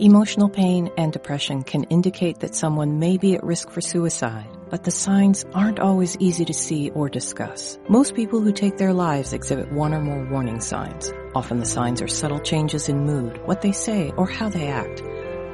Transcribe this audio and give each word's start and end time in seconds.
Emotional 0.00 0.48
pain 0.48 0.92
and 0.96 1.12
depression 1.12 1.64
can 1.64 1.82
indicate 1.84 2.38
that 2.38 2.54
someone 2.54 3.00
may 3.00 3.16
be 3.16 3.34
at 3.34 3.42
risk 3.42 3.68
for 3.68 3.80
suicide, 3.80 4.46
but 4.70 4.84
the 4.84 4.92
signs 4.92 5.44
aren't 5.54 5.80
always 5.80 6.16
easy 6.20 6.44
to 6.44 6.54
see 6.54 6.90
or 6.90 7.08
discuss. 7.08 7.76
Most 7.88 8.14
people 8.14 8.40
who 8.40 8.52
take 8.52 8.76
their 8.76 8.92
lives 8.92 9.32
exhibit 9.32 9.72
one 9.72 9.92
or 9.92 10.00
more 10.00 10.24
warning 10.30 10.60
signs. 10.60 11.12
Often 11.34 11.58
the 11.58 11.66
signs 11.66 12.00
are 12.00 12.06
subtle 12.06 12.38
changes 12.38 12.88
in 12.88 13.06
mood, 13.06 13.44
what 13.44 13.60
they 13.60 13.72
say, 13.72 14.12
or 14.16 14.28
how 14.28 14.48
they 14.48 14.68
act. 14.68 15.02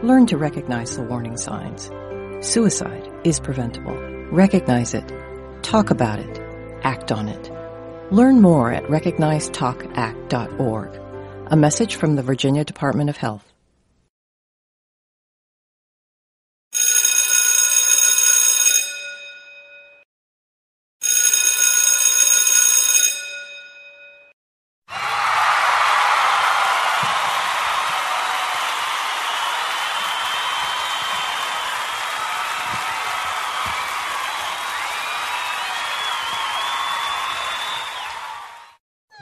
Learn 0.03 0.27
to 0.27 0.37
recognize 0.37 0.95
the 0.95 1.05
warning 1.05 1.39
signs. 1.39 1.91
Suicide 2.47 3.11
is 3.25 3.41
preventable. 3.41 3.97
Recognize 4.31 4.93
it. 4.93 5.11
Talk 5.63 5.89
about 5.89 6.19
it. 6.19 6.39
Act 6.83 7.11
on 7.11 7.29
it. 7.29 7.51
Learn 8.13 8.43
more 8.43 8.71
at 8.71 8.85
recognizetalkact.org. 8.89 11.01
A 11.47 11.57
message 11.57 11.97
from 11.97 12.17
the 12.17 12.23
Virginia 12.23 12.63
Department 12.63 13.09
of 13.09 13.17
Health. 13.17 13.54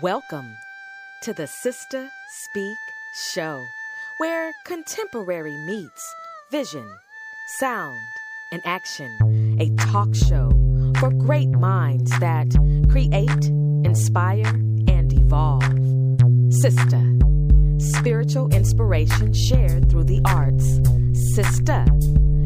Welcome 0.02 0.56
to 1.22 1.32
the 1.32 1.46
Sister 1.46 2.08
Speak 2.28 2.76
Show, 3.32 3.64
where 4.18 4.50
contemporary 4.64 5.56
meets 5.64 6.14
vision, 6.50 6.84
sound, 7.60 8.00
and 8.50 8.60
action. 8.64 9.56
A 9.60 9.70
talk 9.92 10.12
show 10.12 10.50
for 10.98 11.10
great 11.10 11.50
minds 11.50 12.10
that 12.18 12.48
create, 12.90 13.46
inspire, 13.86 14.48
and 14.88 15.12
evolve. 15.12 15.62
Sister, 16.52 17.00
spiritual 17.78 18.52
inspiration 18.52 19.32
shared 19.32 19.88
through 19.88 20.04
the 20.04 20.20
arts. 20.24 20.80
Sister, 21.36 21.86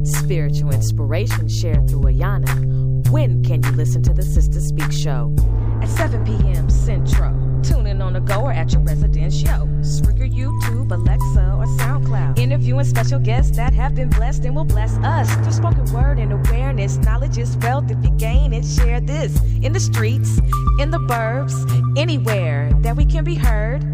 spiritual 0.05 0.75
inspiration 0.75 1.49
shared 1.49 1.89
through 1.89 2.03
Ayana. 2.03 3.09
When 3.09 3.43
can 3.43 3.63
you 3.63 3.71
listen 3.71 4.03
to 4.03 4.13
the 4.13 4.23
Sister 4.23 4.61
Speak 4.61 4.93
Show? 4.93 5.35
At 5.81 5.89
7 5.89 6.23
p.m. 6.27 6.69
Central. 6.69 7.46
Tune 7.63 7.87
in 7.87 8.03
on 8.03 8.13
the 8.13 8.21
go 8.21 8.43
or 8.43 8.53
at 8.53 8.73
your 8.73 8.83
residence 8.83 9.35
show. 9.35 9.69
Spreaker, 9.81 10.31
YouTube, 10.31 10.91
Alexa, 10.93 11.55
or 11.57 11.67
SoundCloud. 11.79 12.39
Interviewing 12.39 12.85
special 12.85 13.19
guests 13.19 13.57
that 13.57 13.73
have 13.73 13.95
been 13.95 14.11
blessed 14.11 14.45
and 14.45 14.55
will 14.55 14.65
bless 14.65 14.97
us 14.99 15.33
through 15.37 15.53
spoken 15.53 15.85
word 15.93 16.19
and 16.19 16.33
awareness. 16.33 16.97
Knowledge 16.99 17.39
is 17.39 17.57
wealth 17.59 17.91
if 17.91 18.03
you 18.05 18.11
gain 18.13 18.53
it. 18.53 18.65
Share 18.65 19.01
this 19.01 19.41
in 19.63 19.73
the 19.73 19.81
streets, 19.81 20.39
in 20.81 20.91
the 20.91 20.99
burbs, 20.99 21.55
anywhere 21.99 22.71
that 22.81 22.97
we 22.97 23.05
can 23.05 23.25
be 23.25 23.35
heard. 23.35 23.85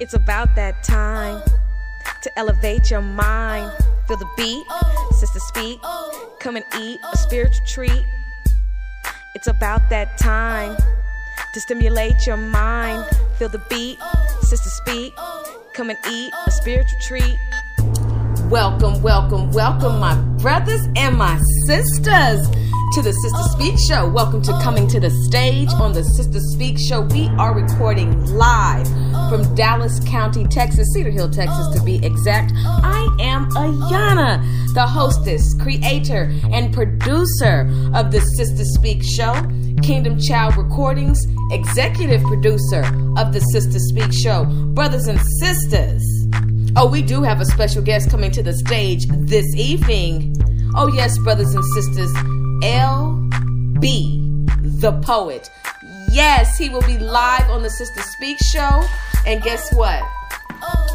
It's 0.00 0.14
about 0.14 0.54
that 0.54 0.82
time 0.84 1.42
to 2.22 2.38
elevate 2.38 2.90
your 2.90 3.02
mind. 3.02 3.72
Feel 4.06 4.16
the 4.16 4.28
beat, 4.36 4.64
sister 5.18 5.40
speak. 5.40 5.80
Come 6.40 6.56
and 6.56 6.64
eat 6.80 6.98
a 7.12 7.16
spiritual 7.16 7.66
treat. 7.66 8.04
It's 9.34 9.46
about 9.46 9.88
that 9.90 10.18
time 10.18 10.76
to 11.54 11.60
stimulate 11.60 12.26
your 12.26 12.36
mind. 12.36 13.04
Feel 13.38 13.48
the 13.48 13.62
beat, 13.70 13.98
sister 14.42 14.68
speak. 14.68 15.14
Come 15.74 15.90
and 15.90 15.98
eat 16.10 16.32
a 16.46 16.50
spiritual 16.50 16.98
treat. 17.00 17.38
Welcome, 18.50 19.02
welcome, 19.02 19.50
welcome, 19.52 19.98
my 19.98 20.14
brothers 20.38 20.88
and 20.96 21.16
my 21.16 21.38
sisters 21.66 22.48
to 22.92 23.02
the 23.02 23.12
Sister 23.12 23.42
Speak 23.50 23.78
Show. 23.78 24.08
Welcome 24.08 24.40
to 24.42 24.52
coming 24.62 24.88
to 24.88 24.98
the 24.98 25.10
stage 25.26 25.68
on 25.74 25.92
the 25.92 26.02
Sister 26.02 26.40
Speak 26.40 26.78
Show. 26.78 27.02
We 27.02 27.28
are 27.38 27.54
recording 27.54 28.24
live 28.24 28.86
from 29.28 29.54
Dallas 29.54 30.00
County, 30.08 30.46
Texas, 30.46 30.88
Cedar 30.94 31.10
Hill, 31.10 31.28
Texas 31.28 31.68
to 31.76 31.82
be 31.84 32.04
exact. 32.04 32.52
I 32.56 33.06
am 33.20 33.50
Ayana, 33.50 34.42
the 34.72 34.86
hostess, 34.86 35.54
creator, 35.60 36.32
and 36.50 36.72
producer 36.72 37.68
of 37.94 38.10
the 38.10 38.20
Sister 38.36 38.64
Speak 38.64 39.02
Show. 39.02 39.34
Kingdom 39.82 40.18
Child 40.18 40.56
Recordings, 40.56 41.24
executive 41.52 42.22
producer 42.22 42.82
of 43.16 43.32
the 43.32 43.40
Sister 43.52 43.78
Speak 43.78 44.12
Show. 44.12 44.44
Brothers 44.74 45.06
and 45.06 45.20
sisters, 45.40 46.02
oh, 46.74 46.88
we 46.90 47.02
do 47.02 47.22
have 47.22 47.40
a 47.40 47.44
special 47.44 47.82
guest 47.82 48.10
coming 48.10 48.30
to 48.32 48.42
the 48.42 48.54
stage 48.54 49.06
this 49.08 49.46
evening. 49.56 50.34
Oh, 50.74 50.88
yes, 50.88 51.16
brothers 51.18 51.54
and 51.54 51.64
sisters, 51.74 52.12
LB, 52.62 53.80
the 54.80 54.92
poet. 55.02 55.48
Yes, 56.10 56.58
he 56.58 56.68
will 56.68 56.82
be 56.82 56.98
live 56.98 57.48
on 57.50 57.62
the 57.62 57.70
Sister 57.70 58.02
Speak 58.02 58.38
Show. 58.52 58.84
And 59.26 59.40
guess 59.42 59.72
what? 59.72 60.02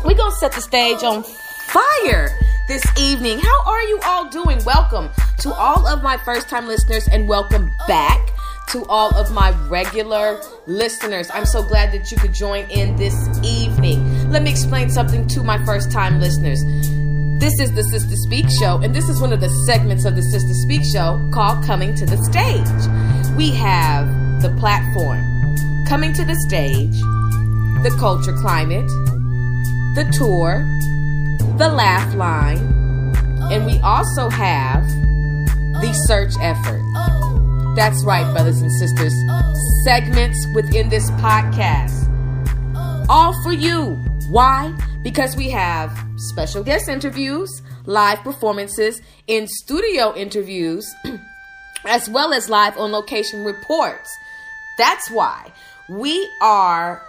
We're 0.03 0.15
going 0.15 0.31
to 0.31 0.37
set 0.37 0.51
the 0.51 0.61
stage 0.61 1.03
on 1.03 1.23
fire 1.23 2.29
this 2.67 2.83
evening. 2.99 3.39
How 3.39 3.63
are 3.65 3.83
you 3.83 3.99
all 4.05 4.29
doing? 4.29 4.61
Welcome 4.65 5.09
to 5.39 5.53
all 5.53 5.87
of 5.87 6.03
my 6.03 6.17
first 6.17 6.49
time 6.49 6.67
listeners 6.67 7.07
and 7.07 7.29
welcome 7.29 7.71
back 7.87 8.31
to 8.69 8.85
all 8.85 9.15
of 9.15 9.31
my 9.31 9.51
regular 9.69 10.41
listeners. 10.67 11.29
I'm 11.33 11.45
so 11.45 11.63
glad 11.63 11.93
that 11.93 12.11
you 12.11 12.17
could 12.17 12.33
join 12.33 12.69
in 12.69 12.95
this 12.97 13.15
evening. 13.41 14.31
Let 14.31 14.43
me 14.43 14.51
explain 14.51 14.89
something 14.89 15.27
to 15.27 15.43
my 15.43 15.63
first 15.65 15.91
time 15.91 16.19
listeners. 16.19 16.61
This 17.43 17.59
is 17.59 17.73
the 17.73 17.83
Sister 17.83 18.15
Speak 18.15 18.45
Show, 18.49 18.77
and 18.77 18.95
this 18.95 19.09
is 19.09 19.19
one 19.19 19.33
of 19.33 19.41
the 19.41 19.49
segments 19.65 20.05
of 20.05 20.15
the 20.15 20.21
Sister 20.21 20.53
Speak 20.53 20.81
Show 20.85 21.19
called 21.33 21.65
Coming 21.65 21.93
to 21.95 22.05
the 22.05 22.15
Stage. 22.23 23.35
We 23.35 23.51
have 23.51 24.07
the 24.41 24.47
platform, 24.61 25.19
coming 25.85 26.13
to 26.13 26.23
the 26.23 26.37
stage, 26.47 26.95
the 27.83 27.93
culture 27.99 28.31
climate, 28.31 28.87
the 29.93 30.09
tour, 30.17 30.63
the 31.57 31.67
laugh 31.67 32.15
line, 32.15 32.59
and 33.51 33.65
we 33.65 33.77
also 33.79 34.29
have 34.29 34.87
the 35.81 35.91
search 36.07 36.31
effort. 36.39 36.81
That's 37.75 38.05
right, 38.05 38.23
brothers 38.31 38.61
and 38.61 38.71
sisters. 38.71 39.13
Segments 39.83 40.47
within 40.55 40.87
this 40.87 41.11
podcast. 41.19 42.07
All 43.09 43.33
for 43.43 43.51
you. 43.51 43.99
Why? 44.29 44.73
Because 45.03 45.35
we 45.35 45.49
have 45.49 45.91
special 46.15 46.63
guest 46.63 46.87
interviews, 46.89 47.61
live 47.85 48.19
performances, 48.19 49.01
in 49.27 49.47
studio 49.47 50.15
interviews, 50.15 50.85
as 51.85 52.09
well 52.09 52.33
as 52.33 52.49
live 52.49 52.77
on 52.77 52.91
location 52.91 53.43
reports. 53.43 54.09
That's 54.77 55.09
why 55.11 55.51
we 55.89 56.29
are 56.41 57.01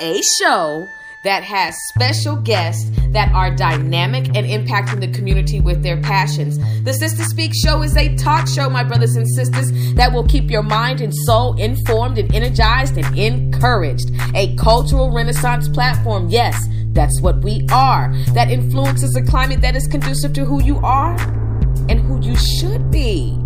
a 0.00 0.20
show 0.38 0.86
that 1.28 1.44
has 1.44 1.76
special 1.88 2.36
guests 2.36 2.90
that 3.10 3.30
are 3.34 3.54
dynamic 3.54 4.28
and 4.28 4.46
impacting 4.46 4.98
the 4.98 5.08
community 5.08 5.60
with 5.60 5.82
their 5.82 6.00
passions. 6.00 6.56
The 6.84 6.94
Sister 6.94 7.22
Speak 7.24 7.52
Show 7.54 7.82
is 7.82 7.94
a 7.98 8.16
talk 8.16 8.48
show, 8.48 8.70
my 8.70 8.82
brothers 8.82 9.14
and 9.14 9.28
sisters, 9.36 9.70
that 9.96 10.10
will 10.10 10.26
keep 10.26 10.50
your 10.50 10.62
mind 10.62 11.02
and 11.02 11.14
soul 11.14 11.54
informed 11.60 12.16
and 12.16 12.34
energized 12.34 12.96
and 12.96 13.18
encouraged. 13.18 14.10
A 14.34 14.56
cultural 14.56 15.10
renaissance 15.12 15.68
platform, 15.68 16.30
yes, 16.30 16.66
that's 16.94 17.20
what 17.20 17.42
we 17.44 17.66
are. 17.70 18.10
That 18.28 18.50
influences 18.50 19.14
a 19.14 19.22
climate 19.22 19.60
that 19.60 19.76
is 19.76 19.86
conducive 19.86 20.32
to 20.32 20.46
who 20.46 20.62
you 20.62 20.78
are 20.78 21.14
and 21.90 22.00
who 22.00 22.22
you 22.22 22.36
should 22.36 22.90
be. 22.90 23.38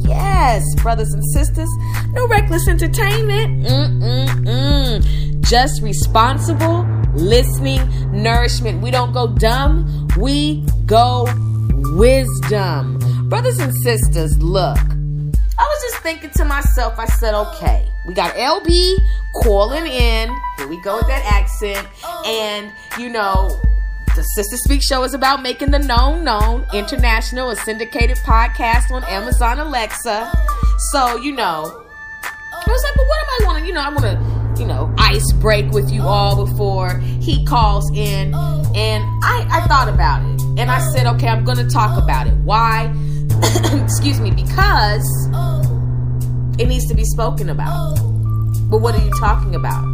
Yes, 0.00 0.64
brothers 0.82 1.12
and 1.12 1.22
sisters, 1.32 1.68
no 2.08 2.26
reckless 2.26 2.66
entertainment. 2.66 3.64
Mm-mm-mm. 3.64 5.38
Just 5.42 5.82
responsible 5.82 6.97
listening, 7.14 7.80
nourishment. 8.12 8.82
We 8.82 8.90
don't 8.90 9.12
go 9.12 9.28
dumb, 9.28 10.08
we 10.18 10.64
go 10.86 11.26
wisdom. 11.96 12.98
Brothers 13.28 13.58
and 13.58 13.74
sisters, 13.82 14.40
look. 14.42 14.78
I 14.78 15.66
was 15.66 15.82
just 15.82 16.02
thinking 16.02 16.30
to 16.30 16.44
myself, 16.44 16.98
I 16.98 17.06
said, 17.06 17.34
okay, 17.34 17.88
we 18.06 18.14
got 18.14 18.34
LB 18.34 18.96
calling 19.42 19.86
in. 19.86 20.30
Here 20.56 20.68
we 20.68 20.80
go 20.82 20.96
with 20.96 21.08
that 21.08 21.24
accent. 21.24 21.86
And, 22.24 22.72
you 22.98 23.08
know, 23.08 23.60
the 24.14 24.22
Sister 24.22 24.56
Speak 24.56 24.82
Show 24.82 25.04
is 25.04 25.14
about 25.14 25.42
making 25.42 25.70
the 25.70 25.78
known 25.78 26.24
known 26.24 26.66
international, 26.72 27.50
a 27.50 27.56
syndicated 27.56 28.16
podcast 28.18 28.90
on 28.90 29.04
Amazon 29.04 29.58
Alexa. 29.58 30.32
So, 30.92 31.16
you 31.18 31.32
know, 31.32 31.84
I 32.22 32.64
was 32.66 32.82
like, 32.84 32.96
well, 32.96 33.06
what 33.06 33.20
am 33.20 33.28
I 33.28 33.46
wanting? 33.46 33.66
You 33.66 33.74
know, 33.74 33.82
I 33.82 33.88
want 33.88 34.02
to, 34.02 34.37
you 34.58 34.66
know, 34.66 34.92
ice 34.98 35.32
break 35.34 35.70
with 35.70 35.90
you 35.90 36.02
all 36.02 36.44
before 36.44 36.98
he 36.98 37.44
calls 37.44 37.90
in. 37.94 38.34
And 38.74 39.04
I, 39.22 39.46
I 39.50 39.66
thought 39.66 39.88
about 39.88 40.22
it. 40.22 40.40
And 40.58 40.70
I 40.70 40.80
said, 40.92 41.06
okay, 41.06 41.28
I'm 41.28 41.44
going 41.44 41.58
to 41.58 41.68
talk 41.68 42.02
about 42.02 42.26
it. 42.26 42.34
Why? 42.38 42.92
Excuse 43.84 44.20
me, 44.20 44.30
because 44.30 45.06
it 46.58 46.66
needs 46.66 46.86
to 46.86 46.94
be 46.94 47.04
spoken 47.04 47.50
about. 47.50 47.96
But 48.70 48.78
what 48.78 48.94
are 48.94 49.04
you 49.04 49.12
talking 49.18 49.54
about? 49.54 49.84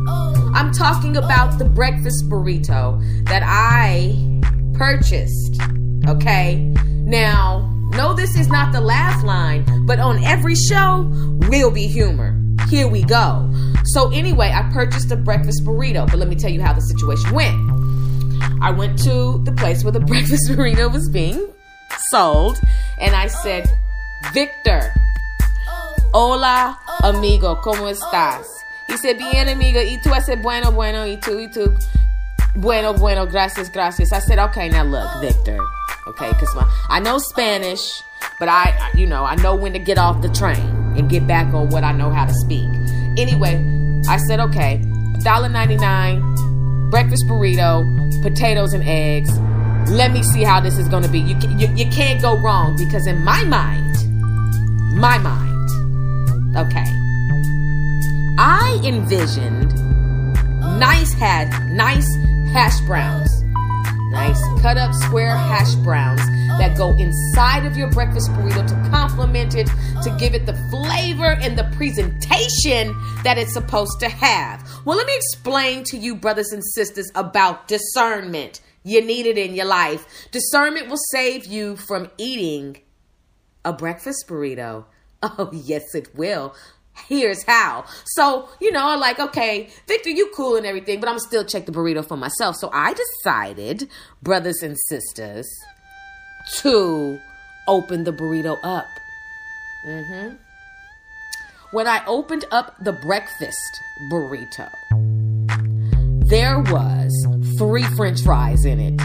I'm 0.54 0.72
talking 0.72 1.16
about 1.16 1.58
the 1.58 1.64
breakfast 1.64 2.28
burrito 2.28 3.00
that 3.26 3.42
I 3.44 4.40
purchased. 4.74 5.60
Okay? 6.08 6.56
Now, 7.04 7.70
no, 7.92 8.14
this 8.14 8.36
is 8.36 8.48
not 8.48 8.72
the 8.72 8.80
laugh 8.80 9.22
line, 9.22 9.86
but 9.86 10.00
on 10.00 10.22
every 10.24 10.54
show 10.54 11.08
will 11.48 11.70
be 11.70 11.86
humor. 11.86 12.40
Here 12.68 12.88
we 12.88 13.02
go. 13.02 13.50
So, 13.84 14.10
anyway, 14.10 14.50
I 14.54 14.68
purchased 14.72 15.10
a 15.10 15.16
breakfast 15.16 15.64
burrito, 15.64 16.08
but 16.10 16.18
let 16.18 16.28
me 16.28 16.34
tell 16.34 16.50
you 16.50 16.62
how 16.62 16.72
the 16.72 16.80
situation 16.80 17.34
went. 17.34 17.54
I 18.62 18.70
went 18.70 18.98
to 19.04 19.42
the 19.44 19.52
place 19.52 19.84
where 19.84 19.92
the 19.92 20.00
breakfast 20.12 20.50
burrito 20.50 20.92
was 20.92 21.08
being 21.10 21.52
sold, 22.08 22.58
and 23.00 23.14
I 23.14 23.26
said, 23.26 23.68
Victor, 24.32 24.92
hola, 26.14 26.78
amigo, 27.02 27.60
¿cómo 27.62 27.92
estás? 27.92 28.46
He 28.88 28.96
said, 28.96 29.18
bien, 29.18 29.48
amigo. 29.48 29.80
Y 29.80 30.00
tú, 30.02 30.12
I 30.12 30.20
said, 30.20 30.42
bueno, 30.42 30.72
bueno. 30.72 31.04
Y 31.04 31.20
tú, 31.20 31.38
y 31.38 31.52
tú, 31.52 31.76
bueno, 32.56 32.94
bueno, 32.94 33.26
gracias, 33.26 33.68
gracias. 33.68 34.12
I 34.12 34.20
said, 34.20 34.38
okay, 34.38 34.68
now 34.68 34.84
look, 34.84 35.08
Victor. 35.20 35.58
Okay, 36.06 36.30
because 36.30 36.54
I 36.90 37.00
know 37.00 37.18
Spanish, 37.18 38.02
but 38.38 38.48
I, 38.48 38.90
you 38.94 39.06
know, 39.06 39.24
I 39.24 39.36
know 39.36 39.54
when 39.54 39.72
to 39.72 39.78
get 39.78 39.98
off 39.98 40.20
the 40.20 40.28
train 40.28 40.83
and 40.96 41.08
get 41.08 41.26
back 41.26 41.52
on 41.54 41.70
what 41.70 41.84
I 41.84 41.92
know 41.92 42.10
how 42.10 42.24
to 42.24 42.34
speak. 42.34 42.68
Anyway, 43.16 43.54
I 44.08 44.18
said, 44.18 44.40
okay, 44.40 44.80
$1.99, 45.18 46.90
breakfast 46.90 47.26
burrito, 47.26 47.84
potatoes 48.22 48.72
and 48.72 48.82
eggs. 48.84 49.38
Let 49.90 50.12
me 50.12 50.22
see 50.22 50.42
how 50.42 50.60
this 50.60 50.78
is 50.78 50.88
going 50.88 51.02
to 51.02 51.08
be. 51.08 51.20
You, 51.20 51.36
you, 51.56 51.68
you 51.74 51.90
can't 51.90 52.20
go 52.20 52.38
wrong 52.38 52.76
because 52.76 53.06
in 53.06 53.22
my 53.22 53.44
mind, 53.44 53.94
my 54.94 55.18
mind, 55.18 56.56
okay, 56.56 56.84
I 58.38 58.80
envisioned 58.84 59.74
nice 60.78 61.12
had 61.12 61.48
nice 61.72 62.08
hash 62.52 62.80
browns. 62.82 63.43
Nice 64.14 64.40
cut 64.62 64.78
up 64.78 64.94
square 64.94 65.36
hash 65.36 65.74
browns 65.74 66.24
that 66.58 66.76
go 66.76 66.90
inside 66.94 67.66
of 67.66 67.76
your 67.76 67.90
breakfast 67.90 68.30
burrito 68.30 68.64
to 68.66 68.90
complement 68.90 69.56
it, 69.56 69.66
to 70.04 70.16
give 70.20 70.34
it 70.34 70.46
the 70.46 70.54
flavor 70.70 71.32
and 71.42 71.58
the 71.58 71.64
presentation 71.76 72.96
that 73.24 73.38
it's 73.38 73.52
supposed 73.52 73.98
to 73.98 74.08
have. 74.08 74.62
Well, 74.84 74.96
let 74.96 75.08
me 75.08 75.16
explain 75.16 75.82
to 75.86 75.98
you, 75.98 76.14
brothers 76.14 76.52
and 76.52 76.62
sisters, 76.64 77.10
about 77.16 77.66
discernment. 77.66 78.60
You 78.84 79.04
need 79.04 79.26
it 79.26 79.36
in 79.36 79.54
your 79.54 79.66
life. 79.66 80.06
Discernment 80.30 80.88
will 80.88 81.02
save 81.10 81.46
you 81.46 81.76
from 81.76 82.08
eating 82.16 82.78
a 83.64 83.72
breakfast 83.72 84.26
burrito. 84.28 84.84
Oh, 85.26 85.48
yes, 85.54 85.94
it 85.94 86.14
will. 86.14 86.54
Here's 87.08 87.42
how. 87.44 87.84
So, 88.06 88.48
you 88.60 88.72
know, 88.72 88.86
I'm 88.86 89.00
like, 89.00 89.18
okay, 89.18 89.68
Victor, 89.86 90.10
you 90.10 90.30
cool 90.34 90.56
and 90.56 90.64
everything, 90.64 91.00
but 91.00 91.08
I'm 91.08 91.18
still 91.18 91.44
check 91.44 91.66
the 91.66 91.72
burrito 91.72 92.06
for 92.06 92.16
myself. 92.16 92.56
So 92.56 92.70
I 92.72 92.94
decided, 92.94 93.88
brothers 94.22 94.62
and 94.62 94.76
sisters, 94.88 95.46
to 96.56 97.18
open 97.66 98.04
the 98.04 98.12
burrito 98.12 98.58
up. 98.62 98.86
Mm-hmm. 99.86 100.36
When 101.72 101.86
I 101.86 102.04
opened 102.06 102.44
up 102.52 102.76
the 102.82 102.92
breakfast 102.92 103.58
burrito, 104.10 104.70
there 106.28 106.60
was 106.60 107.12
three 107.58 107.82
french 107.96 108.22
fries 108.22 108.64
in 108.64 108.80
it 108.80 109.00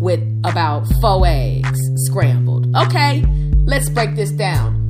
with 0.00 0.20
about 0.44 0.86
four 1.00 1.26
eggs 1.26 1.80
scrambled. 2.06 2.74
Okay, 2.76 3.24
let's 3.64 3.90
break 3.90 4.14
this 4.14 4.30
down. 4.30 4.85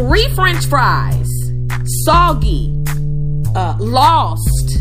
Three 0.00 0.34
french 0.34 0.64
fries, 0.64 1.28
soggy, 2.06 2.74
uh, 3.54 3.76
lost. 3.78 4.78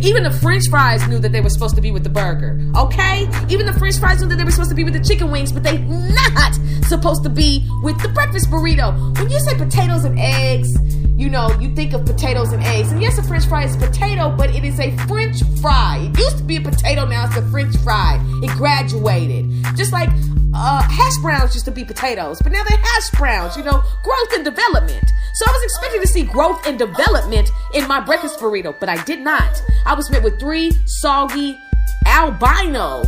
Even 0.00 0.22
the 0.22 0.34
french 0.40 0.70
fries 0.70 1.06
knew 1.06 1.18
that 1.18 1.32
they 1.32 1.42
were 1.42 1.50
supposed 1.50 1.74
to 1.74 1.82
be 1.82 1.90
with 1.90 2.02
the 2.02 2.08
burger. 2.08 2.58
Okay? 2.74 3.28
Even 3.50 3.66
the 3.66 3.74
french 3.74 3.98
fries 3.98 4.22
knew 4.22 4.28
that 4.28 4.36
they 4.36 4.42
were 4.42 4.50
supposed 4.50 4.70
to 4.70 4.74
be 4.74 4.82
with 4.82 4.94
the 4.94 5.04
chicken 5.04 5.30
wings, 5.30 5.52
but 5.52 5.64
they 5.64 5.76
not 5.76 6.54
supposed 6.86 7.22
to 7.24 7.28
be 7.28 7.68
with 7.82 8.00
the 8.00 8.08
breakfast 8.08 8.50
burrito. 8.50 8.96
When 9.18 9.28
you 9.28 9.38
say 9.38 9.54
potatoes 9.54 10.04
and 10.04 10.18
eggs, 10.18 10.74
you 11.14 11.28
know, 11.28 11.50
you 11.60 11.74
think 11.74 11.92
of 11.92 12.06
potatoes 12.06 12.50
and 12.52 12.64
eggs. 12.64 12.90
And 12.90 13.02
yes, 13.02 13.18
a 13.18 13.22
french 13.22 13.44
fry 13.44 13.64
is 13.64 13.76
potato, 13.76 14.34
but 14.34 14.48
it 14.48 14.64
is 14.64 14.80
a 14.80 14.96
french 15.06 15.42
fry. 15.60 16.08
It 16.10 16.18
used 16.18 16.38
to 16.38 16.44
be 16.44 16.56
a 16.56 16.62
potato, 16.62 17.04
now 17.04 17.26
it's 17.26 17.36
a 17.36 17.46
french 17.50 17.76
fry. 17.84 18.18
It 18.42 18.48
graduated. 18.52 19.44
Just 19.76 19.92
like 19.92 20.08
uh, 20.54 20.82
hash 20.82 21.16
browns 21.18 21.54
used 21.54 21.64
to 21.66 21.72
be 21.72 21.84
potatoes, 21.84 22.40
but 22.40 22.52
now 22.52 22.62
they're 22.62 22.78
hash 22.78 23.10
browns, 23.10 23.56
you 23.56 23.64
know, 23.64 23.82
growth 24.02 24.32
and 24.34 24.44
development. 24.44 25.10
So 25.34 25.44
I 25.46 25.52
was 25.52 25.62
expecting 25.64 26.00
to 26.00 26.06
see 26.06 26.22
growth 26.22 26.64
and 26.66 26.78
development 26.78 27.50
in 27.74 27.88
my 27.88 28.00
breakfast 28.00 28.38
burrito, 28.38 28.78
but 28.78 28.88
I 28.88 29.02
did 29.04 29.20
not. 29.20 29.62
I 29.84 29.94
was 29.94 30.10
met 30.10 30.22
with 30.22 30.38
three 30.38 30.70
soggy 30.86 31.58
albino 32.06 33.04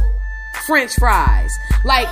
french 0.67 0.95
fries. 0.95 1.53
Like, 1.85 2.09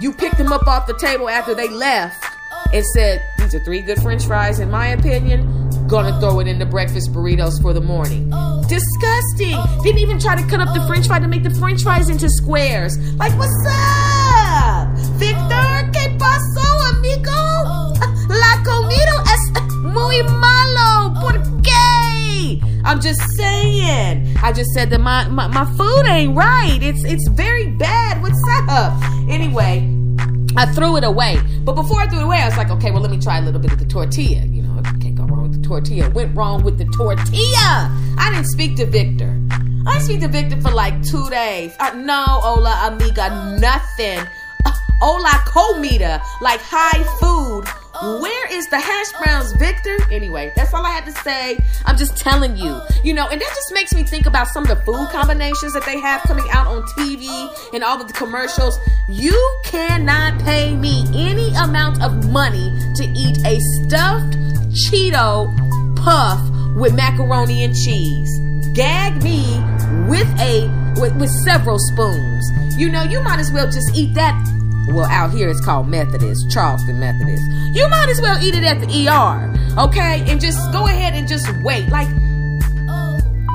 you 0.00 0.12
picked 0.12 0.38
them 0.38 0.52
up 0.52 0.66
off 0.66 0.86
the 0.86 0.96
table 0.96 1.28
after 1.28 1.54
they 1.54 1.68
left 1.68 2.24
and 2.72 2.84
said, 2.86 3.22
These 3.38 3.54
are 3.54 3.64
three 3.64 3.82
good 3.82 4.00
french 4.00 4.24
fries, 4.24 4.60
in 4.60 4.70
my 4.70 4.88
opinion. 4.88 5.67
Gonna 5.88 6.20
throw 6.20 6.38
it 6.40 6.46
in 6.46 6.58
the 6.58 6.66
breakfast 6.66 7.14
burritos 7.14 7.62
for 7.62 7.72
the 7.72 7.80
morning. 7.80 8.28
Disgusting. 8.68 9.56
Didn't 9.82 10.00
even 10.00 10.18
try 10.18 10.36
to 10.36 10.46
cut 10.46 10.60
up 10.60 10.74
the 10.74 10.84
french 10.86 11.06
fry 11.06 11.18
to 11.18 11.26
make 11.26 11.42
the 11.42 11.54
french 11.54 11.82
fries 11.82 12.10
into 12.10 12.28
squares. 12.28 12.98
Like, 13.16 13.32
what's 13.38 13.56
up? 13.66 14.88
Victor, 15.16 15.90
¿qué 15.92 16.14
pasó, 16.18 16.68
amigo? 16.92 17.32
La 18.28 18.62
comida 18.62 19.24
es 19.32 19.72
muy 19.80 20.22
malo. 20.24 21.14
¿Por 21.22 21.40
qué? 21.62 22.60
I'm 22.84 23.00
just 23.00 23.22
saying. 23.38 24.36
I 24.42 24.52
just 24.52 24.70
said 24.72 24.90
that 24.90 25.00
my, 25.00 25.26
my, 25.28 25.46
my 25.46 25.64
food 25.64 26.04
ain't 26.06 26.36
right. 26.36 26.78
It's 26.82 27.02
it's 27.04 27.26
very 27.28 27.68
bad. 27.78 28.20
What's 28.20 28.38
up? 28.68 28.92
Anyway, 29.30 29.88
I 30.54 30.66
threw 30.66 30.98
it 30.98 31.04
away. 31.04 31.38
But 31.64 31.72
before 31.72 31.98
I 31.98 32.08
threw 32.08 32.20
it 32.20 32.24
away, 32.24 32.42
I 32.42 32.46
was 32.46 32.58
like, 32.58 32.68
okay, 32.72 32.90
well, 32.90 33.00
let 33.00 33.10
me 33.10 33.18
try 33.18 33.38
a 33.38 33.42
little 33.42 33.60
bit 33.60 33.72
of 33.72 33.78
the 33.78 33.86
tortilla. 33.86 34.44
You 34.44 34.62
know, 34.62 34.82
with 35.48 35.62
the 35.62 35.68
tortilla. 35.68 36.10
Went 36.10 36.36
wrong 36.36 36.62
with 36.62 36.78
the 36.78 36.84
tortilla. 36.96 37.90
I 38.18 38.30
didn't 38.32 38.48
speak 38.48 38.76
to 38.76 38.86
Victor. 38.86 39.38
I 39.86 39.92
didn't 39.94 40.04
speak 40.04 40.20
to 40.20 40.28
Victor 40.28 40.60
for 40.60 40.70
like 40.70 41.02
two 41.02 41.28
days. 41.30 41.74
Uh, 41.78 41.90
no, 41.94 42.24
hola, 42.26 42.90
amiga, 42.90 43.58
nothing. 43.60 44.20
Uh, 44.64 44.72
hola, 45.00 45.32
comida, 45.46 46.22
like 46.40 46.60
high 46.60 47.02
food 47.20 47.64
where 48.00 48.52
is 48.52 48.68
the 48.68 48.78
hash 48.78 49.12
browns, 49.20 49.52
Victor? 49.54 49.96
Anyway, 50.12 50.52
that's 50.54 50.72
all 50.72 50.86
I 50.86 50.90
had 50.90 51.04
to 51.06 51.12
say. 51.22 51.58
I'm 51.84 51.96
just 51.96 52.16
telling 52.16 52.56
you, 52.56 52.80
you 53.02 53.12
know, 53.12 53.28
and 53.28 53.40
that 53.40 53.48
just 53.48 53.72
makes 53.72 53.92
me 53.92 54.04
think 54.04 54.26
about 54.26 54.46
some 54.48 54.62
of 54.62 54.68
the 54.68 54.76
food 54.84 55.08
combinations 55.10 55.72
that 55.72 55.84
they 55.84 55.98
have 55.98 56.22
coming 56.22 56.46
out 56.52 56.66
on 56.68 56.82
TV 56.96 57.28
and 57.74 57.82
all 57.82 58.00
of 58.00 58.06
the 58.06 58.14
commercials. 58.14 58.78
You 59.08 59.58
cannot 59.64 60.40
pay 60.42 60.76
me 60.76 61.04
any 61.14 61.52
amount 61.54 62.00
of 62.02 62.30
money 62.30 62.72
to 62.96 63.04
eat 63.16 63.38
a 63.44 63.58
stuffed 63.60 64.47
Cheeto 64.70 65.54
puff 65.96 66.40
with 66.76 66.94
macaroni 66.94 67.64
and 67.64 67.74
cheese. 67.74 68.30
Gag 68.74 69.22
me 69.22 69.58
with 70.08 70.28
a 70.40 70.68
with, 71.00 71.16
with 71.16 71.30
several 71.30 71.78
spoons. 71.78 72.44
You 72.76 72.88
know, 72.88 73.02
you 73.02 73.20
might 73.20 73.38
as 73.38 73.50
well 73.52 73.66
just 73.66 73.96
eat 73.96 74.14
that 74.14 74.34
well, 74.88 75.04
out 75.04 75.32
here 75.32 75.48
it's 75.50 75.60
called 75.60 75.88
Methodist, 75.88 76.50
Charlton 76.50 76.98
Methodist. 76.98 77.42
You 77.76 77.88
might 77.88 78.08
as 78.08 78.20
well 78.22 78.42
eat 78.42 78.54
it 78.54 78.64
at 78.64 78.80
the 78.80 79.08
ER, 79.08 79.84
okay? 79.84 80.24
And 80.26 80.40
just 80.40 80.72
go 80.72 80.86
ahead 80.86 81.14
and 81.14 81.28
just 81.28 81.46
wait. 81.62 81.88
Like, 81.90 82.08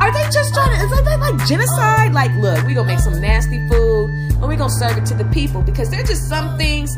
are 0.02 0.12
they 0.12 0.24
just 0.30 0.54
trying 0.54 0.78
to, 0.78 0.86
is 0.86 0.92
that 0.92 1.20
like 1.20 1.48
genocide? 1.48 2.14
Like, 2.14 2.32
look, 2.36 2.66
we 2.68 2.74
gonna 2.74 2.88
make 2.88 3.00
some 3.00 3.20
nasty 3.20 3.68
food 3.68 4.10
and 4.10 4.48
we 4.48 4.56
gonna 4.56 4.70
serve 4.70 4.98
it 4.98 5.06
to 5.08 5.16
the 5.16 5.26
people 5.26 5.62
because 5.62 5.90
there's 5.90 6.10
just 6.10 6.30
some 6.30 6.58
things 6.58 6.96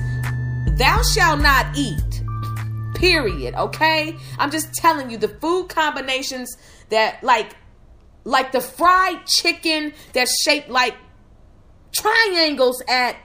thou 0.78 1.02
shalt 1.04 1.40
not 1.40 1.68
eat. 1.78 2.24
Period, 2.96 3.54
okay? 3.56 4.16
I'm 4.40 4.52
just 4.52 4.74
telling 4.74 5.10
you 5.10 5.18
the 5.18 5.28
food 5.28 5.70
combinations 5.70 6.56
that, 6.90 7.24
like, 7.24 7.56
like 8.24 8.52
the 8.52 8.62
fried 8.62 9.26
chicken 9.28 9.94
that's 10.14 10.36
shaped 10.44 10.70
like 10.70 10.96
triangles 11.92 12.82
at 12.90 13.16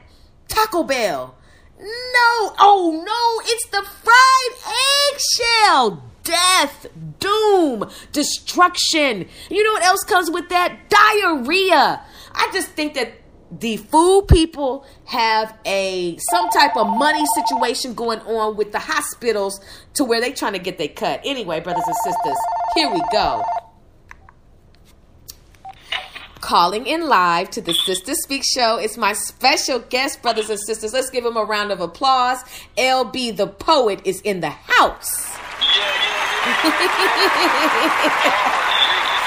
Taco 0.49 0.85
Bell. 0.85 1.35
No, 1.79 2.55
oh 2.59 3.03
no, 3.05 3.51
it's 3.51 3.67
the 3.69 3.83
fried 3.83 4.75
eggshell. 5.15 6.05
Death, 6.23 6.87
doom, 7.19 7.91
destruction. 8.13 9.27
You 9.49 9.65
know 9.65 9.73
what 9.73 9.85
else 9.85 10.05
comes 10.05 10.31
with 10.31 10.51
that? 10.51 10.91
Diarrhea. 10.91 12.05
I 12.33 12.51
just 12.53 12.69
think 12.73 12.95
that 12.95 13.20
the 13.51 13.79
food 13.79 14.27
people 14.29 14.85
have 15.07 15.57
a 15.65 16.17
some 16.31 16.49
type 16.51 16.77
of 16.77 16.87
money 16.87 17.25
situation 17.35 17.95
going 17.95 18.21
on 18.21 18.57
with 18.57 18.73
the 18.73 18.79
hospitals 18.79 19.61
to 19.95 20.05
where 20.05 20.21
they 20.21 20.33
trying 20.33 20.53
to 20.53 20.59
get 20.59 20.79
their 20.79 20.89
cut. 20.89 21.21
Anyway, 21.25 21.61
brothers 21.61 21.85
and 21.87 21.97
sisters, 21.97 22.37
here 22.75 22.93
we 22.93 23.01
go 23.13 23.43
calling 26.41 26.87
in 26.87 27.07
live 27.07 27.51
to 27.51 27.61
the 27.61 27.73
Sister 27.73 28.15
Speak 28.15 28.43
Show. 28.45 28.77
It's 28.77 28.97
my 28.97 29.13
special 29.13 29.79
guest, 29.79 30.23
brothers 30.23 30.51
and 30.51 30.59
sisters. 30.59 30.93
Let's 30.93 31.11
give 31.11 31.25
him 31.25 31.37
a 31.37 31.45
round 31.45 31.71
of 31.71 31.81
applause. 31.81 32.43
LB 32.77 33.37
the 33.37 33.47
poet 33.47 34.01
is 34.05 34.21
in 34.23 34.41
the 34.41 34.51
house. 34.51 35.29
Yeah, 35.29 35.77
yeah, 35.77 36.03
yeah. 36.03 36.51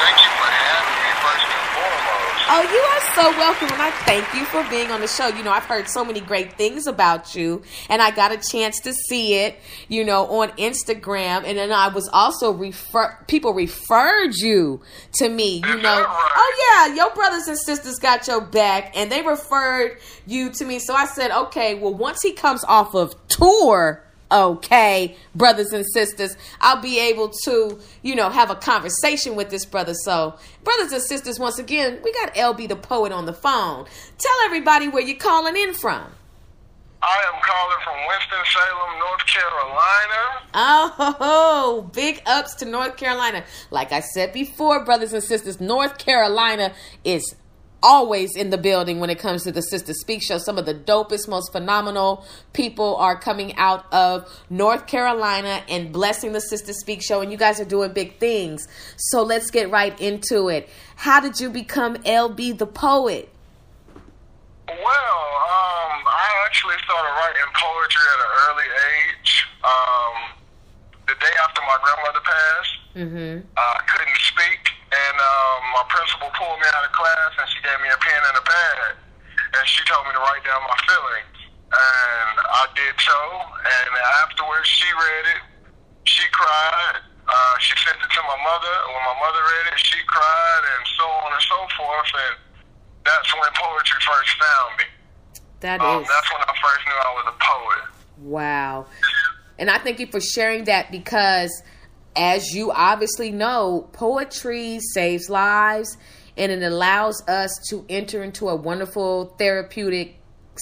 Thank 0.03 0.19
you 0.19 0.31
for 0.35 0.51
having 0.51 0.99
me, 0.99 1.11
first 1.23 1.47
and 1.47 1.63
foremost. 1.71 2.32
Oh, 2.45 2.61
you 2.61 2.77
are 2.77 3.31
so 3.31 3.37
welcome, 3.37 3.69
and 3.71 3.81
I 3.81 3.89
thank 4.05 4.33
you 4.33 4.43
for 4.45 4.69
being 4.69 4.91
on 4.91 4.99
the 4.99 5.07
show. 5.07 5.27
You 5.27 5.43
know, 5.43 5.51
I've 5.51 5.63
heard 5.63 5.87
so 5.87 6.03
many 6.03 6.19
great 6.19 6.53
things 6.57 6.87
about 6.87 7.35
you, 7.35 7.61
and 7.89 8.01
I 8.01 8.11
got 8.11 8.33
a 8.33 8.37
chance 8.37 8.81
to 8.81 8.91
see 8.91 9.35
it, 9.35 9.57
you 9.87 10.03
know, 10.03 10.27
on 10.27 10.49
Instagram, 10.57 11.45
and 11.45 11.57
then 11.57 11.71
I 11.71 11.87
was 11.87 12.09
also 12.11 12.51
refer 12.51 13.17
people 13.27 13.53
referred 13.53 14.35
you 14.35 14.81
to 15.13 15.29
me. 15.29 15.63
You 15.65 15.81
know, 15.81 16.05
oh 16.05 16.85
yeah, 16.87 16.93
your 16.93 17.13
brothers 17.15 17.47
and 17.47 17.57
sisters 17.57 17.97
got 17.97 18.27
your 18.27 18.41
back, 18.41 18.91
and 18.95 19.09
they 19.09 19.21
referred 19.21 19.99
you 20.27 20.49
to 20.51 20.65
me. 20.65 20.79
So 20.79 20.93
I 20.93 21.05
said, 21.05 21.31
okay, 21.31 21.75
well, 21.75 21.93
once 21.93 22.21
he 22.21 22.33
comes 22.33 22.65
off 22.65 22.93
of 22.93 23.15
tour 23.29 24.03
okay, 24.33 25.15
brothers 25.35 25.71
and 25.71 25.85
sisters, 25.93 26.35
I'll 26.59 26.81
be 26.81 26.99
able 26.99 27.31
to, 27.45 27.79
you 28.01 28.15
know, 28.15 28.29
have 28.29 28.49
a 28.49 28.55
conversation 28.55 29.35
with 29.35 29.49
this 29.49 29.65
brother. 29.65 29.93
So, 29.93 30.35
brothers 30.63 30.91
and 30.91 31.01
sisters, 31.01 31.39
once 31.39 31.59
again, 31.59 31.99
we 32.03 32.11
got 32.13 32.33
LB 32.33 32.67
the 32.67 32.75
poet 32.75 33.11
on 33.11 33.25
the 33.25 33.33
phone. 33.33 33.85
Tell 34.17 34.37
everybody 34.45 34.87
where 34.87 35.03
you're 35.03 35.17
calling 35.17 35.55
in 35.55 35.73
from. 35.73 36.07
I 37.05 37.21
am 37.33 37.41
calling 37.41 37.77
from 37.83 37.97
Winston-Salem, 38.07 38.99
North 38.99 39.25
Carolina. 39.27 40.41
Oh, 41.19 41.89
big 41.91 42.21
ups 42.25 42.55
to 42.55 42.65
North 42.65 42.95
Carolina. 42.95 43.43
Like 43.71 43.91
I 43.91 43.99
said 43.99 44.31
before, 44.31 44.85
brothers 44.85 45.11
and 45.11 45.21
sisters, 45.21 45.59
North 45.59 45.97
Carolina 45.97 46.71
is 47.03 47.35
always 47.83 48.35
in 48.35 48.49
the 48.49 48.57
building 48.57 48.99
when 48.99 49.09
it 49.11 49.19
comes 49.19 49.43
to 49.43 49.51
the 49.51 49.61
Sister 49.61 49.93
Speak 49.93 50.23
Show. 50.23 50.39
Some 50.39 50.57
of 50.57 50.65
the 50.65 50.73
dopest, 50.73 51.27
most 51.27 51.51
phenomenal 51.51 52.25
people 52.53 52.95
are 52.95 53.19
coming 53.19 53.55
out 53.57 53.85
of 53.93 54.27
North 54.49 54.87
Carolina 54.87 55.61
and 55.69 55.91
blessing 55.91 56.33
the 56.33 56.41
Sister 56.41 56.73
Speak 56.73 57.03
Show, 57.03 57.21
and 57.21 57.31
you 57.31 57.37
guys 57.37 57.59
are 57.59 57.65
doing 57.65 57.93
big 57.93 58.17
things. 58.17 58.67
So 58.97 59.21
let's 59.21 59.51
get 59.51 59.69
right 59.69 59.99
into 60.01 60.49
it. 60.49 60.69
How 60.95 61.19
did 61.19 61.39
you 61.39 61.49
become 61.49 61.97
LB 61.97 62.57
the 62.57 62.65
poet? 62.65 63.29
Well, 64.67 64.77
um, 64.79 66.01
I 66.07 66.43
actually 66.45 66.77
started 66.83 67.11
writing 67.19 67.51
poetry 67.53 68.01
at 68.13 68.19
an 68.25 68.31
early 68.49 68.69
age. 68.95 69.45
Um, 69.63 70.39
the 71.05 71.13
day 71.19 71.35
after 71.43 71.61
my 71.61 71.77
grandmother 71.83 72.21
passed, 72.23 72.77
Mm-hmm. 72.95 73.41
I 73.57 73.79
couldn't 73.87 74.17
speak, 74.17 74.59
and 74.93 75.15
um, 75.17 75.59
my 75.73 75.83
principal 75.89 76.29
pulled 76.37 76.59
me 76.61 76.67
out 76.77 76.85
of 76.85 76.91
class, 76.93 77.31
and 77.41 77.47
she 77.49 77.59
gave 77.65 77.79
me 77.81 77.89
a 77.89 77.97
pen 77.97 78.21
and 78.29 78.37
a 78.37 78.45
pad, 78.45 78.93
and 79.57 79.63
she 79.65 79.81
told 79.89 80.05
me 80.05 80.13
to 80.13 80.21
write 80.21 80.43
down 80.45 80.61
my 80.65 80.77
feelings, 80.85 81.37
and 81.73 82.35
I 82.37 82.63
did 82.77 82.93
so. 83.01 83.19
And 83.65 83.91
afterwards, 84.25 84.67
she 84.69 84.87
read 84.93 85.25
it. 85.33 85.41
She 86.05 86.25
cried. 86.31 87.01
Uh, 87.23 87.55
she 87.63 87.73
sent 87.87 87.95
it 88.03 88.11
to 88.11 88.21
my 88.27 88.37
mother. 88.43 88.75
When 88.91 89.03
my 89.07 89.17
mother 89.23 89.41
read 89.41 89.65
it, 89.73 89.79
she 89.79 89.97
cried, 90.05 90.63
and 90.77 90.83
so 90.99 91.05
on 91.23 91.29
and 91.33 91.43
so 91.47 91.59
forth. 91.79 92.11
And 92.29 92.35
that's 93.07 93.29
when 93.33 93.49
poetry 93.55 93.99
first 94.03 94.31
found 94.37 94.71
me. 94.77 94.85
That 95.63 95.79
Um, 95.79 96.03
is 96.03 96.07
that's 96.11 96.29
when 96.31 96.41
I 96.43 96.53
first 96.59 96.83
knew 96.85 96.93
I 96.99 97.11
was 97.15 97.25
a 97.31 97.37
poet. 97.39 97.83
wow. 98.19 98.85
And 99.59 99.69
I 99.71 99.77
thank 99.77 99.99
you 99.99 100.07
for 100.07 100.19
sharing 100.19 100.65
that 100.65 100.91
because 100.91 101.63
as 102.15 102.53
you 102.53 102.71
obviously 102.71 103.31
know, 103.31 103.89
poetry 103.93 104.79
saves 104.93 105.29
lives 105.29 105.97
and 106.37 106.51
it 106.51 106.63
allows 106.63 107.21
us 107.27 107.51
to 107.69 107.85
enter 107.89 108.23
into 108.23 108.49
a 108.49 108.55
wonderful 108.55 109.35
therapeutic 109.37 110.17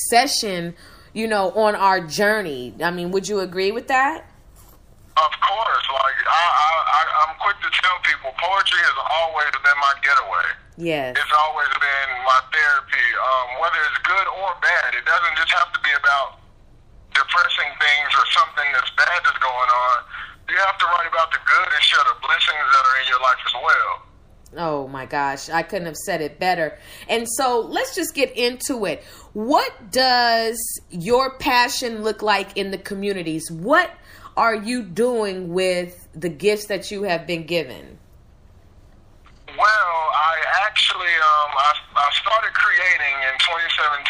session, 0.09 0.75
you 1.13 1.27
know, 1.27 1.51
on 1.51 1.75
our 1.75 2.05
journey. 2.05 2.73
I 2.83 2.91
mean, 2.91 3.11
would 3.11 3.27
you 3.27 3.39
agree 3.39 3.71
with 3.71 3.87
that? 3.87 4.27
Of 5.17 5.33
course, 5.43 5.85
like 5.91 6.19
I, 6.23 6.43
I, 6.55 6.71
I, 6.87 7.01
I'm 7.27 7.35
quick 7.39 7.59
to 7.61 7.69
tell 7.83 7.97
people, 8.03 8.31
poetry 8.39 8.79
has 8.79 8.97
always 9.21 9.51
been 9.59 9.79
my 9.79 9.93
getaway. 9.99 10.47
Yes. 10.79 11.19
It's 11.19 11.35
always 11.35 11.71
been 11.83 12.09
my 12.23 12.39
therapy, 12.47 13.07
um, 13.19 13.59
whether 13.59 13.79
it's 13.91 14.01
good 14.07 14.27
or 14.39 14.55
bad. 14.63 14.95
It 14.95 15.03
doesn't 15.03 15.35
just 15.35 15.51
have 15.51 15.71
to 15.75 15.79
be 15.83 15.91
about 15.99 16.39
depressing 17.11 17.69
things 17.75 18.09
or 18.15 18.25
something 18.31 18.67
that's 18.71 18.91
bad 18.95 19.19
that's 19.23 19.37
going 19.43 19.71
on. 19.71 19.97
You 20.51 20.57
have 20.57 20.77
to 20.79 20.85
write 20.85 21.07
about 21.07 21.31
the 21.31 21.39
good 21.45 21.73
and 21.73 21.81
share 21.81 22.03
the 22.03 22.19
blessings 22.19 22.59
that 22.59 22.83
are 22.85 23.01
in 23.01 23.07
your 23.07 23.21
life 23.21 23.39
as 23.47 23.53
well. 23.53 24.01
Oh 24.57 24.87
my 24.89 25.05
gosh, 25.05 25.49
I 25.49 25.63
couldn't 25.63 25.85
have 25.85 25.95
said 25.95 26.19
it 26.19 26.39
better. 26.39 26.77
And 27.07 27.25
so 27.37 27.61
let's 27.61 27.95
just 27.95 28.13
get 28.13 28.35
into 28.35 28.83
it. 28.83 29.01
What 29.31 29.91
does 29.91 30.59
your 30.89 31.37
passion 31.37 32.03
look 32.03 32.21
like 32.21 32.57
in 32.57 32.71
the 32.71 32.77
communities? 32.77 33.49
What 33.49 33.91
are 34.35 34.55
you 34.55 34.83
doing 34.83 35.53
with 35.53 36.05
the 36.13 36.27
gifts 36.27 36.65
that 36.65 36.91
you 36.91 37.03
have 37.03 37.25
been 37.25 37.45
given? 37.45 37.97
Well, 39.47 39.57
I 40.11 40.35
actually 40.67 41.15
um, 41.15 41.51
I, 41.55 41.71
I 41.95 42.09
started 42.11 42.51
creating 42.51 43.15
in 43.23 43.35
2017, 43.39 44.03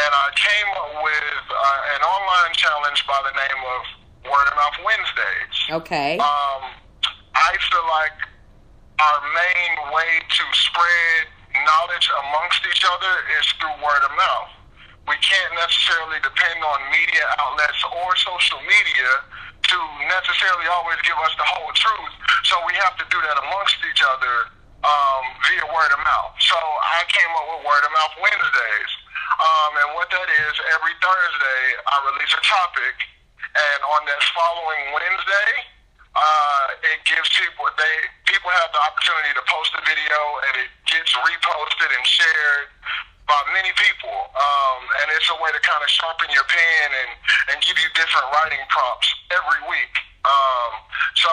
and 0.00 0.10
I 0.16 0.28
came 0.32 0.70
up 0.80 1.04
with 1.04 1.44
uh, 1.52 1.94
an 1.96 2.00
online 2.00 2.54
challenge 2.54 3.04
by 3.06 3.20
the 3.20 3.36
name 3.36 3.62
of 3.76 4.05
Word 4.28 4.46
of 4.50 4.56
Mouth 4.56 4.78
Wednesdays. 4.84 5.56
Okay. 5.82 6.18
Um, 6.18 6.62
I 7.34 7.52
feel 7.70 7.86
like 7.88 8.16
our 8.98 9.20
main 9.34 9.72
way 9.92 10.12
to 10.24 10.44
spread 10.52 11.22
knowledge 11.64 12.06
amongst 12.26 12.60
each 12.68 12.84
other 12.84 13.12
is 13.40 13.46
through 13.56 13.76
word 13.80 14.02
of 14.04 14.12
mouth. 14.16 14.52
We 15.08 15.16
can't 15.22 15.54
necessarily 15.54 16.18
depend 16.20 16.58
on 16.66 16.78
media 16.90 17.24
outlets 17.38 17.78
or 17.94 18.10
social 18.18 18.58
media 18.66 19.10
to 19.70 19.78
necessarily 20.10 20.66
always 20.66 20.98
give 21.06 21.16
us 21.22 21.32
the 21.38 21.46
whole 21.46 21.70
truth. 21.74 22.14
So 22.50 22.58
we 22.66 22.74
have 22.78 22.98
to 22.98 23.06
do 23.08 23.18
that 23.22 23.36
amongst 23.38 23.78
each 23.86 24.02
other 24.02 24.50
um, 24.82 25.24
via 25.46 25.66
word 25.70 25.90
of 25.94 26.00
mouth. 26.02 26.34
So 26.42 26.58
I 26.58 27.06
came 27.10 27.30
up 27.38 27.46
with 27.54 27.62
Word 27.66 27.82
of 27.86 27.92
Mouth 27.94 28.14
Wednesdays. 28.22 28.90
Um, 29.36 29.70
and 29.82 29.88
what 29.98 30.08
that 30.10 30.28
is, 30.30 30.54
every 30.74 30.94
Thursday 31.02 31.62
I 31.82 31.94
release 32.14 32.32
a 32.34 32.42
topic, 32.46 32.94
and 33.56 33.80
on 33.88 34.04
that 34.04 34.22
following 34.36 34.84
Wednesday, 34.92 35.52
uh, 36.16 36.66
it 36.92 37.00
gives 37.08 37.28
people 37.36 37.64
they 37.76 37.96
people 38.28 38.48
have 38.52 38.72
the 38.72 38.82
opportunity 38.84 39.32
to 39.36 39.44
post 39.48 39.72
a 39.76 39.82
video, 39.84 40.18
and 40.48 40.54
it 40.64 40.70
gets 40.88 41.12
reposted 41.12 41.90
and 41.92 42.04
shared 42.04 42.68
by 43.26 43.40
many 43.52 43.74
people. 43.74 44.14
Um, 44.14 44.80
and 45.02 45.06
it's 45.12 45.28
a 45.28 45.38
way 45.42 45.50
to 45.50 45.60
kind 45.60 45.82
of 45.82 45.90
sharpen 45.90 46.30
your 46.30 46.46
pen 46.46 46.88
and, 46.94 47.12
and 47.52 47.56
give 47.60 47.74
you 47.76 47.90
different 47.98 48.26
writing 48.32 48.62
prompts 48.70 49.10
every 49.34 49.60
week. 49.66 49.94
Um, 50.22 50.72
so 51.18 51.32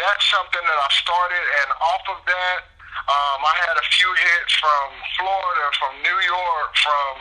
that's 0.00 0.24
something 0.32 0.64
that 0.64 0.78
I 0.78 0.90
started, 1.00 1.44
and 1.64 1.68
off 1.80 2.04
of 2.12 2.20
that, 2.28 2.60
um, 3.04 3.40
I 3.44 3.54
had 3.68 3.76
a 3.76 3.86
few 3.92 4.08
hits 4.08 4.52
from 4.56 4.86
Florida, 5.20 5.64
from 5.76 5.92
New 6.00 6.18
York, 6.24 6.70
from 6.80 7.12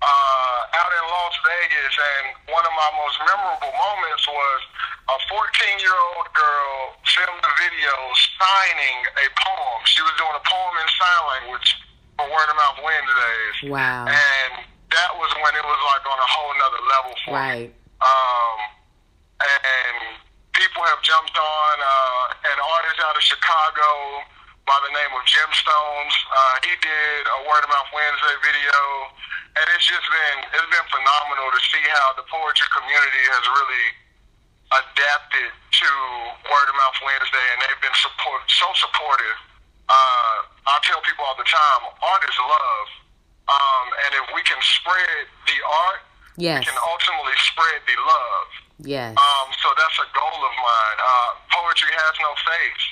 uh, 0.00 0.78
out 0.80 0.92
in 0.96 1.04
Las 1.04 1.34
Vegas, 1.44 1.94
and 1.96 2.24
one 2.48 2.64
of 2.64 2.72
my 2.72 2.90
most 2.96 3.16
memorable 3.20 3.72
moments 3.76 4.24
was 4.24 4.60
a 5.12 5.16
14 5.28 5.84
year 5.84 5.98
old 6.16 6.28
girl 6.32 6.96
filmed 7.04 7.44
a 7.44 7.52
video 7.60 7.92
signing 8.40 8.98
a 9.20 9.26
poem. 9.36 9.80
She 9.84 10.00
was 10.00 10.14
doing 10.16 10.32
a 10.32 10.44
poem 10.44 10.74
in 10.80 10.88
sign 10.96 11.22
language 11.36 11.68
for 12.16 12.24
Word 12.32 12.48
of 12.48 12.56
Mouth 12.56 12.80
Wednesdays. 12.80 13.56
Wow. 13.68 14.08
And 14.08 14.64
that 14.88 15.12
was 15.20 15.30
when 15.36 15.52
it 15.52 15.64
was 15.64 15.80
like 15.84 16.04
on 16.08 16.18
a 16.18 16.28
whole 16.28 16.52
nother 16.56 16.82
level 16.88 17.14
for 17.24 17.32
me. 17.36 17.36
Right. 17.36 17.70
Um, 18.00 18.58
and 19.44 20.16
people 20.56 20.82
have 20.88 21.00
jumped 21.04 21.36
on 21.36 21.74
uh, 21.76 22.52
an 22.52 22.58
artist 22.60 22.98
out 23.04 23.16
of 23.16 23.24
Chicago 23.24 24.24
by 24.64 24.76
the 24.86 24.92
name 24.92 25.12
of 25.16 25.22
Gemstones. 25.26 26.14
Uh, 26.30 26.56
he 26.64 26.72
did 26.78 27.20
a 27.26 27.38
Word 27.48 27.64
of 27.64 27.70
Mouth 27.72 27.90
Wednesday 27.90 28.36
video, 28.44 28.78
and 29.56 29.64
it's 29.74 29.86
just 29.86 30.06
been 30.06 30.38
it's 30.54 30.70
been 30.70 30.88
phenomenal 30.90 31.48
to 31.50 31.60
see 31.70 31.82
how 31.90 32.14
the 32.14 32.24
poetry 32.30 32.68
community 32.74 33.22
has 33.34 33.44
really 33.50 33.86
adapted 34.70 35.50
to 35.50 35.88
Word 36.46 36.66
of 36.70 36.76
Mouth 36.78 36.98
Wednesday, 37.02 37.46
and 37.54 37.58
they've 37.66 37.82
been 37.82 37.98
support 37.98 38.42
so 38.46 38.68
supportive. 38.78 39.38
Uh, 39.90 40.36
I 40.70 40.78
tell 40.86 41.02
people 41.02 41.26
all 41.26 41.34
the 41.34 41.48
time, 41.50 41.82
art 41.98 42.22
is 42.22 42.38
love, 42.38 42.88
um, 43.50 43.86
and 44.06 44.10
if 44.22 44.26
we 44.30 44.42
can 44.46 44.58
spread 44.62 45.26
the 45.50 45.58
art, 45.66 46.02
Yes. 46.38 46.62
we 46.62 46.70
can 46.70 46.78
ultimately 46.86 47.34
spread 47.50 47.82
the 47.90 47.98
love. 47.98 48.48
Yes. 48.86 49.12
Um, 49.18 49.48
so 49.58 49.68
that's 49.74 49.98
a 49.98 50.08
goal 50.14 50.40
of 50.46 50.54
mine. 50.54 50.98
Uh, 51.02 51.30
poetry 51.50 51.90
has 51.90 52.14
no 52.22 52.30
face, 52.46 52.84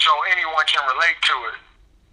so 0.00 0.10
anyone 0.32 0.64
can 0.64 0.80
relate 0.88 1.20
to 1.28 1.36
it. 1.52 1.60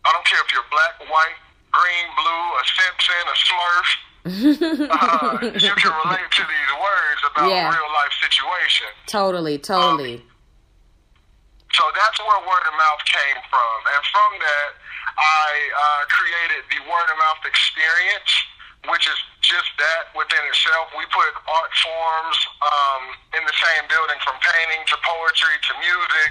I 0.04 0.12
don't 0.12 0.28
care 0.28 0.44
if 0.44 0.52
you're 0.52 0.68
black, 0.70 1.00
white, 1.08 1.40
green, 1.76 2.08
blue, 2.16 2.46
a 2.56 2.64
Simpson, 2.80 3.24
a 3.28 3.36
Smurf. 3.44 3.88
uh, 4.26 5.38
you 5.60 5.74
can 5.78 5.94
relate 6.02 6.30
to 6.34 6.44
these 6.48 6.72
words 6.82 7.22
about 7.30 7.50
Yeah. 7.52 7.70
real 7.70 7.92
life 7.94 8.14
situation. 8.24 8.88
Totally, 9.06 9.58
totally. 9.60 10.24
So 11.74 11.84
that's 11.94 12.18
where 12.24 12.40
word 12.48 12.66
of 12.72 12.76
mouth 12.80 13.04
came 13.06 13.40
from. 13.52 13.78
And 13.94 14.02
from 14.10 14.32
that, 14.40 14.70
I 15.20 15.50
uh, 15.76 16.02
created 16.08 16.64
the 16.72 16.80
word 16.90 17.08
of 17.12 17.18
mouth 17.20 17.44
experience, 17.44 18.32
which 18.88 19.06
is 19.12 19.20
just 19.44 19.68
that 19.78 20.10
within 20.16 20.40
itself. 20.48 20.88
We 20.98 21.04
put 21.12 21.30
art 21.52 21.74
forms 21.84 22.38
um, 22.64 23.04
in 23.36 23.44
the 23.46 23.54
same 23.60 23.84
building 23.92 24.18
from 24.24 24.40
painting 24.40 24.82
to 24.88 24.96
poetry 25.04 25.56
to 25.70 25.72
music 25.84 26.30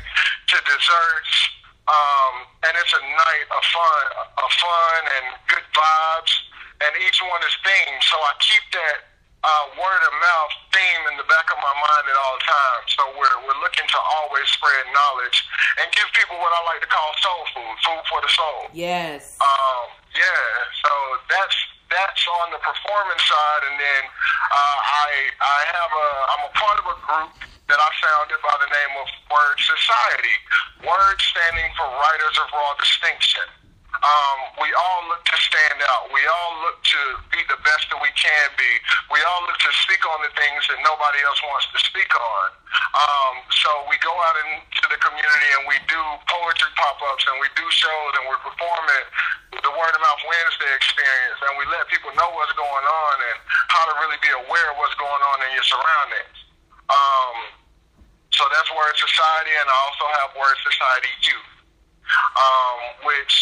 to 0.49 0.57
desserts 0.65 1.33
Um, 1.85 2.35
and 2.65 2.73
it's 2.81 2.95
a 2.97 3.05
night 3.05 3.49
of 3.53 3.63
fun, 3.69 4.05
of 4.41 4.51
fun 4.57 5.01
and 5.21 5.25
good 5.53 5.67
vibes, 5.77 6.33
and 6.81 6.93
each 7.05 7.21
one 7.21 7.43
is 7.45 7.53
themed. 7.61 8.03
So 8.09 8.17
I 8.17 8.33
keep 8.41 8.65
that 8.73 8.99
uh, 9.45 9.65
word 9.77 10.03
of 10.09 10.15
mouth 10.17 10.55
theme 10.73 11.03
in 11.13 11.21
the 11.21 11.29
back 11.29 11.45
of 11.53 11.61
my 11.61 11.75
mind 11.77 12.05
at 12.09 12.17
all 12.17 12.39
times. 12.41 12.89
So 12.97 13.03
we're 13.21 13.37
we're 13.45 13.61
looking 13.61 13.85
to 13.85 14.01
always 14.17 14.49
spread 14.49 14.89
knowledge 14.97 15.45
and 15.85 15.93
give 15.93 16.09
people 16.17 16.41
what 16.41 16.57
I 16.57 16.61
like 16.73 16.81
to 16.81 16.89
call 16.89 17.13
soul 17.21 17.43
food, 17.53 17.77
food 17.85 18.03
for 18.09 18.21
the 18.25 18.33
soul. 18.33 18.73
Yes. 18.73 19.37
Um, 19.45 19.93
yeah. 20.17 20.49
So 20.81 20.91
that's 21.29 21.57
that's 21.93 22.25
on 22.41 22.57
the 22.57 22.61
performance 22.65 23.23
side, 23.29 23.63
and 23.69 23.77
then 23.77 24.03
uh, 24.09 24.79
I 24.81 25.09
I 25.37 25.59
have 25.77 25.93
a 25.93 26.09
I'm 26.33 26.43
a 26.49 26.53
part 26.57 26.77
of 26.81 26.87
a 26.89 26.97
group 27.05 27.54
that 27.69 27.81
I 27.81 27.91
founded 27.97 28.41
by 28.45 28.57
the 28.61 28.71
name 28.71 28.95
of 29.01 29.09
Word 29.33 29.57
Society. 29.57 30.37
Word 30.85 31.19
standing 31.21 31.69
for 31.81 31.89
Writers 31.89 32.37
of 32.45 32.53
Raw 32.53 32.77
Distinction. 32.77 33.49
Um, 34.05 34.39
we 34.61 34.69
all 34.75 35.03
look 35.09 35.25
to 35.25 35.39
stand 35.39 35.81
out. 35.89 36.13
We 36.13 36.21
all 36.29 36.53
look 36.67 36.83
to 36.83 37.01
be 37.33 37.41
the 37.49 37.57
best 37.65 37.89
that 37.89 38.01
we 38.05 38.13
can 38.21 38.49
be. 38.61 38.73
We 39.09 39.23
all 39.25 39.47
look 39.49 39.57
to 39.57 39.73
speak 39.87 40.05
on 40.05 40.21
the 40.21 40.35
things 40.37 40.61
that 40.69 40.77
nobody 40.85 41.25
else 41.25 41.41
wants 41.49 41.71
to 41.73 41.79
speak 41.81 42.13
on. 42.13 42.47
Um, 43.01 43.35
so 43.49 43.71
we 43.89 43.97
go 44.05 44.13
out 44.13 44.37
into 44.45 44.85
the 44.93 45.01
community 45.01 45.49
and 45.57 45.65
we 45.71 45.81
do 45.89 46.03
poetry 46.29 46.73
pop-ups 46.77 47.25
and 47.33 47.41
we 47.41 47.49
do 47.57 47.65
shows 47.73 48.13
and 48.21 48.29
we 48.29 48.37
perform 48.45 48.85
it, 49.01 49.07
the 49.65 49.73
Word 49.73 49.95
of 49.97 50.03
Mouth 50.05 50.23
Wednesday 50.29 50.73
experience, 50.77 51.41
and 51.49 51.57
we 51.57 51.65
let 51.73 51.89
people 51.89 52.13
know 52.19 52.29
what's 52.37 52.53
going 52.61 52.85
on 52.85 53.17
and 53.33 53.37
how 53.73 53.89
to 53.89 53.95
really 54.05 54.21
be 54.21 54.33
aware 54.45 54.69
of 54.75 54.77
what's 54.77 54.99
going 55.01 55.23
on 55.33 55.39
in 55.49 55.57
your 55.57 55.65
surroundings. 55.65 56.44
Um, 56.91 57.37
so 58.35 58.43
that's 58.51 58.71
Word 58.75 58.97
Society, 58.99 59.55
and 59.57 59.67
I 59.71 59.77
also 59.87 60.07
have 60.21 60.29
Word 60.35 60.59
Society 60.67 61.13
Youth, 61.23 61.53
um, 62.35 62.79
which 63.07 63.35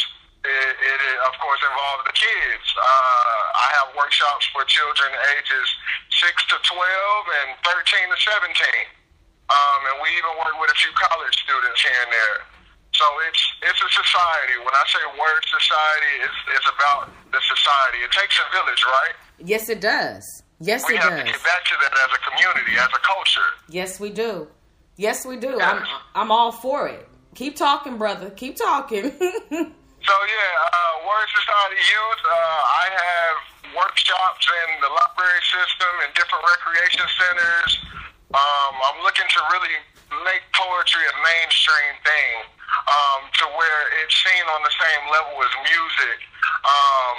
it, 0.45 0.75
it, 0.75 1.01
of 1.27 1.35
course 1.39 1.63
involves 1.63 2.03
the 2.05 2.15
kids. 2.15 2.67
Uh, 2.75 3.43
I 3.57 3.69
have 3.79 3.95
workshops 3.95 4.45
for 4.51 4.67
children 4.67 5.11
ages 5.39 5.67
6 6.19 6.29
to 6.51 6.57
12 6.59 7.41
and 7.41 7.49
13 7.63 8.11
to 8.11 8.19
17. 8.19 9.03
Um, 9.51 9.81
and 9.87 9.97
we 10.03 10.11
even 10.19 10.33
work 10.39 10.55
with 10.59 10.71
a 10.71 10.79
few 10.79 10.91
college 10.99 11.35
students 11.47 11.81
here 11.83 12.03
and 12.03 12.11
there. 12.11 12.39
So 12.93 13.07
it's 13.29 13.43
it's 13.65 13.81
a 13.81 13.91
society. 13.91 14.61
When 14.61 14.75
I 14.77 14.85
say 14.87 15.01
word 15.17 15.43
society, 15.49 16.13
it's, 16.29 16.41
it's 16.53 16.69
about 16.69 17.09
the 17.33 17.41
society. 17.41 18.05
It 18.05 18.13
takes 18.13 18.37
a 18.37 18.47
village, 18.53 18.83
right? 18.85 19.17
Yes, 19.41 19.69
it 19.69 19.81
does. 19.81 20.42
Yes, 20.63 20.85
we 20.89 20.95
it 20.95 21.01
have 21.01 21.11
does. 21.11 21.21
to 21.21 21.25
get 21.33 21.43
back 21.43 21.65
to 21.67 21.75
that 21.83 21.93
as 21.93 22.11
a 22.15 22.21
community, 22.31 22.79
as 22.79 22.89
a 22.95 23.03
culture. 23.03 23.49
Yes, 23.69 23.99
we 23.99 24.11
do. 24.11 24.47
Yes, 24.97 25.27
we 25.27 25.37
do. 25.37 25.57
Yes. 25.59 25.63
I'm 25.67 25.83
I'm 26.15 26.31
all 26.31 26.53
for 26.53 26.87
it. 26.89 27.09
Keep 27.35 27.57
talking, 27.57 27.99
brother. 27.99 28.31
Keep 28.31 28.57
talking. 28.57 29.13
So 30.03 30.11
yeah, 30.27 30.51
uh, 30.67 31.07
Word 31.07 31.31
Society 31.31 31.79
Youth. 31.79 32.23
Uh, 32.27 32.35
I 32.83 32.87
have 32.91 33.37
workshops 33.79 34.45
in 34.51 34.83
the 34.83 34.91
library 34.91 35.43
system 35.47 35.93
and 36.03 36.11
different 36.19 36.43
recreation 36.43 37.07
centers. 37.07 37.71
Um, 38.35 38.73
I'm 38.83 38.99
looking 39.07 39.31
to 39.31 39.41
really 39.55 39.79
make 40.27 40.43
poetry 40.59 41.07
a 41.07 41.15
mainstream 41.23 41.95
thing, 42.03 42.35
um, 42.91 43.31
to 43.31 43.45
where 43.55 43.83
it's 44.03 44.17
seen 44.27 44.43
on 44.51 44.67
the 44.67 44.75
same 44.75 45.03
level 45.15 45.39
as 45.39 45.55
music. 45.71 46.19
Um, 46.67 47.19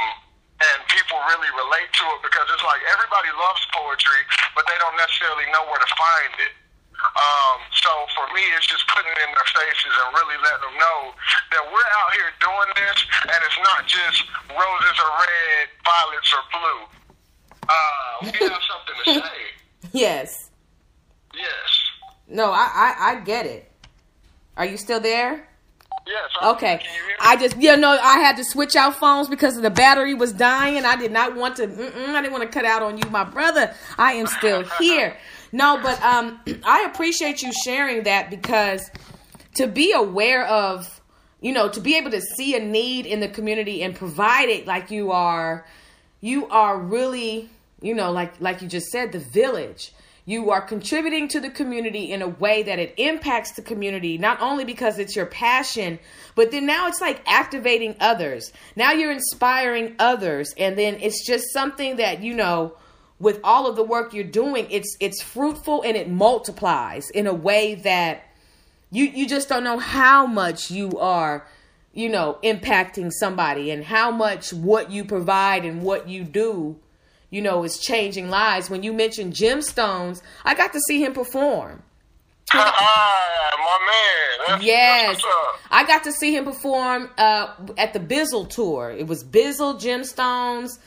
and 0.72 0.78
people 0.88 1.18
really 1.28 1.52
relate 1.58 1.90
to 1.92 2.06
it 2.16 2.20
because 2.24 2.48
it's 2.52 2.64
like 2.64 2.82
everybody 2.92 3.32
loves 3.36 3.64
poetry, 3.76 4.22
but 4.56 4.64
they 4.70 4.78
don't 4.80 4.96
necessarily 4.96 5.48
know 5.52 5.64
where 5.68 5.82
to 5.82 5.92
find 5.94 6.34
it. 6.40 6.54
Um, 7.04 7.58
so 7.84 7.92
for 8.16 8.26
me, 8.32 8.44
it's 8.56 8.68
just 8.68 8.88
putting 8.88 9.12
it 9.12 9.20
in 9.28 9.32
their 9.36 9.50
faces 9.52 9.92
and 9.92 10.08
really 10.16 10.40
letting 10.40 10.64
them 10.72 10.78
know 10.80 11.00
that 11.52 11.64
we're 11.68 11.90
out 12.00 12.12
here 12.16 12.32
doing 12.40 12.70
this, 12.80 12.98
and 13.28 13.40
it's 13.44 13.60
not 13.60 13.84
just 13.86 14.24
roses 14.50 14.96
are 15.04 15.14
red, 15.20 15.66
violets 15.84 16.30
are 16.32 16.46
blue. 16.54 16.82
Uh, 17.68 18.14
we 18.24 18.32
have 18.48 18.64
something 18.64 18.98
to 19.04 19.06
say. 19.20 19.40
yes. 19.92 20.50
Yes. 21.36 21.70
No, 22.28 22.52
I, 22.52 22.70
I 22.72 22.90
I 23.00 23.20
get 23.22 23.46
it. 23.46 23.70
Are 24.56 24.66
you 24.66 24.78
still 24.78 25.00
there? 25.00 25.48
Yes. 26.06 26.30
Okay. 26.44 26.78
Can 26.78 26.86
you 26.86 27.00
hear 27.00 27.08
me? 27.08 27.14
I 27.20 27.36
just, 27.38 27.62
you 27.62 27.78
know, 27.78 27.92
I 27.92 28.20
had 28.20 28.36
to 28.38 28.44
switch 28.44 28.76
out 28.76 28.96
phones 28.96 29.30
because 29.30 29.56
the 29.56 29.70
battery 29.70 30.14
was 30.14 30.34
dying, 30.34 30.84
I 30.84 30.96
did 30.96 31.12
not 31.12 31.36
want 31.36 31.58
to. 31.58 31.64
I 31.64 32.22
didn't 32.22 32.32
want 32.32 32.44
to 32.44 32.50
cut 32.50 32.66
out 32.66 32.82
on 32.82 32.98
you, 32.98 33.10
my 33.10 33.24
brother. 33.24 33.74
I 33.98 34.14
am 34.14 34.28
still 34.28 34.64
here. 34.80 35.16
No, 35.52 35.80
but 35.82 36.02
um, 36.04 36.40
I 36.64 36.84
appreciate 36.92 37.42
you 37.42 37.52
sharing 37.64 38.04
that 38.04 38.30
because 38.30 38.90
to 39.56 39.68
be 39.68 39.94
aware 39.94 40.46
of, 40.48 41.02
you 41.42 41.54
know, 41.54 41.70
to 41.70 41.80
be 41.80 41.96
able 41.96 42.12
to 42.12 42.22
see 42.22 42.56
a 42.56 42.60
need 42.60 43.06
in 43.06 43.20
the 43.20 43.28
community 43.28 43.84
and 43.84 43.96
provide 43.96 44.50
it 44.50 44.66
like 44.66 44.92
you 44.92 45.12
are, 45.12 45.66
you 46.22 46.48
are 46.50 46.78
really, 46.78 47.50
you 47.82 47.94
know, 47.94 48.12
like 48.12 48.34
like 48.42 48.62
you 48.62 48.68
just 48.68 48.88
said, 48.88 49.12
the 49.12 49.20
village. 49.20 49.94
You 50.26 50.52
are 50.52 50.62
contributing 50.62 51.28
to 51.30 51.42
the 51.42 51.50
community 51.50 52.12
in 52.12 52.22
a 52.22 52.28
way 52.28 52.64
that 52.64 52.80
it 52.80 52.94
impacts 52.98 53.52
the 53.52 53.62
community, 53.62 54.18
not 54.18 54.40
only 54.42 54.64
because 54.64 54.98
it's 54.98 55.16
your 55.16 55.26
passion, 55.26 56.00
but 56.36 56.52
then 56.52 56.66
now 56.66 56.88
it's 56.88 57.02
like 57.02 57.22
activating 57.26 57.96
others. 58.00 58.54
Now 58.78 58.94
you're 58.94 59.12
inspiring 59.12 59.96
others. 60.00 60.54
And 60.58 60.78
then 60.78 60.98
it's 61.02 61.26
just 61.26 61.52
something 61.52 61.98
that, 61.98 62.24
you 62.24 62.34
know, 62.34 62.78
with 63.20 63.42
all 63.44 63.68
of 63.68 63.76
the 63.76 63.84
work 63.84 64.14
you're 64.14 64.24
doing, 64.24 64.68
it's 64.70 64.96
it's 65.00 65.22
fruitful 65.22 65.82
and 65.84 65.98
it 65.98 66.10
multiplies 66.10 67.10
in 67.10 67.28
a 67.28 67.34
way 67.34 67.76
that 67.76 68.24
you 68.92 69.06
you 69.06 69.28
just 69.28 69.50
don't 69.50 69.64
know 69.64 69.80
how 69.80 70.26
much 70.26 70.72
you 70.72 70.98
are 71.00 71.46
you 71.94 72.10
know 72.10 72.38
impacting 72.44 73.12
somebody 73.12 73.72
and 73.72 73.84
how 73.86 74.12
much 74.12 74.52
what 74.54 74.92
you 74.92 75.04
provide 75.04 75.66
and 75.66 75.82
what 75.82 76.08
you 76.08 76.24
do 76.24 76.76
you 77.34 77.42
know 77.42 77.64
is 77.64 77.80
changing 77.80 78.30
lives 78.30 78.70
when 78.70 78.84
you 78.84 78.94
mentioned 78.94 79.34
gemstones 79.34 80.22
i 80.46 80.54
got 80.54 80.72
to 80.72 80.80
see 80.82 81.04
him 81.04 81.14
perform 81.14 81.82
my 82.54 83.80
man. 83.90 84.48
That's, 84.48 84.64
yes 84.64 85.22
i 85.72 85.84
got 85.86 86.04
to 86.04 86.12
see 86.12 86.36
him 86.36 86.46
perform 86.46 87.10
uh, 87.18 87.54
at 87.78 87.94
the 87.94 88.00
bizzle 88.00 88.48
tour 88.48 88.92
it 88.92 89.08
was 89.08 89.24
bizzle 89.24 89.82
gemstones 89.82 90.78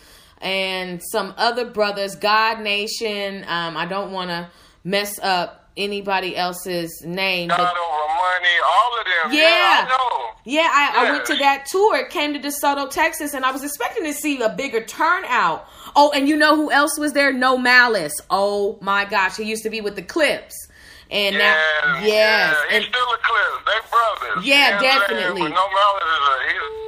and 0.41 1.03
some 1.03 1.35
other 1.37 1.65
brothers 1.69 2.15
god 2.15 2.61
nation 2.61 3.45
um, 3.49 3.77
i 3.77 3.85
don't 3.85 4.13
want 4.13 4.31
to 4.31 4.49
mess 4.85 5.19
up 5.19 5.69
anybody 5.77 6.37
else's 6.37 7.03
name 7.05 7.49
God 7.49 7.59
but 7.59 7.77
over 7.77 8.07
money, 8.17 8.55
all 8.65 8.99
of 8.99 9.05
them. 9.05 9.35
Yeah. 9.35 9.41
Yeah, 9.41 9.87
I. 9.89 10.33
Yeah, 10.45 10.69
I, 10.73 11.07
I 11.07 11.11
went 11.11 11.27
to 11.27 11.37
that 11.37 11.67
tour. 11.67 11.97
It 11.97 12.11
came 12.11 12.33
to 12.33 12.39
DeSoto, 12.39 12.89
Texas, 12.89 13.35
and 13.35 13.45
I 13.45 13.51
was 13.51 13.65
expecting 13.65 14.05
to 14.05 14.13
see 14.13 14.41
a 14.41 14.49
bigger 14.49 14.83
turnout. 14.85 15.69
Oh, 15.97 16.13
and 16.15 16.29
you 16.29 16.37
know 16.37 16.55
who 16.55 16.71
else 16.71 16.99
was 16.99 17.13
there? 17.15 17.33
No 17.33 17.57
Malice. 17.57 18.15
Oh 18.31 18.79
my 18.81 19.05
gosh, 19.05 19.37
he 19.37 19.45
used 19.45 19.63
to 19.63 19.71
be 19.71 19.81
with 19.81 19.97
the 19.97 20.03
Clipse, 20.03 20.69
and 21.11 21.37
now 21.37 21.57
Yeah, 21.57 22.05
yes, 22.05 22.07
yeah, 22.07 22.77
and 22.77 22.85
he's 22.85 22.93
still 22.93 23.09
a 23.09 23.19
clip. 23.23 23.67
They 23.67 23.89
brothers. 23.91 24.47
Yeah, 24.47 24.67
You 24.67 24.71
know 24.71 24.77
what 24.77 25.09
definitely. 25.09 25.41
But 25.43 25.49
no 25.49 25.55
Malice 25.55 26.03
is 26.05 26.29
a 26.29 26.87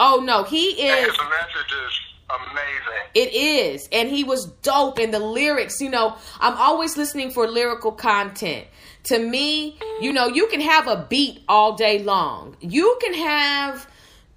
oh 0.00 0.22
no, 0.24 0.44
he 0.44 0.66
is. 0.70 1.06
his 1.06 1.18
message 1.18 1.72
is 1.86 2.00
amazing. 2.30 2.84
It 3.14 3.32
is. 3.34 3.88
And 3.92 4.08
he 4.08 4.24
was 4.24 4.46
dope. 4.62 4.98
And 4.98 5.12
the 5.12 5.18
lyrics, 5.18 5.80
you 5.80 5.90
know, 5.90 6.16
I'm 6.40 6.56
always 6.56 6.96
listening 6.96 7.30
for 7.30 7.46
lyrical 7.46 7.92
content. 7.92 8.66
To 9.04 9.18
me, 9.18 9.78
you 10.00 10.12
know, 10.12 10.28
you 10.28 10.46
can 10.48 10.60
have 10.60 10.88
a 10.88 11.06
beat 11.08 11.42
all 11.48 11.74
day 11.74 12.02
long. 12.02 12.56
You 12.60 12.96
can 13.02 13.14
have, 13.14 13.86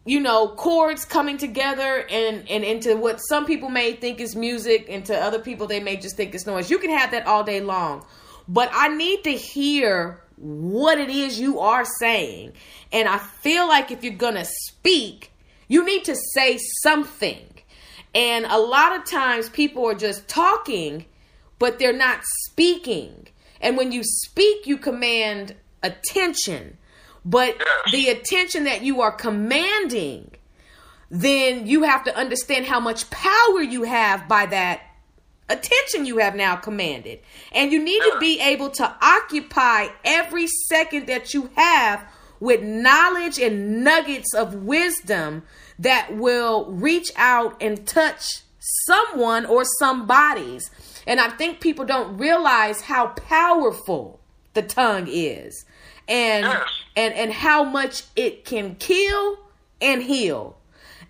you 0.07 0.21
know, 0.21 0.47
chords 0.55 1.03
coming 1.03 1.37
together 1.37 2.07
and, 2.09 2.47
and 2.49 2.63
into 2.63 2.95
what 2.95 3.17
some 3.17 3.45
people 3.45 3.67
may 3.67 3.91
think 3.91 4.21
is 4.21 4.37
music, 4.37 4.85
and 4.89 5.05
to 5.05 5.15
other 5.15 5.37
people, 5.37 5.67
they 5.67 5.81
may 5.81 5.97
just 5.97 6.15
think 6.15 6.33
it's 6.33 6.47
noise. 6.47 6.71
You 6.71 6.79
can 6.79 6.91
have 6.91 7.11
that 7.11 7.27
all 7.27 7.43
day 7.43 7.59
long. 7.59 8.05
But 8.47 8.69
I 8.73 8.87
need 8.87 9.25
to 9.25 9.31
hear 9.31 10.21
what 10.37 10.97
it 10.97 11.09
is 11.09 11.37
you 11.39 11.59
are 11.59 11.83
saying. 11.99 12.53
And 12.93 13.09
I 13.09 13.17
feel 13.17 13.67
like 13.67 13.91
if 13.91 14.01
you're 14.01 14.13
to 14.13 14.45
speak, 14.45 15.33
you 15.67 15.83
need 15.83 16.05
to 16.05 16.15
say 16.33 16.57
something. 16.83 17.45
And 18.15 18.45
a 18.45 18.57
lot 18.57 18.95
of 18.95 19.03
times 19.03 19.49
people 19.49 19.85
are 19.85 19.93
just 19.93 20.29
talking, 20.29 21.05
but 21.59 21.79
they're 21.79 21.91
not 21.91 22.21
speaking. 22.45 23.27
And 23.59 23.75
when 23.75 23.91
you 23.91 24.03
speak, 24.05 24.67
you 24.67 24.77
command 24.77 25.55
attention. 25.83 26.76
But 27.29 27.57
Yes. 27.59 27.91
the 27.91 28.07
attention 28.09 28.63
that 28.63 28.83
you 28.83 29.01
are 29.01 29.11
commanding, 29.11 30.31
then 31.11 31.67
you 31.67 31.83
have 31.83 32.05
to 32.05 32.15
understand 32.15 32.65
how 32.65 32.79
much 32.79 33.09
power 33.09 33.61
you 33.61 33.83
have 33.83 34.29
by 34.29 34.45
that 34.45 34.81
attention 35.49 36.05
you 36.05 36.17
have 36.19 36.35
now 36.35 36.55
commanded. 36.55 37.19
And 37.51 37.71
you 37.71 37.83
need 37.83 37.99
to 37.99 38.17
be 38.19 38.39
able 38.39 38.69
to 38.71 38.95
occupy 39.01 39.87
every 40.05 40.47
second 40.47 41.07
that 41.07 41.33
you 41.33 41.49
have 41.55 42.03
with 42.39 42.61
knowledge 42.61 43.39
and 43.39 43.83
nuggets 43.83 44.33
of 44.33 44.53
wisdom 44.63 45.43
that 45.79 46.15
will 46.15 46.65
reach 46.71 47.11
out 47.17 47.61
and 47.61 47.85
touch 47.85 48.41
someone 48.59 49.45
or 49.45 49.65
somebody's. 49.79 50.71
And 51.05 51.19
I 51.19 51.29
think 51.29 51.59
people 51.59 51.83
don't 51.85 52.17
realize 52.17 52.81
how 52.81 53.07
powerful 53.07 54.19
the 54.53 54.61
tongue 54.61 55.07
is. 55.09 55.65
And 56.07 56.45
Yes. 56.45 56.63
and 56.95 57.13
and 57.13 57.33
how 57.33 57.63
much 57.63 58.03
it 58.15 58.45
can 58.45 58.75
kill 58.75 59.37
and 59.81 60.01
heal. 60.03 60.57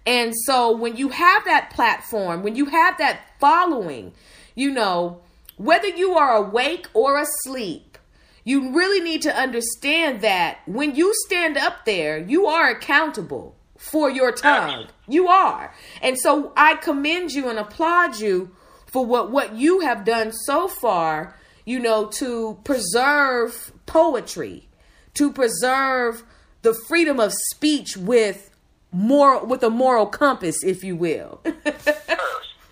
And 0.05 0.33
so 0.45 0.75
when 0.75 0.95
you 0.97 1.10
have 1.10 1.43
that 1.45 1.69
platform, 1.71 2.41
when 2.43 2.55
you 2.55 2.65
have 2.65 2.97
that 2.97 3.19
following, 3.39 4.13
you 4.55 4.71
know, 4.71 5.19
whether 5.57 5.88
you 5.88 6.13
are 6.15 6.36
awake 6.38 6.88
or 6.93 7.19
asleep, 7.19 7.97
you 8.45 8.71
really 8.71 9.01
need 9.01 9.21
to 9.23 9.36
understand 9.36 10.21
that 10.21 10.60
when 10.65 10.95
you 10.95 11.13
stand 11.25 11.57
up 11.57 11.83
there, 11.86 12.17
you 12.17 12.45
are 12.47 12.69
accountable 12.69 13.55
for 13.77 14.10
your 14.10 14.31
tongue. 14.31 14.88
You 15.07 15.27
are. 15.27 15.73
And 16.01 16.17
so 16.17 16.53
I 16.55 16.75
commend 16.75 17.31
you 17.31 17.49
and 17.49 17.60
applaud 17.60 18.19
you 18.19 18.55
for 18.86 19.05
what 19.05 19.29
what 19.31 19.55
you 19.55 19.81
have 19.81 20.05
done 20.05 20.31
so 20.31 20.67
far, 20.69 21.36
you 21.65 21.79
know, 21.79 22.05
to 22.05 22.57
preserve 22.63 23.73
poetry, 23.86 24.69
to 25.17 25.32
preserve 25.32 26.23
the 26.62 26.73
freedom 26.88 27.19
of 27.19 27.34
speech 27.51 27.95
with 27.97 28.49
more 28.91 29.43
with 29.45 29.63
a 29.63 29.69
moral 29.69 30.06
compass, 30.06 30.63
if 30.63 30.84
you 30.84 30.95
will. 30.95 31.41
Yes. 31.45 31.88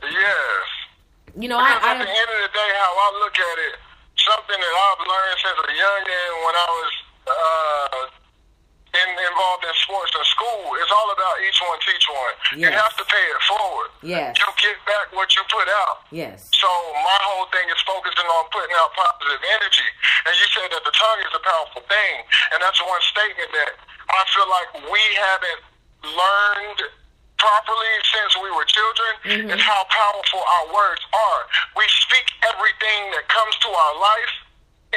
Yes. 0.05 0.67
you 1.36 1.49
know, 1.49 1.58
I, 1.58 1.73
Because 1.73 1.89
at 1.91 2.05
the 2.05 2.13
end 2.13 2.29
of 2.38 2.39
the 2.45 2.53
day, 2.53 2.69
how 2.77 2.93
I 2.93 3.10
look 3.25 3.34
at 3.36 3.58
it, 3.67 3.75
something 4.21 4.60
that 4.62 4.73
I've 4.86 5.01
learned 5.01 5.38
since 5.41 5.60
a 5.65 5.73
young 5.75 6.03
age 6.05 6.36
when 6.45 6.55
I 6.55 6.67
was 6.69 6.93
uh, 7.25 7.99
in, 8.95 9.10
involved 9.19 9.63
in 9.67 9.75
sports 9.84 10.12
and 10.15 10.25
school, 10.27 10.75
it's 10.79 10.91
all 10.91 11.10
about 11.12 11.36
each 11.43 11.60
one 11.60 11.79
teach 11.84 12.05
one. 12.08 12.36
You 12.60 12.67
have 12.71 12.95
to 12.95 13.05
pay 13.05 13.25
it 13.27 13.41
forward. 13.43 13.89
Yes. 13.99 14.39
You 14.39 14.47
get 14.60 14.77
back 14.88 15.12
what 15.12 15.29
you 15.36 15.43
put 15.51 15.67
out. 15.67 16.08
yes, 16.12 16.47
So 16.55 16.69
my 16.93 17.19
whole 17.27 17.47
thing 17.51 17.67
is 17.67 17.79
focusing 17.84 18.27
on 18.27 18.43
putting 18.51 18.73
out 18.79 18.95
positive 18.95 19.41
energy. 19.60 19.89
And 20.25 20.34
you 20.39 20.47
said 20.55 20.69
that 20.71 20.84
the 20.88 20.95
tongue 20.95 21.21
is 21.27 21.34
a 21.36 21.43
powerful 21.43 21.84
thing, 21.88 22.15
and 22.55 22.58
that's 22.63 22.79
one 22.79 23.03
statement 23.03 23.51
that 23.51 23.75
I 24.10 24.21
feel 24.31 24.47
like 24.47 24.69
we 24.88 25.03
haven't 25.19 25.62
learned 26.05 26.79
properly 27.38 27.93
since 28.15 28.31
we 28.39 28.49
were 28.55 28.65
children 28.65 29.12
mm-hmm. 29.27 29.49
is 29.51 29.62
how 29.62 29.84
powerful 29.91 30.39
our 30.39 30.65
words 30.71 31.03
are. 31.12 31.41
We 31.75 31.84
speak 32.08 32.25
everything 32.47 33.12
that 33.12 33.27
comes 33.27 33.55
to 33.65 33.69
our 33.69 33.95
life 33.99 34.34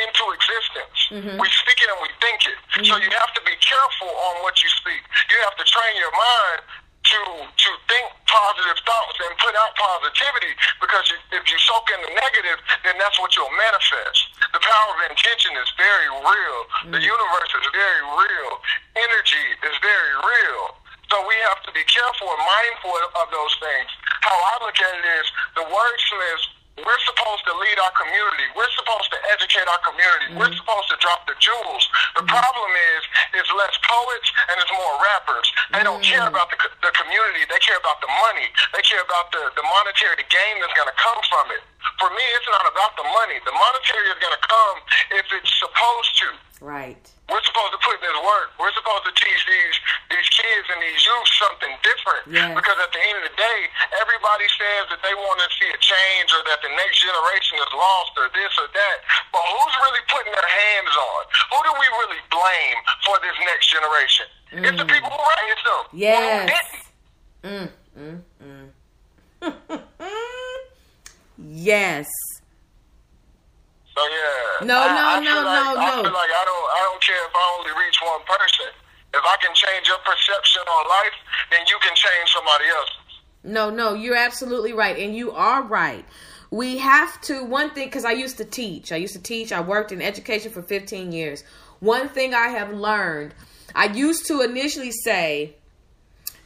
into 0.07 0.23
existence. 0.35 0.99
Mm-hmm. 1.11 1.37
We 1.41 1.49
speak 1.51 1.79
it 1.83 1.89
and 1.91 2.01
we 2.03 2.11
think 2.23 2.41
it. 2.47 2.59
So 2.87 2.95
mm-hmm. 2.95 3.03
you 3.03 3.11
have 3.17 3.33
to 3.35 3.43
be 3.43 3.55
careful 3.59 4.11
on 4.11 4.35
what 4.47 4.55
you 4.63 4.71
speak. 4.79 5.03
You 5.31 5.39
have 5.47 5.57
to 5.59 5.67
train 5.67 5.95
your 5.99 6.13
mind 6.13 6.61
to 7.09 7.21
to 7.49 7.71
think 7.89 8.07
positive 8.29 8.79
thoughts 8.85 9.17
and 9.25 9.33
put 9.41 9.55
out 9.57 9.73
positivity 9.77 10.53
because 10.81 11.09
you- 11.09 11.25
if 11.33 11.45
you 11.49 11.59
soak 11.65 11.89
in 11.91 12.01
the 12.05 12.13
negative, 12.13 12.59
then 12.85 12.99
that's 12.99 13.19
what 13.19 13.35
you'll 13.35 13.51
manifest. 13.57 14.29
The 14.53 14.61
power 14.61 14.89
of 14.93 15.11
intention 15.11 15.57
is 15.57 15.69
very 15.77 16.09
real. 16.09 16.61
The 16.93 17.01
mm-hmm. 17.01 17.01
universe 17.01 17.53
is 17.55 17.67
very 17.73 18.03
real. 18.03 18.53
Energy 18.97 19.47
is 19.65 19.77
very 19.81 20.15
real. 20.21 20.77
So 21.11 21.25
we 21.27 21.35
have 21.49 21.63
to 21.65 21.73
be 21.73 21.85
careful 21.89 22.29
and 22.29 22.43
mindful 22.45 22.93
of 23.17 23.31
those 23.33 23.55
things. 23.65 23.89
How 24.21 24.37
I 24.37 24.55
look 24.61 24.77
at 24.77 24.93
it 25.01 25.07
is 25.09 25.27
the 25.57 25.65
wordsmiths 25.65 26.47
we're 26.85 27.03
supposed 27.07 27.45
to 27.47 27.55
lead 27.59 27.79
our 27.83 27.95
community. 27.95 28.47
We're 28.55 28.73
supposed 28.77 29.11
to 29.15 29.19
educate 29.35 29.67
our 29.69 29.83
community. 29.83 30.27
We're 30.35 30.51
mm-hmm. 30.51 30.61
supposed 30.61 30.89
to 30.93 30.97
drop 31.01 31.27
the 31.27 31.37
jewels. 31.39 31.85
The 32.19 32.25
problem 32.27 32.71
is, 32.97 33.01
it's 33.35 33.51
less 33.55 33.75
poets 33.85 34.29
and 34.51 34.57
it's 34.61 34.73
more 34.75 34.95
rappers. 35.03 35.47
They 35.75 35.85
don't 35.85 36.03
care 36.03 36.25
mm. 36.25 36.33
about 36.33 36.51
the, 36.51 36.59
the 36.83 36.93
community. 36.97 37.47
They 37.47 37.61
care 37.61 37.79
about 37.79 38.01
the 38.01 38.11
money. 38.11 38.49
They 38.75 38.83
care 38.83 39.03
about 39.05 39.31
the, 39.31 39.53
the 39.55 39.65
monetary 39.65 40.25
gain 40.27 40.55
that's 40.61 40.75
going 40.75 40.91
to 40.91 40.99
come 40.99 41.21
from 41.29 41.47
it. 41.55 41.63
For 42.03 42.11
me, 42.11 42.25
it's 42.39 42.51
not 42.51 42.67
about 42.69 42.95
the 42.99 43.07
money. 43.07 43.39
The 43.43 43.55
monetary 43.55 44.07
is 44.11 44.19
going 44.19 44.37
to 44.37 44.45
come 44.47 44.77
if 45.19 45.27
it's 45.35 45.53
supposed 45.59 46.13
to. 46.25 46.29
Right. 46.61 47.01
We're 47.29 47.45
supposed 47.45 47.73
to 47.77 47.81
put 47.85 48.01
in 48.01 48.03
this 48.03 48.21
work. 48.25 48.49
We're 48.59 48.73
supposed 48.73 49.05
to 49.05 49.15
teach 49.15 49.43
these 49.47 49.77
these 50.11 50.29
kids 50.33 50.67
and 50.73 50.81
these 50.81 51.01
youth 51.05 51.29
something 51.39 51.75
different. 51.85 52.23
Yes. 52.33 52.51
Because 52.57 52.79
at 52.81 52.91
the 52.91 53.03
end 53.05 53.17
of 53.21 53.25
the 53.29 53.37
day, 53.37 53.61
everybody 54.01 54.49
says 54.57 54.89
that 54.91 55.01
they 55.05 55.13
want 55.13 55.39
to 55.45 55.49
see 55.61 55.69
a 55.69 55.79
change 55.79 56.29
or 56.33 56.43
that 56.49 56.59
the 56.65 56.73
next 56.73 56.99
generation 57.05 57.61
is 57.61 57.71
lost 57.77 58.13
or 58.17 58.27
this 58.33 58.53
or 58.57 58.69
that. 58.73 58.97
But 59.31 59.45
who's 59.45 59.75
really 59.85 60.05
putting 60.09 60.33
their 60.33 60.51
hands 60.51 60.95
on? 60.97 61.21
Who 61.53 61.59
do 61.69 61.73
we 61.77 61.87
really 62.01 62.23
blame 62.33 62.79
for 63.05 63.17
this 63.21 63.37
next 63.45 63.67
generation? 63.69 64.27
It's 64.51 64.79
the 64.81 64.89
people 64.89 65.13
who 65.13 65.21
raised 65.21 65.65
them. 65.69 65.83
Yes. 65.93 66.49
Mm, 67.45 67.69
mm, 67.95 68.19
mm. 68.41 68.69
yes. 71.39 72.09
So 73.99 74.05
yeah. 74.07 74.67
No, 74.67 74.79
I, 74.79 74.95
no, 74.95 75.03
I 75.03 75.19
no, 75.19 75.35
like, 75.43 75.75
no, 75.75 75.81
I 75.83 75.97
no. 75.97 76.03
feel 76.07 76.15
like 76.15 76.31
I 76.31 76.45
don't 76.47 76.67
I 76.71 76.81
don't 76.87 77.03
care 77.03 77.19
if 77.27 77.35
I 77.35 77.45
only 77.59 77.73
reach 77.85 77.99
one 77.99 78.23
person. 78.31 78.71
If 79.13 79.25
I 79.25 79.37
can 79.43 79.53
change 79.55 79.89
your 79.89 79.99
perception 79.99 80.63
on 80.63 80.89
life, 80.89 81.17
then 81.51 81.67
you 81.67 81.79
can 81.83 81.97
change 81.97 82.31
somebody 82.31 82.65
else's. 82.69 82.95
No, 83.43 83.71
no, 83.71 83.95
you're 83.95 84.17
absolutely 84.17 84.73
right. 84.73 84.97
And 84.99 85.17
you 85.17 85.33
are 85.33 85.63
right. 85.65 86.05
We 86.51 86.79
have 86.79 87.21
to, 87.23 87.45
one 87.45 87.71
thing, 87.71 87.89
because 87.89 88.05
I 88.05 88.13
used 88.13 88.37
to 88.39 88.45
teach. 88.45 88.93
I 88.93 88.97
used 88.97 89.15
to 89.15 89.23
teach. 89.23 89.51
I 89.51 89.61
worked 89.61 89.93
in 89.93 90.01
education 90.01 90.53
for 90.53 90.63
15 90.63 91.13
years. 91.13 91.43
One 91.81 92.09
thing 92.09 92.35
I 92.35 92.49
have 92.49 92.73
learned, 92.73 93.35
I 93.75 93.87
used 93.87 94.27
to 94.27 94.43
initially 94.43 94.91
say 94.91 95.55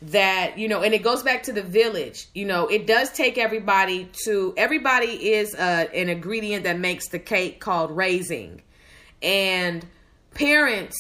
that, 0.06 0.58
you 0.58 0.68
know, 0.68 0.82
and 0.82 0.92
it 0.92 1.02
goes 1.02 1.22
back 1.22 1.44
to 1.44 1.52
the 1.52 1.62
village, 1.62 2.26
you 2.34 2.44
know, 2.44 2.66
it 2.66 2.86
does 2.86 3.10
take 3.12 3.38
everybody 3.38 4.10
to, 4.24 4.52
everybody 4.56 5.32
is 5.32 5.54
uh, 5.54 5.86
an 5.94 6.08
ingredient 6.08 6.64
that 6.64 6.78
makes 6.78 7.08
the 7.08 7.18
cake 7.18 7.60
called 7.60 7.90
raising. 7.96 8.62
And 9.22 9.86
parents, 10.34 10.96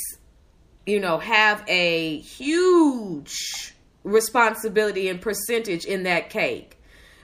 you 0.86 1.00
know, 1.00 1.18
have 1.18 1.64
a 1.66 2.18
huge 2.20 3.74
responsibility 4.04 5.08
and 5.08 5.20
percentage 5.20 5.84
in 5.84 6.04
that 6.04 6.30
cake 6.30 6.76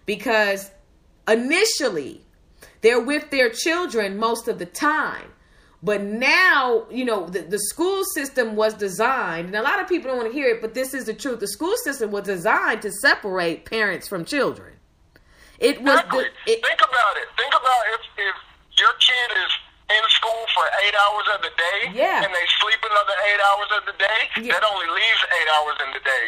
because 0.06 0.70
initially 1.28 2.20
they're 2.80 3.00
with 3.00 3.30
their 3.30 3.50
children 3.50 4.16
most 4.16 4.48
of 4.48 4.58
the 4.58 4.66
time. 4.66 5.32
But 5.82 6.02
now, 6.02 6.86
you 6.90 7.04
know, 7.04 7.26
the, 7.26 7.40
the 7.42 7.58
school 7.58 8.02
system 8.04 8.56
was 8.56 8.74
designed, 8.74 9.46
and 9.46 9.54
a 9.56 9.62
lot 9.62 9.80
of 9.80 9.88
people 9.88 10.08
don't 10.08 10.18
want 10.18 10.28
to 10.32 10.36
hear 10.36 10.48
it, 10.48 10.60
but 10.60 10.74
this 10.74 10.92
is 10.92 11.04
the 11.04 11.14
truth. 11.14 11.38
The 11.38 11.46
school 11.46 11.76
system 11.84 12.10
was 12.10 12.24
designed 12.24 12.82
to 12.82 12.90
separate 12.90 13.64
parents 13.64 14.08
from 14.08 14.24
children. 14.24 14.74
It 15.60 15.80
was 15.82 15.94
Exactly. 16.00 16.24
the, 16.46 16.52
it, 16.52 16.62
Think 16.64 16.80
about 16.80 17.16
it. 17.16 17.28
Think 17.36 17.52
about 17.54 17.82
if 17.94 18.00
if 18.18 18.36
your 18.78 18.90
kid 18.94 19.38
is 19.38 19.52
in 19.88 20.04
school 20.12 20.44
for 20.52 20.68
eight 20.84 20.92
hours 21.00 21.26
of 21.32 21.40
the 21.40 21.52
day, 21.56 21.80
Yeah. 21.96 22.20
and 22.20 22.28
they 22.28 22.46
sleep 22.60 22.76
another 22.84 23.16
eight 23.24 23.40
hours 23.40 23.70
of 23.72 23.82
the 23.88 23.96
day, 23.96 24.20
Yeah. 24.36 24.52
that 24.60 24.64
only 24.68 24.84
leaves 24.92 25.22
eight 25.40 25.48
hours 25.56 25.76
in 25.80 25.90
the 25.96 26.00
day. 26.04 26.26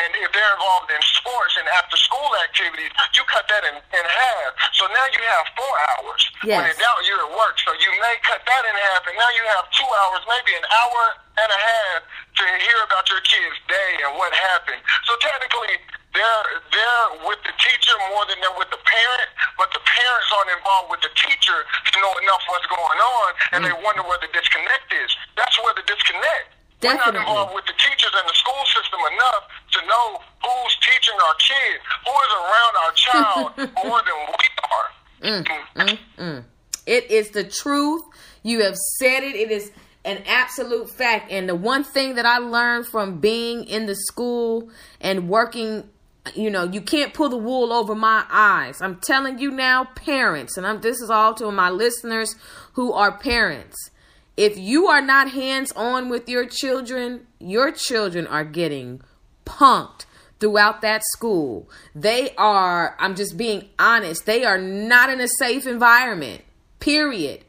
And 0.00 0.16
if 0.16 0.32
they're 0.32 0.52
involved 0.56 0.88
in 0.90 1.00
sports 1.20 1.56
and 1.60 1.68
after 1.76 1.96
school 2.00 2.30
activities, 2.44 2.88
you 3.12 3.24
cut 3.28 3.44
that 3.48 3.64
in, 3.68 3.74
in 3.76 4.04
half. 4.08 4.52
So 4.72 4.86
now 4.88 5.04
you 5.12 5.20
have 5.28 5.44
four 5.56 5.74
hours. 5.92 6.22
When 6.42 6.64
in 6.64 6.76
doubt, 6.80 7.00
you're 7.04 7.20
at 7.28 7.32
work. 7.36 7.58
So 7.60 7.72
you 7.76 7.90
may 8.00 8.16
cut 8.24 8.40
that 8.46 8.62
in 8.64 8.74
half, 8.80 9.04
and 9.06 9.16
now 9.18 9.28
you 9.36 9.44
have 9.52 9.68
two 9.76 9.88
hours, 10.04 10.22
maybe 10.28 10.56
an 10.56 10.64
hour 10.72 11.02
and 11.38 11.48
a 11.48 11.60
half 11.60 12.00
to 12.36 12.44
hear 12.44 12.78
about 12.84 13.08
your 13.08 13.20
kid's 13.24 13.58
day 13.68 13.90
and 14.04 14.16
what 14.20 14.32
happened. 14.32 14.80
So 15.08 15.16
technically, 15.20 15.80
they're 16.12 16.44
they're 16.68 17.08
with 17.24 17.40
the 17.44 17.54
teacher 17.56 17.94
more 18.12 18.24
than 18.28 18.36
they're 18.44 18.58
with 18.60 18.68
the 18.68 18.80
parent, 18.84 19.30
but 19.56 19.72
the 19.72 19.80
parents 19.80 20.28
aren't 20.36 20.52
involved 20.52 20.92
with 20.92 21.00
the 21.00 21.12
teacher 21.16 21.58
to 21.64 21.96
know 22.00 22.12
enough 22.20 22.42
what's 22.52 22.68
going 22.68 23.00
on, 23.00 23.28
and 23.56 23.58
they 23.64 23.72
mm. 23.72 23.80
wonder 23.80 24.04
where 24.04 24.20
the 24.20 24.28
disconnect 24.32 24.92
is. 24.92 25.10
That's 25.36 25.56
where 25.64 25.72
the 25.72 25.84
disconnect. 25.88 26.52
We're 26.82 26.98
not 26.98 27.14
Definitely. 27.14 27.30
involved 27.30 27.54
with 27.54 27.66
the 27.66 27.78
teachers 27.78 28.10
and 28.10 28.26
the 28.28 28.34
school 28.34 28.64
system 28.66 28.98
enough 29.14 29.44
to 29.72 29.78
know 29.86 30.06
who's 30.42 30.74
teaching 30.82 31.14
our 31.14 31.36
kid, 31.38 31.76
who 32.04 32.12
is 32.12 32.32
around 32.42 32.74
our 32.82 32.92
child 32.92 33.48
more 33.86 34.00
than 34.02 34.18
we 34.28 34.46
are. 34.66 34.88
Mm, 35.22 35.98
mm, 36.18 36.44
it 36.86 37.10
is 37.10 37.30
the 37.30 37.44
truth. 37.44 38.02
You 38.42 38.64
have 38.64 38.76
said 38.98 39.22
it. 39.22 39.36
It 39.36 39.52
is 39.52 39.70
an 40.04 40.22
absolute 40.26 40.90
fact. 40.90 41.30
And 41.30 41.48
the 41.48 41.54
one 41.54 41.84
thing 41.84 42.14
that 42.16 42.26
I 42.26 42.38
learned 42.38 42.86
from 42.86 43.20
being 43.20 43.64
in 43.64 43.86
the 43.86 43.94
school 43.94 44.68
and 45.00 45.28
working, 45.28 45.88
you 46.34 46.50
know, 46.50 46.64
you 46.64 46.80
can't 46.80 47.14
pull 47.14 47.28
the 47.28 47.36
wool 47.36 47.72
over 47.72 47.94
my 47.94 48.24
eyes. 48.30 48.80
I'm 48.80 49.00
telling 49.00 49.38
you 49.38 49.50
now, 49.50 49.84
parents, 49.94 50.56
and 50.56 50.66
I'm 50.66 50.80
this 50.80 51.00
is 51.00 51.10
all 51.10 51.34
to 51.34 51.50
my 51.50 51.70
listeners 51.70 52.34
who 52.72 52.92
are 52.92 53.16
parents. 53.16 53.90
If 54.36 54.56
you 54.56 54.86
are 54.86 55.02
not 55.02 55.30
hands 55.30 55.72
on 55.72 56.08
with 56.08 56.28
your 56.28 56.46
children, 56.46 57.26
your 57.38 57.70
children 57.70 58.26
are 58.26 58.44
getting 58.44 59.02
punked 59.44 60.06
throughout 60.40 60.80
that 60.80 61.02
school. 61.12 61.68
They 61.94 62.34
are, 62.36 62.96
I'm 62.98 63.14
just 63.14 63.36
being 63.36 63.68
honest, 63.78 64.26
they 64.26 64.44
are 64.44 64.58
not 64.58 65.10
in 65.10 65.20
a 65.20 65.28
safe 65.28 65.66
environment. 65.66 66.42
Period. 66.80 67.44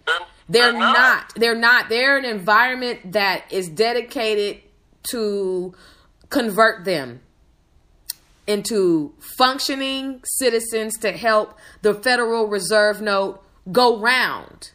They're 0.50 0.72
They're 0.72 0.80
not. 0.80 0.94
not. 0.94 1.34
They're 1.36 1.56
not. 1.56 1.90
They're 1.90 2.18
an 2.18 2.26
environment 2.26 3.14
that 3.14 3.52
is 3.52 3.70
dedicated 3.70 4.62
to 5.12 5.74
convert 6.30 6.86
them 6.86 7.22
into 8.46 9.14
functioning 9.38 10.20
citizens 10.26 10.98
to 11.00 11.12
help 11.14 11.58
the 11.82 11.94
Federal 11.94 12.48
Reserve 12.48 13.02
note 13.02 13.42
go 13.72 13.98
round. 14.00 14.72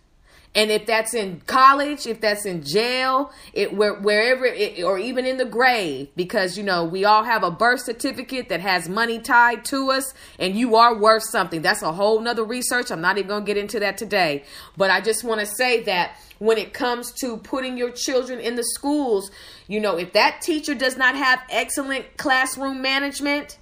And 0.58 0.72
if 0.72 0.86
that's 0.86 1.14
in 1.14 1.40
college, 1.46 2.04
if 2.04 2.20
that's 2.20 2.44
in 2.44 2.64
jail, 2.64 3.30
it 3.52 3.74
where, 3.74 3.94
wherever, 3.94 4.44
it, 4.44 4.82
or 4.82 4.98
even 4.98 5.24
in 5.24 5.36
the 5.36 5.44
grave, 5.44 6.08
because 6.16 6.58
you 6.58 6.64
know 6.64 6.82
we 6.82 7.04
all 7.04 7.22
have 7.22 7.44
a 7.44 7.50
birth 7.52 7.82
certificate 7.82 8.48
that 8.48 8.60
has 8.60 8.88
money 8.88 9.20
tied 9.20 9.64
to 9.66 9.92
us, 9.92 10.12
and 10.36 10.56
you 10.56 10.74
are 10.74 10.98
worth 10.98 11.22
something. 11.22 11.62
That's 11.62 11.82
a 11.82 11.92
whole 11.92 12.18
nother 12.20 12.42
research. 12.42 12.90
I'm 12.90 13.00
not 13.00 13.18
even 13.18 13.28
gonna 13.28 13.44
get 13.44 13.56
into 13.56 13.78
that 13.78 13.98
today, 13.98 14.42
but 14.76 14.90
I 14.90 15.00
just 15.00 15.22
want 15.22 15.38
to 15.38 15.46
say 15.46 15.84
that 15.84 16.16
when 16.40 16.58
it 16.58 16.72
comes 16.72 17.12
to 17.20 17.36
putting 17.36 17.78
your 17.78 17.92
children 17.92 18.40
in 18.40 18.56
the 18.56 18.64
schools, 18.64 19.30
you 19.68 19.78
know, 19.78 19.96
if 19.96 20.12
that 20.14 20.40
teacher 20.42 20.74
does 20.74 20.96
not 20.96 21.14
have 21.14 21.40
excellent 21.50 22.16
classroom 22.16 22.82
management, 22.82 23.58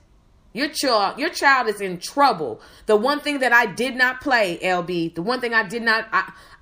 your 0.55 0.69
child, 0.71 1.19
your 1.19 1.29
child 1.29 1.69
is 1.69 1.83
in 1.83 1.99
trouble. 1.99 2.63
The 2.87 2.97
one 2.97 3.21
thing 3.21 3.41
that 3.41 3.53
I 3.53 3.67
did 3.67 3.97
not 3.97 4.23
play, 4.23 4.59
LB, 4.63 5.15
the 5.15 5.21
one 5.21 5.43
thing 5.43 5.53
I 5.53 5.69
did 5.69 5.83
not, 5.83 6.09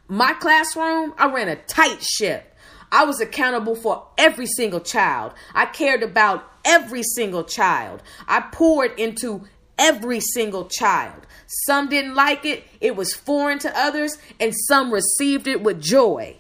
my 0.09 0.35
classroom, 0.35 1.15
I 1.17 1.33
ran 1.33 1.49
a 1.49 1.57
tight 1.57 2.03
ship. 2.03 2.55
I 2.93 3.05
was 3.05 3.21
accountable 3.21 3.75
for 3.75 4.07
every 4.19 4.47
single 4.47 4.81
child. 4.81 5.33
I 5.55 5.67
cared 5.67 6.03
about 6.03 6.49
every 6.65 7.03
single 7.03 7.45
child. 7.45 8.03
I 8.29 8.41
poured 8.41 8.99
into 8.99 9.45
every 9.79 10.21
single 10.21 10.67
child. 10.67 11.27
Some 11.67 11.89
didn't 11.89 12.15
like 12.15 12.45
it, 12.45 12.65
it 12.81 12.97
was 12.97 13.15
foreign 13.15 13.59
to 13.61 13.79
others, 13.79 14.19
and 14.39 14.55
some 14.69 14.93
received 14.93 15.47
it 15.47 15.63
with 15.63 15.83
joy. 15.83 16.37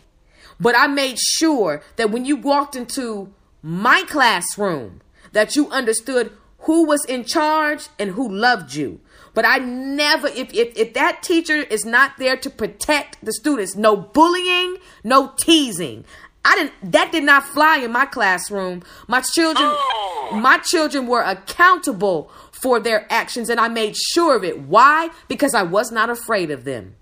But 0.60 0.76
I 0.78 0.86
made 0.86 1.18
sure 1.18 1.82
that 1.96 2.10
when 2.10 2.24
you 2.24 2.36
walked 2.36 2.76
into 2.76 3.32
my 3.62 4.04
classroom, 4.06 5.00
that 5.32 5.56
you 5.56 5.68
understood 5.70 6.32
who 6.60 6.86
was 6.86 7.04
in 7.06 7.24
charge 7.24 7.88
and 7.98 8.10
who 8.10 8.28
loved 8.28 8.74
you. 8.74 9.00
But 9.34 9.44
I 9.44 9.58
never, 9.58 10.28
if, 10.28 10.54
if, 10.54 10.76
if 10.76 10.94
that 10.94 11.22
teacher 11.22 11.56
is 11.56 11.84
not 11.84 12.12
there 12.18 12.36
to 12.36 12.48
protect 12.48 13.22
the 13.24 13.32
students, 13.32 13.74
no 13.74 13.96
bullying, 13.96 14.76
no 15.02 15.32
teasing. 15.36 16.04
I 16.44 16.54
didn't, 16.56 16.92
that 16.92 17.10
did 17.10 17.24
not 17.24 17.44
fly 17.44 17.78
in 17.78 17.90
my 17.90 18.06
classroom. 18.06 18.82
My 19.08 19.20
children, 19.20 19.66
oh. 19.68 20.38
my 20.40 20.58
children 20.58 21.06
were 21.06 21.22
accountable 21.22 22.30
for 22.52 22.78
their 22.78 23.10
actions 23.12 23.48
and 23.48 23.58
I 23.58 23.68
made 23.68 23.96
sure 23.96 24.36
of 24.36 24.44
it. 24.44 24.60
Why? 24.60 25.10
Because 25.26 25.54
I 25.54 25.62
was 25.62 25.90
not 25.90 26.10
afraid 26.10 26.50
of 26.50 26.64
them. 26.64 26.94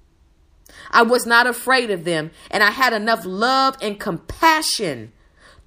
I 0.90 1.03
was 1.03 1.27
not 1.27 1.47
afraid 1.47 1.90
of 1.90 2.05
them 2.05 2.31
and 2.51 2.62
I 2.62 2.71
had 2.71 2.92
enough 2.92 3.25
love 3.27 3.77
and 3.83 4.01
compassion 4.01 5.12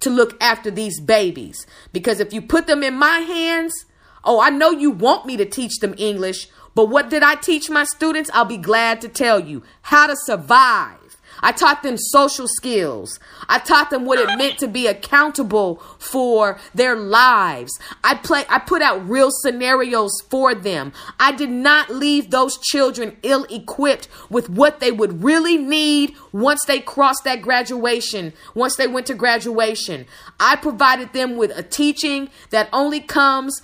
to 0.00 0.10
look 0.10 0.36
after 0.42 0.70
these 0.70 1.00
babies. 1.00 1.66
Because 1.92 2.18
if 2.20 2.32
you 2.32 2.42
put 2.42 2.66
them 2.66 2.82
in 2.82 2.94
my 2.94 3.20
hands, 3.20 3.86
oh, 4.26 4.40
I 4.40 4.50
know 4.50 4.70
you 4.70 4.90
want 4.90 5.24
me 5.24 5.36
to 5.38 5.46
teach 5.46 5.78
them 5.78 5.94
English, 5.96 6.48
but 6.74 6.86
what 6.86 7.08
did 7.08 7.22
I 7.22 7.36
teach 7.36 7.70
my 7.70 7.84
students? 7.84 8.30
I'll 8.34 8.44
be 8.44 8.58
glad 8.58 9.00
to 9.00 9.08
tell 9.08 9.40
you 9.40 9.62
how 9.82 10.06
to 10.06 10.14
survive. 10.14 10.98
I 11.40 11.52
taught 11.52 11.82
them 11.82 11.96
social 11.98 12.46
skills. 12.48 13.18
I 13.48 13.58
taught 13.58 13.90
them 13.90 14.04
what 14.04 14.18
it 14.18 14.38
meant 14.38 14.58
to 14.58 14.68
be 14.68 14.86
accountable 14.86 15.76
for 15.98 16.58
their 16.74 16.96
lives. 16.96 17.78
I 18.02 18.14
play 18.14 18.44
I 18.48 18.58
put 18.58 18.82
out 18.82 19.08
real 19.08 19.30
scenarios 19.30 20.12
for 20.30 20.54
them. 20.54 20.92
I 21.20 21.32
did 21.32 21.50
not 21.50 21.90
leave 21.90 22.30
those 22.30 22.58
children 22.58 23.16
ill-equipped 23.22 24.08
with 24.30 24.48
what 24.48 24.80
they 24.80 24.92
would 24.92 25.22
really 25.22 25.56
need 25.56 26.14
once 26.32 26.64
they 26.64 26.80
crossed 26.80 27.24
that 27.24 27.42
graduation, 27.42 28.32
once 28.54 28.76
they 28.76 28.86
went 28.86 29.06
to 29.06 29.14
graduation. 29.14 30.06
I 30.40 30.56
provided 30.56 31.12
them 31.12 31.36
with 31.36 31.56
a 31.56 31.62
teaching 31.62 32.30
that 32.50 32.68
only 32.72 33.00
comes 33.00 33.60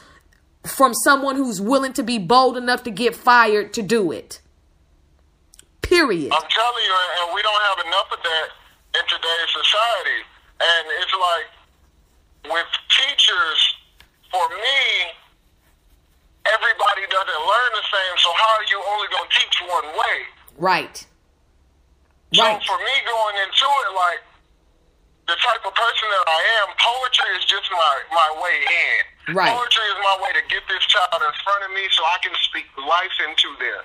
from 0.64 0.94
someone 0.94 1.36
who's 1.36 1.60
willing 1.60 1.92
to 1.94 2.02
be 2.02 2.18
bold 2.18 2.56
enough 2.56 2.82
to 2.84 2.90
get 2.90 3.14
fired 3.14 3.72
to 3.74 3.82
do 3.82 4.12
it. 4.12 4.40
Period. 5.82 6.32
I'm 6.32 6.48
telling 6.48 6.84
you, 6.86 6.94
and 7.20 7.34
we 7.34 7.42
don't 7.42 7.62
have 7.62 7.86
enough 7.86 8.08
of 8.12 8.22
that 8.22 8.48
in 8.94 9.04
today's 9.08 9.50
society. 9.50 10.20
And 10.62 10.84
it's 11.02 11.16
like 11.18 12.52
with 12.54 12.70
teachers, 12.88 13.60
for 14.30 14.48
me, 14.48 14.82
everybody 16.46 17.02
doesn't 17.10 17.42
learn 17.42 17.70
the 17.74 17.86
same. 17.90 18.14
So 18.18 18.30
how 18.38 18.52
are 18.58 18.66
you 18.70 18.78
only 18.94 19.08
going 19.10 19.28
to 19.28 19.34
teach 19.38 19.56
one 19.66 19.88
way? 19.98 20.16
Right. 20.56 21.06
So 22.32 22.42
right. 22.42 22.62
for 22.62 22.78
me 22.78 22.94
going 23.04 23.36
into 23.42 23.66
it, 23.66 23.90
like 23.94 24.20
the 25.32 25.40
type 25.40 25.64
of 25.64 25.72
person 25.72 26.06
that 26.12 26.26
I 26.28 26.40
am, 26.60 26.68
poetry 26.76 27.32
is 27.40 27.48
just 27.48 27.64
my, 27.72 27.94
my 28.12 28.30
way 28.36 28.56
in. 28.60 29.32
Right. 29.32 29.48
Poetry 29.48 29.86
is 29.88 29.98
my 30.04 30.16
way 30.20 30.30
to 30.36 30.44
get 30.52 30.60
this 30.68 30.84
child 30.92 31.24
in 31.24 31.34
front 31.40 31.64
of 31.64 31.72
me 31.72 31.88
so 31.88 32.04
I 32.04 32.20
can 32.20 32.36
speak 32.44 32.68
life 32.76 33.16
into 33.24 33.48
them. 33.56 33.80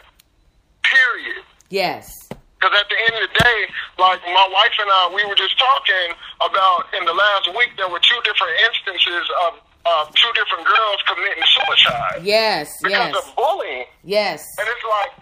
Period. 0.83 1.47
Yes. 1.71 2.11
Because 2.59 2.75
at 2.75 2.89
the 2.91 2.99
end 2.99 3.15
of 3.15 3.31
the 3.31 3.33
day, 3.39 3.59
like 3.95 4.19
my 4.27 4.47
wife 4.51 4.75
and 4.75 4.91
I, 4.91 5.13
we 5.15 5.23
were 5.23 5.39
just 5.39 5.55
talking 5.55 6.19
about 6.43 6.91
in 6.99 7.07
the 7.07 7.15
last 7.15 7.47
week, 7.55 7.71
there 7.79 7.87
were 7.87 8.03
two 8.03 8.19
different 8.27 8.55
instances 8.67 9.23
of 9.47 9.51
uh, 9.87 10.03
two 10.19 10.31
different 10.35 10.67
girls 10.67 10.99
committing 11.07 11.47
suicide. 11.47 12.27
Yes, 12.27 12.67
because 12.83 13.15
yes. 13.15 13.23
of 13.23 13.31
bullying. 13.39 13.87
Yes. 14.03 14.43
And 14.59 14.67
it's 14.67 14.83
like, 14.83 15.15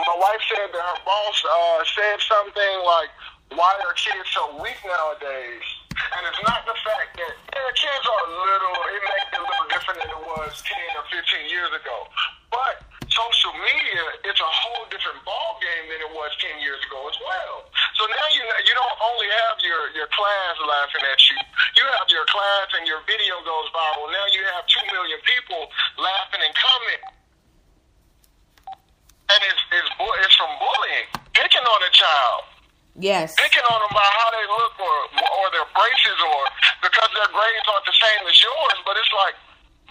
my 0.00 0.16
wife 0.16 0.40
said 0.48 0.72
that 0.72 0.80
her 0.80 1.00
boss 1.04 1.36
uh, 1.44 1.84
said 1.92 2.24
something 2.24 2.74
like, 2.88 3.12
why 3.54 3.72
are 3.86 3.94
kids 3.94 4.26
so 4.34 4.58
weak 4.58 4.78
nowadays? 4.82 5.66
And 5.96 6.22
it's 6.28 6.42
not 6.44 6.66
the 6.66 6.76
fact 6.82 7.16
that 7.16 7.34
yeah, 7.54 7.70
kids 7.72 8.04
are 8.04 8.24
little, 8.28 8.76
it 8.92 9.02
may 9.06 9.22
be 9.32 9.36
a 9.38 9.44
little 9.46 9.68
different 9.70 9.98
than 10.02 10.10
it 10.12 10.22
was 10.26 10.50
10 10.66 10.76
or 10.98 11.06
15 11.08 11.48
years 11.48 11.72
ago. 11.72 11.96
But 12.52 12.84
social 13.08 13.54
media, 13.56 14.04
it's 14.28 14.42
a 14.42 14.50
whole 14.50 14.84
different 14.92 15.24
ball 15.24 15.56
game 15.62 15.88
than 15.88 16.04
it 16.04 16.12
was 16.12 16.30
10 16.42 16.60
years 16.60 16.80
ago 16.84 17.00
as 17.08 17.16
well. 17.22 17.70
So 17.96 18.04
now 18.12 18.26
you 18.34 18.44
you 18.44 18.74
don't 18.76 18.98
only 19.00 19.28
have 19.46 19.56
your, 19.64 19.82
your 19.96 20.08
class 20.12 20.54
laughing 20.60 21.04
at 21.06 21.20
you, 21.32 21.38
you 21.80 21.84
have 21.96 22.08
your 22.12 22.26
class 22.28 22.68
and 22.76 22.84
your 22.84 23.00
video 23.08 23.40
goes 23.46 23.66
viral. 23.72 24.10
Now 24.12 24.26
you 24.34 24.42
have 24.52 24.68
2 24.68 24.92
million 24.92 25.18
people 25.24 25.70
laughing 25.96 26.42
and 26.44 26.54
commenting. 26.54 27.14
And 29.26 29.40
it's, 29.42 29.62
it's, 29.74 29.90
it's 30.22 30.36
from 30.38 30.52
bullying, 30.62 31.08
picking 31.34 31.66
on 31.66 31.80
a 31.82 31.90
child. 31.90 32.55
Yes. 32.96 33.36
Picking 33.36 33.66
on 33.68 33.78
them 33.84 33.92
by 33.92 34.04
how 34.04 34.28
they 34.32 34.46
look 34.48 34.72
or 34.80 34.96
or 35.20 35.46
their 35.52 35.68
braces 35.76 36.18
or 36.20 36.40
because 36.80 37.10
their 37.12 37.28
grades 37.28 37.66
aren't 37.68 37.84
the 37.84 37.96
same 37.96 38.22
as 38.24 38.36
yours. 38.40 38.78
But 38.88 38.96
it's 38.96 39.12
like, 39.12 39.36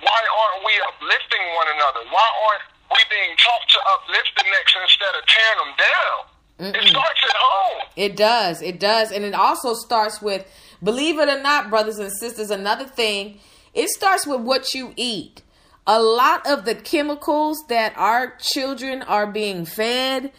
why 0.02 0.18
aren't 0.18 0.66
we 0.66 0.74
uplifting 0.90 1.44
one 1.54 1.70
another? 1.70 2.02
Why 2.10 2.26
aren't 2.50 2.66
we 2.90 3.02
being 3.14 3.34
taught 3.38 3.66
to 3.78 3.80
uplift 3.94 4.32
the 4.42 4.46
next 4.50 4.74
instead 4.74 5.14
of 5.14 5.22
tearing 5.30 5.60
them 5.62 5.74
down? 5.78 6.18
Mm-mm. 6.60 6.76
It 6.82 6.90
starts 6.90 7.22
at 7.24 7.36
home. 7.36 7.82
It 7.96 8.16
does. 8.16 8.62
It 8.62 8.80
does. 8.80 9.12
And 9.12 9.26
it 9.26 9.34
also 9.34 9.74
starts 9.74 10.22
with, 10.22 10.46
believe 10.82 11.20
it 11.20 11.30
or 11.30 11.42
not, 11.42 11.70
brothers 11.70 12.00
and 12.00 12.12
sisters, 12.12 12.50
another 12.50 12.86
thing, 12.86 13.40
it 13.74 13.90
starts 13.90 14.26
with 14.26 14.42
what 14.42 14.74
you 14.74 14.94
eat. 14.96 15.42
A 15.86 16.02
lot 16.02 16.48
of 16.48 16.66
the 16.66 16.74
chemicals 16.74 17.64
that 17.68 17.94
our 17.98 18.36
children 18.40 19.02
are 19.04 19.28
being 19.28 19.66
fed 19.66 20.32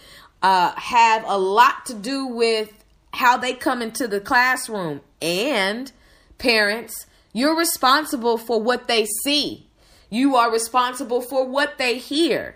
uh, 0.47 0.73
have 0.77 1.25
a 1.27 1.37
lot 1.37 1.85
to 1.85 1.93
do 1.93 2.25
with 2.25 2.85
how 3.13 3.37
they 3.37 3.53
come 3.53 3.83
into 3.83 4.07
the 4.07 4.21
classroom. 4.21 5.01
And 5.21 5.91
parents, 6.39 7.07
you're 7.33 7.57
responsible 7.57 8.39
for 8.39 8.63
what 8.63 8.87
they 8.87 9.07
see. 9.25 9.67
You 10.09 10.37
are 10.37 10.53
responsible 10.53 11.21
for 11.21 11.45
what 11.49 11.79
they 11.79 11.99
hear. 11.99 12.55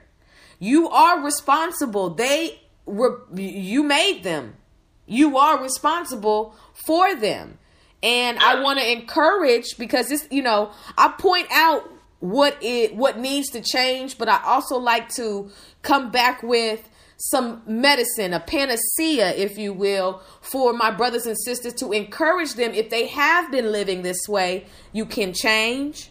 You 0.61 0.89
are 0.89 1.21
responsible. 1.21 2.11
They 2.11 2.61
were, 2.87 3.23
you 3.35 3.83
made 3.83 4.23
them. 4.23 4.55
You 5.07 5.37
are 5.37 5.61
responsible 5.61 6.55
for 6.87 7.17
them. 7.17 7.59
And 8.05 8.39
I 8.39 8.63
want 8.63 8.79
to 8.79 8.89
encourage 8.89 9.77
because 9.77 10.11
this, 10.11 10.29
you 10.31 10.43
know, 10.43 10.71
I 10.97 11.09
point 11.19 11.49
out 11.51 11.91
what 12.21 12.57
it 12.61 12.95
what 12.95 13.19
needs 13.19 13.49
to 13.51 13.61
change, 13.61 14.17
but 14.17 14.29
I 14.29 14.41
also 14.45 14.77
like 14.77 15.09
to 15.17 15.51
come 15.83 16.13
back 16.13 16.45
with 16.45 16.89
some 17.23 17.61
medicine, 17.67 18.33
a 18.33 18.41
panacea, 18.41 19.35
if 19.35 19.59
you 19.59 19.75
will, 19.75 20.23
for 20.41 20.73
my 20.73 20.91
brothers 20.91 21.27
and 21.27 21.37
sisters 21.39 21.75
to 21.75 21.93
encourage 21.93 22.55
them 22.55 22.73
if 22.73 22.89
they 22.89 23.09
have 23.09 23.53
been 23.53 23.71
living 23.71 24.01
this 24.01 24.27
way, 24.27 24.65
you 24.93 25.05
can 25.05 25.35
change, 25.35 26.11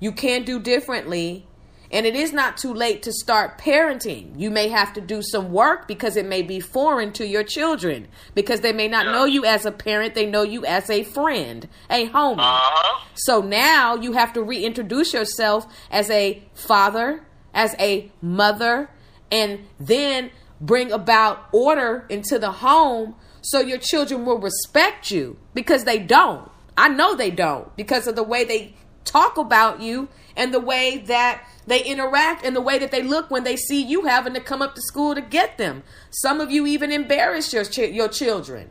you 0.00 0.10
can 0.10 0.42
do 0.42 0.58
differently. 0.58 1.46
And 1.92 2.06
it 2.06 2.14
is 2.14 2.32
not 2.32 2.56
too 2.56 2.72
late 2.72 3.02
to 3.02 3.12
start 3.12 3.58
parenting. 3.58 4.38
You 4.38 4.50
may 4.50 4.68
have 4.68 4.92
to 4.94 5.00
do 5.00 5.22
some 5.22 5.52
work 5.52 5.88
because 5.88 6.16
it 6.16 6.26
may 6.26 6.42
be 6.42 6.60
foreign 6.60 7.12
to 7.14 7.26
your 7.26 7.42
children 7.42 8.06
because 8.34 8.60
they 8.60 8.72
may 8.72 8.86
not 8.86 9.06
know 9.06 9.24
you 9.24 9.44
as 9.44 9.66
a 9.66 9.72
parent, 9.72 10.14
they 10.14 10.26
know 10.26 10.42
you 10.42 10.64
as 10.64 10.88
a 10.88 11.02
friend, 11.02 11.68
a 11.88 12.08
homie. 12.08 12.38
Uh-huh. 12.38 13.06
So 13.14 13.40
now 13.40 13.96
you 13.96 14.12
have 14.12 14.32
to 14.34 14.42
reintroduce 14.42 15.12
yourself 15.12 15.66
as 15.90 16.10
a 16.10 16.42
father, 16.54 17.24
as 17.52 17.74
a 17.80 18.10
mother, 18.22 18.88
and 19.30 19.60
then 19.78 20.30
bring 20.60 20.92
about 20.92 21.48
order 21.52 22.04
into 22.08 22.38
the 22.38 22.52
home 22.52 23.14
so 23.42 23.60
your 23.60 23.78
children 23.78 24.24
will 24.24 24.38
respect 24.38 25.10
you 25.10 25.38
because 25.54 25.84
they 25.84 25.98
don't. 25.98 26.50
I 26.76 26.88
know 26.88 27.14
they 27.14 27.30
don't 27.30 27.74
because 27.76 28.06
of 28.06 28.16
the 28.16 28.22
way 28.22 28.44
they 28.44 28.74
talk 29.04 29.38
about 29.38 29.80
you 29.80 30.08
and 30.36 30.52
the 30.52 30.60
way 30.60 30.98
that 31.06 31.42
they 31.66 31.82
interact 31.84 32.44
and 32.44 32.54
the 32.54 32.60
way 32.60 32.78
that 32.78 32.90
they 32.90 33.02
look 33.02 33.30
when 33.30 33.44
they 33.44 33.56
see 33.56 33.82
you 33.82 34.04
having 34.06 34.34
to 34.34 34.40
come 34.40 34.62
up 34.62 34.74
to 34.74 34.82
school 34.82 35.14
to 35.14 35.20
get 35.20 35.58
them. 35.58 35.82
Some 36.10 36.40
of 36.40 36.50
you 36.50 36.66
even 36.66 36.90
embarrass 36.90 37.52
your 37.52 37.64
ch- 37.64 37.78
your 37.78 38.08
children 38.08 38.70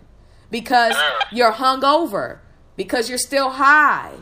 because 0.50 0.96
you're 1.32 1.54
hungover, 1.54 2.40
because 2.76 3.10
you're 3.10 3.18
still 3.18 3.52
high, 3.52 4.14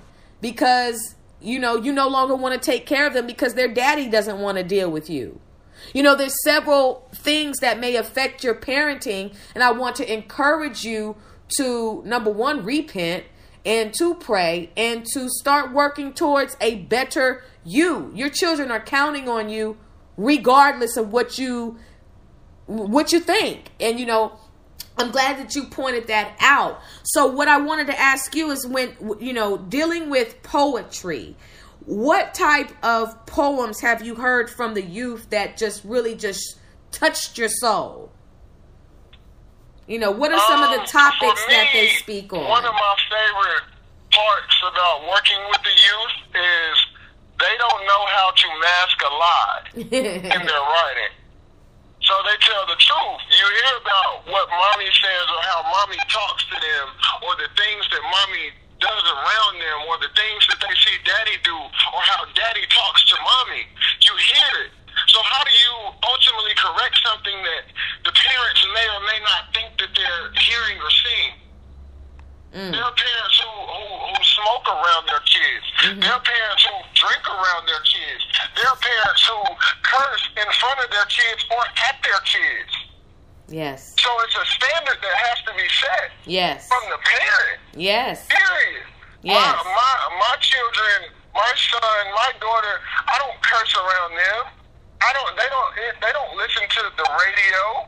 because 0.41 1.15
you 1.41 1.59
know 1.59 1.75
you 1.75 1.93
no 1.93 2.07
longer 2.07 2.35
want 2.35 2.53
to 2.53 2.59
take 2.59 2.85
care 2.85 3.07
of 3.07 3.13
them 3.13 3.27
because 3.27 3.53
their 3.53 3.67
daddy 3.67 4.09
doesn't 4.09 4.39
want 4.39 4.57
to 4.57 4.63
deal 4.63 4.89
with 4.89 5.09
you. 5.09 5.39
You 5.93 6.03
know, 6.03 6.15
there's 6.15 6.35
several 6.43 7.09
things 7.13 7.59
that 7.59 7.79
may 7.79 7.95
affect 7.95 8.43
your 8.43 8.55
parenting, 8.55 9.35
and 9.55 9.63
I 9.63 9.71
want 9.71 9.95
to 9.97 10.13
encourage 10.13 10.83
you 10.83 11.15
to 11.57 12.03
number 12.05 12.31
one, 12.31 12.63
repent, 12.63 13.23
and 13.65 13.93
to 13.95 14.15
pray, 14.15 14.71
and 14.77 15.05
to 15.13 15.29
start 15.29 15.73
working 15.73 16.13
towards 16.13 16.55
a 16.61 16.75
better 16.75 17.43
you. 17.63 18.11
Your 18.15 18.29
children 18.29 18.71
are 18.71 18.79
counting 18.79 19.27
on 19.27 19.49
you 19.49 19.77
regardless 20.17 20.97
of 20.97 21.11
what 21.11 21.37
you 21.37 21.77
what 22.65 23.13
you 23.13 23.19
think. 23.19 23.71
And 23.79 23.99
you 23.99 24.05
know, 24.05 24.37
I'm 24.97 25.11
glad 25.11 25.37
that 25.37 25.55
you 25.55 25.65
pointed 25.65 26.07
that 26.07 26.35
out. 26.39 26.81
So 27.03 27.27
what 27.27 27.47
I 27.47 27.57
wanted 27.57 27.87
to 27.87 27.99
ask 27.99 28.35
you 28.35 28.51
is 28.51 28.65
when 28.65 28.95
you 29.19 29.33
know, 29.33 29.57
dealing 29.57 30.09
with 30.09 30.41
poetry, 30.43 31.35
what 31.87 32.33
type 32.33 32.67
of 32.83 33.25
poems 33.25 33.79
have 33.79 34.05
you 34.05 34.15
heard 34.15 34.49
from 34.49 34.73
the 34.73 34.83
youth 34.83 35.29
that 35.29 35.55
just 35.55 35.85
really 35.85 36.15
just 36.15 36.59
touched 36.91 37.37
your 37.37 37.47
soul? 37.47 38.11
You 39.87 39.97
know, 39.97 40.11
what 40.11 40.33
are 40.33 40.39
some 40.51 40.59
um, 40.59 40.67
of 40.67 40.71
the 40.75 40.81
um, 40.81 40.85
topics 40.85 41.47
me, 41.47 41.55
that 41.55 41.67
they 41.71 41.87
speak 41.95 42.33
on? 42.33 42.43
One 42.43 42.65
of 42.65 42.73
my 42.73 42.95
favorite 43.07 43.71
parts 44.11 44.55
about 44.67 45.07
working 45.07 45.39
with 45.47 45.63
the 45.63 45.71
youth 45.71 46.15
is 46.35 46.75
they 47.39 47.55
don't 47.55 47.83
know 47.87 48.03
how 48.11 48.35
to 48.35 48.47
mask 48.59 48.97
a 48.99 49.13
lie 49.15 49.63
in 49.79 50.43
their 50.43 50.63
writing. 50.67 51.13
So 52.03 52.13
they 52.27 52.35
tell 52.43 52.67
the 52.67 52.75
truth. 52.83 53.21
You 53.31 53.47
hear 53.47 53.79
about 53.79 54.27
what 54.27 54.49
mommy 54.51 54.91
says 54.91 55.25
or 55.31 55.39
how 55.39 55.63
mommy 55.63 56.03
talks 56.11 56.43
to 56.51 56.55
them 56.59 56.87
or 57.23 57.35
the 57.39 57.47
things 57.55 57.87
that 57.95 58.03
mommy 58.03 58.51
does 58.79 59.03
around 59.09 59.53
them 59.59 59.79
or 59.89 59.97
the 59.99 60.11
things 60.13 60.41
that 60.49 60.59
they 60.61 60.73
see 60.77 60.97
daddy 61.05 61.37
do 61.43 61.55
or 61.55 62.01
how 62.05 62.25
daddy 62.33 62.65
talks 62.69 63.05
to 63.09 63.15
mommy. 63.21 63.65
You 64.05 64.13
hear 64.17 64.69
it. 64.69 64.71
So 65.07 65.21
how 65.21 65.43
do 65.45 65.53
you 65.53 65.73
ultimately 66.01 66.55
correct 66.57 66.97
something 67.05 67.37
that 67.37 67.63
the 68.05 68.13
parents 68.13 68.61
may 68.73 68.87
or 68.89 69.01
may 69.05 69.19
not 69.21 69.53
think 69.53 69.69
that 69.77 69.91
they're 69.93 70.27
hearing 70.41 70.77
or 70.81 70.91
seeing? 70.91 71.35
Mm. 72.57 72.71
There 72.73 72.81
are 72.81 72.95
parents 72.95 73.37
who, 73.37 73.53
who, 73.53 73.83
who 74.09 74.17
smoke 74.23 74.65
around 74.65 75.03
their 75.05 75.21
kids. 75.27 75.65
Mm-hmm. 75.83 75.99
There 75.99 76.13
are 76.15 76.25
parents 76.25 76.63
who 76.63 76.75
drink 76.95 77.23
around 77.27 77.67
their 77.67 77.83
kids. 77.85 78.23
There 78.55 78.65
are 78.65 78.79
parents 78.79 79.21
who 79.27 79.39
curse 79.83 80.23
in 80.33 80.49
front 80.57 80.79
of 80.81 80.89
their 80.89 81.05
kids 81.05 81.45
or 81.53 81.61
at 81.61 81.97
their 82.01 82.21
kids. 82.25 82.71
Yes. 83.47 83.95
So 83.99 84.09
it's 84.23 84.35
a 84.35 84.45
standard 84.45 84.99
that 85.01 85.15
has 85.31 85.39
to 85.47 85.51
be 85.55 85.67
set. 85.71 86.11
Yes. 86.25 86.67
From 86.67 86.83
the 86.91 86.99
parent. 86.99 87.59
Yes. 87.75 88.27
Period. 88.27 88.83
Yes. 89.23 89.39
My, 89.39 89.71
my, 89.71 89.93
my 90.19 90.35
children, 90.39 91.11
my 91.33 91.51
son, 91.55 92.03
my 92.11 92.31
daughter, 92.39 92.75
I 93.07 93.15
don't 93.23 93.39
curse 93.41 93.73
around 93.75 94.11
them. 94.19 94.51
I 94.99 95.13
don't. 95.13 95.35
They 95.37 95.47
don't. 95.47 95.71
They 96.01 96.11
don't 96.11 96.33
listen 96.37 96.63
to 96.67 96.81
the 96.97 97.07
radio. 97.07 97.87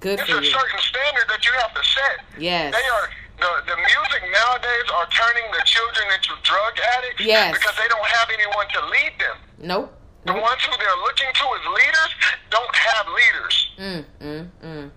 Good 0.00 0.20
it's 0.20 0.28
for 0.28 0.38
a 0.38 0.44
you. 0.44 0.50
certain 0.50 0.80
standard 0.80 1.26
that 1.28 1.44
you 1.46 1.52
have 1.62 1.72
to 1.74 1.84
set. 1.84 2.16
Yes. 2.38 2.74
They 2.74 2.86
are. 2.88 3.08
The, 3.38 3.70
the 3.70 3.76
music 3.76 4.22
nowadays 4.34 4.90
are 4.98 5.06
turning 5.14 5.46
the 5.52 5.62
children 5.64 6.08
into 6.10 6.34
drug 6.42 6.74
addicts 6.98 7.22
yes. 7.24 7.54
because 7.54 7.76
they 7.78 7.86
don't 7.86 8.04
have 8.04 8.28
anyone 8.34 8.66
to 8.74 8.80
lead 8.90 9.12
them. 9.20 9.36
Nope. 9.62 9.97
The 10.28 10.36
ones 10.36 10.60
who 10.60 10.76
they're 10.76 11.02
looking 11.08 11.32
to 11.32 11.44
as 11.56 11.64
leaders 11.72 12.12
don't 12.50 12.76
have 12.76 13.06
leaders. 13.08 13.56
Mm, 13.78 14.04
mm, 14.20 14.50
mm, 14.60 14.90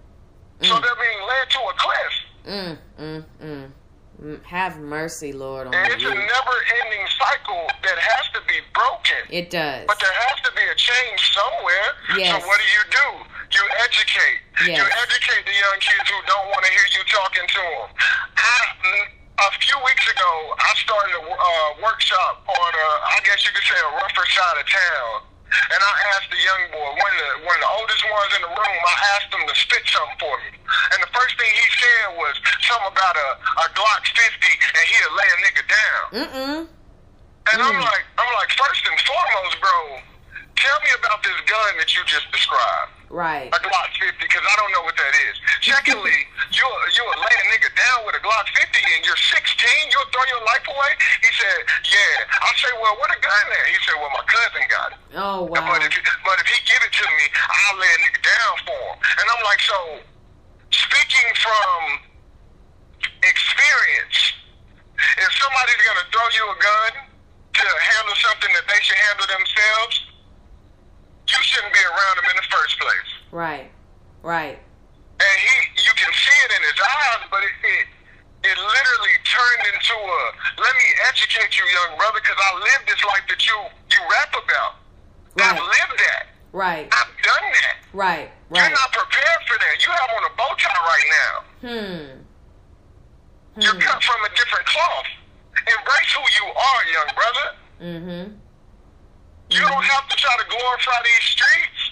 so 0.61 0.75
mm. 0.75 0.81
they're 0.83 0.99
being 0.99 1.21
led 1.23 1.49
to 1.49 1.59
a 1.59 1.73
cliff. 1.79 2.13
Mm, 2.45 2.77
mm, 2.99 3.25
mm. 3.39 4.43
Have 4.43 4.77
mercy, 4.77 5.31
Lord. 5.31 5.67
On 5.67 5.73
and 5.73 5.87
it's 5.93 6.03
you. 6.03 6.11
a 6.11 6.13
never-ending 6.13 7.07
cycle 7.15 7.65
that 7.81 7.97
has 7.97 8.27
to 8.35 8.41
be 8.45 8.59
broken. 8.75 9.23
It 9.31 9.49
does. 9.49 9.87
But 9.87 9.97
there 9.97 10.13
has 10.13 10.37
to 10.45 10.51
be 10.51 10.61
a 10.61 10.75
change 10.75 11.21
somewhere. 11.33 11.87
Yes. 12.19 12.35
So 12.35 12.45
what 12.45 12.59
do 12.59 12.67
you 12.67 12.83
do? 12.91 13.07
You 13.55 13.63
educate. 13.81 14.39
Yes. 14.67 14.77
You 14.77 14.85
educate 14.85 15.43
the 15.47 15.57
young 15.57 15.79
kids 15.79 16.05
who 16.11 16.19
don't 16.27 16.47
want 16.53 16.61
to 16.65 16.71
hear 16.75 16.87
you 16.91 17.03
talking 17.07 17.47
to 17.49 17.61
them. 17.65 17.89
I, 18.35 19.20
a 19.41 19.51
few 19.57 19.77
weeks 19.81 20.05
ago, 20.05 20.31
I 20.59 20.71
started 20.77 21.17
a 21.17 21.23
uh, 21.25 21.69
workshop 21.81 22.45
on, 22.45 22.71
a, 22.77 22.87
I 23.15 23.19
guess 23.25 23.41
you 23.45 23.51
could 23.51 23.65
say, 23.65 23.79
a 23.79 23.91
rougher 23.97 24.25
side 24.29 24.57
of 24.61 24.65
town 24.69 25.31
and 25.51 25.79
I 25.83 25.93
asked 26.15 26.31
the 26.31 26.39
young 26.39 26.63
boy, 26.71 26.89
one 26.95 27.11
of 27.11 27.19
the, 27.19 27.31
one 27.43 27.55
of 27.59 27.63
the 27.63 27.71
oldest 27.75 28.03
ones 28.07 28.31
in 28.39 28.41
the 28.47 28.53
room, 28.55 28.79
I 28.87 28.95
asked 29.19 29.31
him 29.35 29.43
to 29.43 29.55
spit 29.55 29.83
something 29.83 30.19
for 30.23 30.35
me. 30.47 30.55
And 30.95 30.99
the 31.03 31.11
first 31.11 31.35
thing 31.35 31.51
he 31.51 31.67
said 31.75 32.15
was 32.15 32.39
something 32.63 32.87
about 32.87 33.15
a, 33.19 33.29
a 33.35 33.65
Glock 33.75 34.03
50 34.07 34.47
and 34.47 34.83
he'll 34.87 35.15
lay 35.19 35.27
a 35.27 35.37
nigga 35.43 35.63
down. 35.67 36.05
Mm-mm. 36.23 36.59
And 37.51 37.57
mm. 37.59 37.67
I'm 37.67 37.79
like, 37.83 38.05
I'm 38.15 38.31
like, 38.39 38.51
first 38.55 38.83
and 38.87 38.95
foremost, 39.03 39.55
bro, 39.59 39.75
tell 40.55 40.77
me 40.83 40.91
about 40.97 41.23
this 41.23 41.37
gun 41.47 41.71
that 41.77 41.89
you 41.95 42.01
just 42.05 42.27
described. 42.31 43.01
Right. 43.11 43.51
A 43.51 43.59
Glock 43.59 43.91
50, 43.99 44.23
because 44.23 44.39
I 44.39 44.55
don't 44.55 44.71
know 44.71 44.87
what 44.87 44.95
that 44.95 45.13
is. 45.27 45.35
Secondly, 45.67 46.15
you'll, 46.55 46.79
you'll 46.95 47.11
lay 47.19 47.35
a 47.43 47.45
nigga 47.51 47.67
down 47.75 48.07
with 48.07 48.15
a 48.15 48.23
Glock 48.23 48.47
50 48.55 48.71
and 48.71 49.03
you're 49.03 49.19
16, 49.19 49.43
you'll 49.91 50.07
throw 50.15 50.23
your 50.31 50.43
life 50.47 50.63
away? 50.63 50.91
He 51.19 51.31
said, 51.35 51.59
yeah. 51.91 52.39
I 52.39 52.49
say, 52.55 52.71
well, 52.79 52.95
what 53.03 53.11
a 53.11 53.19
gun 53.19 53.45
there? 53.51 53.67
He 53.67 53.77
said, 53.83 53.99
well, 53.99 54.15
my 54.15 54.23
cousin 54.23 54.63
got 54.71 54.89
it. 54.95 54.99
Oh, 55.19 55.43
wow. 55.51 55.59
But 55.75 55.83
if, 55.83 55.91
but 56.23 56.39
if 56.39 56.47
he 56.47 56.57
give 56.63 56.79
it 56.87 56.93
to 56.95 57.05
me, 57.19 57.25
I'll 57.35 57.77
lay 57.83 57.91
a 57.91 57.99
nigga 58.07 58.21
down 58.23 58.53
for 58.63 58.79
him. 58.79 58.97
And 59.19 59.25
I'm 59.27 59.43
like, 59.43 59.59
so, 59.59 59.79
speaking 60.71 61.29
from 61.35 61.79
experience, 63.27 64.39
if 65.19 65.31
somebody's 65.35 65.83
going 65.83 65.99
to 65.99 66.07
throw 66.15 66.27
you 66.31 66.45
a 66.47 66.57
gun 66.63 66.91
to 67.59 67.65
handle 67.67 68.17
something 68.23 68.51
that 68.55 68.65
they 68.71 68.79
should 68.79 68.99
handle 69.11 69.27
themselves, 69.27 70.10
you 71.31 71.41
shouldn't 71.43 71.73
be 71.73 71.83
around 71.83 72.15
him 72.19 72.27
in 72.31 72.37
the 72.37 72.47
first 72.51 72.75
place. 72.79 73.11
Right, 73.31 73.67
right. 74.23 74.57
And 74.57 75.35
he, 75.37 75.55
you 75.79 75.93
can 75.95 76.11
see 76.11 76.37
it 76.45 76.51
in 76.57 76.61
his 76.65 76.79
eyes, 76.81 77.23
but 77.29 77.41
it, 77.45 77.55
it, 77.61 77.85
it 78.51 78.57
literally 78.57 79.15
turned 79.29 79.63
into 79.69 79.95
a, 79.95 80.21
let 80.59 80.73
me 80.75 80.87
educate 81.07 81.53
you, 81.55 81.65
young 81.69 81.97
brother, 81.97 82.19
because 82.19 82.39
I 82.41 82.51
lived 82.57 82.85
this 82.89 83.01
life 83.05 83.25
that 83.29 83.41
you, 83.45 83.57
you 83.93 83.99
rap 84.09 84.33
about. 84.33 84.81
Right. 85.37 85.53
I've 85.53 85.61
lived 85.61 85.97
that. 86.01 86.23
Right. 86.51 86.89
I've 86.91 87.13
done 87.23 87.47
that. 87.47 87.75
Right, 87.93 88.29
right. 88.49 88.59
You're 88.59 88.75
not 88.75 88.91
prepared 88.91 89.41
for 89.47 89.57
that. 89.59 89.75
You 89.85 89.91
have 89.93 90.09
on 90.17 90.23
a 90.27 90.33
bow 90.35 90.51
tie 90.57 90.81
right 90.83 91.07
now. 91.21 91.35
Hmm. 91.61 92.21
You're 93.61 93.73
hmm. 93.73 93.79
cut 93.79 94.03
from 94.03 94.19
a 94.25 94.31
different 94.35 94.65
cloth. 94.65 95.09
Embrace 95.61 96.11
who 96.17 96.23
you 96.41 96.47
are, 96.51 96.79
young 96.91 97.09
brother. 97.15 97.47
Mm-hmm. 97.81 98.33
You 99.51 99.59
don't 99.59 99.83
have 99.83 100.07
to 100.07 100.15
try 100.15 100.35
to 100.37 100.45
glorify 100.49 101.01
these 101.03 101.27
streets. 101.27 101.91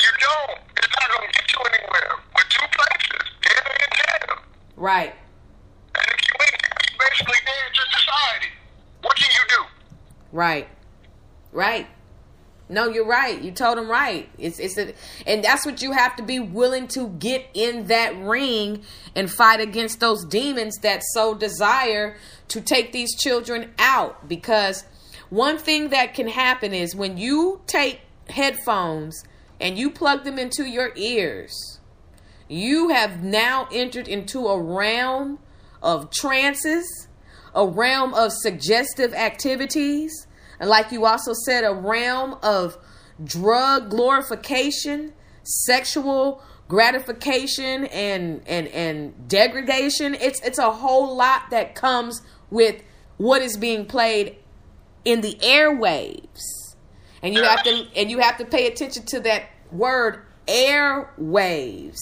You 0.00 0.08
don't. 0.20 0.58
It's 0.76 0.88
not 1.00 1.18
going 1.18 1.28
to 1.28 1.34
get 1.34 1.52
you 1.52 1.58
anywhere. 1.66 2.12
But 2.32 2.44
two 2.48 2.66
places, 2.70 3.30
dead 3.42 3.64
and 3.66 3.92
jail. 3.92 4.36
Right. 4.76 5.14
And 5.96 6.06
if 6.06 6.28
you 6.28 6.34
ain't, 6.42 6.62
you 6.90 6.98
basically 6.98 7.38
dead 7.44 7.74
to 7.74 7.98
society. 7.98 8.52
What 9.02 9.16
can 9.16 9.30
you 9.34 9.44
do? 9.48 9.64
Right. 10.30 10.68
Right. 11.50 11.88
No, 12.68 12.88
you're 12.88 13.06
right. 13.06 13.42
You 13.42 13.50
told 13.50 13.78
him 13.78 13.90
right. 13.90 14.28
It's 14.38 14.60
it's 14.60 14.78
a, 14.78 14.94
and 15.26 15.42
that's 15.42 15.66
what 15.66 15.82
you 15.82 15.92
have 15.92 16.14
to 16.16 16.22
be 16.22 16.38
willing 16.38 16.86
to 16.88 17.08
get 17.08 17.46
in 17.52 17.88
that 17.88 18.16
ring 18.16 18.84
and 19.16 19.30
fight 19.30 19.60
against 19.60 19.98
those 19.98 20.24
demons 20.24 20.78
that 20.78 21.02
so 21.12 21.34
desire 21.34 22.16
to 22.48 22.60
take 22.60 22.92
these 22.92 23.14
children 23.16 23.74
out 23.78 24.28
because 24.28 24.84
one 25.32 25.56
thing 25.56 25.88
that 25.88 26.12
can 26.12 26.28
happen 26.28 26.74
is 26.74 26.94
when 26.94 27.16
you 27.16 27.62
take 27.66 28.02
headphones 28.28 29.24
and 29.58 29.78
you 29.78 29.90
plug 29.90 30.24
them 30.24 30.38
into 30.38 30.64
your 30.64 30.92
ears, 30.94 31.80
you 32.48 32.90
have 32.90 33.22
now 33.22 33.66
entered 33.72 34.08
into 34.08 34.46
a 34.46 34.60
realm 34.60 35.38
of 35.82 36.10
trances, 36.10 37.08
a 37.54 37.66
realm 37.66 38.12
of 38.12 38.30
suggestive 38.30 39.14
activities, 39.14 40.26
and 40.60 40.68
like 40.68 40.92
you 40.92 41.06
also 41.06 41.32
said, 41.46 41.64
a 41.64 41.72
realm 41.72 42.36
of 42.42 42.76
drug 43.24 43.88
glorification, 43.88 45.14
sexual 45.44 46.42
gratification 46.68 47.86
and 47.86 48.42
and 48.46 48.68
and 48.68 49.28
degradation. 49.28 50.14
It's 50.14 50.42
it's 50.42 50.58
a 50.58 50.70
whole 50.70 51.16
lot 51.16 51.48
that 51.48 51.74
comes 51.74 52.20
with 52.50 52.82
what 53.16 53.40
is 53.40 53.56
being 53.56 53.86
played 53.86 54.36
in 55.04 55.20
the 55.20 55.34
airwaves. 55.34 56.40
And 57.22 57.34
you 57.34 57.42
have 57.42 57.62
to 57.64 57.86
and 57.94 58.10
you 58.10 58.18
have 58.18 58.38
to 58.38 58.44
pay 58.44 58.66
attention 58.66 59.04
to 59.06 59.20
that 59.20 59.44
word 59.70 60.22
airwaves. 60.46 61.98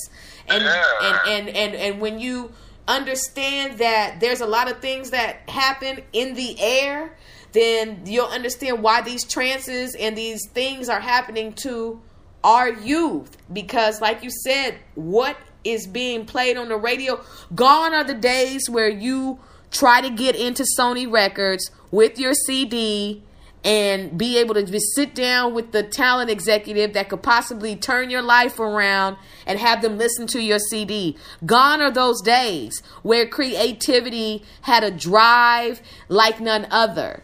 And 0.49 0.63
and, 0.63 1.19
and 1.29 1.49
and 1.49 1.75
and 1.75 2.01
when 2.01 2.19
you 2.19 2.53
understand 2.89 3.79
that 3.79 4.19
there's 4.21 4.41
a 4.41 4.47
lot 4.47 4.71
of 4.71 4.81
things 4.81 5.11
that 5.11 5.49
happen 5.49 6.03
in 6.13 6.35
the 6.35 6.59
air 6.59 7.15
then 7.53 8.03
you'll 8.07 8.27
understand 8.27 8.83
why 8.83 9.01
these 9.03 9.25
trances 9.25 9.95
and 9.95 10.17
these 10.17 10.49
things 10.53 10.89
are 10.89 11.01
happening 11.01 11.53
to 11.53 12.01
our 12.45 12.71
youth. 12.71 13.37
Because, 13.53 14.01
like 14.01 14.23
you 14.23 14.31
said, 14.31 14.79
what 14.95 15.37
is 15.65 15.87
being 15.87 16.27
played 16.27 16.57
on 16.57 16.69
the 16.69 16.77
radio? 16.77 17.23
Gone 17.55 17.93
are 17.93 18.05
the 18.05 18.15
days 18.15 18.69
where 18.71 18.89
you 18.89 19.39
try 19.71 20.01
to 20.01 20.11
get 20.11 20.37
into 20.37 20.65
Sony 20.79 21.11
Records 21.11 21.71
with 21.91 22.19
your 22.19 22.35
CD 22.35 23.23
and 23.63 24.17
be 24.17 24.39
able 24.39 24.55
to 24.55 24.63
just 24.63 24.95
sit 24.95 25.15
down 25.15 25.53
with 25.53 25.73
the 25.73 25.83
talent 25.83 26.31
executive 26.31 26.95
that 26.95 27.11
could 27.11 27.23
possibly 27.23 27.77
turn 27.77 28.09
your 28.09 28.23
life 28.23 28.59
around 28.59 29.17
and 29.47 29.59
have 29.59 29.83
them 29.83 29.99
listen 29.99 30.27
to 30.27 30.41
your 30.41 30.59
CD. 30.59 31.17
Gone 31.45 31.83
are 31.83 31.91
those 31.91 32.23
days 32.23 32.83
where 33.03 33.27
creativity 33.27 34.43
had 34.63 34.83
a 34.83 34.91
drive 34.91 35.83
like 36.09 36.41
none 36.41 36.67
other. 36.71 37.23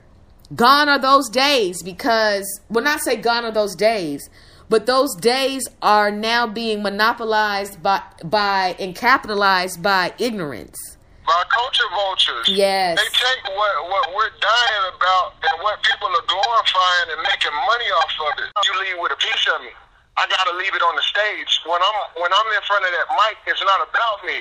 Gone 0.54 0.88
are 0.88 0.98
those 0.98 1.28
days 1.30 1.82
because, 1.82 2.60
well, 2.68 2.84
not 2.84 3.00
say 3.00 3.16
gone 3.16 3.44
are 3.44 3.52
those 3.52 3.74
days, 3.74 4.28
but 4.68 4.86
those 4.86 5.16
days 5.16 5.66
are 5.80 6.10
now 6.10 6.46
being 6.46 6.82
monopolized 6.82 7.82
by, 7.82 8.02
by 8.22 8.76
and 8.78 8.94
capitalized 8.94 9.82
by 9.82 10.12
ignorance 10.18 10.95
by 11.26 11.42
culture 11.50 11.90
vultures. 11.90 12.46
Yes. 12.48 12.96
They 12.96 13.10
take 13.10 13.42
what, 13.58 13.74
what 13.90 14.14
we're 14.14 14.34
dying 14.38 14.84
about 14.94 15.34
and 15.42 15.58
what 15.60 15.82
people 15.82 16.08
are 16.08 16.26
glorifying 16.30 17.18
and 17.18 17.20
making 17.26 17.52
money 17.52 17.88
off 18.00 18.14
of 18.30 18.32
it. 18.38 18.48
You 18.64 18.72
leave 18.80 18.96
with 19.02 19.12
a 19.12 19.20
piece 19.20 19.44
of 19.50 19.60
me. 19.60 19.74
I 20.16 20.24
gotta 20.30 20.56
leave 20.56 20.72
it 20.72 20.80
on 20.80 20.96
the 20.96 21.02
stage. 21.02 21.60
When 21.66 21.76
I'm 21.82 21.98
when 22.22 22.32
I'm 22.32 22.48
in 22.54 22.62
front 22.64 22.84
of 22.86 22.90
that 22.94 23.06
mic, 23.20 23.36
it's 23.46 23.60
not 23.60 23.84
about 23.84 24.24
me. 24.24 24.38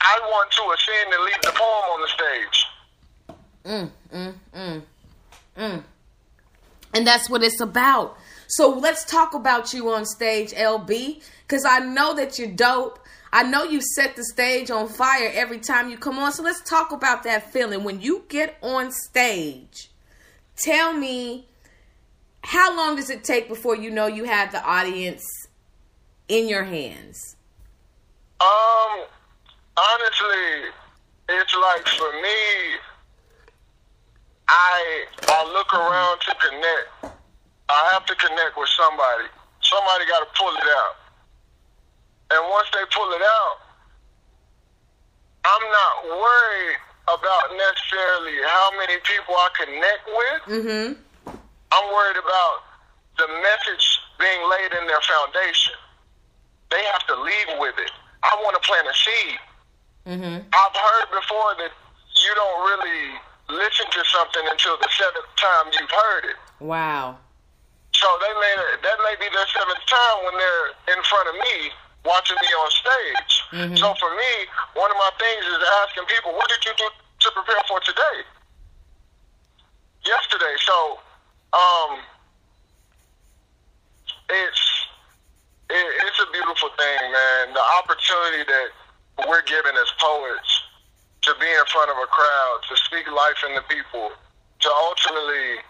I 0.00 0.18
want 0.24 0.50
to 0.52 0.62
ascend 0.72 1.12
and 1.12 1.22
leave 1.24 1.42
the 1.42 1.52
poem 1.52 1.84
on 1.92 2.00
the 2.00 2.08
stage. 2.08 2.66
Mm, 3.64 3.90
mm, 4.10 4.34
mm, 4.54 4.82
mm. 5.58 5.82
And 6.94 7.06
that's 7.06 7.28
what 7.28 7.42
it's 7.42 7.60
about. 7.60 8.16
So 8.48 8.70
let's 8.70 9.04
talk 9.04 9.34
about 9.34 9.74
you 9.74 9.90
on 9.90 10.06
stage, 10.06 10.52
LB, 10.52 11.22
because 11.46 11.64
I 11.64 11.80
know 11.80 12.14
that 12.14 12.38
you're 12.38 12.48
dope. 12.48 12.98
I 13.32 13.44
know 13.44 13.62
you 13.64 13.80
set 13.80 14.16
the 14.16 14.24
stage 14.24 14.70
on 14.70 14.88
fire 14.88 15.30
every 15.32 15.58
time 15.58 15.88
you 15.88 15.96
come 15.96 16.18
on. 16.18 16.32
So 16.32 16.42
let's 16.42 16.62
talk 16.68 16.90
about 16.90 17.22
that 17.24 17.52
feeling. 17.52 17.84
When 17.84 18.00
you 18.00 18.24
get 18.28 18.56
on 18.60 18.90
stage, 18.90 19.90
tell 20.56 20.92
me 20.92 21.46
how 22.42 22.76
long 22.76 22.96
does 22.96 23.10
it 23.10 23.22
take 23.22 23.48
before 23.48 23.76
you 23.76 23.90
know 23.90 24.06
you 24.06 24.24
have 24.24 24.50
the 24.50 24.62
audience 24.64 25.24
in 26.28 26.48
your 26.48 26.64
hands? 26.64 27.36
Um, 28.40 29.04
honestly, 29.76 30.70
it's 31.28 31.54
like 31.54 31.86
for 31.88 32.12
me, 32.22 32.78
I 34.48 35.04
I 35.28 35.52
look 35.52 35.72
around 35.72 36.20
to 36.20 36.34
connect. 36.34 37.16
I 37.68 37.90
have 37.92 38.06
to 38.06 38.14
connect 38.16 38.56
with 38.56 38.68
somebody. 38.70 39.28
Somebody 39.62 40.06
got 40.06 40.20
to 40.20 40.26
pull 40.36 40.52
it 40.56 40.62
out. 40.62 40.99
And 42.30 42.40
once 42.50 42.68
they 42.72 42.84
pull 42.94 43.10
it 43.12 43.22
out, 43.22 43.56
I'm 45.44 45.66
not 45.66 45.94
worried 46.20 46.78
about 47.08 47.50
necessarily 47.56 48.38
how 48.46 48.70
many 48.78 48.96
people 49.02 49.34
I 49.34 49.48
connect 49.56 50.04
with. 50.06 50.40
Mm-hmm. 50.46 50.88
I'm 51.72 51.86
worried 51.90 52.20
about 52.20 52.56
the 53.18 53.26
message 53.42 53.84
being 54.18 54.42
laid 54.46 54.70
in 54.78 54.86
their 54.86 55.00
foundation. 55.02 55.74
They 56.70 56.82
have 56.94 57.06
to 57.08 57.16
leave 57.18 57.50
with 57.58 57.74
it. 57.78 57.90
I 58.22 58.36
want 58.44 58.54
to 58.54 58.62
plant 58.62 58.86
a 58.86 58.94
seed. 58.94 59.38
Mm-hmm. 60.06 60.36
I've 60.54 60.76
heard 60.76 61.08
before 61.10 61.50
that 61.58 61.72
you 62.14 62.32
don't 62.36 62.60
really 62.68 63.02
listen 63.48 63.86
to 63.90 64.02
something 64.06 64.44
until 64.46 64.76
the 64.78 64.88
seventh 64.94 65.30
time 65.34 65.66
you've 65.74 65.90
heard 65.90 66.24
it. 66.30 66.38
Wow. 66.60 67.18
So 67.92 68.06
they 68.22 68.32
may 68.38 68.54
that 68.86 68.98
may 69.02 69.14
be 69.18 69.28
their 69.34 69.48
seventh 69.50 69.82
time 69.88 70.18
when 70.24 70.34
they're 70.38 70.68
in 70.94 71.02
front 71.04 71.28
of 71.28 71.34
me 71.34 71.74
watching 72.04 72.36
me 72.40 72.48
on 72.48 72.70
stage. 72.70 73.32
Mm-hmm. 73.52 73.76
So 73.76 73.94
for 74.00 74.10
me, 74.14 74.32
one 74.74 74.90
of 74.90 74.96
my 74.96 75.10
things 75.18 75.44
is 75.44 75.60
asking 75.84 76.04
people, 76.08 76.32
what 76.32 76.48
did 76.48 76.64
you 76.64 76.72
do 76.76 76.88
to 76.88 77.28
prepare 77.32 77.60
for 77.68 77.80
today? 77.80 78.24
Yesterday. 80.04 80.56
So, 80.64 80.98
um, 81.52 82.00
it's 84.30 84.64
it, 85.70 85.86
it's 86.06 86.20
a 86.22 86.28
beautiful 86.32 86.70
thing, 86.78 87.12
man. 87.12 87.54
The 87.54 87.66
opportunity 87.78 88.42
that 88.48 88.68
we're 89.28 89.42
given 89.42 89.74
as 89.76 89.90
poets 89.98 90.50
to 91.22 91.34
be 91.38 91.46
in 91.46 91.66
front 91.68 91.90
of 91.90 91.98
a 91.98 92.08
crowd, 92.08 92.58
to 92.68 92.76
speak 92.88 93.06
life 93.12 93.36
into 93.46 93.62
people, 93.68 94.10
to 94.60 94.68
ultimately 94.88 95.60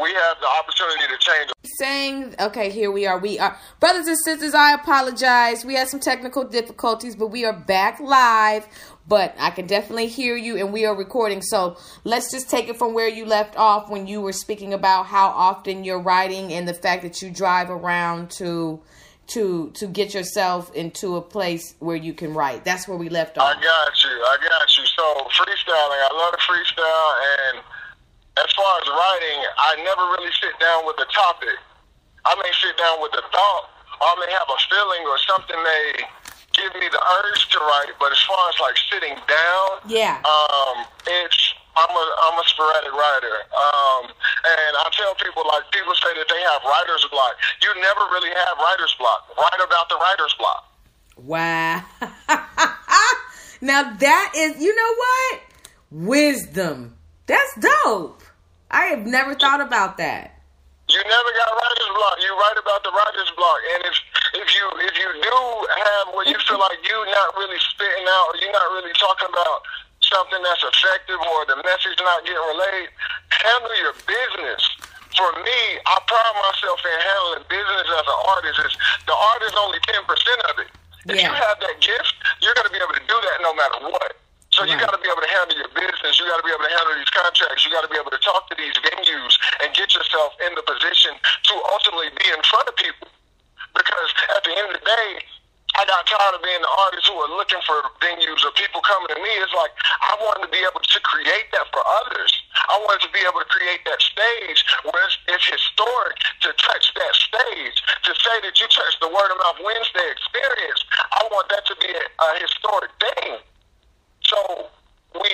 we 0.00 0.12
have 0.12 0.36
the 0.40 0.48
opportunity 0.58 1.06
to 1.08 1.18
change. 1.18 1.50
Saying, 1.78 2.34
okay, 2.40 2.70
here 2.70 2.90
we 2.90 3.06
are. 3.06 3.18
We 3.18 3.38
are 3.38 3.56
brothers 3.80 4.06
and 4.06 4.18
sisters. 4.18 4.54
I 4.54 4.72
apologize. 4.72 5.64
We 5.64 5.74
had 5.74 5.88
some 5.88 6.00
technical 6.00 6.44
difficulties, 6.44 7.16
but 7.16 7.28
we 7.28 7.44
are 7.44 7.52
back 7.52 8.00
live. 8.00 8.66
But 9.06 9.34
I 9.38 9.50
can 9.50 9.66
definitely 9.66 10.06
hear 10.06 10.36
you, 10.36 10.56
and 10.56 10.72
we 10.72 10.86
are 10.86 10.94
recording. 10.94 11.42
So 11.42 11.76
let's 12.04 12.30
just 12.30 12.48
take 12.48 12.68
it 12.68 12.78
from 12.78 12.94
where 12.94 13.08
you 13.08 13.26
left 13.26 13.56
off 13.56 13.90
when 13.90 14.06
you 14.06 14.20
were 14.20 14.32
speaking 14.32 14.72
about 14.72 15.06
how 15.06 15.28
often 15.28 15.84
you're 15.84 16.00
writing 16.00 16.52
and 16.52 16.66
the 16.66 16.74
fact 16.74 17.02
that 17.02 17.20
you 17.20 17.30
drive 17.30 17.70
around 17.70 18.30
to 18.32 18.80
to 19.26 19.70
to 19.74 19.86
get 19.86 20.12
yourself 20.14 20.72
into 20.74 21.16
a 21.16 21.22
place 21.22 21.74
where 21.78 21.96
you 21.96 22.12
can 22.12 22.34
write. 22.34 22.64
That's 22.64 22.86
where 22.86 22.98
we 22.98 23.08
left 23.08 23.38
off. 23.38 23.56
I 23.56 23.60
got 23.60 24.04
you. 24.04 24.10
I 24.10 24.36
got 24.40 24.76
you. 24.76 24.84
So 24.86 25.02
freestyling, 25.36 26.00
I 26.00 26.14
love 26.14 26.32
the 26.32 26.38
freestyle 26.38 27.54
and 27.54 27.64
as 28.36 28.50
far 28.56 28.72
as 28.82 28.86
writing, 28.90 29.38
I 29.58 29.70
never 29.82 30.04
really 30.18 30.32
sit 30.42 30.58
down 30.58 30.86
with 30.86 30.98
a 30.98 31.08
topic. 31.14 31.54
I 32.26 32.34
may 32.40 32.50
sit 32.58 32.74
down 32.78 32.98
with 32.98 33.14
a 33.14 33.22
thought, 33.30 33.64
or 34.00 34.06
I 34.10 34.14
may 34.26 34.30
have 34.32 34.48
a 34.50 34.58
feeling, 34.66 35.02
or 35.06 35.18
something 35.22 35.58
may 35.62 36.02
give 36.50 36.72
me 36.74 36.88
the 36.90 36.98
urge 36.98 37.42
to 37.54 37.58
write. 37.58 37.94
But 38.00 38.10
as 38.10 38.22
far 38.26 38.42
as 38.50 38.56
like 38.58 38.78
sitting 38.90 39.14
down, 39.30 39.68
yeah, 39.86 40.18
um, 40.26 40.82
it's 41.06 41.54
I'm 41.78 41.94
a 41.94 42.04
I'm 42.26 42.36
a 42.40 42.46
sporadic 42.50 42.90
writer, 42.90 43.36
um, 43.54 44.10
and 44.10 44.72
I 44.82 44.90
tell 44.98 45.14
people 45.22 45.46
like 45.46 45.70
people 45.70 45.94
say 45.94 46.10
that 46.18 46.26
they 46.26 46.42
have 46.42 46.60
writer's 46.66 47.06
block. 47.14 47.38
You 47.62 47.70
never 47.78 48.02
really 48.18 48.34
have 48.34 48.58
writer's 48.58 48.94
block. 48.98 49.30
Write 49.38 49.62
about 49.62 49.86
the 49.86 49.98
writer's 50.00 50.34
block. 50.34 50.74
Wow. 51.16 51.84
now 53.60 53.94
that 53.94 54.32
is, 54.36 54.60
you 54.60 54.74
know 54.74 54.94
what? 54.98 55.40
Wisdom. 55.90 56.96
That's 57.26 57.54
dope. 57.60 58.23
I 58.70 58.86
have 58.92 59.06
never 59.06 59.34
thought 59.34 59.60
about 59.60 59.96
that. 59.98 60.34
You 60.88 61.00
never 61.00 61.30
got 61.32 61.48
writer's 61.56 61.92
block. 61.96 62.16
You 62.20 62.32
write 62.36 62.58
about 62.60 62.80
the 62.84 62.92
writer's 62.92 63.32
block, 63.40 63.60
and 63.72 63.80
if 63.88 63.96
if 64.36 64.48
you 64.52 64.64
if 64.84 64.94
you 65.00 65.08
do 65.24 65.36
have 65.80 66.12
what 66.12 66.28
you 66.28 66.36
feel 66.44 66.60
like 66.60 66.76
you're 66.84 67.08
not 67.08 67.32
really 67.40 67.56
spitting 67.72 68.04
out, 68.04 68.26
or 68.28 68.36
you're 68.44 68.52
not 68.52 68.68
really 68.76 68.92
talking 69.00 69.32
about 69.32 69.64
something 70.04 70.40
that's 70.44 70.60
effective, 70.60 71.16
or 71.16 71.48
the 71.48 71.56
message 71.64 71.96
not 72.04 72.20
getting 72.28 72.36
relayed, 72.52 72.92
handle 73.32 73.74
your 73.80 73.96
business. 74.04 74.60
For 75.16 75.30
me, 75.40 75.60
I 75.88 75.94
pride 76.04 76.36
myself 76.52 76.80
in 76.84 76.96
handling 77.00 77.44
business 77.48 77.86
as 77.88 78.04
an 78.04 78.20
artist. 78.28 78.58
Is 78.68 78.74
the 79.08 79.16
art 79.16 79.40
is 79.48 79.56
only 79.56 79.80
ten 79.88 80.04
percent 80.04 80.40
of 80.52 80.54
it. 80.60 80.68
If 81.08 81.16
Yeah. 81.16 81.32
you 81.32 81.34
have 81.36 81.56
that 81.64 81.80
gift, 81.80 82.12
you're 82.44 82.52
going 82.52 82.68
to 82.68 82.74
be 82.74 82.80
able 82.82 82.92
to 82.92 83.06
do 83.08 83.16
that 83.24 83.36
no 83.40 83.56
matter 83.56 83.88
what. 83.88 84.20
So 84.54 84.62
you 84.62 84.78
Right. 84.78 84.86
got 84.86 84.94
to 84.94 85.02
be 85.02 85.10
able 85.10 85.18
to 85.20 85.26
handle 85.34 85.58
your 85.58 85.68
business. 85.74 86.14
You 86.14 86.30
got 86.30 86.38
to 86.38 86.46
be 86.46 86.54
able 86.54 86.62
to 86.62 86.70
handle 86.70 86.94
these 86.94 87.10
contracts. 87.10 87.66
You 87.66 87.74
got 87.74 87.82
to 87.82 87.90
be 87.90 87.98
able 87.98 88.14
to 88.14 88.22
talk 88.22 88.46
to 88.50 88.54
these 88.54 88.74
venues 88.86 89.34
and 89.58 89.74
get 89.74 89.90
yourself 89.94 90.38
in 90.46 90.54
the 90.54 90.62
position 90.62 91.10
to 91.18 91.54
ultimately 91.74 92.14
be 92.14 92.30
in 92.30 92.38
front 92.46 92.70
of 92.70 92.76
people. 92.78 93.10
Because 93.74 94.10
at 94.30 94.44
the 94.46 94.54
end 94.54 94.70
of 94.70 94.78
the 94.78 94.86
day, 94.86 95.10
I 95.74 95.82
got 95.90 96.06
tired 96.06 96.38
of 96.38 96.42
being 96.46 96.62
the 96.62 96.70
artist 96.86 97.10
who 97.10 97.18
are 97.18 97.34
looking 97.34 97.58
for 97.66 97.82
venues 97.98 98.46
or 98.46 98.54
people 98.54 98.78
coming 98.86 99.10
to 99.10 99.18
me. 99.18 99.32
It's 99.42 99.50
like 99.58 99.74
I 100.06 100.14
wanted 100.22 100.46
to 100.46 100.50
be 100.54 100.62
able 100.62 100.78
to 100.86 100.98
create 101.02 101.50
that 101.50 101.66
for 101.74 101.82
others. 102.06 102.30
I 102.70 102.78
wanted 102.86 103.02
to 103.02 103.10
be 103.10 103.26
able 103.26 103.42
to 103.42 103.50
create 103.50 103.82
that 103.90 103.98
stage 103.98 104.62
where 104.86 105.02
it's, 105.02 105.18
it's 105.34 105.46
historic 105.50 106.14
to 106.46 106.54
touch 106.62 106.94
that 106.94 107.14
stage, 107.18 107.74
to 108.06 108.10
say 108.22 108.36
that 108.46 108.54
you 108.62 108.70
touched 108.70 109.02
the 109.02 109.10
Word 109.10 109.34
of 109.34 109.38
Mouth 109.42 109.66
Wednesday 109.66 110.06
experience. 110.14 110.86
I 111.10 111.26
want 111.34 111.50
that 111.50 111.66
to 111.66 111.74
be 111.82 111.90
a, 111.90 112.04
a 112.06 112.28
historic 112.38 112.94
thing. 113.02 113.42
So 114.34 114.66
we, 115.22 115.30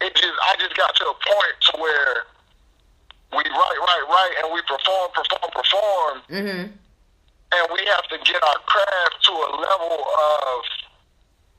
it 0.00 0.14
just, 0.16 0.36
I 0.48 0.56
just 0.58 0.74
got 0.76 0.94
to 0.96 1.04
a 1.04 1.14
point 1.20 1.56
to 1.68 1.80
where 1.80 2.24
we 3.32 3.44
write, 3.44 3.78
write, 3.84 4.04
write, 4.08 4.34
and 4.42 4.52
we 4.54 4.60
perform, 4.62 5.10
perform, 5.12 5.50
perform, 5.52 6.14
Mm-hmm. 6.32 6.64
and 6.72 7.64
we 7.72 7.80
have 7.92 8.06
to 8.08 8.16
get 8.24 8.40
our 8.42 8.58
craft 8.64 9.16
to 9.28 9.32
a 9.32 9.50
level 9.60 10.00
of 10.00 10.58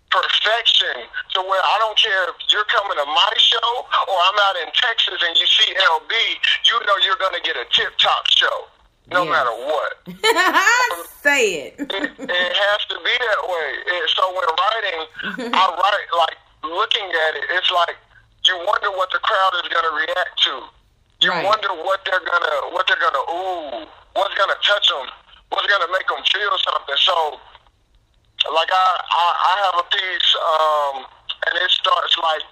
perfection 0.09 1.05
to 1.35 1.39
where 1.45 1.61
I 1.61 1.75
don't 1.79 1.97
care 1.99 2.23
if 2.31 2.35
you're 2.49 2.65
coming 2.65 2.97
to 2.97 3.05
my 3.05 3.31
show 3.37 3.69
or 4.09 4.17
I'm 4.17 4.39
out 4.49 4.55
in 4.65 4.71
Texas 4.73 5.19
and 5.21 5.37
you 5.37 5.45
see 5.45 5.69
LB, 5.75 6.11
you 6.65 6.79
know 6.87 6.95
you're 7.05 7.19
going 7.19 7.35
to 7.35 7.41
get 7.43 7.55
a 7.57 7.65
tip 7.75 7.93
top 7.99 8.25
show, 8.33 8.65
no 9.11 9.23
Yes. 9.23 9.31
matter 9.31 9.55
what. 9.67 9.93
Say 11.21 11.75
it. 11.75 11.75
it, 11.79 12.11
it 12.17 12.51
has 12.55 12.81
to 12.87 12.95
be 13.03 13.13
that 13.19 13.41
way. 13.47 13.69
And 13.83 14.07
so 14.15 14.23
when 14.31 14.47
writing, 14.47 15.51
I 15.53 15.63
write 15.75 16.09
like 16.17 16.37
looking 16.63 17.07
at 17.07 17.31
it. 17.37 17.45
It's 17.57 17.71
like 17.71 17.97
you 18.47 18.55
wonder 18.65 18.91
what 18.95 19.11
the 19.11 19.19
crowd 19.19 19.53
is 19.63 19.67
going 19.67 19.85
to 19.85 19.95
react 19.95 20.35
to. 20.47 20.55
You 21.19 21.33
right. 21.33 21.45
wonder 21.45 21.73
what 21.81 22.05
they're 22.05 22.21
gonna 22.21 22.55
what 22.77 22.85
they're 22.85 23.01
gonna 23.01 23.25
ooh, 23.25 23.89
what's 24.13 24.37
gonna 24.37 24.59
touch 24.61 24.85
them, 24.85 25.09
what's 25.49 25.65
gonna 25.65 25.89
make 25.89 26.05
them 26.05 26.21
feel 26.29 26.53
something. 26.61 26.99
So, 27.01 27.41
like 28.53 28.69
I 28.69 28.87
I, 29.01 29.25
I 29.33 29.53
have 29.65 29.75
a 29.81 29.85
piece, 29.89 30.29
um, 30.37 30.95
and 31.49 31.53
it 31.57 31.71
starts 31.73 32.13
like 32.21 32.45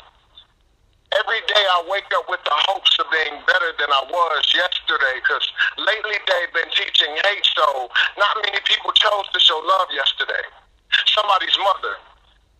every 1.14 1.45
day 1.45 1.62
I 1.78 1.86
wake 1.86 2.10
up 2.18 2.26
with 2.26 2.41
the 2.41 2.58
hopes 2.74 2.89
of 2.97 3.06
being 3.14 3.38
better 3.45 3.70
than 3.78 3.93
I 3.93 4.01
was 4.10 4.41
yesterday. 4.49 5.22
Because 5.22 5.45
lately 5.78 6.18
they've 6.26 6.53
been 6.58 6.72
teaching 6.74 7.14
hate, 7.22 7.45
so 7.53 7.86
not 8.18 8.34
many 8.49 8.66
people 8.66 8.97
chose 8.97 9.30
to 9.30 9.38
show 9.38 9.62
love 9.62 9.93
yesterday. 9.93 10.41
Somebody's 11.14 11.53
mother 11.62 12.01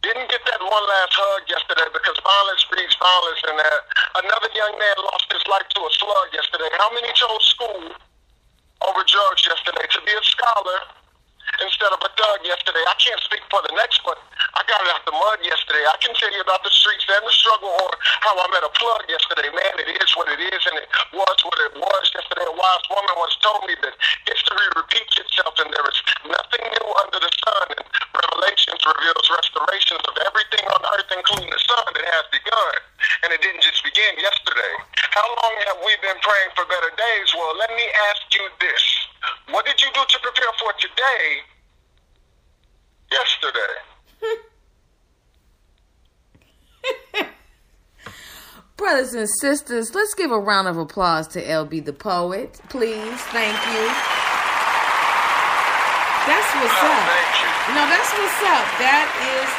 didn't 0.06 0.30
get 0.30 0.46
that 0.46 0.62
one 0.62 0.86
last 0.86 1.14
hug 1.18 1.50
yesterday 1.50 1.90
because 1.90 2.14
violence 2.22 2.62
breeds 2.70 2.94
violence, 3.02 3.42
and 3.50 3.58
that 3.58 3.80
another 4.22 4.50
young 4.54 4.78
man 4.78 4.98
lost 5.02 5.26
his 5.34 5.42
life 5.50 5.66
to 5.74 5.82
a 5.82 5.92
slug 5.98 6.30
yesterday. 6.30 6.70
How 6.78 6.94
many 6.94 7.10
chose 7.18 7.42
school 7.50 7.90
over 8.86 9.02
drugs 9.02 9.42
yesterday 9.50 9.90
to 9.90 10.00
be 10.06 10.14
a 10.14 10.22
scholar 10.22 10.80
instead 11.62 11.92
of 11.94 12.00
a 12.02 12.12
thug 12.16 12.40
yesterday. 12.44 12.84
I 12.86 12.96
can't 12.98 13.22
speak 13.22 13.44
for 13.50 13.62
the 13.66 13.74
next, 13.78 14.02
but 14.04 14.18
I 14.56 14.62
got 14.66 14.82
it 14.84 14.90
out 14.92 15.04
the 15.06 15.16
mud 15.16 15.40
yesterday. 15.44 15.84
I 15.86 15.98
can 16.02 16.14
tell 16.18 16.32
you 16.34 16.42
about 16.42 16.64
the 16.66 16.74
streets 16.74 17.06
and 17.08 17.24
the 17.24 17.36
struggle 17.36 17.70
or 17.70 17.92
how 18.26 18.34
I 18.36 18.46
met 18.52 18.66
a 18.66 18.72
plug 18.74 19.06
yesterday. 19.08 19.50
Man, 19.54 19.76
it 19.82 19.90
is 19.96 20.12
what 20.18 20.28
it 20.32 20.42
is, 20.42 20.62
and 20.68 20.76
it 20.80 20.88
was 21.14 21.38
what 21.46 21.58
it 21.70 21.74
was 21.78 22.04
yesterday. 22.14 22.46
A 22.48 22.56
wise 22.56 22.86
woman 22.92 23.14
once 23.16 23.36
told 23.44 23.64
me 23.70 23.76
that 23.86 23.96
history 24.26 24.68
repeats 24.76 25.16
itself, 25.20 25.56
and 25.62 25.70
there 25.72 25.88
is 25.88 26.00
nothing 26.28 26.64
new 26.66 26.88
under 27.06 27.20
the 27.22 27.32
sun. 27.32 27.66
And 27.78 27.86
Revelations 28.16 28.82
reveals 28.84 29.26
restorations 29.30 30.04
of 30.08 30.16
everything 30.26 30.66
on 30.72 30.82
earth, 30.98 31.10
including 31.14 31.52
the 31.52 31.62
sun, 31.62 31.86
that 31.94 32.06
has 32.06 32.26
begun. 32.32 32.76
And 33.24 33.34
it 33.34 33.42
didn't 33.42 33.62
just 33.62 33.84
begin 33.84 34.14
yesterday. 34.18 34.74
How 35.14 35.28
long 35.28 35.56
have 35.70 35.80
we 35.84 35.94
been 36.02 36.20
praying 36.22 36.52
for 36.56 36.66
better 36.66 36.92
days? 36.94 37.28
Well, 37.34 37.58
let 37.58 37.72
me 37.74 37.86
ask 38.14 38.24
you 38.34 38.46
this. 38.60 38.84
What 39.50 39.66
did 39.66 39.82
you 39.82 39.90
do 39.94 40.02
to 40.02 40.18
prepare 40.22 40.54
for 40.60 40.74
today 40.78 41.46
yesterday. 43.12 43.74
Brothers 48.78 49.14
and 49.14 49.30
sisters, 49.40 49.96
let's 49.96 50.14
give 50.16 50.32
a 50.32 50.40
round 50.40 50.68
of 50.68 50.78
applause 50.78 51.28
to 51.30 51.42
LB 51.42 51.86
the 51.86 51.94
poet, 51.94 52.60
please. 52.70 53.22
Thank 53.32 53.56
you. 53.72 53.88
That's 56.28 56.50
what's 56.60 56.74
oh, 56.82 56.92
up. 56.92 57.08
You. 57.40 57.76
No, 57.76 57.88
that's 57.88 58.12
what's 58.14 58.42
up. 58.52 58.68
That 58.82 59.08
is 59.24 59.50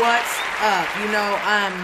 what's 0.00 0.34
up. 0.64 0.88
You 0.98 1.08
know, 1.14 1.38
um, 1.46 1.76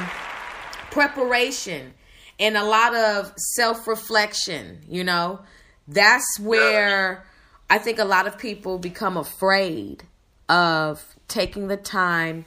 preparation 0.95 1.93
and 2.39 2.57
a 2.57 2.65
lot 2.65 2.95
of 2.95 3.33
self 3.57 3.87
reflection. 3.87 4.79
You 4.89 5.05
know, 5.05 5.41
that's 5.89 6.39
where 6.41 7.27
I 7.69 7.79
think 7.79 7.99
a 7.99 8.05
lot 8.05 8.27
of 8.27 8.39
people 8.39 8.79
become 8.79 9.17
afraid 9.17 10.05
of 10.49 11.05
taking 11.27 11.67
the 11.69 11.77
time 11.77 12.45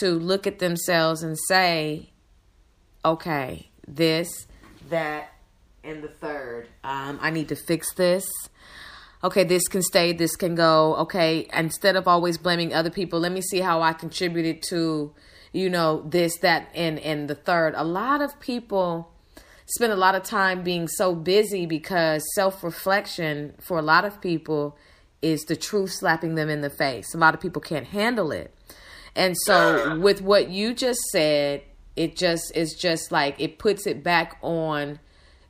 to 0.00 0.10
look 0.10 0.46
at 0.46 0.58
themselves 0.58 1.22
and 1.22 1.36
say, 1.46 2.10
okay, 3.04 3.68
this, 3.86 4.46
that, 4.90 5.32
and 5.84 6.02
the 6.02 6.08
third. 6.08 6.68
Um, 6.82 7.18
I 7.22 7.30
need 7.30 7.48
to 7.48 7.56
fix 7.56 7.94
this. 7.94 8.26
Okay, 9.22 9.44
this 9.44 9.66
can 9.66 9.82
stay, 9.82 10.12
this 10.12 10.36
can 10.36 10.54
go. 10.54 10.94
Okay, 10.96 11.48
instead 11.52 11.96
of 11.96 12.06
always 12.06 12.38
blaming 12.38 12.72
other 12.74 12.90
people, 12.90 13.18
let 13.20 13.32
me 13.32 13.40
see 13.40 13.60
how 13.60 13.82
I 13.82 13.92
contributed 13.92 14.62
to, 14.68 15.12
you 15.52 15.70
know, 15.70 16.02
this, 16.06 16.38
that, 16.38 16.70
and 16.74 16.98
and 17.00 17.28
the 17.28 17.34
third. 17.34 17.74
A 17.76 17.84
lot 17.84 18.20
of 18.20 18.38
people 18.40 19.12
spend 19.66 19.92
a 19.92 19.96
lot 19.96 20.14
of 20.14 20.22
time 20.22 20.62
being 20.62 20.88
so 20.88 21.14
busy 21.14 21.66
because 21.66 22.24
self 22.34 22.62
reflection 22.62 23.54
for 23.60 23.78
a 23.78 23.82
lot 23.82 24.04
of 24.04 24.20
people 24.20 24.76
is 25.20 25.42
the 25.44 25.56
truth 25.56 25.92
slapping 25.92 26.34
them 26.34 26.48
in 26.48 26.60
the 26.60 26.70
face. 26.70 27.14
A 27.14 27.18
lot 27.18 27.34
of 27.34 27.40
people 27.40 27.60
can't 27.60 27.86
handle 27.86 28.30
it. 28.30 28.54
And 29.14 29.36
so 29.36 29.98
with 30.00 30.20
what 30.20 30.50
you 30.50 30.74
just 30.74 31.00
said, 31.10 31.62
it 31.96 32.16
just 32.16 32.56
is 32.56 32.74
just 32.74 33.10
like 33.10 33.34
it 33.38 33.58
puts 33.58 33.86
it 33.86 34.04
back 34.04 34.38
on 34.42 35.00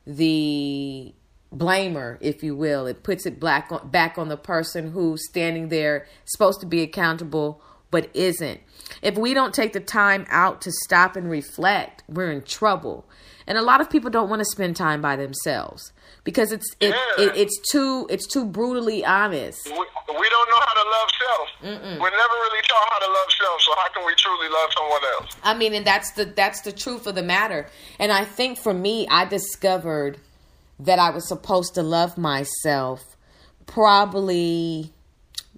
the 0.07 1.13
blamer, 1.53 2.17
if 2.21 2.43
you 2.43 2.55
will. 2.55 2.87
It 2.87 3.03
puts 3.03 3.25
it 3.25 3.39
black 3.39 3.71
on, 3.71 3.89
back 3.89 4.17
on 4.17 4.29
the 4.29 4.37
person 4.37 4.91
who's 4.91 5.27
standing 5.29 5.69
there 5.69 6.07
supposed 6.25 6.59
to 6.61 6.65
be 6.65 6.81
accountable 6.81 7.61
but 7.91 8.09
isn't. 8.15 8.59
If 9.01 9.17
we 9.17 9.33
don't 9.33 9.53
take 9.53 9.73
the 9.73 9.79
time 9.79 10.25
out 10.29 10.61
to 10.61 10.71
stop 10.71 11.15
and 11.15 11.29
reflect, 11.29 12.03
we're 12.07 12.31
in 12.31 12.41
trouble. 12.41 13.05
And 13.47 13.57
a 13.57 13.61
lot 13.61 13.81
of 13.81 13.89
people 13.89 14.09
don't 14.09 14.29
want 14.29 14.41
to 14.41 14.45
spend 14.45 14.75
time 14.75 15.01
by 15.01 15.15
themselves 15.15 15.91
because 16.23 16.51
it's 16.51 16.75
it, 16.79 16.89
yeah. 16.89 17.23
it, 17.25 17.35
it's 17.35 17.71
too 17.71 18.05
it's 18.09 18.27
too 18.27 18.45
brutally 18.45 19.03
honest. 19.03 19.59
We, 19.65 19.71
we 19.71 20.29
don't 20.29 20.49
know 20.49 20.59
how 20.59 20.73
to 20.73 20.89
love 20.89 21.09
self. 21.19 21.49
Mm-mm. 21.63 21.99
We're 21.99 22.11
never 22.11 22.33
really 22.33 22.61
taught 22.67 22.89
how 22.91 22.99
to 22.99 23.07
love 23.07 23.31
self. 23.41 23.61
So 23.61 23.71
how 23.77 23.89
can 23.89 24.05
we 24.05 24.13
truly 24.15 24.49
love 24.49 24.69
someone 24.77 25.01
else? 25.15 25.35
I 25.43 25.53
mean, 25.55 25.73
and 25.73 25.85
that's 25.85 26.11
the 26.11 26.25
that's 26.25 26.61
the 26.61 26.71
truth 26.71 27.07
of 27.07 27.15
the 27.15 27.23
matter. 27.23 27.67
And 27.97 28.11
I 28.11 28.23
think 28.23 28.59
for 28.59 28.73
me, 28.73 29.07
I 29.09 29.25
discovered 29.25 30.19
that 30.79 30.99
I 30.99 31.09
was 31.09 31.27
supposed 31.27 31.73
to 31.73 31.81
love 31.81 32.17
myself 32.17 33.03
probably 33.65 34.93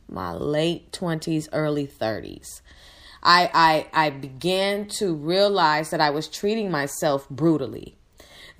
my 0.07 0.33
late 0.33 0.93
twenties, 0.93 1.49
early 1.51 1.85
thirties. 1.85 2.61
I, 3.23 3.87
I 3.93 4.05
I 4.07 4.09
began 4.09 4.87
to 4.99 5.13
realize 5.13 5.89
that 5.91 6.01
I 6.01 6.09
was 6.09 6.27
treating 6.27 6.71
myself 6.71 7.29
brutally 7.29 7.95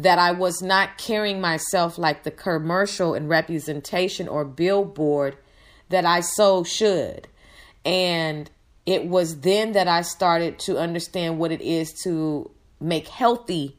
that 0.02 0.20
I 0.20 0.32
was 0.32 0.62
not 0.62 0.98
carrying 0.98 1.40
myself 1.40 1.98
like 1.98 2.24
the 2.24 2.32
commercial 2.32 3.14
and 3.14 3.30
representation 3.30 4.28
or 4.28 4.44
billboard 4.44 5.38
that 5.90 6.06
I 6.06 6.22
so 6.22 6.64
should. 6.64 7.28
And 7.86 8.50
it 8.86 9.06
was 9.06 9.42
then 9.42 9.74
that 9.74 9.88
I 9.88 10.02
started 10.02 10.60
to 10.60 10.78
understand 10.78 11.38
what 11.38 11.52
it 11.52 11.62
is 11.62 11.94
to 12.04 12.50
make 12.80 13.08
healthy 13.08 13.78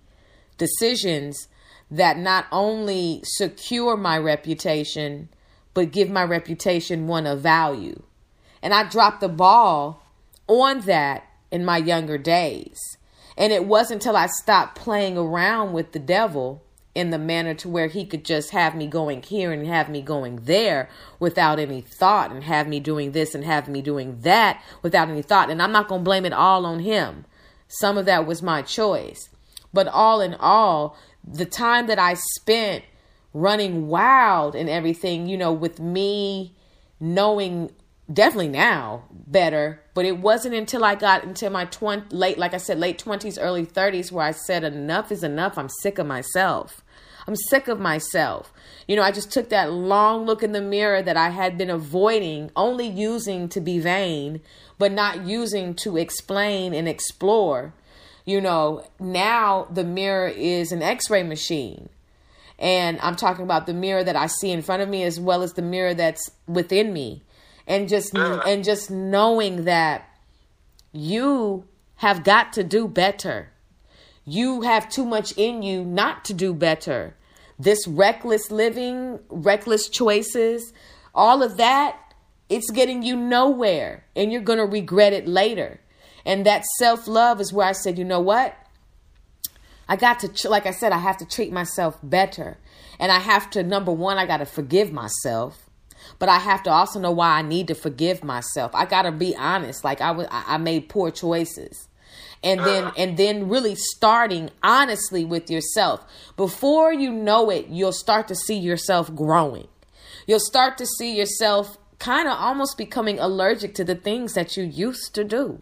decisions 0.59 1.49
that 1.91 2.19
not 2.19 2.47
only 2.53 3.21
secure 3.25 3.97
my 3.97 4.17
reputation, 4.17 5.29
but 5.75 5.91
give 5.91 6.09
my 6.09 6.25
reputation 6.25 7.07
one 7.07 7.27
of 7.27 7.41
value. 7.41 8.01
And 8.63 8.73
I 8.73 8.89
dropped 8.89 9.21
the 9.21 9.29
ball 9.29 10.02
on 10.61 10.81
that 10.83 11.27
in 11.51 11.65
my 11.65 11.79
younger 11.79 12.19
days. 12.19 12.79
And 13.37 13.53
it 13.53 13.65
wasn't 13.65 14.03
until 14.03 14.17
I 14.17 14.27
stopped 14.27 14.77
playing 14.77 15.17
around 15.17 15.73
with 15.73 15.93
the 15.93 15.99
devil 15.99 16.63
in 16.95 17.11
the 17.11 17.19
manner 17.19 17.55
to 17.55 17.69
where 17.69 17.87
he 17.87 18.05
could 18.05 18.25
just 18.25 18.51
have 18.51 18.75
me 18.75 18.87
going 18.87 19.23
here 19.23 19.51
and 19.51 19.67
have 19.67 19.89
me 19.89 20.03
going 20.03 20.37
there 20.45 20.91
without 21.19 21.59
any 21.59 21.81
thought 21.81 22.31
and 22.31 22.45
have 22.45 22.69
me 22.69 22.81
doing 22.81 23.13
this 23.13 23.35
and 23.35 23.45
have 23.45 23.67
me 23.67 23.81
doing 23.81 24.21
that 24.21 24.63
without 24.83 25.09
any 25.09 25.23
thought. 25.23 25.51
And 25.51 25.63
I'm 25.63 25.73
not 25.73 25.89
going 25.89 26.03
to 26.03 26.05
blame 26.05 26.27
it 26.27 26.35
all 26.35 26.67
on 26.67 26.81
him. 26.81 27.25
Some 27.69 27.97
of 27.97 28.05
that 28.05 28.27
was 28.27 28.43
my 28.43 28.61
choice. 28.61 29.31
But 29.73 29.89
all 29.89 30.21
in 30.21 30.35
all, 30.35 30.97
the 31.27 31.47
time 31.47 31.87
that 31.87 31.99
I 31.99 32.15
spent 32.15 32.85
running 33.33 33.89
wild 33.89 34.55
and 34.55 34.69
everything, 34.69 35.27
you 35.27 35.39
know, 35.39 35.53
with 35.53 35.81
me 35.81 36.55
knowing 37.01 37.71
definitely 38.11 38.49
now 38.49 39.05
better 39.11 39.81
but 39.95 40.05
it 40.05 40.19
wasn't 40.19 40.55
until 40.55 40.85
i 40.85 40.95
got 40.95 41.23
into 41.23 41.49
my 41.49 41.65
20 41.67 42.15
late 42.15 42.37
like 42.37 42.53
i 42.53 42.57
said 42.57 42.79
late 42.79 43.03
20s 43.03 43.39
early 43.41 43.65
30s 43.65 44.11
where 44.11 44.25
i 44.25 44.33
said 44.33 44.65
enough 44.65 45.13
is 45.13 45.23
enough. 45.23 45.57
I'm 45.57 45.69
sick 45.69 45.99
of 45.99 46.07
myself. 46.07 46.83
I'm 47.27 47.37
sick 47.37 47.69
of 47.69 47.79
myself. 47.79 48.53
You 48.89 48.97
know 48.97 49.03
i 49.03 49.13
just 49.13 49.31
took 49.31 49.51
that 49.51 49.73
long 49.73 50.27
look 50.27 50.43
in 50.43 50.53
the 50.53 50.61
mirror 50.61 51.01
that 51.01 51.17
i 51.17 51.31
had 51.31 51.57
been 51.57 51.71
avoiding 51.71 52.51
only 52.57 52.89
using 52.89 53.49
to 53.51 53.61
be 53.61 53.79
vain 53.79 54.41
but 54.79 54.91
not 54.91 55.25
using 55.25 55.75
to 55.75 55.97
explain 55.97 56.75
and 56.75 56.89
explore. 56.89 57.73
You 58.25 58.41
know 58.41 58.85
now 58.99 59.69
the 59.71 59.85
mirror 59.85 60.29
is 60.29 60.73
an 60.73 60.83
x-ray 60.83 61.23
machine 61.23 61.89
and 62.59 62.99
i'm 63.01 63.17
talking 63.17 63.45
about 63.45 63.67
the 63.67 63.75
mirror 63.75 64.05
that 64.05 64.17
i 64.17 64.27
see 64.27 64.51
in 64.51 64.63
front 64.63 64.83
of 64.83 64.89
me 64.89 65.03
as 65.05 65.19
well 65.21 65.43
as 65.43 65.53
the 65.55 65.63
mirror 65.63 65.95
that's 65.95 66.31
within 66.47 66.93
me 66.93 67.23
and 67.67 67.89
just 67.89 68.15
and 68.17 68.65
just 68.65 68.91
knowing 68.91 69.65
that 69.65 70.09
you 70.93 71.65
have 71.97 72.25
got 72.25 72.53
to 72.55 72.65
do 72.65 72.89
better. 72.89 73.51
You 74.25 74.63
have 74.63 74.89
too 74.89 75.05
much 75.05 75.33
in 75.37 75.63
you 75.63 75.85
not 75.85 76.25
to 76.27 76.35
do 76.35 76.55
better. 76.55 77.17
This 77.59 77.87
reckless 77.87 78.51
living, 78.51 79.21
reckless 79.29 79.89
choices, 79.89 80.73
all 81.15 81.43
of 81.43 81.57
that, 81.57 81.97
it's 82.49 82.71
getting 82.71 83.03
you 83.03 83.17
nowhere 83.17 84.05
and 84.15 84.33
you're 84.33 84.43
going 84.43 84.59
to 84.59 84.67
regret 84.67 85.13
it 85.13 85.27
later. 85.27 85.81
And 86.25 86.47
that 86.47 86.65
self 86.79 87.09
love 87.09 87.41
is 87.41 87.53
where 87.53 87.67
I 87.67 87.73
said, 87.73 87.99
you 87.99 88.05
know 88.05 88.21
what? 88.21 88.57
I 89.89 89.97
got 89.97 90.21
to, 90.21 90.49
like 90.49 90.67
I 90.67 90.71
said, 90.71 90.93
I 90.93 90.99
have 90.99 91.19
to 91.19 91.27
treat 91.27 91.53
myself 91.53 91.99
better. 92.03 92.59
And 92.99 93.11
I 93.11 93.19
have 93.19 93.51
to, 93.51 93.63
number 93.63 93.93
one, 93.93 94.19
I 94.19 94.27
got 94.27 94.39
to 94.39 94.47
forgive 94.47 94.93
myself 94.93 95.69
but 96.23 96.29
I 96.29 96.39
have 96.39 96.63
to 96.63 96.71
also 96.71 97.01
know 97.01 97.11
why 97.11 97.31
I 97.41 97.43
need 97.43 97.67
to 97.67 97.75
forgive 97.75 98.23
myself. 98.23 98.71
I 98.77 98.85
got 98.87 99.03
to 99.03 99.11
be 99.11 99.35
honest. 99.35 99.83
Like 99.83 100.01
I 100.01 100.13
was, 100.13 100.29
I 100.31 100.57
made 100.57 100.89
poor 100.89 101.11
choices. 101.11 101.89
and 102.45 102.61
then 102.61 102.93
and 102.97 103.17
then 103.17 103.49
really 103.49 103.75
starting 103.75 104.49
honestly 104.63 105.25
with 105.25 105.51
yourself 105.51 105.99
before 106.37 106.93
you 106.93 107.11
know 107.11 107.51
it 107.51 107.65
you'll 107.69 107.99
start 108.07 108.29
to 108.29 108.35
see 108.37 108.57
yourself 108.69 109.13
growing 109.23 109.67
you'll 110.29 110.47
start 110.53 110.79
to 110.79 110.87
see 110.87 111.11
yourself 111.21 111.77
kind 111.99 112.27
of 112.29 112.35
almost 112.49 112.77
becoming 112.79 113.19
allergic 113.19 113.75
to 113.75 113.85
the 113.85 113.95
things 114.09 114.35
that 114.35 114.57
you 114.57 114.65
used 114.65 115.13
to 115.15 115.25
do 115.25 115.61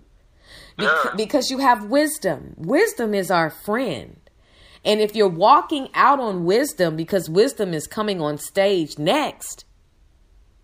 Be- 0.78 0.84
Yeah. 0.84 1.04
because 1.16 1.50
you 1.50 1.58
have 1.68 1.84
wisdom 1.98 2.54
wisdom 2.56 3.14
is 3.14 3.30
our 3.30 3.50
friend 3.50 4.16
and 4.84 5.00
if 5.06 5.14
you're 5.16 5.36
walking 5.48 5.88
out 5.94 6.18
on 6.28 6.44
wisdom 6.54 6.96
because 6.96 7.28
wisdom 7.42 7.74
is 7.74 7.86
coming 7.86 8.20
on 8.28 8.38
stage 8.38 8.98
next 8.98 9.64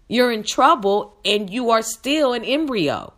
you're 0.09 0.31
in 0.33 0.43
trouble 0.43 1.17
and 1.25 1.51
you 1.51 1.71
are 1.71 1.83
still 1.83 2.33
an 2.33 2.45
embryo 2.45 3.13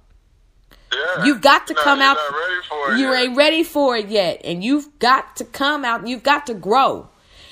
Yeah. 0.92 1.24
You've 1.24 1.40
got 1.42 1.66
to 1.66 1.74
come 1.74 2.00
out. 2.00 2.16
You're 2.16 2.32
not 2.32 2.40
ready 2.40 2.62
for 2.68 2.92
it. 2.92 2.98
You 2.98 3.06
yet. 3.12 3.22
ain't 3.22 3.36
ready 3.36 3.62
for 3.64 3.96
it 3.96 4.08
yet, 4.08 4.40
and 4.42 4.64
you've 4.64 4.98
got 4.98 5.36
to 5.36 5.44
come 5.44 5.84
out. 5.84 6.06
You've 6.08 6.22
got 6.22 6.46
to 6.46 6.54
grow, 6.54 7.08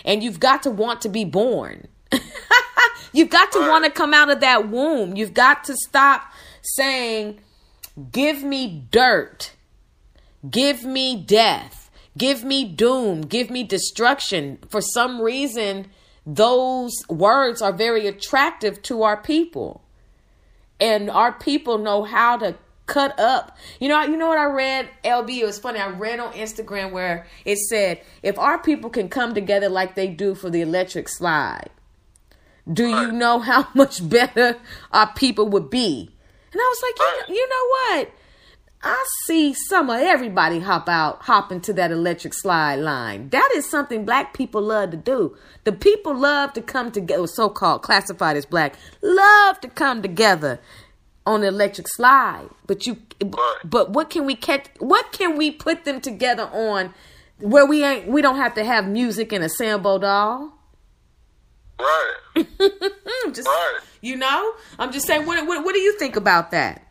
and 0.07 0.23
you've 0.23 0.41
got 0.41 0.63
to 0.63 0.71
want 0.71 1.03
to 1.03 1.11
be 1.11 1.25
born. 1.27 1.87
you've 3.13 3.29
got 3.31 3.53
to 3.53 3.59
Right. 3.61 3.69
want 3.69 3.85
to 3.85 3.91
come 3.91 4.15
out 4.15 4.31
of 4.31 4.41
that 4.41 4.69
womb. 4.71 5.17
You've 5.17 5.35
got 5.35 5.65
to 5.65 5.75
stop 5.89 6.23
saying, 6.63 7.39
"Give 8.11 8.43
me 8.43 8.87
dirt, 8.91 9.53
give 10.49 10.85
me 10.85 11.17
death, 11.17 11.91
give 12.17 12.43
me 12.43 12.65
doom, 12.65 13.21
give 13.23 13.51
me 13.51 13.65
destruction." 13.65 14.59
For 14.71 14.81
some 14.81 15.21
reason, 15.21 15.89
those 16.27 16.93
words 17.09 17.63
are 17.63 17.73
very 17.73 18.07
attractive 18.09 18.83
to 18.83 19.05
our 19.05 19.17
people 19.17 19.83
and 20.81 21.09
our 21.09 21.33
people 21.33 21.79
know 21.79 22.03
how 22.03 22.37
to 22.37 22.57
cut 22.87 23.19
up. 23.19 23.57
You 23.81 23.89
know, 23.89 24.03
you 24.03 24.17
know 24.17 24.29
what 24.29 24.39
I 24.39 24.45
read, 24.45 24.89
LB. 25.05 25.39
It 25.39 25.47
was 25.47 25.59
funny. 25.59 25.79
I 25.79 25.89
read 25.89 26.21
on 26.21 26.33
Instagram 26.35 26.93
where 26.93 27.27
it 27.45 27.59
said, 27.59 28.01
"If 28.23 28.39
our 28.39 28.59
people 28.59 28.91
can 28.91 29.09
come 29.09 29.35
together 29.35 29.69
like 29.69 29.95
they 29.95 30.09
do 30.09 30.35
for 30.35 30.51
the 30.51 30.61
electric 30.61 31.09
slide, 31.09 31.71
do 32.71 32.87
you 32.87 33.13
know 33.13 33.39
how 33.39 33.69
much 33.75 34.09
better 34.09 34.57
our 34.93 35.13
people 35.15 35.49
would 35.49 35.71
be?" 35.71 36.11
And 36.53 36.61
I 36.61 36.75
was 36.75 36.83
like, 36.83 37.29
you, 37.29 37.35
you 37.35 37.49
know 37.49 37.67
what? 37.69 38.11
I 38.83 39.05
see 39.25 39.53
some 39.55 39.91
of 39.91 40.01
everybody 40.01 40.61
hop 40.61 40.89
out, 40.89 41.23
hop 41.23 41.51
into 41.51 41.73
that 41.73 41.91
electric 41.91 42.35
slide 42.35 42.77
line. 42.77 43.31
That 43.31 43.51
is 43.57 43.69
something 43.69 44.05
black 44.05 44.35
people 44.35 44.61
love 44.63 44.91
to 44.93 44.97
do. 44.97 45.37
The 45.65 45.73
people 45.73 46.15
love 46.15 46.53
to 46.53 46.63
come 46.63 46.93
together, 46.93 47.27
so 47.27 47.49
called 47.49 47.83
classified 47.83 48.37
as 48.37 48.47
black, 48.47 48.77
love 49.03 49.61
to 49.63 49.69
come 49.69 50.03
together 50.03 50.61
on 51.25 51.41
the 51.41 51.49
electric 51.49 51.89
slide. 51.89 52.49
But 52.67 52.87
you, 52.87 52.99
but 53.65 53.91
what 53.91 54.11
can 54.11 54.25
we 54.27 54.37
catch? 54.37 54.67
What 54.79 55.11
can 55.11 55.37
we 55.37 55.51
put 55.51 55.85
them 55.85 56.01
together 56.01 56.45
on 56.53 56.95
where 57.41 57.67
we 57.67 57.83
ain't? 57.83 58.07
We 58.07 58.23
don't 58.23 58.37
have 58.37 58.55
to 58.55 58.65
have 58.65 58.87
music 58.87 59.33
and 59.33 59.43
a 59.43 59.49
Sambo 59.49 59.99
doll. 59.99 60.53
Right. 61.81 62.15
Just, 63.33 63.49
Right. 63.49 63.79
you 64.01 64.17
know, 64.17 64.53
I'm 64.79 64.93
just 64.93 65.07
saying. 65.07 65.27
What, 65.27 65.45
what, 65.47 65.65
what 65.65 65.75
do 65.75 65.81
you 65.81 65.99
think 65.99 66.15
about 66.17 66.53
that? 66.53 66.86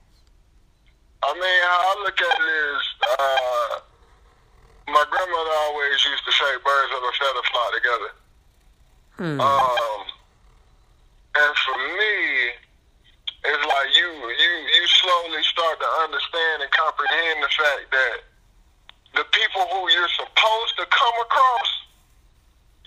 I 1.23 1.33
mean, 1.33 1.59
how 1.63 1.79
I 1.79 1.93
look 2.03 2.19
at 2.21 2.35
it 2.39 2.49
is, 2.49 2.81
uh, 3.01 3.79
my 4.87 5.05
grandmother 5.09 5.55
always 5.65 6.05
used 6.05 6.25
to 6.25 6.31
say, 6.31 6.51
"Birds 6.63 6.91
of 6.93 7.01
a 7.03 7.11
feather 7.17 7.43
flock 7.51 7.73
together." 7.73 8.11
Um, 9.39 10.01
and 11.35 11.53
for 11.63 11.77
me, 11.77 12.51
it's 13.45 13.65
like 13.65 13.89
you 13.95 14.09
you 14.11 14.51
you 14.75 14.87
slowly 14.87 15.43
start 15.43 15.79
to 15.79 15.89
understand 16.03 16.63
and 16.63 16.71
comprehend 16.71 17.43
the 17.43 17.49
fact 17.49 17.91
that 17.91 18.15
the 19.15 19.23
people 19.31 19.63
who 19.71 19.89
you're 19.91 20.15
supposed 20.19 20.75
to 20.77 20.85
come 20.91 21.15
across, 21.21 21.69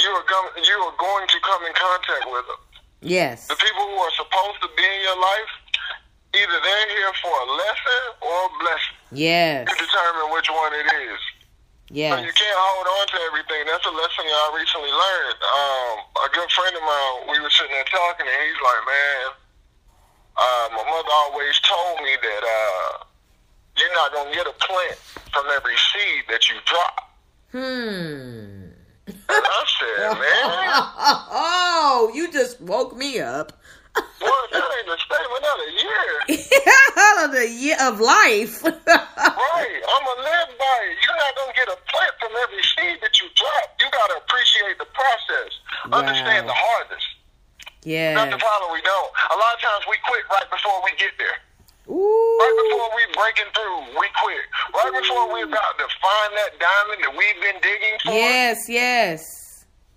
you 0.00 0.10
are 0.10 0.24
you 0.62 0.76
are 0.84 0.96
going 0.98 1.26
to 1.26 1.38
come 1.40 1.64
in 1.64 1.72
contact 1.74 2.24
with 2.30 2.46
them. 2.46 2.60
Yes. 3.00 3.46
The 3.46 3.56
people 3.56 3.84
who 3.88 3.96
are 3.96 4.14
supposed 4.18 4.60
to 4.62 4.68
be 4.76 4.84
in 4.84 5.00
your 5.02 5.18
life, 5.20 5.52
either 6.34 6.58
they're 6.60 6.88
here 6.92 7.12
for 7.22 7.32
a 7.32 7.48
lesson 7.56 8.02
or 8.20 8.36
a 8.46 8.50
blessing. 8.60 8.98
Yes. 9.12 9.68
To 9.68 9.74
determine 9.74 10.32
which 10.32 10.48
one 10.50 10.72
it 10.74 10.88
is. 11.08 11.20
So 12.20 12.20
you 12.20 12.32
can't 12.36 12.58
hold 12.60 12.84
on 12.84 13.04
to 13.08 13.18
everything. 13.32 13.64
That's 13.64 13.86
a 13.86 13.94
lesson 13.96 14.28
I 14.28 14.46
recently 14.60 14.92
learned. 14.92 15.40
Um, 15.40 15.94
a 16.20 16.28
good 16.36 16.50
friend 16.52 16.76
of 16.76 16.84
mine, 16.84 17.32
we 17.32 17.40
were 17.40 17.48
sitting 17.48 17.72
there 17.72 17.88
talking, 17.88 18.28
and 18.28 18.40
he's 18.44 18.60
like, 18.60 18.82
"Man, 18.84 19.26
uh, 20.36 20.66
my 20.76 20.84
mother 20.84 21.12
always 21.24 21.56
told 21.64 22.04
me 22.04 22.12
that 22.20 22.42
uh, 22.44 23.04
you're 23.80 23.94
not 23.96 24.12
gonna 24.12 24.34
get 24.36 24.46
a 24.46 24.52
plant 24.60 25.00
from 25.32 25.46
every 25.48 25.76
seed 25.80 26.28
that 26.28 26.44
you 26.52 26.56
drop." 26.68 27.08
Hmm. 27.52 28.68
And 29.08 29.44
I 29.48 29.64
said, 29.80 30.12
"Man, 30.12 30.20
Oh, 31.32 32.12
you 32.12 32.30
just 32.30 32.60
woke 32.60 32.94
me 32.94 33.18
up. 33.20 33.52
What? 34.20 34.50
That 34.52 34.68
ain't 34.78 34.88
a 34.88 34.98
statement 34.98 35.44
of 35.44 35.56
the 35.62 35.70
year." 35.82 36.10
Of 37.18 37.32
the 37.34 37.48
year 37.50 37.74
of 37.82 37.98
life. 37.98 38.62
Right, 38.62 39.80
I'm 39.82 40.02
gonna 40.06 40.22
live 40.22 40.50
by 40.54 40.76
it. 40.86 40.94
You're 41.02 41.18
not 41.18 41.32
gonna 41.34 41.54
get 41.58 41.66
a 41.66 41.78
plant 41.90 42.14
from 42.22 42.30
every 42.46 42.62
seed 42.62 43.02
that 43.02 43.14
you 43.18 43.26
drop. 43.34 43.74
You 43.82 43.86
gotta 43.90 44.22
appreciate 44.22 44.78
the 44.78 44.86
process, 44.94 45.50
Wow. 45.90 45.98
understand 46.06 46.46
the 46.46 46.54
harvest. 46.54 47.06
That's 47.82 47.90
yeah. 47.90 48.14
the 48.30 48.38
problem. 48.38 48.70
We 48.70 48.82
don't. 48.86 49.10
A 49.34 49.36
lot 49.38 49.50
of 49.58 49.60
times 49.62 49.82
we 49.90 49.98
quit 50.06 50.22
right 50.30 50.46
before 50.46 50.78
we 50.86 50.94
get 50.94 51.10
there. 51.18 51.38
Right 51.90 52.54
before 52.70 52.86
we 52.94 53.02
breaking 53.18 53.50
through, 53.50 53.78
we 53.98 54.06
quit. 54.22 54.44
Right 54.78 54.94
before 54.94 55.26
we're 55.32 55.48
about 55.50 55.74
to 55.82 55.86
find 55.98 56.30
that 56.38 56.54
diamond 56.62 56.98
that 57.02 57.12
we've 57.18 57.40
been 57.42 57.58
digging 57.62 57.96
for, 58.04 58.14
Yes, 58.14 58.68
yes. 58.70 59.22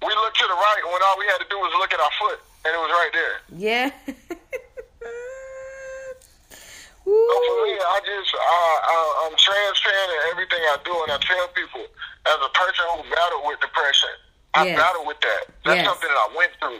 we 0.01 0.09
look 0.09 0.33
to 0.41 0.45
the 0.49 0.57
right 0.57 0.83
when 0.89 1.01
all 1.05 1.17
we 1.21 1.25
had 1.29 1.37
to 1.37 1.49
do 1.53 1.57
was 1.61 1.69
look 1.77 1.93
at 1.93 1.99
our 2.01 2.13
foot, 2.17 2.39
and 2.65 2.71
it 2.75 2.79
was 2.79 2.91
right 2.91 3.13
there. 3.13 3.35
Yeah. 3.57 3.91
So 7.01 7.35
for 7.47 7.57
me, 7.65 7.73
I 7.73 7.97
just 8.05 8.29
I, 8.37 8.61
I, 8.93 8.95
I'm 9.25 9.35
transparent 9.35 10.09
in 10.13 10.21
everything 10.31 10.61
I 10.69 10.77
do, 10.85 10.93
and 11.01 11.09
I 11.11 11.19
tell 11.25 11.47
people 11.57 11.81
as 12.29 12.37
a 12.39 12.51
person 12.53 12.85
who 12.93 13.01
battled 13.09 13.43
with 13.49 13.57
depression, 13.59 14.13
I 14.53 14.69
Yes. 14.69 14.77
battled 14.77 15.07
with 15.09 15.19
that. 15.25 15.43
That's 15.65 15.81
Yes. 15.81 15.87
something 15.89 16.07
that 16.07 16.21
I 16.21 16.29
went 16.37 16.53
through. 16.61 16.79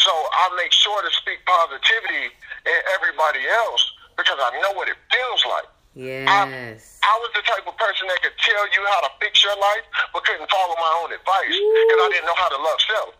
So 0.00 0.10
I 0.10 0.56
make 0.56 0.72
sure 0.72 0.96
to 1.04 1.10
speak 1.12 1.44
positivity 1.44 2.32
in 2.32 2.78
everybody 2.96 3.44
else 3.52 3.84
because 4.16 4.40
I 4.40 4.48
know 4.64 4.72
what 4.72 4.88
it 4.88 4.96
feels 5.12 5.44
like. 5.44 5.68
Yes. 5.94 7.00
I 7.04 7.14
was 7.20 7.30
the 7.36 7.42
type 7.44 7.66
of 7.68 7.76
person 7.76 8.08
that 8.08 8.22
could 8.24 8.36
tell 8.40 8.64
you 8.72 8.80
how 8.96 9.00
to 9.04 9.10
fix 9.20 9.44
your 9.44 9.56
life, 9.60 9.84
but 10.16 10.24
couldn't 10.24 10.48
follow 10.48 10.74
my 10.80 10.92
own 11.04 11.12
advice 11.12 11.52
because 11.52 12.00
I 12.00 12.08
didn't 12.16 12.26
know 12.32 12.38
how 12.40 12.48
to 12.48 12.56
love 12.56 12.80
self. 12.80 13.12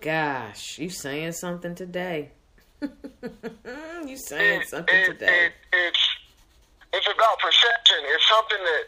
Gosh, 0.00 0.78
you 0.78 0.90
saying 0.90 1.32
something 1.32 1.74
today. 1.74 2.30
you 4.06 4.16
saying 4.16 4.60
It- 4.62 4.68
something 4.68 4.94
it- 4.94 5.06
today. 5.06 5.46
it- 5.46 5.52
it's 5.72 6.02
it's 6.92 7.08
about 7.12 7.38
perception. 7.40 7.98
It's 8.04 8.28
something 8.28 8.58
that 8.62 8.84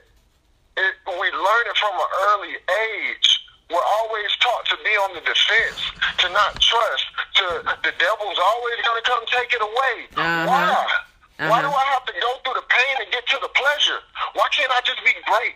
it, 0.79 0.95
we 1.07 1.27
learn 1.33 1.65
it 1.69 1.77
from 1.77 1.93
an 1.93 2.11
early 2.31 2.55
age. 2.57 3.29
We're 3.69 3.85
always 4.01 4.31
taught 4.41 4.65
to 4.73 4.77
be 4.83 4.91
on 4.97 5.13
the 5.15 5.21
defense, 5.21 5.81
to 6.25 6.29
not 6.31 6.57
trust. 6.61 7.05
To 7.37 7.45
the 7.85 7.93
devil's 7.99 8.39
always 8.41 8.77
going 8.87 9.03
to 9.03 9.05
come 9.05 9.21
take 9.29 9.53
it 9.53 9.61
away. 9.61 9.97
Uh-huh. 10.17 10.47
Why? 10.49 11.49
Why 11.49 11.61
do 11.61 11.69
Uh-huh. 11.69 11.77
I 11.77 11.85
have 11.93 12.05
to 12.07 12.13
go 12.17 12.31
through 12.45 12.55
the 12.55 12.67
pain 12.69 13.05
to 13.05 13.11
get 13.13 13.27
to 13.29 13.39
the 13.43 13.49
pleasure? 13.53 14.01
Why 14.35 14.49
can't 14.57 14.73
I 14.73 14.81
just 14.87 15.05
be 15.05 15.13
great? 15.27 15.55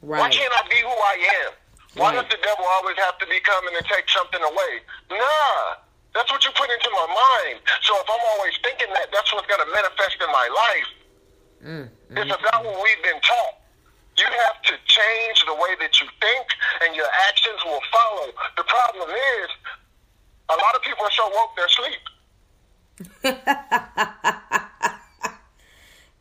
Why 0.00 0.28
can't 0.28 0.52
I 0.52 0.68
be 0.68 0.76
who 0.84 0.88
I 0.92 1.16
am? 1.46 1.52
Why 1.94 2.10
Right. 2.14 2.22
does 2.22 2.30
the 2.30 2.36
devil 2.42 2.64
always 2.66 2.96
have 2.98 3.18
to 3.18 3.26
be 3.26 3.40
coming 3.40 3.74
and 3.76 3.86
take 3.86 4.08
something 4.10 4.42
away? 4.42 4.80
Nah, 5.10 5.76
that's 6.12 6.30
what 6.30 6.44
you 6.44 6.50
put 6.52 6.70
into 6.70 6.90
my 6.90 7.06
mind. 7.06 7.60
So 7.82 7.98
if 8.00 8.08
I'm 8.10 8.20
always 8.34 8.56
thinking 8.62 8.92
that, 8.94 9.10
that's 9.12 9.32
what's 9.32 9.46
going 9.46 9.60
to 9.64 9.70
manifest 9.72 10.20
in 10.20 10.30
my 10.30 10.48
life. 10.50 10.88
Mm, 11.64 11.88
It's 12.18 12.30
about 12.34 12.64
what 12.64 12.82
we've 12.82 13.02
been 13.02 13.20
taught. 13.22 13.54
You 14.16 14.26
have 14.26 14.62
to 14.62 14.78
change 14.86 15.44
the 15.46 15.54
way 15.54 15.74
that 15.80 16.00
you 16.00 16.06
think, 16.20 16.46
and 16.82 16.94
your 16.94 17.08
actions 17.28 17.64
will 17.64 17.80
follow. 17.90 18.32
The 18.56 18.62
problem 18.64 19.10
is, 19.10 19.50
a 20.50 20.54
lot 20.54 20.74
of 20.76 20.82
people 20.82 21.04
are 21.04 21.10
so 21.10 21.28
woke 21.30 21.56
they're 21.56 21.66
asleep. 21.66 22.00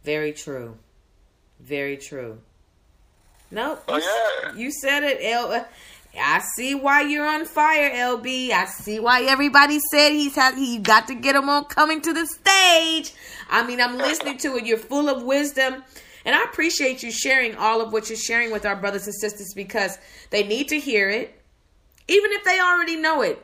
Very 0.03 0.33
true. 0.33 0.77
Very 1.59 1.97
true. 1.97 2.41
Nope. 3.53 3.83
Oh, 3.87 3.97
you, 3.97 4.03
yeah. 4.43 4.55
you 4.55 4.71
said 4.71 5.03
it, 5.03 5.19
L. 5.21 5.65
I 6.19 6.41
see 6.55 6.75
why 6.75 7.01
you're 7.01 7.25
on 7.25 7.45
fire, 7.45 7.89
LB. 7.89 8.51
I 8.51 8.65
see 8.65 8.99
why 8.99 9.23
everybody 9.23 9.79
said 9.91 10.09
he's 10.09 10.35
had 10.35 10.55
he 10.55 10.77
got 10.79 11.07
to 11.07 11.15
get 11.15 11.35
him 11.35 11.49
on 11.49 11.65
coming 11.65 12.01
to 12.01 12.13
the 12.13 12.25
stage. 12.25 13.13
I 13.49 13.65
mean, 13.65 13.79
I'm 13.79 13.97
listening 13.97 14.37
to 14.39 14.57
it. 14.57 14.65
You're 14.65 14.77
full 14.77 15.09
of 15.09 15.23
wisdom. 15.23 15.83
And 16.25 16.35
I 16.35 16.43
appreciate 16.43 17.03
you 17.03 17.11
sharing 17.11 17.55
all 17.55 17.81
of 17.81 17.91
what 17.91 18.09
you're 18.09 18.17
sharing 18.17 18.51
with 18.51 18.65
our 18.65 18.75
brothers 18.75 19.05
and 19.05 19.15
sisters 19.15 19.53
because 19.55 19.97
they 20.29 20.43
need 20.43 20.69
to 20.69 20.79
hear 20.79 21.09
it. 21.09 21.39
Even 22.07 22.31
if 22.31 22.43
they 22.43 22.59
already 22.59 22.95
know 22.95 23.21
it. 23.21 23.43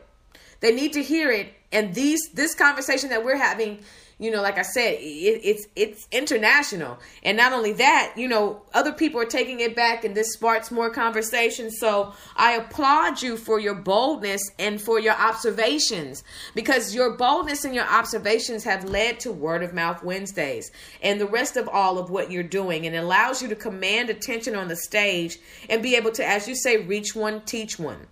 They 0.60 0.74
need 0.74 0.94
to 0.94 1.04
hear 1.04 1.32
it 1.32 1.54
and 1.72 1.94
these 1.94 2.30
this 2.34 2.56
conversation 2.56 3.10
that 3.10 3.24
we're 3.24 3.38
having 3.38 3.80
you 4.20 4.30
know 4.30 4.42
like 4.42 4.58
i 4.58 4.62
said 4.62 4.96
it, 5.00 5.42
it's 5.44 5.68
it's 5.76 6.08
international. 6.12 7.00
And 7.24 7.38
not 7.38 7.54
only 7.54 7.74
that 7.74 8.14
you 8.16 8.28
know 8.28 8.62
other 8.74 8.92
people 8.92 9.20
are 9.22 9.26
taking 9.26 9.60
it 9.60 9.76
back 9.76 10.04
and 10.04 10.16
this 10.16 10.34
sparks 10.34 10.72
more 10.72 10.90
conversation. 10.90 11.72
So 11.72 12.14
i 12.36 12.52
applaud 12.54 13.22
you 13.22 13.38
for 13.38 13.60
your 13.60 13.76
boldness 13.76 14.42
and 14.60 14.82
for 14.82 15.00
your 15.00 15.14
observations 15.14 16.24
because 16.54 16.94
your 16.94 17.18
boldness 17.18 17.66
and 17.66 17.74
your 17.74 17.88
observations 17.88 18.64
have 18.64 18.84
led 18.90 19.20
to 19.22 19.32
word 19.32 19.64
of 19.64 19.74
mouth 19.74 20.04
wednesdays 20.04 20.72
and 21.02 21.20
the 21.20 21.28
rest 21.28 21.58
of 21.58 21.68
all 21.68 21.98
of 21.98 22.10
what 22.10 22.32
you're 22.32 22.44
doing. 22.44 22.86
And 22.86 22.96
allows 22.96 23.42
you 23.42 23.48
to 23.48 23.56
command 23.56 24.10
attention 24.10 24.56
on 24.56 24.68
the 24.68 24.76
stage 24.76 25.38
and 25.70 25.82
be 25.82 25.96
able 25.96 26.12
to 26.12 26.28
as 26.28 26.48
you 26.48 26.56
say 26.56 26.78
reach 26.78 27.16
one 27.16 27.42
teach 27.42 27.80
one 27.80 28.08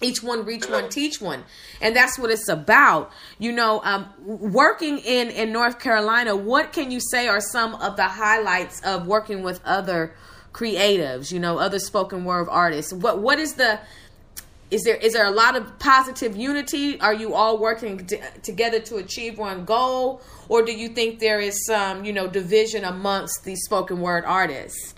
each 0.00 0.22
one 0.22 0.44
reach 0.44 0.68
one 0.68 0.88
teach 0.88 1.20
one. 1.20 1.44
And 1.80 1.94
that's 1.94 2.18
what 2.18 2.30
it's 2.30 2.48
about. 2.48 3.10
You 3.38 3.52
know 3.52 3.80
um, 3.84 4.08
working 4.24 4.98
in 4.98 5.30
in 5.30 5.52
north 5.52 5.78
carolina 5.78 6.36
what 6.36 6.72
can 6.72 6.90
you 6.90 7.00
say 7.00 7.28
are 7.28 7.40
some 7.40 7.74
of 7.76 7.96
the 7.96 8.04
highlights 8.04 8.80
of 8.82 9.06
working 9.06 9.42
with 9.42 9.60
other 9.64 10.14
creatives 10.52 11.30
you 11.30 11.38
know 11.38 11.58
other 11.58 11.78
spoken 11.78 12.24
word 12.24 12.48
artists? 12.50 12.92
What 12.92 13.20
what 13.20 13.38
is 13.38 13.54
the 13.54 13.80
is 14.70 14.84
there 14.84 14.96
is 14.96 15.14
there 15.14 15.26
a 15.26 15.30
lot 15.30 15.56
of 15.56 15.78
positive 15.78 16.36
unity? 16.36 17.00
Are 17.00 17.14
you 17.14 17.34
all 17.34 17.58
working 17.58 18.06
t- 18.06 18.20
together 18.42 18.80
to 18.80 18.96
achieve 18.96 19.38
one 19.38 19.64
goal? 19.64 20.20
Or 20.48 20.62
do 20.62 20.72
you 20.72 20.88
think 20.88 21.20
there 21.20 21.40
is 21.40 21.64
some 21.66 22.04
you 22.04 22.12
know 22.12 22.28
division 22.28 22.84
amongst 22.84 23.44
these 23.44 23.62
spoken 23.62 24.00
word 24.00 24.24
artists 24.24 24.94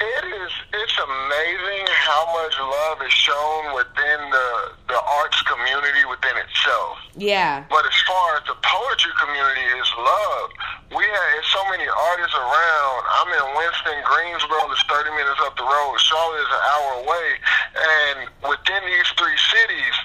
it 0.00 0.24
is. 0.24 0.52
It's 0.72 0.96
amazing 0.96 1.84
how 1.92 2.24
much 2.32 2.56
love 2.56 2.98
is 3.04 3.12
shown 3.12 3.74
within 3.76 4.20
the 4.32 4.48
the 4.88 5.00
arts 5.20 5.40
community 5.44 6.02
within 6.08 6.34
itself. 6.40 6.98
Yeah. 7.14 7.62
But 7.68 7.84
as 7.84 7.98
far 8.08 8.40
as 8.40 8.42
the 8.48 8.56
poetry 8.58 9.12
community 9.20 9.66
is 9.76 9.88
love, 10.00 10.48
we 10.96 11.04
have 11.04 11.44
so 11.52 11.62
many 11.70 11.86
artists 11.86 12.34
around. 12.34 13.00
I'm 13.06 13.30
in 13.30 13.46
Winston, 13.54 13.98
Greensboro 14.02 14.72
is 14.72 14.82
30 14.88 15.14
minutes 15.14 15.40
up 15.44 15.54
the 15.54 15.68
road. 15.68 15.94
Charlotte 16.00 16.42
is 16.42 16.50
an 16.50 16.62
hour 16.74 16.90
away, 17.04 17.28
and 17.76 18.18
within 18.48 18.82
these 18.88 19.08
three 19.14 19.38
cities, 19.52 19.96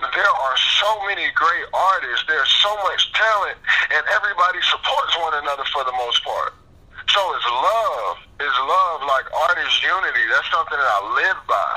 there 0.00 0.32
are 0.32 0.56
so 0.80 0.90
many 1.06 1.28
great 1.36 1.66
artists. 1.70 2.24
There's 2.26 2.50
so 2.64 2.72
much 2.88 3.12
talent, 3.14 3.58
and 3.94 4.02
everybody 4.10 4.58
supports 4.66 5.14
one 5.22 5.38
another 5.38 5.64
for 5.70 5.84
the 5.84 5.94
most 5.94 6.24
part. 6.24 6.56
So 7.08 7.20
it's 7.34 7.48
love. 7.50 8.16
It's 8.38 8.58
love, 8.66 8.98
like 9.06 9.26
artist 9.50 9.82
unity. 9.82 10.24
That's 10.30 10.50
something 10.50 10.78
that 10.78 10.90
I 10.90 11.00
live 11.14 11.40
by. 11.46 11.72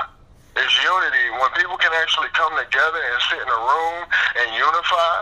It's 0.57 0.75
unity. 0.81 1.25
When 1.35 1.51
people 1.59 1.77
can 1.77 1.91
actually 1.99 2.31
come 2.33 2.53
together 2.55 3.01
and 3.01 3.17
sit 3.29 3.39
in 3.41 3.49
a 3.49 3.61
room 3.61 3.99
and 4.39 4.47
unify, 4.55 5.17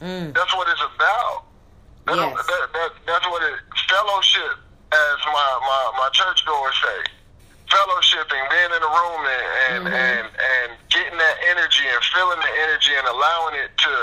mm. 0.00 0.26
that's 0.34 0.54
what 0.56 0.66
it's 0.70 0.82
about. 0.82 1.44
That's, 2.06 2.16
yes. 2.16 2.46
that, 2.48 2.64
that, 2.72 2.90
that's 3.06 3.26
what 3.28 3.42
it, 3.44 3.60
fellowship, 3.86 4.56
as 4.90 5.18
my, 5.28 5.48
my, 5.62 5.82
my 6.00 6.08
churchgoers 6.16 6.74
say. 6.80 7.00
Fellowshipping, 7.68 8.42
being 8.50 8.72
in 8.74 8.82
a 8.82 8.92
room 8.98 9.22
and, 9.22 9.46
and, 9.70 9.82
mm-hmm. 9.86 9.94
and, 9.94 10.26
and 10.26 10.68
getting 10.90 11.18
that 11.18 11.36
energy 11.54 11.86
and 11.86 12.02
feeling 12.10 12.40
the 12.42 12.52
energy 12.66 12.90
and 12.98 13.06
allowing 13.06 13.54
it 13.62 13.70
to, 13.78 13.94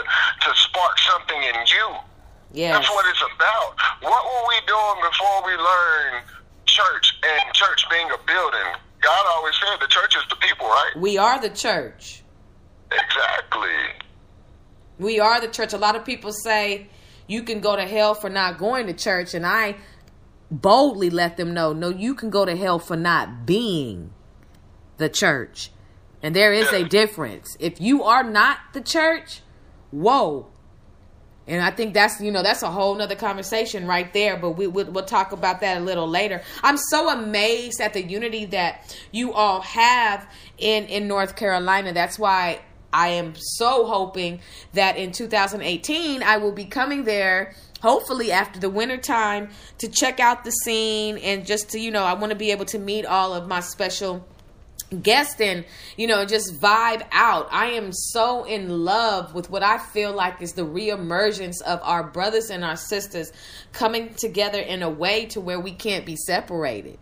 to 0.47 0.49
spark 0.55 0.95
something 1.03 1.35
in 1.35 1.55
you 1.67 1.87
Yes. 2.53 2.75
That's 2.75 2.89
what 2.89 3.05
it's 3.09 3.21
about. 3.35 3.75
What 4.01 4.23
were 4.25 4.47
we 4.47 4.55
doing 4.65 5.09
before 5.09 5.45
we 5.45 5.51
learned 5.51 6.25
church 6.65 7.19
and 7.23 7.53
church 7.53 7.85
being 7.89 8.07
a 8.07 8.17
building? 8.25 8.73
God 9.01 9.25
always 9.29 9.53
said 9.59 9.79
the 9.79 9.87
church 9.87 10.15
is 10.15 10.23
the 10.29 10.35
people, 10.37 10.67
right? 10.67 10.91
We 10.97 11.17
are 11.17 11.39
the 11.39 11.49
church. 11.49 12.23
Exactly. 12.91 13.69
We 14.97 15.19
are 15.19 15.39
the 15.39 15.47
church. 15.47 15.73
A 15.73 15.77
lot 15.77 15.95
of 15.95 16.05
people 16.05 16.31
say 16.31 16.87
you 17.27 17.43
can 17.43 17.59
go 17.59 17.75
to 17.75 17.85
hell 17.85 18.15
for 18.15 18.29
not 18.29 18.57
going 18.57 18.87
to 18.87 18.93
church, 18.93 19.33
and 19.33 19.45
I 19.45 19.75
boldly 20.49 21.09
let 21.09 21.37
them 21.37 21.53
know 21.53 21.73
no, 21.73 21.89
you 21.89 22.15
can 22.15 22.29
go 22.29 22.45
to 22.45 22.55
hell 22.55 22.79
for 22.79 22.95
not 22.95 23.45
being 23.45 24.11
the 24.97 25.09
church. 25.09 25.71
And 26.23 26.35
there 26.35 26.51
is 26.51 26.71
a 26.73 26.83
difference. 26.83 27.55
If 27.59 27.79
you 27.79 28.03
are 28.03 28.23
not 28.23 28.57
the 28.73 28.81
church, 28.81 29.41
whoa, 29.91 30.47
and 31.47 31.63
I 31.63 31.71
think 31.71 31.93
that's 31.93 32.19
you 32.19 32.31
know 32.31 32.43
that's 32.43 32.61
a 32.61 32.69
whole 32.69 32.95
nother 32.95 33.15
conversation 33.15 33.87
right 33.87 34.11
there. 34.13 34.37
But 34.37 34.51
we 34.51 34.67
we'll, 34.67 34.91
we'll 34.91 35.05
talk 35.05 35.31
about 35.31 35.61
that 35.61 35.77
a 35.77 35.79
little 35.79 36.07
later. 36.07 36.41
I'm 36.61 36.77
so 36.77 37.09
amazed 37.09 37.79
at 37.79 37.93
the 37.93 38.03
unity 38.03 38.45
that 38.45 38.97
you 39.11 39.33
all 39.33 39.61
have 39.61 40.29
in 40.57 40.85
in 40.85 41.07
North 41.07 41.35
Carolina. 41.35 41.93
That's 41.93 42.19
why 42.19 42.59
I 42.91 43.09
am 43.09 43.33
so 43.35 43.85
hoping 43.85 44.41
that 44.73 44.97
in 44.97 45.11
2018 45.11 46.23
I 46.23 46.37
will 46.37 46.51
be 46.51 46.65
coming 46.65 47.03
there 47.03 47.53
hopefully 47.81 48.31
after 48.31 48.59
the 48.59 48.69
winter 48.69 48.97
time 48.97 49.49
to 49.77 49.87
check 49.87 50.19
out 50.19 50.43
the 50.43 50.51
scene 50.51 51.17
and 51.19 51.45
just 51.45 51.69
to 51.69 51.79
you 51.79 51.91
know 51.91 52.03
I 52.03 52.13
want 52.13 52.31
to 52.31 52.37
be 52.37 52.51
able 52.51 52.65
to 52.65 52.79
meet 52.79 53.05
all 53.05 53.33
of 53.33 53.47
my 53.47 53.59
special 53.59 54.25
guest 55.01 55.41
and 55.41 55.65
you 55.97 56.07
know 56.07 56.25
just 56.25 56.59
vibe 56.59 57.05
out. 57.11 57.47
I 57.51 57.67
am 57.71 57.91
so 57.91 58.43
in 58.45 58.85
love 58.85 59.33
with 59.33 59.49
what 59.49 59.63
i 59.63 59.77
feel 59.77 60.13
like 60.13 60.41
is 60.41 60.53
the 60.53 60.65
reemergence 60.65 61.61
of 61.63 61.79
our 61.83 62.03
brothers 62.03 62.49
and 62.49 62.63
our 62.63 62.77
sisters 62.77 63.31
coming 63.73 64.13
together 64.13 64.59
in 64.59 64.83
a 64.83 64.89
way 64.89 65.25
to 65.27 65.41
where 65.41 65.59
we 65.59 65.71
can't 65.71 66.05
be 66.05 66.15
separated. 66.15 66.97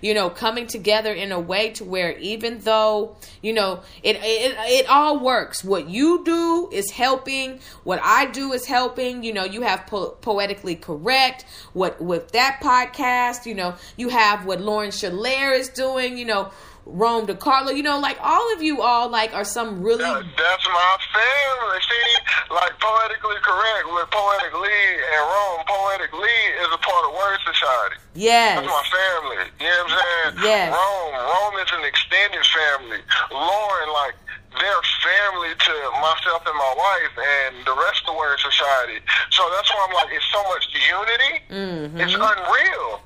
You 0.00 0.14
know 0.14 0.30
coming 0.30 0.66
together 0.66 1.12
in 1.12 1.32
a 1.32 1.40
way 1.40 1.70
to 1.70 1.84
where 1.84 2.16
even 2.18 2.60
though 2.60 3.16
you 3.42 3.52
know 3.52 3.80
it 4.02 4.16
it, 4.16 4.56
it 4.58 4.88
all 4.88 5.18
works. 5.18 5.64
What 5.64 5.88
you 5.88 6.24
do 6.24 6.68
is 6.72 6.90
helping. 6.90 7.60
What 7.84 8.00
i 8.02 8.26
do 8.26 8.52
is 8.52 8.66
helping. 8.66 9.22
You 9.22 9.32
know 9.32 9.44
you 9.44 9.62
have 9.62 9.86
po- 9.86 10.10
poetically 10.20 10.76
correct. 10.76 11.44
What 11.72 12.00
with 12.00 12.32
that 12.32 12.60
podcast 12.62 13.46
you 13.46 13.54
know 13.54 13.74
you 13.96 14.08
have 14.08 14.46
what 14.46 14.60
lauren 14.60 14.90
Shalair 14.90 15.58
is 15.58 15.68
doing 15.68 16.16
you 16.16 16.24
know 16.24 16.50
Rome 16.88 17.26
DiCarlo, 17.26 17.76
you 17.76 17.82
know, 17.82 18.00
like 18.00 18.16
all 18.22 18.52
of 18.56 18.62
you 18.62 18.80
all 18.80 19.08
like 19.12 19.34
are 19.34 19.44
some 19.44 19.82
really 19.82 20.04
that, 20.04 20.24
That's 20.24 20.66
my 20.66 20.96
family. 21.12 21.78
See, 21.84 22.54
like 22.54 22.72
poetically 22.80 23.36
correct 23.44 23.84
with 23.92 24.08
Poetic 24.08 24.54
Lee 24.56 24.88
and 24.96 25.22
Rome. 25.28 25.60
Poetic 25.68 26.12
Lee 26.16 26.44
is 26.64 26.68
a 26.72 26.80
part 26.80 27.04
of 27.04 27.12
Word 27.12 27.38
Society. 27.44 28.00
Yes. 28.16 28.56
That's 28.56 28.72
my 28.72 28.84
family. 28.88 29.44
You 29.60 29.68
know 29.68 29.84
what 29.84 29.92
I'm 29.92 30.00
saying? 30.00 30.48
Yes. 30.48 30.66
Rome. 30.72 31.12
Rome 31.12 31.56
is 31.60 31.70
an 31.76 31.84
extended 31.84 32.44
family. 32.56 33.00
Lauren, 33.36 33.88
like 33.92 34.16
they're 34.56 34.84
family 35.04 35.52
to 35.52 35.74
myself 36.00 36.40
and 36.48 36.56
my 36.56 36.72
wife 36.72 37.14
and 37.20 37.68
the 37.68 37.76
rest 37.76 38.00
of 38.08 38.16
the 38.16 38.16
Word 38.16 38.40
Society. 38.40 39.04
So 39.28 39.44
that's 39.52 39.68
why 39.68 39.84
I'm 39.84 39.92
like, 39.92 40.08
it's 40.16 40.24
so 40.32 40.40
much 40.48 40.64
unity. 40.72 41.32
Mm-hmm. 41.52 42.00
It's 42.00 42.16
unreal 42.16 43.04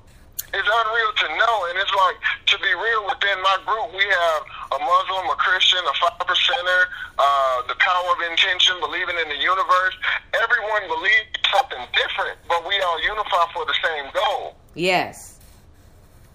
it's 0.54 0.68
unreal 0.68 1.12
to 1.16 1.28
know. 1.36 1.56
And 1.70 1.78
it's 1.78 1.94
like, 1.96 2.16
to 2.46 2.56
be 2.58 2.72
real, 2.74 3.02
within 3.06 3.40
my 3.42 3.56
group, 3.64 3.92
we 3.92 4.04
have 4.04 4.42
a 4.72 4.78
Muslim, 4.78 5.30
a 5.30 5.36
Christian, 5.36 5.80
a 5.80 5.94
five 6.00 6.18
percenter, 6.26 6.82
uh, 7.18 7.66
the 7.68 7.74
power 7.78 8.08
of 8.12 8.30
intention, 8.30 8.76
believing 8.80 9.16
in 9.20 9.28
the 9.28 9.40
universe. 9.40 9.94
Everyone 10.34 10.82
believes 10.88 11.28
something 11.52 11.84
different, 11.94 12.38
but 12.48 12.66
we 12.68 12.80
all 12.80 13.02
unify 13.02 13.44
for 13.52 13.64
the 13.66 13.74
same 13.82 14.10
goal. 14.12 14.56
Yes. 14.74 15.38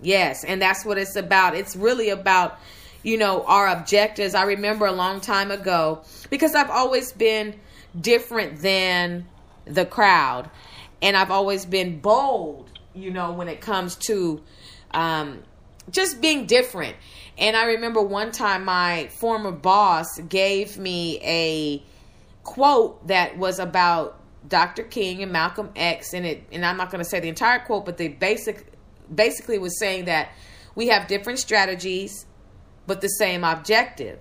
Yes. 0.01 0.43
And 0.43 0.61
that's 0.61 0.85
what 0.85 0.97
it's 0.97 1.15
about. 1.15 1.55
It's 1.55 1.75
really 1.75 2.09
about, 2.09 2.59
you 3.03 3.17
know, 3.17 3.43
our 3.45 3.67
objectives. 3.67 4.35
I 4.35 4.43
remember 4.43 4.85
a 4.85 4.91
long 4.91 5.21
time 5.21 5.51
ago, 5.51 6.01
because 6.29 6.55
I've 6.55 6.69
always 6.69 7.11
been 7.11 7.59
different 7.99 8.61
than 8.61 9.27
the 9.65 9.85
crowd. 9.85 10.49
And 11.01 11.15
I've 11.15 11.31
always 11.31 11.65
been 11.65 11.99
bold 11.99 12.69
you 12.97 13.11
know, 13.11 13.31
when 13.33 13.47
it 13.47 13.61
comes 13.61 13.95
to 14.07 14.41
um, 14.91 15.43
just 15.91 16.21
being 16.21 16.45
different. 16.45 16.95
And 17.37 17.55
I 17.55 17.65
remember 17.65 18.01
one 18.01 18.31
time 18.31 18.65
my 18.65 19.09
former 19.19 19.51
boss 19.51 20.19
gave 20.27 20.77
me 20.77 21.19
a 21.23 21.83
quote 22.43 23.07
that 23.07 23.37
was 23.37 23.59
about 23.59 24.19
Dr. 24.47 24.83
King 24.83 25.21
and 25.23 25.31
Malcolm 25.31 25.69
X, 25.75 26.13
and 26.13 26.25
it. 26.25 26.43
And 26.51 26.65
I'm 26.65 26.77
not 26.77 26.89
going 26.89 27.03
to 27.03 27.09
say 27.09 27.19
the 27.19 27.29
entire 27.29 27.59
quote, 27.59 27.85
but 27.85 27.97
the 27.97 28.07
basic, 28.07 28.65
basically 29.13 29.59
was 29.59 29.77
saying 29.79 30.05
that 30.05 30.29
we 30.75 30.87
have 30.87 31.07
different 31.07 31.39
strategies, 31.39 32.25
but 32.85 33.01
the 33.01 33.09
same 33.09 33.43
objective. 33.43 34.19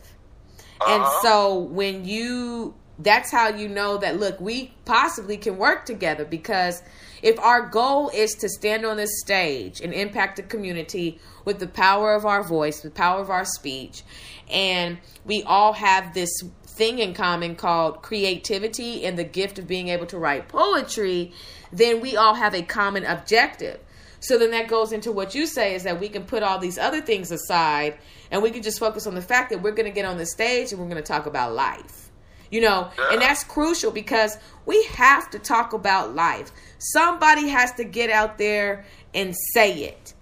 Uh-huh. 0.80 0.94
And 0.94 1.22
so 1.22 1.58
when 1.58 2.04
you, 2.04 2.74
that's 2.98 3.30
how 3.30 3.48
you 3.48 3.68
know 3.68 3.98
that 3.98 4.18
look, 4.18 4.40
we 4.40 4.74
possibly 4.84 5.36
can 5.36 5.56
work 5.56 5.86
together 5.86 6.24
because 6.24 6.82
if 7.22 7.38
our 7.40 7.68
goal 7.68 8.10
is 8.10 8.32
to 8.34 8.48
stand 8.48 8.84
on 8.84 8.96
this 8.96 9.20
stage 9.20 9.80
and 9.80 9.92
impact 9.92 10.36
the 10.36 10.42
community 10.42 11.18
with 11.44 11.58
the 11.58 11.66
power 11.66 12.14
of 12.14 12.26
our 12.26 12.42
voice, 12.42 12.80
the 12.80 12.90
power 12.90 13.20
of 13.20 13.30
our 13.30 13.44
speech, 13.44 14.02
and 14.50 14.98
we 15.24 15.42
all 15.44 15.72
have 15.72 16.14
this 16.14 16.30
thing 16.64 16.98
in 16.98 17.14
common 17.14 17.56
called 17.56 18.02
creativity 18.02 19.04
and 19.04 19.18
the 19.18 19.24
gift 19.24 19.58
of 19.58 19.66
being 19.66 19.88
able 19.88 20.06
to 20.06 20.18
write 20.18 20.48
poetry, 20.48 21.32
then 21.72 22.00
we 22.00 22.16
all 22.16 22.34
have 22.34 22.54
a 22.54 22.62
common 22.62 23.04
objective. 23.04 23.80
So 24.20 24.38
then 24.38 24.50
that 24.50 24.68
goes 24.68 24.92
into 24.92 25.12
what 25.12 25.34
you 25.34 25.46
say 25.46 25.74
is 25.74 25.84
that 25.84 26.00
we 26.00 26.08
can 26.08 26.24
put 26.24 26.42
all 26.42 26.58
these 26.58 26.78
other 26.78 27.00
things 27.00 27.30
aside 27.30 27.98
and 28.30 28.42
we 28.42 28.50
can 28.50 28.62
just 28.62 28.78
focus 28.78 29.06
on 29.06 29.14
the 29.14 29.22
fact 29.22 29.50
that 29.50 29.62
we're 29.62 29.72
going 29.72 29.86
to 29.86 29.94
get 29.94 30.04
on 30.04 30.18
the 30.18 30.26
stage 30.26 30.72
and 30.72 30.80
we're 30.80 30.88
going 30.88 30.96
to 30.96 31.02
talk 31.02 31.26
about 31.26 31.54
life 31.54 32.05
You 32.50 32.60
know, 32.60 32.90
yeah. 32.98 33.12
and 33.12 33.22
that's 33.22 33.44
crucial 33.44 33.90
because 33.90 34.38
we 34.66 34.82
have 34.94 35.30
to 35.30 35.38
talk 35.38 35.72
about 35.72 36.14
life. 36.14 36.52
Somebody 36.78 37.48
has 37.48 37.72
to 37.74 37.84
get 37.84 38.10
out 38.10 38.38
there 38.38 38.84
and 39.14 39.34
say 39.52 39.84
it. 39.84 40.14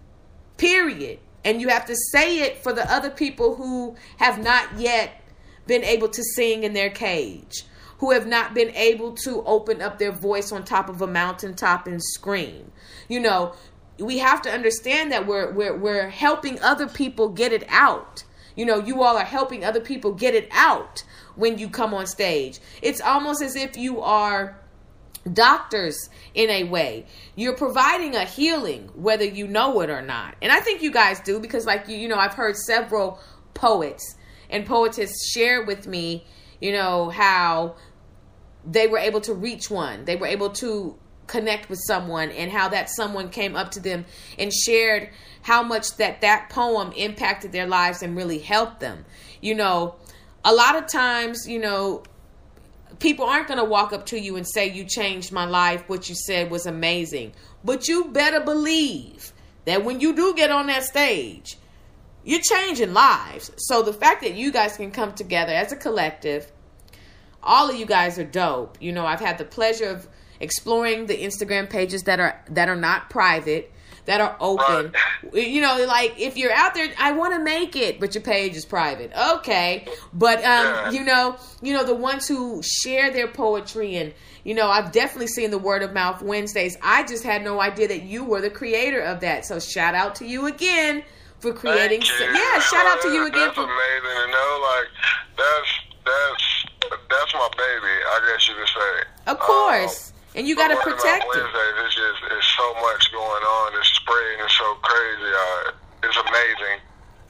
Period. 0.57 1.19
And 1.45 1.61
you 1.61 1.69
have 1.69 1.85
to 1.87 1.97
say 2.13 2.41
it 2.41 2.59
for 2.63 2.73
the 2.73 2.91
other 2.91 3.11
people 3.11 3.57
who 3.57 3.97
have 4.19 4.43
not 4.43 4.79
yet 4.79 5.21
been 5.67 5.85
able 5.85 6.09
to 6.09 6.23
sing 6.23 6.65
in 6.65 6.73
their 6.73 6.91
cage, 6.91 7.65
who 7.99 8.13
have 8.13 8.27
not 8.27 8.55
been 8.55 8.71
able 8.71 9.13
to 9.13 9.43
open 9.45 9.83
up 9.83 9.99
their 9.99 10.13
voice 10.13 10.53
on 10.53 10.65
top 10.65 10.89
of 10.89 11.03
a 11.03 11.07
mountaintop 11.07 11.87
and 11.87 12.03
scream. 12.03 12.71
You 13.09 13.21
know, 13.21 13.55
we 13.99 14.19
have 14.19 14.43
to 14.43 14.51
understand 14.51 15.13
that 15.13 15.27
we're 15.27 15.53
we're 15.53 15.77
we're 15.77 16.09
helping 16.09 16.61
other 16.61 16.89
people 16.89 17.29
get 17.29 17.53
it 17.53 17.65
out. 17.69 18.25
You 18.57 18.65
know, 18.65 18.79
you 18.79 19.03
all 19.03 19.17
are 19.17 19.25
helping 19.25 19.65
other 19.65 19.81
people 19.81 20.13
get 20.13 20.35
it 20.35 20.49
out 20.53 21.05
when 21.37 21.59
you 21.59 21.69
come 21.69 21.95
on 21.95 22.07
stage. 22.07 22.61
It's 22.83 23.01
almost 23.01 23.43
as 23.43 23.57
if 23.57 23.77
you 23.77 24.01
are 24.01 24.59
doctors 25.33 26.11
in 26.35 26.51
a 26.51 26.65
way. 26.65 27.07
You're 27.35 27.57
providing 27.57 28.15
a 28.15 28.25
healing 28.25 28.91
whether 28.95 29.25
you 29.25 29.47
know 29.47 29.81
it 29.81 29.91
or 29.91 30.03
not. 30.03 30.37
And 30.43 30.53
I 30.53 30.61
think 30.61 30.83
you 30.83 30.93
guys 30.93 31.21
do 31.21 31.41
because 31.41 31.67
like 31.67 31.89
you 31.89 31.97
you 31.97 32.09
know, 32.09 32.19
I've 32.19 32.35
heard 32.35 32.57
several 32.57 33.19
poets 33.55 34.17
and 34.51 34.67
poetess 34.67 35.13
share 35.31 35.65
with 35.65 35.87
me, 35.87 36.25
you 36.61 36.73
know, 36.73 37.09
how 37.11 37.77
they 38.65 38.87
were 38.87 38.99
able 38.99 39.21
to 39.23 39.35
reach 39.35 39.71
one. 39.71 40.05
They 40.05 40.17
were 40.17 40.27
able 40.27 40.51
to 40.51 40.99
connect 41.27 41.71
with 41.71 41.81
someone 41.87 42.31
and 42.31 42.51
how 42.51 42.69
that 42.69 42.91
someone 42.91 43.31
came 43.31 43.57
up 43.57 43.71
to 43.73 43.81
them 43.81 44.05
and 44.39 44.53
shared 44.53 45.09
how 45.43 45.63
much 45.63 45.97
that 45.97 46.21
that 46.21 46.51
poem 46.51 46.93
impacted 46.93 47.53
their 47.53 47.67
lives 47.67 48.03
and 48.03 48.17
really 48.17 48.39
helped 48.39 48.81
them. 48.81 49.05
You 49.41 49.55
know, 49.55 49.97
a 50.45 50.53
lot 50.53 50.77
of 50.77 50.87
times, 50.87 51.49
you 51.49 51.59
know, 51.59 52.03
people 52.99 53.25
aren't 53.25 53.49
going 53.49 53.59
to 53.59 53.65
walk 53.65 53.93
up 53.93 54.07
to 54.07 54.21
you 54.21 54.37
and 54.37 54.47
say 54.47 54.71
you 54.71 54.85
changed 54.85 55.33
my 55.33 55.45
life, 55.45 55.89
what 55.89 56.09
you 56.09 56.15
said 56.15 56.51
was 56.51 56.67
amazing. 56.67 57.33
But 57.65 57.89
you 57.89 58.07
better 58.07 58.41
believe 58.41 59.33
that 59.65 59.85
when 59.85 60.01
you 60.01 60.15
do 60.15 60.35
get 60.35 60.51
on 60.51 60.67
that 60.67 60.85
stage, 60.85 61.57
you're 62.25 62.41
changing 62.41 62.93
lives. 62.93 63.51
So 63.57 63.83
the 63.83 63.93
fact 63.93 64.23
that 64.23 64.35
you 64.35 64.53
guys 64.53 64.77
can 64.77 64.91
come 64.91 65.13
together 65.13 65.53
as 65.53 65.73
a 65.73 65.77
collective, 65.77 66.51
all 67.43 67.69
of 67.69 67.77
you 67.77 67.87
guys 67.87 68.19
are 68.19 68.25
dope. 68.25 68.79
You 68.81 68.93
know, 68.93 69.07
I've 69.07 69.21
had 69.21 69.39
the 69.39 69.45
pleasure 69.45 69.89
of 69.89 70.09
exploring 70.41 71.07
the 71.07 71.17
Instagram 71.17 71.69
pages 71.69 72.03
that 72.05 72.21
are 72.21 72.43
that 72.49 72.69
are 72.69 72.77
not 72.77 73.11
private, 73.11 73.73
that 74.07 74.21
are 74.21 74.37
open. 74.41 74.93
Right. 75.33 75.49
You 75.49 75.61
know, 75.61 75.85
like 75.87 76.19
if 76.19 76.37
you're 76.37 76.53
out 76.53 76.75
there, 76.75 76.93
I 76.99 77.13
want 77.13 77.35
to 77.35 77.41
make 77.41 77.77
it, 77.77 78.01
but 78.01 78.15
your 78.15 78.23
page 78.23 78.57
is 78.57 78.65
private. 78.65 79.13
Okay, 79.33 79.87
but 80.13 80.39
um, 80.39 80.45
yeah. 80.45 80.91
you 80.91 81.05
know, 81.05 81.37
you 81.63 81.73
know 81.73 81.85
the 81.85 81.95
ones 81.95 82.29
who 82.29 82.63
share 82.63 83.11
their 83.11 83.29
poetry 83.29 83.97
and 83.97 84.15
you 84.45 84.55
know, 84.55 84.69
I've 84.69 84.93
definitely 84.93 85.29
seen 85.29 85.51
the 85.51 85.59
word 85.59 85.83
of 85.83 85.95
mouth 85.95 86.21
Wednesdays. 86.21 86.77
I 86.83 87.05
just 87.05 87.25
had 87.25 87.43
no 87.43 87.61
idea 87.61 87.89
that 87.89 88.03
you 88.03 88.25
were 88.25 88.43
the 88.43 88.51
creator 88.51 89.01
of 89.01 89.21
that. 89.21 89.47
So 89.47 89.59
shout 89.59 89.95
out 89.95 90.15
to 90.17 90.27
you 90.27 90.47
again 90.47 91.03
for 91.39 91.55
creating. 91.55 92.03
yeah, 92.03 92.59
shout 92.59 92.87
out 92.87 93.01
to 93.03 93.09
you 93.09 93.27
again. 93.27 93.41
That's 93.41 93.55
for, 93.55 93.65
amazing 93.65 94.03
to 94.03 94.31
know. 94.31 94.61
Like 94.63 94.89
that's 95.39 95.71
that's 96.05 96.67
that's 97.09 97.35
my 97.35 97.49
baby. 97.57 97.95
I 98.07 98.33
guess 98.33 98.49
you 98.49 98.55
could 98.55 98.69
say. 98.69 99.33
Of 99.33 99.39
course. 99.39 100.11
Um, 100.11 100.14
and 100.35 100.47
you 100.49 100.57
got 100.57 100.69
to 100.69 100.77
protect 100.77 101.25
it. 101.25 101.47
It's 101.85 101.95
just 101.95 102.23
it's 102.31 102.57
so 102.57 102.75
much 102.75 103.13
going 103.13 103.43
on. 103.43 103.79
It's 103.79 103.89
spreading. 103.89 104.45
It's 104.45 104.57
so 104.57 104.75
crazy. 104.83 105.33
Uh, 105.35 105.73
it's 106.03 106.17
amazing. 106.17 106.81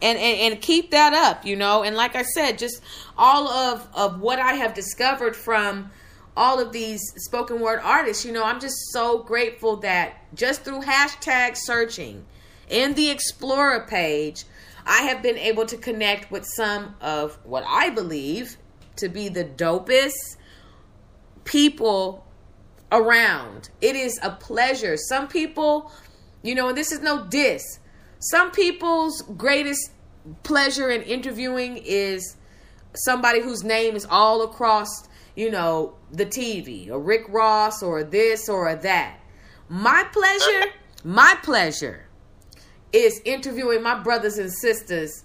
And, 0.02 0.18
and 0.18 0.52
and 0.52 0.60
keep 0.60 0.90
that 0.90 1.12
up, 1.12 1.44
you 1.44 1.56
know. 1.56 1.82
And 1.82 1.96
like 1.96 2.16
I 2.16 2.22
said, 2.22 2.58
just 2.58 2.82
all 3.16 3.48
of 3.48 3.86
of 3.94 4.20
what 4.20 4.38
I 4.38 4.54
have 4.54 4.74
discovered 4.74 5.36
from 5.36 5.90
all 6.36 6.60
of 6.60 6.72
these 6.72 7.00
spoken 7.16 7.60
word 7.60 7.80
artists, 7.82 8.24
you 8.24 8.32
know, 8.32 8.44
I'm 8.44 8.60
just 8.60 8.76
so 8.90 9.18
grateful 9.22 9.76
that 9.76 10.14
just 10.34 10.62
through 10.62 10.80
hashtag 10.80 11.56
searching 11.56 12.24
in 12.68 12.94
the 12.94 13.10
Explorer 13.10 13.86
page, 13.88 14.44
I 14.86 15.02
have 15.02 15.22
been 15.22 15.38
able 15.38 15.66
to 15.66 15.76
connect 15.76 16.30
with 16.30 16.44
some 16.44 16.96
of 17.00 17.38
what 17.44 17.64
I 17.66 17.90
believe 17.90 18.56
to 18.96 19.08
be 19.08 19.28
the 19.28 19.44
dopest 19.44 20.36
people 21.44 22.23
around. 22.92 23.70
It 23.80 23.96
is 23.96 24.18
a 24.22 24.30
pleasure. 24.30 24.96
Some 24.96 25.28
people, 25.28 25.90
you 26.42 26.54
know, 26.54 26.68
and 26.68 26.76
this 26.76 26.92
is 26.92 27.00
no 27.00 27.26
diss. 27.26 27.62
Some 28.18 28.50
people's 28.50 29.22
greatest 29.36 29.90
pleasure 30.42 30.90
in 30.90 31.02
interviewing 31.02 31.78
is 31.84 32.36
somebody 32.94 33.42
whose 33.42 33.64
name 33.64 33.96
is 33.96 34.06
all 34.08 34.42
across, 34.42 35.08
you 35.34 35.50
know, 35.50 35.94
the 36.12 36.26
TV, 36.26 36.88
or 36.90 36.98
Rick 36.98 37.26
Ross, 37.28 37.82
or 37.82 38.04
this 38.04 38.48
or 38.48 38.74
that. 38.74 39.18
My 39.68 40.06
pleasure, 40.12 40.72
my 41.02 41.36
pleasure 41.42 42.06
is 42.92 43.20
interviewing 43.24 43.82
my 43.82 43.98
brothers 43.98 44.38
and 44.38 44.52
sisters 44.52 45.24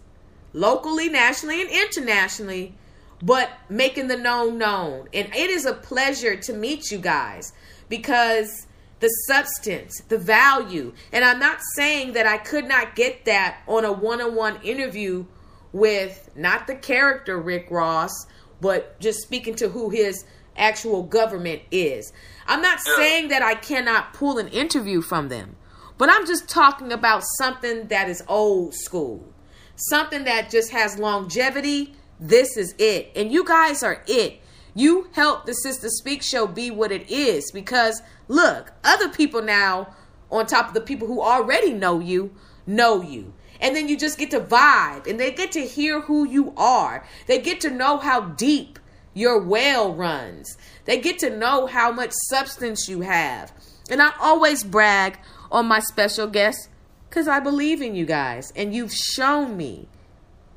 locally, 0.53 1.09
nationally, 1.09 1.61
and 1.61 1.69
internationally, 1.69 2.75
but 3.21 3.49
making 3.69 4.07
the 4.07 4.17
known 4.17 4.57
known. 4.57 5.07
And 5.13 5.33
it 5.35 5.49
is 5.49 5.65
a 5.65 5.73
pleasure 5.73 6.35
to 6.35 6.53
meet 6.53 6.91
you 6.91 6.97
guys 6.97 7.53
because 7.89 8.67
the 8.99 9.09
substance, 9.27 10.01
the 10.09 10.17
value, 10.17 10.93
and 11.11 11.23
I'm 11.23 11.39
not 11.39 11.59
saying 11.75 12.13
that 12.13 12.25
I 12.25 12.37
could 12.37 12.65
not 12.65 12.95
get 12.95 13.25
that 13.25 13.61
on 13.67 13.85
a 13.85 13.91
one 13.91 14.21
on 14.21 14.35
one 14.35 14.61
interview 14.61 15.25
with 15.71 16.29
not 16.35 16.67
the 16.67 16.75
character 16.75 17.39
Rick 17.39 17.67
Ross, 17.69 18.25
but 18.61 18.99
just 18.99 19.21
speaking 19.21 19.55
to 19.55 19.69
who 19.69 19.89
his 19.89 20.25
actual 20.57 21.03
government 21.03 21.61
is. 21.71 22.11
I'm 22.47 22.61
not 22.61 22.79
saying 22.79 23.29
that 23.29 23.41
I 23.41 23.55
cannot 23.55 24.13
pull 24.13 24.37
an 24.37 24.47
interview 24.49 25.01
from 25.01 25.29
them. 25.29 25.55
But 25.97 26.09
I'm 26.09 26.25
just 26.25 26.47
talking 26.47 26.93
about 26.93 27.23
something 27.37 27.87
that 27.87 28.09
is 28.09 28.23
old 28.27 28.73
school, 28.73 29.33
something 29.75 30.23
that 30.23 30.49
just 30.49 30.71
has 30.71 30.97
longevity. 30.97 31.93
This 32.19 32.57
is 32.57 32.75
it. 32.77 33.11
And 33.15 33.31
you 33.31 33.45
guys 33.45 33.81
are 33.83 34.03
it. 34.07 34.41
You 34.75 35.09
help 35.13 35.45
the 35.45 35.53
Sister 35.53 35.89
Speak 35.89 36.21
show 36.21 36.47
be 36.47 36.69
what 36.69 36.91
it 36.91 37.09
is 37.09 37.51
because 37.51 38.01
look, 38.27 38.71
other 38.83 39.09
people 39.09 39.41
now, 39.41 39.95
on 40.31 40.45
top 40.45 40.67
of 40.67 40.73
the 40.73 40.81
people 40.81 41.07
who 41.07 41.21
already 41.21 41.73
know 41.73 41.99
you, 41.99 42.33
know 42.67 43.01
you. 43.01 43.33
And 43.61 43.75
then 43.75 43.89
you 43.89 43.97
just 43.97 44.17
get 44.17 44.31
to 44.31 44.39
vibe 44.39 45.07
and 45.07 45.19
they 45.19 45.31
get 45.31 45.51
to 45.53 45.65
hear 45.65 46.01
who 46.01 46.25
you 46.25 46.53
are. 46.55 47.05
They 47.27 47.41
get 47.41 47.59
to 47.61 47.69
know 47.69 47.97
how 47.97 48.21
deep 48.21 48.79
your 49.13 49.41
well 49.41 49.93
runs. 49.93 50.57
They 50.85 50.99
get 50.99 51.19
to 51.19 51.29
know 51.29 51.65
how 51.65 51.91
much 51.91 52.11
substance 52.29 52.87
you 52.87 53.01
have. 53.01 53.51
And 53.89 54.01
I 54.01 54.11
always 54.19 54.63
brag 54.63 55.19
on 55.51 55.65
my 55.65 55.79
special 55.79 56.27
guests 56.27 56.69
because 57.09 57.27
I 57.27 57.39
believe 57.39 57.81
in 57.81 57.95
you 57.95 58.05
guys 58.05 58.53
and 58.55 58.73
you've 58.73 58.93
shown 58.93 59.57
me 59.57 59.87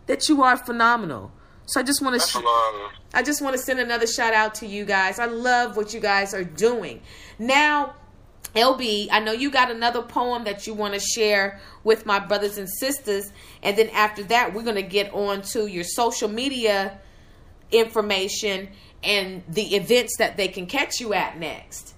that 0.07 0.29
you 0.29 0.43
are 0.43 0.57
phenomenal. 0.57 1.33
So 1.73 1.81
I 1.81 1.85
just 1.85 2.03
want 2.03 2.21
to 2.21 2.29
sh- 2.29 2.37
I 3.15 3.23
just 3.23 3.41
want 3.41 3.57
to 3.57 3.63
send 3.63 3.81
another 3.81 4.07
shout 4.07 4.35
out 4.35 4.57
to 4.57 4.67
you 4.67 4.85
guys. 4.85 5.19
I 5.19 5.25
love 5.25 5.75
what 5.75 5.95
you 5.95 6.01
guys 6.01 6.35
are 6.35 6.45
doing. 6.45 7.01
Now, 7.39 7.95
LB, 8.55 9.09
I 9.11 9.21
know 9.21 9.33
you 9.33 9.51
got 9.51 9.71
another 9.71 10.03
poem 10.03 10.45
that 10.45 10.67
you 10.67 10.75
want 10.75 10.93
to 10.93 11.01
share 11.01 11.61
with 11.83 12.05
my 12.05 12.19
brothers 12.19 12.59
and 12.59 12.69
sisters 12.69 13.33
and 13.63 13.79
then 13.79 13.89
after 13.95 14.23
that 14.25 14.53
we're 14.53 14.65
going 14.65 14.77
to 14.77 14.83
get 14.83 15.15
on 15.15 15.41
to 15.41 15.67
your 15.67 15.85
social 15.85 16.29
media 16.29 16.99
information 17.71 18.69
and 19.03 19.43
the 19.49 19.75
events 19.75 20.19
that 20.19 20.37
they 20.37 20.49
can 20.49 20.67
catch 20.67 21.01
you 21.01 21.15
at 21.15 21.39
next. 21.39 21.95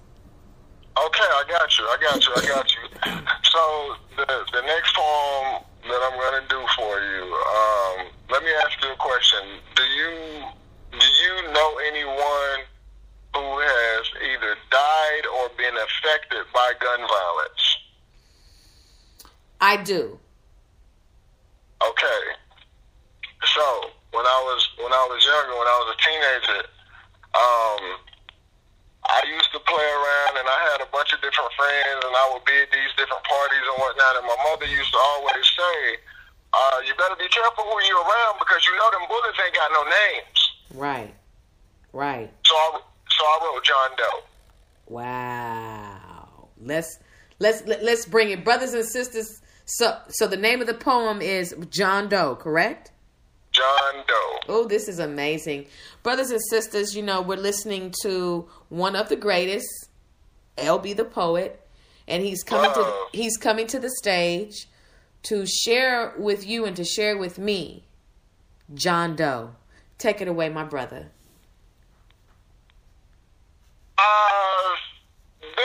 Okay, 0.97 1.23
I 1.23 1.43
got 1.49 1.77
you. 1.77 1.83
I 1.83 1.97
got 2.01 2.25
you. 2.25 2.33
I 2.33 2.47
got 2.47 2.71
you. 2.71 3.11
So 3.43 3.95
the 4.15 4.25
the 4.25 4.61
next 4.61 4.95
poem 4.95 5.63
that 5.87 6.01
I'm 6.01 6.17
gonna 6.19 6.47
do 6.49 6.61
for 6.75 6.99
you. 6.99 7.23
Um, 7.23 8.07
let 8.29 8.43
me 8.43 8.49
ask 8.65 8.81
you 8.83 8.91
a 8.91 8.95
question. 8.95 9.39
Do 9.75 9.83
you 9.83 10.43
do 10.91 11.05
you 11.05 11.53
know 11.53 11.79
anyone 11.87 12.59
who 13.35 13.59
has 13.59 14.05
either 14.23 14.55
died 14.71 15.25
or 15.27 15.49
been 15.57 15.75
affected 15.75 16.45
by 16.53 16.73
gun 16.79 16.99
violence? 16.99 17.77
I 19.61 19.77
do. 19.77 20.19
Okay. 21.81 22.21
So 23.43 23.89
when 24.11 24.25
I 24.25 24.39
was 24.45 24.69
when 24.77 24.91
I 24.91 25.07
was 25.09 25.23
younger, 25.23 25.53
when 25.53 25.67
I 25.67 25.77
was 25.83 25.89
a 25.93 25.99
teenager, 26.01 26.61
um, 27.35 27.83
I 29.15 29.23
used 29.31 29.47
to 29.55 29.59
play 29.63 29.87
around 29.87 30.33
and 30.43 30.47
I 30.47 30.59
had 30.75 30.83
a 30.83 30.89
bunch 30.91 31.15
of 31.15 31.23
different 31.23 31.47
friends 31.55 32.03
and 32.03 32.11
I 32.11 32.25
would 32.35 32.43
be 32.43 32.51
at 32.59 32.67
these 32.67 32.91
different 32.99 33.23
parties 33.23 33.63
and 33.63 33.75
whatnot. 33.79 34.19
And 34.19 34.27
my 34.27 34.39
mother 34.43 34.67
used 34.67 34.91
to 34.91 34.99
always 34.99 35.47
say, 35.55 35.79
uh, 36.51 36.77
you 36.83 36.91
better 36.99 37.15
be 37.15 37.31
careful 37.31 37.63
who 37.63 37.79
you're 37.87 38.03
around 38.03 38.35
because 38.43 38.59
you 38.67 38.75
know 38.75 38.91
them 38.91 39.07
bullets 39.07 39.39
ain't 39.39 39.55
got 39.55 39.71
no 39.71 39.83
names. 39.87 40.39
Right. 40.75 41.13
Right. 41.93 42.29
So 42.43 42.55
I, 42.55 42.79
so 43.07 43.23
I 43.23 43.35
wrote 43.43 43.63
John 43.63 43.89
Doe. 43.95 44.23
Wow. 44.87 46.49
Let's 46.59 46.99
let's 47.39 47.63
let's 47.65 48.05
bring 48.05 48.29
it, 48.31 48.43
brothers 48.43 48.73
and 48.73 48.85
sisters. 48.85 49.41
So 49.65 49.97
so 50.09 50.27
the 50.27 50.37
name 50.37 50.61
of 50.61 50.67
the 50.67 50.73
poem 50.73 51.21
is 51.21 51.55
John 51.69 52.09
Doe, 52.09 52.35
correct? 52.35 52.91
John 53.55 54.03
Doe. 54.07 54.39
Oh, 54.49 54.67
this 54.67 54.89
is 54.89 54.99
amazing. 54.99 55.67
Brothers 56.03 56.29
and 56.29 56.41
sisters, 56.49 56.95
you 56.95 57.01
know, 57.01 57.21
we're 57.21 57.37
listening 57.37 57.93
to 58.01 58.49
one 58.69 58.95
of 58.95 59.07
the 59.07 59.15
greatest, 59.15 59.67
LB 60.57 60.97
the 60.97 61.05
poet, 61.05 61.65
and 62.07 62.21
he's 62.21 62.43
coming 62.43 62.71
to 62.73 63.05
he's 63.13 63.37
coming 63.37 63.65
to 63.67 63.79
the 63.79 63.89
stage 63.89 64.67
to 65.23 65.45
share 65.45 66.13
with 66.17 66.45
you 66.45 66.65
and 66.65 66.75
to 66.75 66.83
share 66.83 67.17
with 67.17 67.39
me 67.39 67.85
John 68.73 69.15
Doe. 69.15 69.51
Take 69.97 70.21
it 70.21 70.27
away, 70.27 70.49
my 70.49 70.65
brother. 70.65 71.07
I've 73.97 74.77
been 75.41 75.55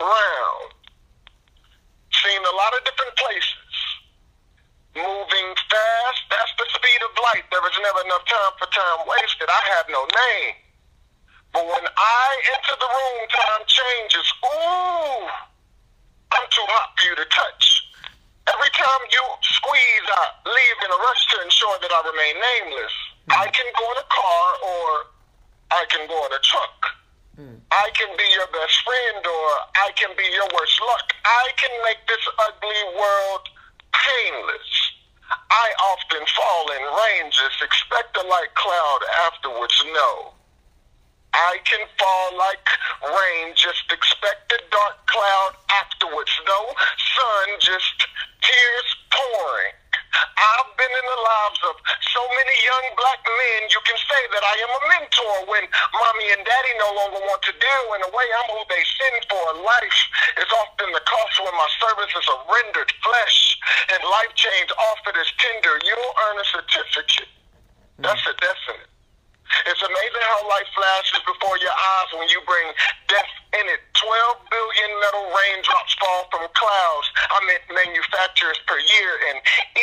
around, 0.00 0.72
seen 2.12 2.40
a 2.40 2.56
lot 2.56 2.74
of 2.74 2.84
different 2.84 3.16
places, 3.16 3.54
moving 4.96 5.48
fast. 5.70 6.22
That's 6.30 6.54
the 6.58 6.66
speed 6.74 7.00
of 7.06 7.12
light. 7.30 7.46
There 7.50 7.62
is 7.62 7.78
never 7.78 8.00
enough 8.06 8.24
time 8.26 8.52
for 8.58 8.66
time 8.70 9.00
wasted. 9.06 9.46
I 9.46 9.62
have 9.78 9.86
no 9.90 10.02
name. 10.02 10.54
But 11.52 11.66
when 11.66 11.86
I 11.86 12.26
enter 12.54 12.76
the 12.78 12.90
room, 12.90 13.20
time 13.30 13.62
changes. 13.66 14.26
Ooh, 14.46 15.26
I'm 16.30 16.46
too 16.50 16.66
hot 16.70 16.94
for 16.94 17.04
you 17.10 17.16
to 17.18 17.26
touch. 17.26 17.64
Every 18.46 18.70
time 18.74 19.02
you 19.10 19.24
squeeze, 19.42 20.06
I 20.10 20.24
leave 20.46 20.78
in 20.86 20.90
a 20.90 20.98
rush 20.98 21.22
to 21.34 21.36
ensure 21.42 21.76
that 21.82 21.90
I 21.90 22.00
remain 22.06 22.34
nameless. 22.38 22.94
Hmm. 23.30 23.42
I 23.42 23.46
can 23.50 23.66
go 23.74 23.84
in 23.94 23.98
a 23.98 24.08
car 24.10 24.46
or 24.62 24.86
I 25.70 25.82
can 25.90 26.06
go 26.06 26.18
in 26.26 26.32
a 26.34 26.42
truck. 26.42 26.78
Hmm. 27.34 27.58
I 27.70 27.90
can 27.94 28.10
be 28.14 28.26
your 28.34 28.46
best 28.50 28.74
friend 28.86 29.22
or 29.22 29.46
I 29.74 29.90
can 29.94 30.14
be 30.14 30.26
your 30.34 30.46
worst 30.54 30.78
luck. 30.82 31.06
I 31.22 31.46
can 31.58 31.70
make 31.82 32.02
this 32.06 32.22
ugly 32.42 32.82
world 32.94 33.46
painless. 33.92 34.70
I 35.50 35.68
often 35.94 36.22
fall 36.26 36.70
in 36.72 36.82
ranges, 36.82 37.54
expect 37.62 38.16
a 38.16 38.26
light 38.26 38.54
cloud 38.54 39.00
afterwards, 39.26 39.84
no. 39.92 40.32
I 41.32 41.58
can 41.64 41.86
fall 41.98 42.38
like 42.38 42.66
rain, 43.02 43.54
just 43.54 43.90
expect 43.90 44.52
a 44.52 44.60
dark 44.70 45.06
cloud 45.06 45.52
afterwards, 45.82 46.32
no. 46.46 46.60
Sun, 47.16 47.48
just 47.60 48.06
tears 48.42 48.90
pouring. 49.10 49.79
I've 50.16 50.72
been 50.74 50.90
in 50.90 51.06
the 51.06 51.20
lives 51.22 51.60
of 51.70 51.74
so 52.10 52.22
many 52.34 52.56
young 52.66 52.86
black 52.98 53.22
men, 53.22 53.60
you 53.70 53.80
can 53.86 53.98
say 53.98 54.22
that 54.34 54.44
I 54.44 54.54
am 54.66 54.72
a 54.74 54.82
mentor 54.92 55.34
when 55.46 55.64
mommy 55.94 56.28
and 56.34 56.42
daddy 56.42 56.74
no 56.82 56.90
longer 56.98 57.20
want 57.24 57.42
to 57.46 57.54
deal 57.54 57.86
in 57.94 58.00
a 58.04 58.10
way 58.10 58.26
I'm 58.42 58.50
who 58.50 58.62
they 58.66 58.82
send 58.82 59.18
for. 59.30 59.44
Life 59.62 60.00
is 60.42 60.50
often 60.66 60.90
the 60.90 61.04
cost 61.06 61.34
when 61.40 61.54
my 61.54 61.70
services 61.78 62.24
are 62.26 62.42
rendered 62.50 62.90
flesh 63.00 63.38
and 63.94 64.00
life 64.02 64.32
change 64.34 64.70
offered 64.92 65.16
as 65.16 65.30
tender. 65.38 65.78
You'll 65.86 66.14
earn 66.28 66.36
a 66.42 66.46
certificate. 66.50 67.30
That's 68.02 68.22
mm. 68.26 68.32
a 68.32 68.34
definite. 68.42 68.89
It's 69.66 69.82
amazing 69.82 70.24
how 70.30 70.48
life 70.48 70.70
flashes 70.74 71.22
before 71.26 71.56
your 71.58 71.74
eyes 71.74 72.10
when 72.16 72.28
you 72.28 72.40
bring 72.46 72.68
death 73.08 73.32
in 73.54 73.66
it. 73.66 73.82
12 73.98 74.50
billion 74.50 74.90
metal 75.00 75.26
raindrops 75.30 75.94
fall 76.00 76.28
from 76.30 76.46
clouds. 76.54 77.08
I 77.30 77.38
meant 77.46 77.64
manufacturers 77.68 78.58
per 78.66 78.78
year, 78.78 79.12
and 79.30 79.36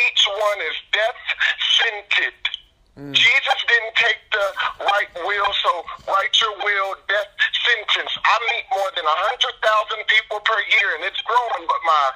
each 0.08 0.22
one 0.26 0.58
is 0.66 0.76
death 0.92 1.20
scented. 1.78 2.38
Mm. 2.98 3.14
Jesus 3.14 3.58
didn't 3.70 3.94
take 3.94 4.18
the 4.34 4.46
right 4.90 5.12
will, 5.22 5.52
so 5.62 5.72
write 6.10 6.34
your 6.42 6.54
will, 6.58 6.98
death 7.06 7.30
sentence. 7.62 8.10
I 8.26 8.34
meet 8.50 8.66
more 8.74 8.90
than 8.98 9.06
100,000 9.06 9.54
people 10.10 10.42
per 10.42 10.58
year, 10.66 10.98
and 10.98 11.06
it's 11.06 11.22
growing, 11.22 11.64
but 11.70 11.80
my 11.86 12.06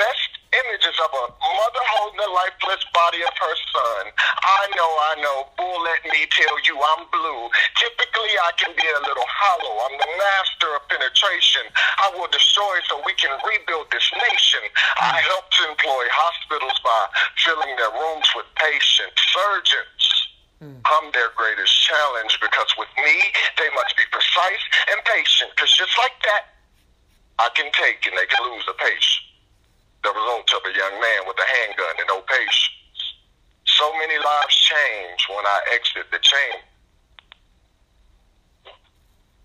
best 0.00 0.39
images 0.50 0.96
of 0.98 1.10
a 1.14 1.24
mother 1.30 1.84
holding 1.94 2.18
the 2.18 2.30
lifeless 2.34 2.82
body 2.90 3.22
of 3.22 3.34
her 3.38 3.56
son. 3.70 4.02
I 4.18 4.62
know, 4.74 4.90
I 4.90 5.12
know. 5.22 5.38
Bull, 5.54 5.78
let 5.86 6.02
me 6.10 6.26
tell 6.26 6.56
you, 6.66 6.74
I'm 6.74 7.06
blue. 7.14 7.42
Typically, 7.78 8.32
I 8.42 8.50
can 8.58 8.74
be 8.74 8.82
a 8.82 9.00
little 9.06 9.28
hollow. 9.30 9.74
I'm 9.86 9.94
the 9.94 10.10
master 10.18 10.70
of 10.74 10.82
penetration. 10.90 11.70
I 12.02 12.10
will 12.18 12.26
destroy 12.34 12.82
so 12.90 12.98
we 13.06 13.14
can 13.14 13.30
rebuild 13.46 13.94
this 13.94 14.06
nation. 14.10 14.66
I 14.98 15.22
help 15.22 15.46
to 15.54 15.70
employ 15.70 16.04
hospitals 16.10 16.78
by 16.82 17.00
filling 17.46 17.72
their 17.78 17.94
rooms 17.94 18.26
with 18.34 18.50
patients, 18.58 19.22
surgeons. 19.30 20.02
Hmm. 20.58 20.82
I'm 20.82 21.06
their 21.14 21.30
greatest 21.38 21.72
challenge 21.86 22.36
because 22.42 22.68
with 22.76 22.90
me, 22.98 23.16
they 23.56 23.70
must 23.72 23.94
be 23.96 24.04
precise 24.10 24.64
and 24.90 24.98
patient. 25.06 25.54
Because 25.54 25.70
just 25.78 25.94
like 25.96 26.18
that, 26.26 26.58
I 27.38 27.48
can 27.54 27.70
take 27.72 28.02
and 28.04 28.18
they 28.18 28.26
can 28.26 28.42
lose 28.44 28.66
a 28.66 28.76
patient. 28.76 29.29
The 30.02 30.08
result 30.08 30.50
of 30.56 30.62
a 30.64 30.76
young 30.76 31.00
man 31.00 31.20
with 31.26 31.36
a 31.38 31.48
handgun 31.58 31.94
and 31.98 32.08
no 32.08 32.20
patience. 32.22 32.70
So 33.66 33.92
many 33.98 34.16
lives 34.18 34.54
change 34.56 35.26
when 35.28 35.44
I 35.46 35.60
exit 35.74 36.06
the 36.10 36.18
chain. 36.20 36.60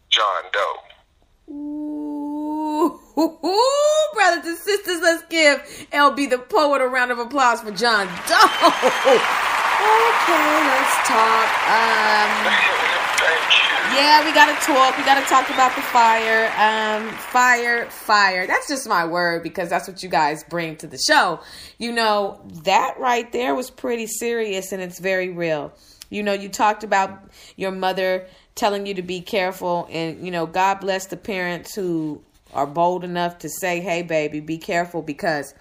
John 0.10 0.44
Doe. 0.54 0.82
Ooh, 1.52 3.00
brothers 4.14 4.46
and 4.46 4.58
sisters, 4.58 5.02
let's 5.02 5.24
give 5.30 5.60
LB 5.92 6.30
the 6.30 6.40
poet 6.40 6.82
a 6.82 6.88
round 6.88 7.12
of 7.12 7.20
applause 7.20 7.62
for 7.62 7.72
John 7.72 8.08
Doe. 8.28 9.22
Okay, 9.78 10.64
let's 10.66 11.08
talk. 11.08 11.55
Yeah, 13.96 14.26
we 14.26 14.34
gotta 14.34 14.60
talk. 14.66 14.98
We 14.98 15.06
gotta 15.06 15.26
talk 15.26 15.50
about 15.50 15.74
the 15.74 15.82
fire. 15.82 16.52
Um, 16.58 17.08
fire, 17.14 17.86
fire. 17.86 18.46
That's 18.46 18.68
just 18.68 18.90
my 18.90 19.06
word 19.06 19.42
because 19.42 19.70
that's 19.70 19.88
what 19.88 20.04
you 20.04 20.10
guys 20.10 20.44
bring 20.44 20.76
to 20.78 20.88
the 20.88 20.98
show. 20.98 21.40
You 21.78 21.94
know, 21.94 22.42
that 22.66 23.00
right 23.00 23.32
there 23.32 23.56
was 23.56 23.70
pretty 23.70 24.08
serious 24.08 24.74
and 24.74 24.82
it's 24.82 25.00
very 25.00 25.30
real. 25.30 25.72
You 26.10 26.24
know, 26.24 26.34
you 26.34 26.50
talked 26.50 26.84
about 26.84 27.24
your 27.56 27.72
mother 27.72 28.28
telling 28.56 28.86
you 28.86 28.96
to 28.96 29.02
be 29.02 29.22
careful, 29.22 29.88
and 29.90 30.26
you 30.26 30.30
know, 30.30 30.46
God 30.46 30.82
bless 30.82 31.06
the 31.06 31.16
parents 31.18 31.74
who 31.74 32.22
are 32.54 32.68
bold 32.68 33.06
enough 33.06 33.40
to 33.40 33.50
say, 33.50 33.80
"Hey, 33.80 34.02
baby, 34.02 34.42
be 34.42 34.58
careful," 34.58 35.04
because 35.04 35.54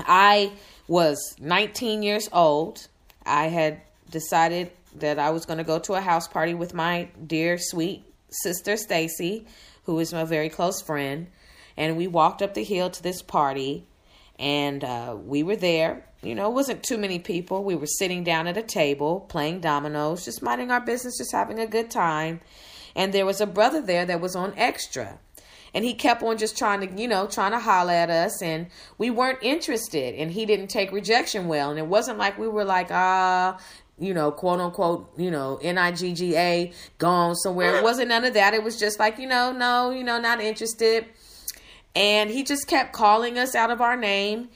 I 0.00 0.52
was 0.88 1.36
19 1.40 2.02
years 2.02 2.28
old. 2.34 2.86
I 3.24 3.46
had 3.46 3.80
decided 4.10 4.70
that 4.96 5.18
I 5.18 5.30
was 5.30 5.46
going 5.46 5.58
to 5.58 5.64
go 5.64 5.78
to 5.80 5.94
a 5.94 6.00
house 6.00 6.28
party 6.28 6.54
with 6.54 6.74
my 6.74 7.08
dear, 7.26 7.58
sweet 7.58 8.04
sister 8.30 8.76
Stacy, 8.76 9.46
who 9.84 9.98
is 9.98 10.12
my 10.12 10.24
very 10.24 10.48
close 10.48 10.80
friend, 10.80 11.28
and 11.76 11.96
we 11.96 12.06
walked 12.06 12.42
up 12.42 12.54
the 12.54 12.64
hill 12.64 12.90
to 12.90 13.02
this 13.02 13.22
party, 13.22 13.86
and 14.38 14.82
uh, 14.84 15.16
we 15.18 15.42
were 15.42 15.56
there. 15.56 16.06
You 16.22 16.34
know, 16.34 16.50
it 16.50 16.54
wasn't 16.54 16.82
too 16.82 16.96
many 16.96 17.18
people. 17.18 17.64
We 17.64 17.74
were 17.74 17.86
sitting 17.86 18.24
down 18.24 18.46
at 18.46 18.56
a 18.56 18.62
table 18.62 19.20
playing 19.20 19.60
dominoes, 19.60 20.24
just 20.24 20.42
minding 20.42 20.70
our 20.70 20.80
business, 20.80 21.18
just 21.18 21.32
having 21.32 21.58
a 21.58 21.66
good 21.66 21.90
time. 21.90 22.40
And 22.96 23.12
there 23.12 23.26
was 23.26 23.40
a 23.40 23.46
brother 23.46 23.82
there 23.82 24.06
that 24.06 24.20
was 24.20 24.34
on 24.34 24.54
extra 24.56 25.18
and 25.74 25.84
he 25.84 25.92
kept 25.92 26.22
on 26.22 26.38
just 26.38 26.56
trying 26.56 26.80
to 26.80 27.02
you 27.02 27.08
know 27.08 27.26
trying 27.26 27.50
to 27.50 27.58
holler 27.58 27.92
at 27.92 28.08
us 28.08 28.40
and 28.40 28.68
we 28.96 29.10
weren't 29.10 29.40
interested 29.42 30.14
and 30.14 30.30
he 30.30 30.46
didn't 30.46 30.68
take 30.68 30.92
rejection 30.92 31.48
well 31.48 31.70
and 31.70 31.78
it 31.78 31.86
wasn't 31.86 32.16
like 32.16 32.38
we 32.38 32.48
were 32.48 32.64
like 32.64 32.88
ah 32.90 33.58
you 33.98 34.12
know 34.14 34.30
quote 34.32 34.60
unquote 34.60 35.12
you 35.16 35.30
know 35.30 35.58
n-i-g-g-a 35.62 36.72
gone 36.98 37.34
somewhere 37.36 37.76
it 37.76 37.82
wasn't 37.84 38.08
none 38.08 38.24
of 38.24 38.34
that 38.34 38.52
it 38.54 38.62
was 38.62 38.78
just 38.78 38.98
like 38.98 39.18
you 39.18 39.26
know 39.26 39.52
no 39.52 39.90
you 39.90 40.02
know 40.02 40.18
not 40.18 40.40
interested 40.40 41.06
and 41.94 42.28
he 42.30 42.42
just 42.42 42.66
kept 42.66 42.92
calling 42.92 43.38
us 43.38 43.54
out 43.54 43.70
of 43.70 43.80
our 43.80 43.96
name 43.96 44.48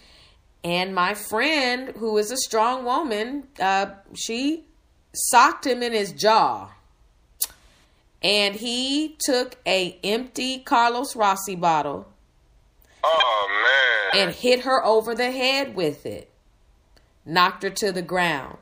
and 0.64 0.92
my 0.94 1.14
friend 1.14 1.90
who 1.98 2.18
is 2.18 2.30
a 2.32 2.36
strong 2.36 2.84
woman 2.84 3.44
uh 3.60 3.86
she 4.14 4.64
socked 5.14 5.66
him 5.66 5.82
in 5.84 5.92
his 5.92 6.12
jaw 6.12 6.68
and 8.20 8.56
he 8.56 9.16
took 9.20 9.54
a 9.64 9.96
empty 10.02 10.58
Carlos 10.58 11.14
Rossi 11.14 11.54
bottle 11.54 12.08
Oh, 13.04 14.10
man. 14.12 14.22
and 14.26 14.34
hit 14.34 14.60
her 14.62 14.84
over 14.84 15.14
the 15.14 15.30
head 15.30 15.76
with 15.76 16.04
it. 16.04 16.28
Knocked 17.24 17.62
her 17.62 17.70
to 17.70 17.92
the 17.92 18.02
ground. 18.02 18.58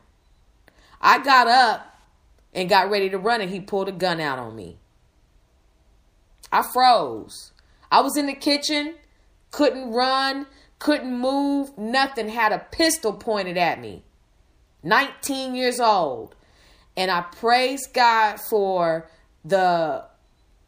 I 1.00 1.22
got 1.22 1.46
up 1.46 1.96
and 2.52 2.68
got 2.68 2.90
ready 2.90 3.10
to 3.10 3.18
run 3.18 3.40
and 3.40 3.50
he 3.50 3.60
pulled 3.60 3.88
a 3.88 3.92
gun 3.92 4.20
out 4.20 4.38
on 4.38 4.56
me. 4.56 4.78
I 6.52 6.64
froze. 6.72 7.52
I 7.90 8.00
was 8.00 8.16
in 8.16 8.26
the 8.26 8.34
kitchen, 8.34 8.94
couldn't 9.50 9.92
run, 9.92 10.46
couldn't 10.78 11.18
move, 11.18 11.76
nothing, 11.76 12.28
had 12.28 12.52
a 12.52 12.66
pistol 12.70 13.12
pointed 13.12 13.56
at 13.56 13.80
me. 13.80 14.02
19 14.82 15.54
years 15.54 15.80
old. 15.80 16.34
And 16.96 17.10
I 17.10 17.22
praise 17.22 17.86
God 17.92 18.38
for 18.48 19.08
the 19.44 20.04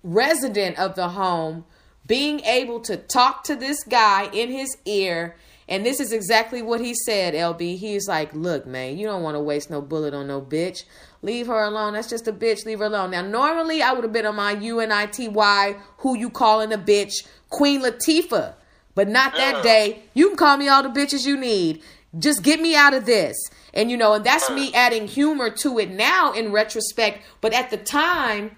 resident 0.03 0.79
of 0.79 0.95
the 0.95 1.09
home 1.09 1.65
being 2.07 2.41
able 2.41 2.81
to 2.81 2.97
talk 2.97 3.45
to 3.45 3.55
this 3.55 3.85
guy 3.85 4.29
in 4.33 4.51
his 4.51 4.77
ear. 4.85 5.37
And 5.69 5.85
this 5.85 6.01
is 6.01 6.13
exactly 6.13 6.63
what 6.63 6.81
he 6.81 6.95
said, 6.95 7.35
LB. 7.35 7.77
He's 7.77 8.09
like, 8.09 8.33
Look, 8.35 8.67
man, 8.67 8.97
you 8.97 9.07
don't 9.07 9.23
want 9.23 9.35
to 9.35 9.41
waste 9.41 9.71
no 9.71 9.83
bullet 9.83 10.15
on 10.15 10.27
no 10.27 10.41
bitch. 10.41 10.85
Leave 11.21 11.49
her 11.49 11.63
alone. 11.63 11.95
That's 11.95 12.09
just 12.09 12.29
a 12.29 12.33
bitch. 12.33 12.65
Leave 12.65 12.79
her 12.79 12.87
alone. 12.87 13.11
Now, 13.11 13.23
normally 13.23 13.83
I 13.83 13.93
would 13.93 14.05
have 14.05 14.13
been 14.13 14.27
on 14.27 14.37
my 14.37 14.55
UNITY, 14.55 15.81
who 15.99 16.17
you 16.17 16.31
calling 16.31 16.73
a 16.73 16.79
bitch, 16.79 17.27
Queen 17.51 17.83
Latifah. 17.83 18.55
But 18.95 19.09
not 19.09 19.35
that 19.37 19.63
day. 19.63 20.03
You 20.15 20.29
can 20.29 20.37
call 20.37 20.57
me 20.57 20.69
all 20.69 20.83
the 20.83 20.89
bitches 20.89 21.25
you 21.25 21.37
need. 21.37 21.83
Just 22.19 22.43
get 22.43 22.61
me 22.61 22.75
out 22.75 22.95
of 22.95 23.07
this. 23.07 23.37
And 23.75 23.91
you 23.91 23.97
know, 23.97 24.15
and 24.15 24.25
that's 24.25 24.51
me 24.51 24.73
adding 24.75 25.07
humor 25.07 25.51
to 25.51 25.79
it 25.79 25.91
now 25.91 26.33
in 26.33 26.51
retrospect. 26.51 27.23
But 27.41 27.53
at 27.53 27.71
the 27.71 27.77
time, 27.77 28.57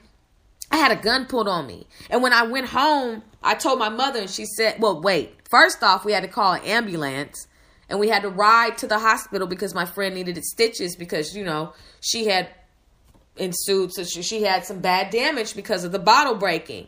I 0.70 0.76
had 0.76 0.92
a 0.92 0.96
gun 0.96 1.26
pulled 1.26 1.48
on 1.48 1.66
me. 1.66 1.86
And 2.08 2.22
when 2.22 2.32
I 2.32 2.42
went 2.42 2.68
home, 2.68 3.22
I 3.42 3.54
told 3.54 3.78
my 3.78 3.88
mother, 3.88 4.20
and 4.20 4.30
she 4.30 4.44
said, 4.44 4.76
Well, 4.80 5.00
wait. 5.00 5.34
First 5.48 5.82
off, 5.82 6.04
we 6.04 6.12
had 6.12 6.22
to 6.22 6.28
call 6.28 6.52
an 6.52 6.62
ambulance 6.62 7.48
and 7.90 7.98
we 7.98 8.08
had 8.08 8.22
to 8.22 8.28
ride 8.28 8.78
to 8.78 8.86
the 8.86 9.00
hospital 9.00 9.48
because 9.48 9.74
my 9.74 9.84
friend 9.84 10.14
needed 10.14 10.42
stitches 10.44 10.94
because, 10.94 11.36
you 11.36 11.44
know, 11.44 11.72
she 12.00 12.26
had 12.26 12.48
ensued. 13.36 13.92
So 13.92 14.04
she, 14.04 14.22
she 14.22 14.42
had 14.44 14.64
some 14.64 14.78
bad 14.78 15.10
damage 15.10 15.56
because 15.56 15.82
of 15.82 15.90
the 15.90 15.98
bottle 15.98 16.36
breaking. 16.36 16.86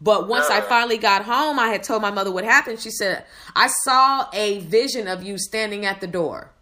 But 0.00 0.28
once 0.28 0.48
I 0.50 0.60
finally 0.60 0.98
got 0.98 1.24
home, 1.24 1.58
I 1.58 1.68
had 1.68 1.82
told 1.82 2.02
my 2.02 2.10
mother 2.10 2.30
what 2.30 2.44
happened. 2.44 2.78
She 2.78 2.90
said, 2.90 3.24
I 3.56 3.68
saw 3.84 4.28
a 4.32 4.60
vision 4.60 5.08
of 5.08 5.22
you 5.22 5.38
standing 5.38 5.84
at 5.84 6.00
the 6.00 6.06
door. 6.06 6.52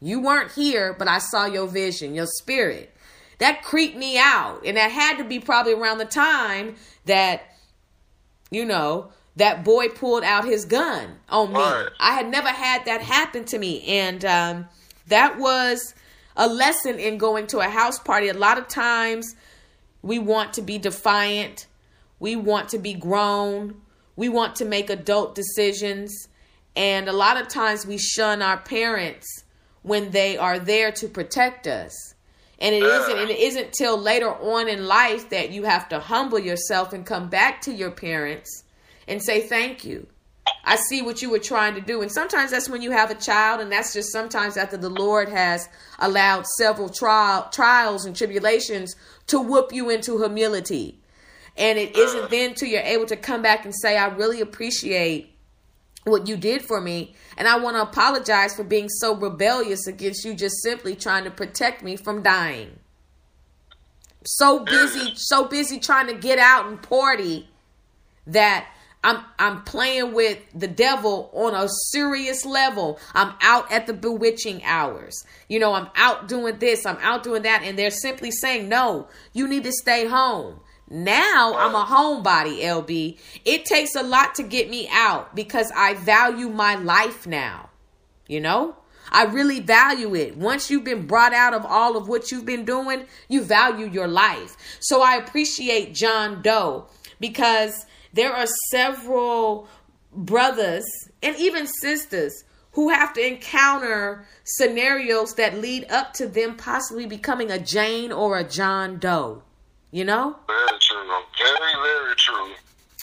You 0.00 0.20
weren't 0.20 0.52
here, 0.52 0.94
but 0.96 1.08
I 1.08 1.18
saw 1.18 1.46
your 1.46 1.66
vision, 1.66 2.14
your 2.14 2.26
spirit. 2.26 2.94
That 3.38 3.62
creeped 3.62 3.96
me 3.96 4.18
out. 4.18 4.62
And 4.64 4.76
that 4.76 4.90
had 4.90 5.18
to 5.18 5.24
be 5.24 5.40
probably 5.40 5.74
around 5.74 5.98
the 5.98 6.04
time 6.04 6.76
that, 7.06 7.42
you 8.50 8.64
know, 8.64 9.10
that 9.36 9.64
boy 9.64 9.88
pulled 9.88 10.24
out 10.24 10.44
his 10.44 10.64
gun 10.64 11.16
on 11.28 11.52
me. 11.52 11.58
Right. 11.58 11.88
I 11.98 12.12
had 12.14 12.28
never 12.28 12.48
had 12.48 12.84
that 12.84 13.00
happen 13.00 13.44
to 13.46 13.58
me. 13.58 13.82
And 13.86 14.24
um, 14.24 14.68
that 15.08 15.38
was 15.38 15.94
a 16.36 16.46
lesson 16.46 16.98
in 16.98 17.18
going 17.18 17.46
to 17.48 17.58
a 17.58 17.68
house 17.68 17.98
party. 17.98 18.28
A 18.28 18.34
lot 18.34 18.58
of 18.58 18.68
times 18.68 19.34
we 20.02 20.18
want 20.18 20.54
to 20.54 20.62
be 20.62 20.78
defiant, 20.78 21.66
we 22.18 22.36
want 22.36 22.68
to 22.70 22.78
be 22.78 22.94
grown, 22.94 23.80
we 24.16 24.28
want 24.28 24.56
to 24.56 24.64
make 24.64 24.90
adult 24.90 25.34
decisions. 25.34 26.28
And 26.74 27.08
a 27.08 27.12
lot 27.12 27.40
of 27.40 27.48
times 27.48 27.86
we 27.86 27.98
shun 27.98 28.42
our 28.42 28.58
parents 28.58 29.44
when 29.82 30.10
they 30.10 30.36
are 30.36 30.58
there 30.58 30.92
to 30.92 31.08
protect 31.08 31.66
us. 31.66 32.11
And 32.62 32.76
it 32.76 32.84
isn't 32.84 33.18
and 33.18 33.28
it 33.28 33.40
isn't 33.40 33.72
till 33.72 33.98
later 33.98 34.32
on 34.32 34.68
in 34.68 34.86
life 34.86 35.30
that 35.30 35.50
you 35.50 35.64
have 35.64 35.88
to 35.88 35.98
humble 35.98 36.38
yourself 36.38 36.92
and 36.92 37.04
come 37.04 37.28
back 37.28 37.60
to 37.62 37.72
your 37.72 37.90
parents 37.90 38.62
and 39.08 39.20
say 39.20 39.40
thank 39.40 39.84
you. 39.84 40.06
I 40.64 40.76
see 40.76 41.02
what 41.02 41.22
you 41.22 41.30
were 41.30 41.40
trying 41.40 41.74
to 41.74 41.80
do. 41.80 42.02
And 42.02 42.10
sometimes 42.10 42.52
that's 42.52 42.68
when 42.68 42.80
you 42.80 42.92
have 42.92 43.10
a 43.10 43.16
child, 43.16 43.60
and 43.60 43.70
that's 43.70 43.92
just 43.92 44.12
sometimes 44.12 44.56
after 44.56 44.76
the 44.76 44.88
Lord 44.88 45.28
has 45.28 45.68
allowed 45.98 46.46
several 46.46 46.88
trial, 46.88 47.48
trials 47.52 48.04
and 48.04 48.14
tribulations 48.14 48.94
to 49.26 49.40
whoop 49.40 49.72
you 49.72 49.90
into 49.90 50.18
humility. 50.18 51.00
And 51.56 51.80
it 51.80 51.96
isn't 51.96 52.30
then 52.30 52.54
till 52.54 52.68
you're 52.68 52.80
able 52.80 53.06
to 53.06 53.16
come 53.16 53.42
back 53.42 53.64
and 53.64 53.74
say, 53.74 53.98
I 53.98 54.06
really 54.06 54.40
appreciate 54.40 55.31
what 56.04 56.26
you 56.28 56.36
did 56.36 56.62
for 56.62 56.80
me. 56.80 57.14
And 57.36 57.46
I 57.46 57.58
want 57.58 57.76
to 57.76 57.82
apologize 57.82 58.54
for 58.54 58.64
being 58.64 58.88
so 58.88 59.14
rebellious 59.14 59.86
against 59.86 60.24
you, 60.24 60.34
just 60.34 60.62
simply 60.62 60.96
trying 60.96 61.24
to 61.24 61.30
protect 61.30 61.82
me 61.82 61.96
from 61.96 62.22
dying. 62.22 62.78
So 64.24 64.64
busy, 64.64 65.12
so 65.16 65.46
busy 65.46 65.78
trying 65.78 66.08
to 66.08 66.14
get 66.14 66.38
out 66.38 66.66
and 66.66 66.80
party 66.82 67.48
that 68.26 68.66
I'm 69.04 69.24
I'm 69.38 69.62
playing 69.64 70.12
with 70.12 70.38
the 70.54 70.68
devil 70.68 71.30
on 71.32 71.54
a 71.54 71.68
serious 71.90 72.44
level. 72.44 73.00
I'm 73.14 73.34
out 73.40 73.70
at 73.72 73.86
the 73.86 73.94
bewitching 73.94 74.62
hours. 74.64 75.24
You 75.48 75.58
know, 75.58 75.74
I'm 75.74 75.88
out 75.96 76.28
doing 76.28 76.58
this, 76.58 76.86
I'm 76.86 76.98
out 77.00 77.24
doing 77.24 77.42
that, 77.42 77.62
and 77.64 77.76
they're 77.76 77.90
simply 77.90 78.30
saying, 78.30 78.68
No, 78.68 79.08
you 79.32 79.48
need 79.48 79.64
to 79.64 79.72
stay 79.72 80.06
home. 80.06 80.60
Now 80.92 81.54
I'm 81.56 81.74
a 81.74 81.86
homebody, 81.86 82.60
LB. 82.60 83.18
It 83.46 83.64
takes 83.64 83.94
a 83.94 84.02
lot 84.02 84.34
to 84.34 84.42
get 84.42 84.68
me 84.68 84.88
out 84.92 85.34
because 85.34 85.72
I 85.74 85.94
value 85.94 86.50
my 86.50 86.74
life 86.74 87.26
now. 87.26 87.70
You 88.28 88.40
know? 88.40 88.76
I 89.10 89.24
really 89.24 89.60
value 89.60 90.14
it. 90.14 90.36
Once 90.36 90.70
you've 90.70 90.84
been 90.84 91.06
brought 91.06 91.32
out 91.32 91.54
of 91.54 91.64
all 91.64 91.96
of 91.96 92.08
what 92.08 92.30
you've 92.30 92.44
been 92.44 92.66
doing, 92.66 93.06
you 93.28 93.42
value 93.42 93.88
your 93.88 94.06
life. 94.06 94.56
So 94.80 95.02
I 95.02 95.16
appreciate 95.16 95.94
John 95.94 96.42
Doe 96.42 96.86
because 97.18 97.86
there 98.12 98.32
are 98.32 98.46
several 98.70 99.68
brothers 100.14 100.84
and 101.22 101.34
even 101.36 101.66
sisters 101.66 102.44
who 102.72 102.90
have 102.90 103.14
to 103.14 103.26
encounter 103.26 104.26
scenarios 104.44 105.34
that 105.34 105.58
lead 105.58 105.90
up 105.90 106.12
to 106.14 106.26
them 106.26 106.56
possibly 106.56 107.06
becoming 107.06 107.50
a 107.50 107.58
Jane 107.58 108.12
or 108.12 108.38
a 108.38 108.44
John 108.44 108.98
Doe. 108.98 109.42
You 109.92 110.04
know? 110.04 110.36
Very 110.48 110.78
true. 110.80 111.08
Very, 111.38 111.74
very 111.82 112.16
true. 112.16 112.52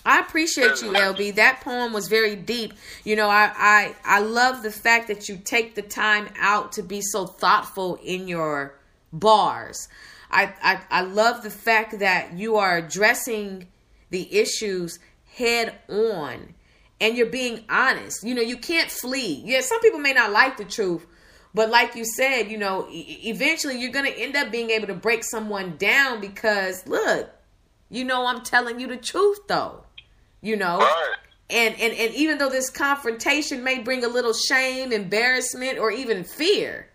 I 0.06 0.20
appreciate 0.20 0.82
you, 0.82 0.92
LB. 0.92 1.36
That 1.36 1.62
poem 1.62 1.94
was 1.94 2.08
very 2.08 2.36
deep. 2.36 2.74
You 3.04 3.16
know, 3.16 3.30
I, 3.30 3.52
I 3.56 3.96
I 4.06 4.20
love 4.20 4.64
the 4.64 4.72
fact 4.72 5.08
that 5.08 5.30
you 5.30 5.38
take 5.38 5.76
the 5.76 5.82
time 5.82 6.30
out 6.40 6.72
to 6.74 6.84
be 6.84 7.02
so 7.02 7.26
thoughtful 7.26 8.00
in 8.04 8.28
your 8.28 8.76
bars. 9.14 9.88
I, 10.32 10.54
I, 10.62 10.80
I 10.90 11.02
love 11.02 11.44
the 11.44 11.50
fact 11.50 12.00
that 12.00 12.34
you 12.34 12.58
are 12.58 12.78
addressing 12.78 13.68
the 14.10 14.36
issues 14.36 15.00
head 15.36 15.76
on 15.90 16.54
and 17.02 17.18
you're 17.18 17.28
being 17.28 17.64
honest. 17.70 18.24
You 18.24 18.36
know, 18.36 18.42
you 18.42 18.58
can't 18.58 18.92
flee. 18.92 19.42
Yeah, 19.46 19.62
some 19.62 19.80
people 19.82 20.00
may 20.00 20.14
not 20.14 20.32
like 20.32 20.58
the 20.58 20.66
truth, 20.66 21.06
but 21.54 21.70
like 21.70 21.96
you 21.96 22.06
said, 22.06 22.52
you 22.52 22.58
know, 22.58 22.88
e- 22.92 23.22
eventually 23.26 23.80
you're 23.80 23.92
going 23.92 24.12
to 24.12 24.20
end 24.20 24.36
up 24.36 24.52
being 24.52 24.70
able 24.70 24.88
to 24.88 24.94
break 24.94 25.24
someone 25.24 25.78
down 25.78 26.22
because 26.22 26.86
look, 26.88 27.30
you 27.90 28.04
know 28.04 28.28
I'm 28.28 28.42
telling 28.42 28.80
you 28.80 28.88
the 28.88 28.98
truth 28.98 29.40
though. 29.48 29.84
You 30.42 30.56
know? 30.56 30.78
Right. 30.80 31.16
And, 31.52 31.76
and 31.80 31.94
and 31.94 32.14
even 32.14 32.38
though 32.38 32.50
this 32.50 32.70
confrontation 32.70 33.64
may 33.64 33.80
bring 33.80 34.04
a 34.04 34.08
little 34.08 34.34
shame, 34.34 34.92
embarrassment, 34.92 35.80
or 35.80 35.90
even 35.90 36.24
fear, 36.24 36.90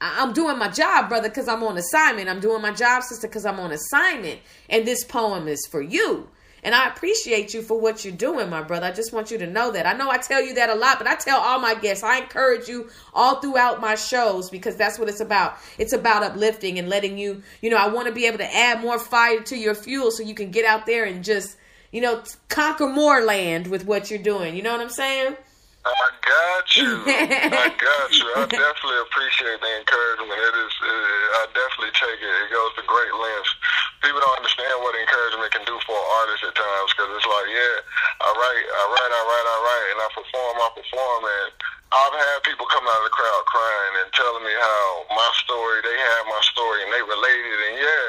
I'm 0.00 0.32
doing 0.32 0.58
my 0.58 0.68
job, 0.68 1.08
brother, 1.08 1.28
because 1.28 1.48
I'm 1.48 1.62
on 1.62 1.78
assignment. 1.78 2.28
I'm 2.28 2.40
doing 2.40 2.60
my 2.60 2.72
job, 2.72 3.04
sister, 3.04 3.28
because 3.28 3.46
I'm 3.46 3.60
on 3.60 3.72
assignment. 3.72 4.40
And 4.68 4.86
this 4.86 5.04
poem 5.04 5.48
is 5.48 5.66
for 5.70 5.80
you. 5.80 6.28
And 6.64 6.74
I 6.74 6.88
appreciate 6.88 7.52
you 7.52 7.60
for 7.60 7.78
what 7.78 8.04
you're 8.04 8.14
doing, 8.14 8.48
my 8.48 8.62
brother. 8.62 8.86
I 8.86 8.90
just 8.90 9.12
want 9.12 9.30
you 9.30 9.36
to 9.36 9.46
know 9.46 9.70
that. 9.72 9.86
I 9.86 9.92
know 9.92 10.10
I 10.10 10.16
tell 10.16 10.42
you 10.42 10.54
that 10.54 10.70
a 10.70 10.74
lot, 10.74 10.96
but 10.96 11.06
I 11.06 11.14
tell 11.14 11.38
all 11.38 11.60
my 11.60 11.74
guests, 11.74 12.02
I 12.02 12.18
encourage 12.18 12.68
you 12.68 12.88
all 13.12 13.40
throughout 13.40 13.82
my 13.82 13.94
shows 13.94 14.48
because 14.48 14.74
that's 14.74 14.98
what 14.98 15.10
it's 15.10 15.20
about. 15.20 15.58
It's 15.76 15.92
about 15.92 16.22
uplifting 16.22 16.78
and 16.78 16.88
letting 16.88 17.18
you, 17.18 17.42
you 17.60 17.68
know, 17.68 17.76
I 17.76 17.88
want 17.88 18.08
to 18.08 18.14
be 18.14 18.24
able 18.26 18.38
to 18.38 18.56
add 18.56 18.80
more 18.80 18.98
fire 18.98 19.42
to 19.42 19.56
your 19.56 19.74
fuel 19.74 20.10
so 20.10 20.22
you 20.22 20.34
can 20.34 20.50
get 20.50 20.64
out 20.64 20.86
there 20.86 21.04
and 21.04 21.22
just, 21.22 21.58
you 21.92 22.00
know, 22.00 22.22
conquer 22.48 22.88
more 22.88 23.20
land 23.20 23.66
with 23.66 23.84
what 23.84 24.10
you're 24.10 24.18
doing. 24.18 24.56
You 24.56 24.62
know 24.62 24.72
what 24.72 24.80
I'm 24.80 24.88
saying? 24.88 25.36
I 25.84 26.08
got 26.24 26.64
you. 26.80 26.92
I 27.04 27.68
got 27.76 28.08
you. 28.16 28.28
I 28.40 28.48
definitely 28.48 29.00
appreciate 29.04 29.60
the 29.60 29.72
encouragement. 29.84 30.40
It 30.40 30.54
is. 30.56 30.72
It, 30.80 31.04
I 31.36 31.42
definitely 31.52 31.92
take 31.92 32.20
it. 32.24 32.32
It 32.32 32.48
goes 32.48 32.72
to 32.80 32.84
great 32.88 33.12
lengths. 33.12 33.52
People 34.00 34.24
don't 34.24 34.36
understand 34.40 34.80
what 34.80 34.96
encouragement 34.96 35.52
can 35.52 35.64
do 35.68 35.76
for 35.84 35.96
an 35.96 36.08
artist 36.24 36.44
at 36.48 36.56
times 36.56 36.88
because 36.96 37.08
it's 37.12 37.28
like, 37.28 37.48
yeah, 37.52 37.76
I 38.20 38.28
write, 38.32 38.64
I 38.64 38.84
write, 38.96 39.12
I 39.12 39.22
write, 39.28 39.46
I 39.48 39.58
write, 39.60 39.88
and 39.92 40.00
I 40.04 40.08
perform, 40.12 40.54
I 40.60 40.68
perform, 40.72 41.20
and 41.24 41.50
I've 41.92 42.16
had 42.16 42.38
people 42.48 42.68
come 42.68 42.84
out 42.84 43.00
of 43.00 43.06
the 43.08 43.16
crowd 43.16 43.44
crying 43.48 43.94
and 44.04 44.08
telling 44.12 44.44
me 44.44 44.52
how 44.56 44.84
my 45.12 45.30
story, 45.44 45.84
they 45.84 45.96
had 45.96 46.22
my 46.28 46.42
story 46.48 46.84
and 46.84 46.90
they 46.92 47.04
related, 47.04 47.58
and 47.72 47.76
yeah, 47.80 48.08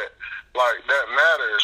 like 0.56 0.80
that 0.84 1.06
matters 1.12 1.64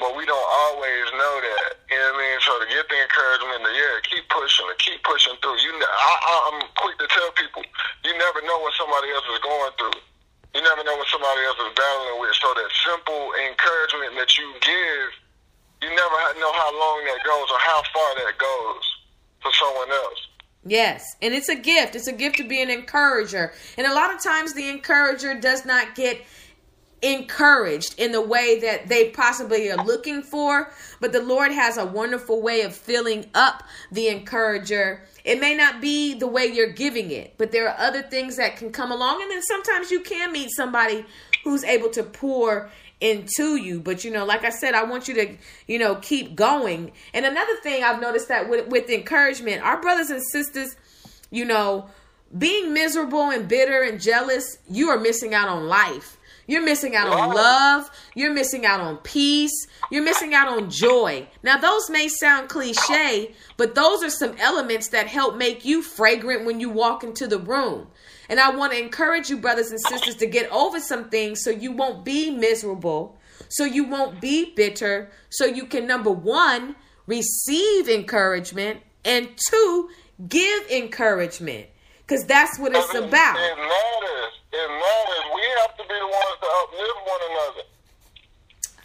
but 0.00 0.16
we 0.16 0.24
don't 0.24 0.48
always 0.66 1.06
know 1.12 1.34
that. 1.44 1.76
You 1.92 2.00
know 2.00 2.16
what 2.16 2.18
I 2.18 2.24
mean? 2.24 2.38
So 2.40 2.52
to 2.56 2.66
get 2.72 2.88
the 2.88 2.98
encouragement 2.98 3.60
to 3.68 3.70
yeah, 3.76 4.00
keep 4.08 4.24
pushing, 4.32 4.64
to 4.64 4.76
keep 4.80 5.04
pushing 5.04 5.36
through. 5.44 5.60
You, 5.60 5.76
I, 5.76 6.12
I, 6.16 6.34
I'm 6.48 6.58
quick 6.80 6.96
to 6.98 7.06
tell 7.12 7.30
people, 7.36 7.60
you 8.08 8.16
never 8.16 8.40
know 8.48 8.58
what 8.64 8.72
somebody 8.80 9.12
else 9.12 9.28
is 9.28 9.40
going 9.44 9.72
through. 9.76 10.00
You 10.56 10.64
never 10.64 10.82
know 10.82 10.96
what 10.96 11.06
somebody 11.12 11.44
else 11.46 11.60
is 11.60 11.70
battling 11.76 12.18
with. 12.24 12.34
So 12.40 12.48
that 12.56 12.70
simple 12.82 13.22
encouragement 13.44 14.16
that 14.16 14.32
you 14.40 14.48
give, 14.64 15.06
you 15.84 15.90
never 15.92 16.16
know 16.40 16.52
how 16.56 16.72
long 16.72 17.04
that 17.06 17.20
goes 17.22 17.46
or 17.52 17.60
how 17.60 17.80
far 17.92 18.10
that 18.24 18.34
goes 18.40 18.84
for 19.44 19.52
someone 19.52 19.92
else. 19.92 20.20
Yes, 20.64 21.16
and 21.22 21.32
it's 21.32 21.48
a 21.48 21.56
gift. 21.56 21.96
It's 21.96 22.06
a 22.06 22.12
gift 22.12 22.36
to 22.36 22.48
be 22.48 22.60
an 22.60 22.68
encourager. 22.68 23.52
And 23.78 23.86
a 23.86 23.94
lot 23.94 24.14
of 24.14 24.22
times 24.22 24.52
the 24.52 24.68
encourager 24.68 25.38
does 25.38 25.64
not 25.64 25.94
get 25.94 26.20
encouraged 27.02 27.94
in 27.98 28.12
the 28.12 28.20
way 28.20 28.60
that 28.60 28.88
they 28.88 29.10
possibly 29.10 29.70
are 29.70 29.84
looking 29.84 30.22
for. 30.22 30.72
But 31.00 31.12
the 31.12 31.22
Lord 31.22 31.52
has 31.52 31.78
a 31.78 31.86
wonderful 31.86 32.42
way 32.42 32.62
of 32.62 32.74
filling 32.74 33.26
up 33.34 33.62
the 33.90 34.08
encourager. 34.08 35.02
It 35.24 35.40
may 35.40 35.54
not 35.54 35.80
be 35.80 36.14
the 36.14 36.26
way 36.26 36.46
you're 36.46 36.72
giving 36.72 37.10
it, 37.10 37.34
but 37.38 37.52
there 37.52 37.68
are 37.68 37.78
other 37.78 38.02
things 38.02 38.36
that 38.36 38.56
can 38.56 38.70
come 38.70 38.92
along. 38.92 39.22
And 39.22 39.30
then 39.30 39.42
sometimes 39.42 39.90
you 39.90 40.00
can 40.00 40.32
meet 40.32 40.50
somebody 40.50 41.04
who's 41.44 41.64
able 41.64 41.90
to 41.90 42.02
pour 42.02 42.70
into 43.00 43.56
you. 43.56 43.80
But 43.80 44.04
you 44.04 44.10
know, 44.10 44.26
like 44.26 44.44
I 44.44 44.50
said, 44.50 44.74
I 44.74 44.84
want 44.84 45.08
you 45.08 45.14
to, 45.14 45.36
you 45.66 45.78
know, 45.78 45.96
keep 45.96 46.36
going. 46.36 46.92
And 47.14 47.24
another 47.24 47.56
thing 47.62 47.82
I've 47.82 48.00
noticed 48.00 48.28
that 48.28 48.48
with, 48.48 48.68
with 48.68 48.90
encouragement, 48.90 49.62
our 49.62 49.80
brothers 49.80 50.10
and 50.10 50.22
sisters, 50.22 50.76
you 51.30 51.46
know, 51.46 51.88
being 52.36 52.72
miserable 52.74 53.30
and 53.30 53.48
bitter 53.48 53.82
and 53.82 54.00
jealous, 54.00 54.58
you 54.70 54.90
are 54.90 55.00
missing 55.00 55.34
out 55.34 55.48
on 55.48 55.66
life 55.66 56.18
you're 56.50 56.64
missing 56.64 56.96
out 56.96 57.06
on 57.06 57.32
love. 57.32 57.88
You're 58.16 58.32
missing 58.32 58.66
out 58.66 58.80
on 58.80 58.96
peace. 58.98 59.68
You're 59.90 60.02
missing 60.02 60.34
out 60.34 60.48
on 60.48 60.68
joy. 60.68 61.28
Now, 61.44 61.58
those 61.58 61.88
may 61.88 62.08
sound 62.08 62.48
cliche, 62.48 63.34
but 63.56 63.76
those 63.76 64.02
are 64.02 64.10
some 64.10 64.34
elements 64.36 64.88
that 64.88 65.06
help 65.06 65.36
make 65.36 65.64
you 65.64 65.80
fragrant 65.80 66.44
when 66.44 66.58
you 66.58 66.68
walk 66.68 67.04
into 67.04 67.28
the 67.28 67.38
room. 67.38 67.86
And 68.28 68.40
I 68.40 68.50
want 68.50 68.72
to 68.72 68.82
encourage 68.82 69.30
you, 69.30 69.36
brothers 69.36 69.70
and 69.70 69.80
sisters, 69.80 70.16
to 70.16 70.26
get 70.26 70.50
over 70.50 70.80
some 70.80 71.08
things 71.08 71.42
so 71.44 71.50
you 71.50 71.70
won't 71.70 72.04
be 72.04 72.30
miserable, 72.30 73.16
so 73.48 73.64
you 73.64 73.84
won't 73.84 74.20
be 74.20 74.52
bitter, 74.54 75.10
so 75.28 75.44
you 75.44 75.66
can, 75.66 75.86
number 75.86 76.10
one, 76.10 76.74
receive 77.06 77.88
encouragement, 77.88 78.80
and 79.04 79.28
two, 79.48 79.88
give 80.28 80.68
encouragement. 80.68 81.68
Because 82.06 82.24
that's 82.24 82.58
what 82.58 82.72
it's 82.74 82.92
about. 82.92 83.36
It 83.36 83.56
matters. 83.56 84.39
It 84.52 84.68
matters. 84.68 85.24
We 85.34 85.42
have 85.60 85.76
to 85.76 85.82
be 85.82 85.94
the 85.94 86.06
ones 86.06 86.36
to 86.40 86.48
uplift 86.62 87.00
one 87.06 87.20
another. 87.30 87.62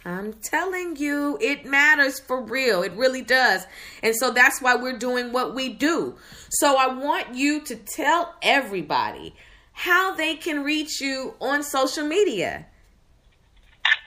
I'm 0.06 0.32
telling 0.34 0.96
you, 0.96 1.36
it 1.40 1.66
matters 1.66 2.20
for 2.20 2.40
real. 2.40 2.84
It 2.84 2.92
really 2.92 3.22
does. 3.22 3.66
And 4.04 4.14
so 4.14 4.30
that's 4.30 4.62
why 4.62 4.76
we're 4.76 4.98
doing 4.98 5.32
what 5.32 5.52
we 5.52 5.68
do. 5.68 6.14
So 6.48 6.76
I 6.76 6.86
want 6.86 7.34
you 7.34 7.60
to 7.62 7.74
tell 7.74 8.36
everybody 8.40 9.34
how 9.72 10.14
they 10.14 10.36
can 10.36 10.62
reach 10.62 11.00
you 11.00 11.34
on 11.40 11.64
social 11.64 12.06
media. 12.06 12.66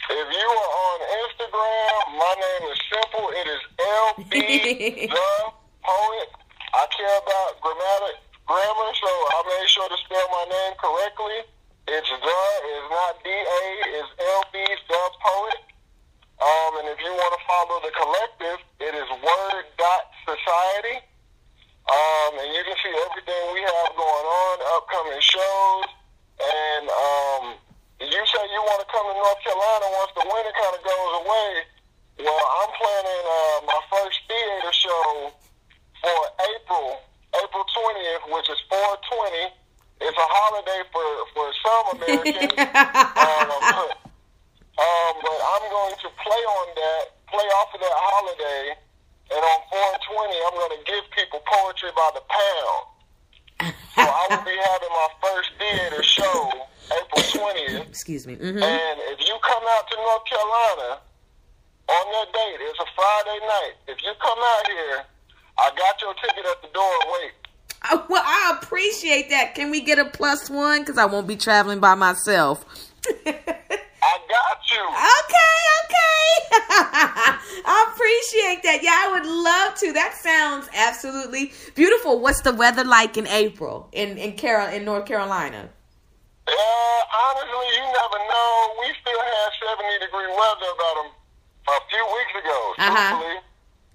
If 0.09 0.33
you 0.33 0.49
are 0.49 0.71
on 0.87 0.99
Instagram, 1.21 2.17
my 2.17 2.35
name 2.39 2.71
is 2.71 2.79
simple. 2.89 3.29
It 3.29 3.47
is 3.47 3.61
LB 3.77 5.09
the 5.09 5.51
poet. 5.83 6.29
I 6.73 6.87
care 6.95 7.17
about 7.17 7.61
grammatic 7.61 8.28
grammar, 8.49 8.89
so 8.97 9.05
I 9.05 9.37
made 9.45 9.69
sure 9.69 9.85
to 9.85 9.99
spell 10.01 10.27
my 10.33 10.45
name 10.49 10.73
correctly. 10.81 11.45
It's 11.85 12.09
the, 12.09 12.41
it's 12.65 12.89
not 12.89 13.13
D 13.21 13.29
A, 13.29 13.61
it's 14.01 14.09
LB 14.17 14.53
the 14.89 15.01
poet. 15.21 15.61
Um, 16.41 16.71
and 16.81 16.87
if 16.89 16.97
you 16.97 17.13
want 17.13 17.33
to 17.37 17.41
follow 17.45 17.77
the 17.85 17.93
collective, 17.93 18.59
it 18.81 18.93
is 18.97 19.05
Word 19.21 19.65
Dot 19.77 20.03
Society. 20.25 20.97
Um, 21.85 22.41
and 22.41 22.49
you 22.49 22.61
can 22.65 22.77
see 22.81 22.93
everything 23.05 23.41
we 23.53 23.61
have 23.61 23.93
going 23.93 24.27
on, 24.29 24.55
upcoming 24.81 25.21
shows. 25.21 25.85
And 26.41 26.85
um, 26.89 27.43
you 28.01 28.21
say 28.33 28.41
you 28.49 28.61
want 28.65 28.81
to 28.81 28.89
come 28.89 29.05
to 29.09 29.13
North 29.13 29.41
Carolina 29.45 29.85
once 29.93 30.13
the 30.17 30.25
winter 30.25 30.53
kind 30.57 30.73
of 30.73 30.81
goes 30.81 31.11
away. 31.21 31.51
Well, 32.25 32.45
I'm 32.65 32.71
planning 32.81 33.23
uh, 33.29 33.57
my 33.69 33.81
first 33.93 34.17
theater 34.25 34.73
show 34.73 35.33
for 36.01 36.19
April, 36.55 37.08
April 37.43 37.63
20th, 37.63 38.23
which 38.35 38.49
is 38.49 38.59
420. 38.69 39.55
It's 40.01 40.15
a 40.17 40.29
holiday 40.31 40.81
for, 40.91 41.07
for 41.35 41.47
some 41.59 41.85
Americans. 41.99 42.55
um, 42.55 43.47
um, 44.79 45.13
but 45.19 45.39
I'm 45.43 45.65
going 45.67 45.95
to 45.99 46.09
play 46.23 46.43
on 46.55 46.67
that, 46.75 47.03
play 47.27 47.47
off 47.59 47.69
of 47.75 47.79
that 47.83 47.97
holiday, 47.99 48.79
and 49.29 49.41
on 49.43 49.59
420, 49.69 50.39
I'm 50.47 50.55
going 50.55 50.75
to 50.79 50.83
give 50.87 51.03
people 51.11 51.43
poetry 51.43 51.91
by 51.95 52.09
the 52.15 52.23
pound. 52.23 52.81
so 53.93 54.07
I 54.07 54.23
will 54.31 54.45
be 54.47 54.55
having 54.55 54.93
my 54.95 55.09
first 55.19 55.51
theater 55.59 56.01
show 56.01 56.49
April 56.95 57.21
20th. 57.21 57.87
Excuse 57.91 58.25
me. 58.25 58.35
hmm 58.35 58.63
And 58.63 58.97
if 59.11 59.19
you 59.19 59.35
come 59.43 59.63
out 59.75 59.85
to 59.91 59.95
North 59.99 60.25
Carolina 60.25 60.89
on 61.91 62.05
that 62.15 62.29
date, 62.31 62.59
it's 62.63 62.79
a 62.79 62.89
Friday 62.95 63.39
night. 63.45 63.75
If 63.87 64.01
you 64.01 64.15
come 64.23 64.39
out 64.39 64.65
here, 64.71 64.97
I 65.59 65.71
got 65.75 66.01
your 66.01 66.13
ticket 66.15 66.45
at 66.45 66.61
the 66.61 66.69
door. 66.73 66.91
Wait. 67.13 67.31
Well, 68.09 68.23
I 68.25 68.57
appreciate 68.61 69.29
that. 69.29 69.55
Can 69.55 69.71
we 69.71 69.81
get 69.81 69.99
a 69.99 70.05
plus 70.05 70.49
one? 70.49 70.81
Because 70.81 70.97
I 70.97 71.05
won't 71.05 71.27
be 71.27 71.35
traveling 71.35 71.79
by 71.79 71.95
myself. 71.95 72.65
I 73.25 74.17
got 74.29 74.71
you. 74.71 74.85
Okay, 74.87 75.59
okay. 75.83 76.19
I 77.65 77.93
appreciate 77.93 78.63
that. 78.63 78.83
Yeah, 78.83 78.95
I 78.95 79.11
would 79.11 79.25
love 79.25 79.75
to. 79.75 79.93
That 79.93 80.15
sounds 80.15 80.67
absolutely 80.73 81.51
beautiful. 81.75 82.19
What's 82.19 82.41
the 82.41 82.53
weather 82.53 82.83
like 82.83 83.17
in 83.17 83.27
April 83.27 83.89
in 83.91 84.17
in 84.17 84.33
Carol 84.33 84.67
in 84.67 84.85
North 84.85 85.05
Carolina? 85.05 85.69
Uh, 86.47 86.51
honestly, 86.51 87.67
you 87.75 87.83
never 87.83 88.19
know. 88.25 88.73
We 88.81 88.87
still 89.01 89.19
had 89.19 89.49
70 89.77 90.05
degree 90.05 90.27
weather 90.27 90.69
about 90.73 90.95
a, 90.97 91.07
a 91.71 91.79
few 91.89 92.05
weeks 92.17 92.33
ago. 92.43 92.73
Uh-huh. 92.79 93.41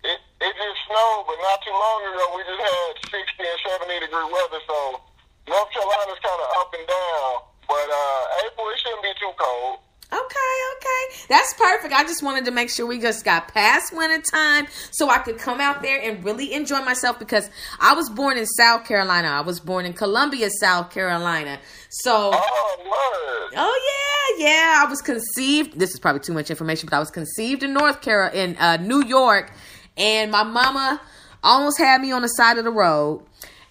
It, 0.05 0.19
it 0.41 0.53
just 0.55 0.81
snowed, 0.87 1.25
but 1.27 1.37
not 1.41 1.59
too 1.65 1.73
long 1.73 2.01
ago, 2.13 2.25
we 2.37 2.43
just 2.45 2.61
had 2.61 2.93
60 3.09 3.17
and 3.41 3.61
70 3.81 4.01
degree 4.05 4.29
weather. 4.29 4.61
So 4.69 5.01
North 5.49 5.71
Carolina's 5.73 6.21
kind 6.21 6.41
of 6.45 6.49
up 6.61 6.71
and 6.77 6.87
down. 6.87 7.31
But 7.67 7.89
uh, 7.89 8.45
April, 8.45 8.69
it 8.69 8.79
shouldn't 8.85 9.03
be 9.03 9.13
too 9.19 9.33
cold. 9.41 9.79
Okay, 10.13 10.55
okay. 10.77 11.27
That's 11.29 11.55
perfect. 11.55 11.93
I 11.95 12.05
just 12.05 12.23
wanted 12.23 12.45
to 12.45 12.51
make 12.53 12.71
sure 12.71 12.87
we 12.87 13.01
just 13.01 13.25
got 13.25 13.49
past 13.49 13.93
winter 13.97 14.21
time 14.31 14.67
so 14.93 15.09
I 15.11 15.19
could 15.19 15.39
come 15.39 15.61
out 15.61 15.83
there 15.83 16.01
and 16.01 16.23
really 16.23 16.53
enjoy 16.53 16.83
myself 16.85 17.19
because 17.19 17.49
I 17.81 17.95
was 17.95 18.11
born 18.11 18.37
in 18.37 18.47
South 18.47 18.85
Carolina. 18.85 19.29
I 19.29 19.41
was 19.41 19.59
born 19.59 19.87
in 19.87 19.93
Columbia, 19.95 20.51
South 20.61 20.91
Carolina. 20.93 21.59
So 21.89 22.31
Oh, 22.35 22.77
word. 22.85 23.55
Oh 23.57 24.37
yeah, 24.39 24.47
yeah. 24.47 24.85
I 24.85 24.89
was 24.89 25.01
conceived. 25.01 25.79
This 25.81 25.91
is 25.95 25.99
probably 25.99 26.21
too 26.21 26.35
much 26.35 26.51
information, 26.51 26.89
but 26.89 26.97
I 26.97 27.01
was 27.01 27.11
conceived 27.11 27.63
in 27.65 27.73
North 27.73 28.01
Carolina, 28.03 28.37
in 28.37 28.57
uh, 28.59 28.77
New 28.77 29.03
York, 29.05 29.51
and 29.97 30.31
my 30.31 30.43
mama 30.43 31.01
almost 31.43 31.79
had 31.79 32.01
me 32.01 32.13
on 32.13 32.23
the 32.23 32.29
side 32.29 32.59
of 32.59 32.65
the 32.65 32.71
road, 32.71 33.23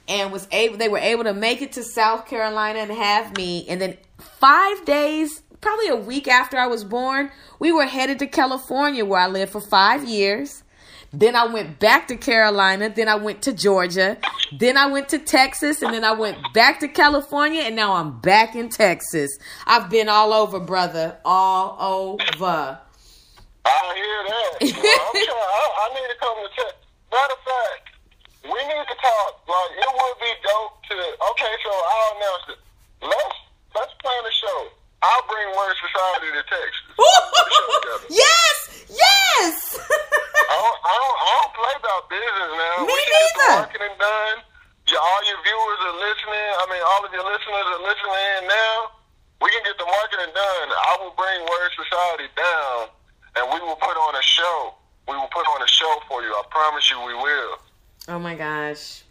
and 0.07 0.31
was 0.31 0.47
able. 0.51 0.77
They 0.77 0.89
were 0.89 0.97
able 0.97 1.23
to 1.23 1.33
make 1.33 1.61
it 1.61 1.71
to 1.73 1.83
South 1.83 2.27
Carolina 2.27 2.79
and 2.79 2.91
have 2.91 3.35
me, 3.37 3.65
and 3.67 3.81
then 3.81 3.97
five 4.17 4.85
days, 4.85 5.41
probably 5.61 5.87
a 5.87 5.95
week 5.95 6.27
after 6.27 6.57
I 6.57 6.67
was 6.67 6.83
born, 6.83 7.31
we 7.59 7.71
were 7.71 7.85
headed 7.85 8.19
to 8.19 8.27
California, 8.27 9.05
where 9.05 9.21
I 9.21 9.27
lived 9.27 9.51
for 9.51 9.61
five 9.61 10.03
years. 10.03 10.63
Then 11.15 11.35
I 11.35 11.45
went 11.45 11.79
back 11.79 12.07
to 12.07 12.15
Carolina. 12.15 12.89
Then 12.89 13.07
I 13.07 13.15
went 13.15 13.43
to 13.43 13.53
Georgia. 13.53 14.17
Then 14.51 14.77
I 14.77 14.87
went 14.87 15.09
to 15.09 15.19
Texas. 15.19 15.83
And 15.83 15.93
then 15.93 16.03
I 16.03 16.11
went 16.11 16.37
back 16.55 16.79
to 16.79 16.87
California. 16.87 17.61
And 17.61 17.75
now 17.75 17.93
I'm 17.93 18.19
back 18.19 18.55
in 18.55 18.69
Texas. 18.69 19.29
I've 19.67 19.91
been 19.91 20.09
all 20.09 20.33
over, 20.33 20.59
brother. 20.59 21.17
All 21.23 21.77
over. 21.79 22.79
I 23.65 23.77
hear 23.95 24.19
that. 24.27 24.53
Well, 24.83 25.07
I'm 25.07 25.15
trying, 25.15 25.51
I, 25.55 25.63
I 25.63 25.85
need 25.95 26.07
to 26.11 26.17
come 26.19 26.35
to 26.43 26.49
Texas. 26.55 26.83
Matter 27.11 27.33
of 27.37 27.41
fact, 27.47 27.85
we 28.43 28.59
need 28.59 28.85
to 28.91 28.97
talk. 28.99 29.31
Like 29.47 29.71
it 29.79 29.91
would 29.93 30.17
be 30.19 30.31
dope 30.43 30.75
to. 30.91 30.97
Okay, 31.31 31.53
so 31.63 31.71
I'll 31.71 32.11
announce 32.19 32.45
it. 32.51 32.59
Let's 33.07 33.37
let's 33.75 33.93
plan 34.03 34.21
a 34.27 34.33
show. 34.33 34.59
I'll 35.03 35.25
bring 35.27 35.47
Word 35.55 35.75
Society 35.79 36.29
to 36.35 36.43
Texas. 36.47 36.95
Put 36.99 37.07
a 37.07 37.51
show 37.51 37.67
together. 37.79 38.07
yes! 38.11 38.55
Yes! 38.91 39.55
I 39.79 40.55
don't, 40.59 40.79
I 40.83 40.93
don't, 40.95 41.17
I 41.23 41.29
don't 41.43 41.53
play 41.59 41.73
about 41.79 42.01
business 42.11 42.51
now. 42.55 42.75
Me 42.83 42.91
we 42.91 42.99
can 43.03 43.11
get 43.11 43.19
the 43.19 43.39
neither. 43.43 43.55
marketing 43.63 43.95
done. 43.99 44.37
Yeah, 44.87 44.99
all 45.03 45.21
your 45.27 45.39
viewers 45.43 45.79
are 45.91 45.97
listening. 46.03 46.47
I 46.59 46.63
mean, 46.71 46.83
all 46.83 47.01
of 47.03 47.11
your 47.11 47.25
listeners 47.27 47.67
are 47.67 47.83
listening 47.83 48.23
in 48.39 48.41
now. 48.51 48.75
We 49.43 49.47
can 49.51 49.63
get 49.67 49.75
the 49.79 49.87
marketing 49.87 50.31
done. 50.35 50.67
I 50.71 50.91
will 51.03 51.15
bring 51.19 51.39
Word 51.47 51.71
Society 51.75 52.27
down, 52.35 52.91
and 53.35 53.45
we 53.53 53.59
will 53.65 53.75
put 53.75 53.95
on 53.97 54.15
a 54.15 54.21
show. 54.21 54.73
We 55.07 55.15
will 55.15 55.29
put 55.33 55.45
on 55.47 55.61
a 55.61 55.67
show 55.67 55.99
for 56.07 56.21
you. 56.23 56.31
I 56.31 56.43
promise 56.49 56.89
you, 56.89 56.97
we 57.05 57.13
will. 57.13 57.57
oh 58.09 58.19
my 58.19 58.35
gosh. 58.35 59.03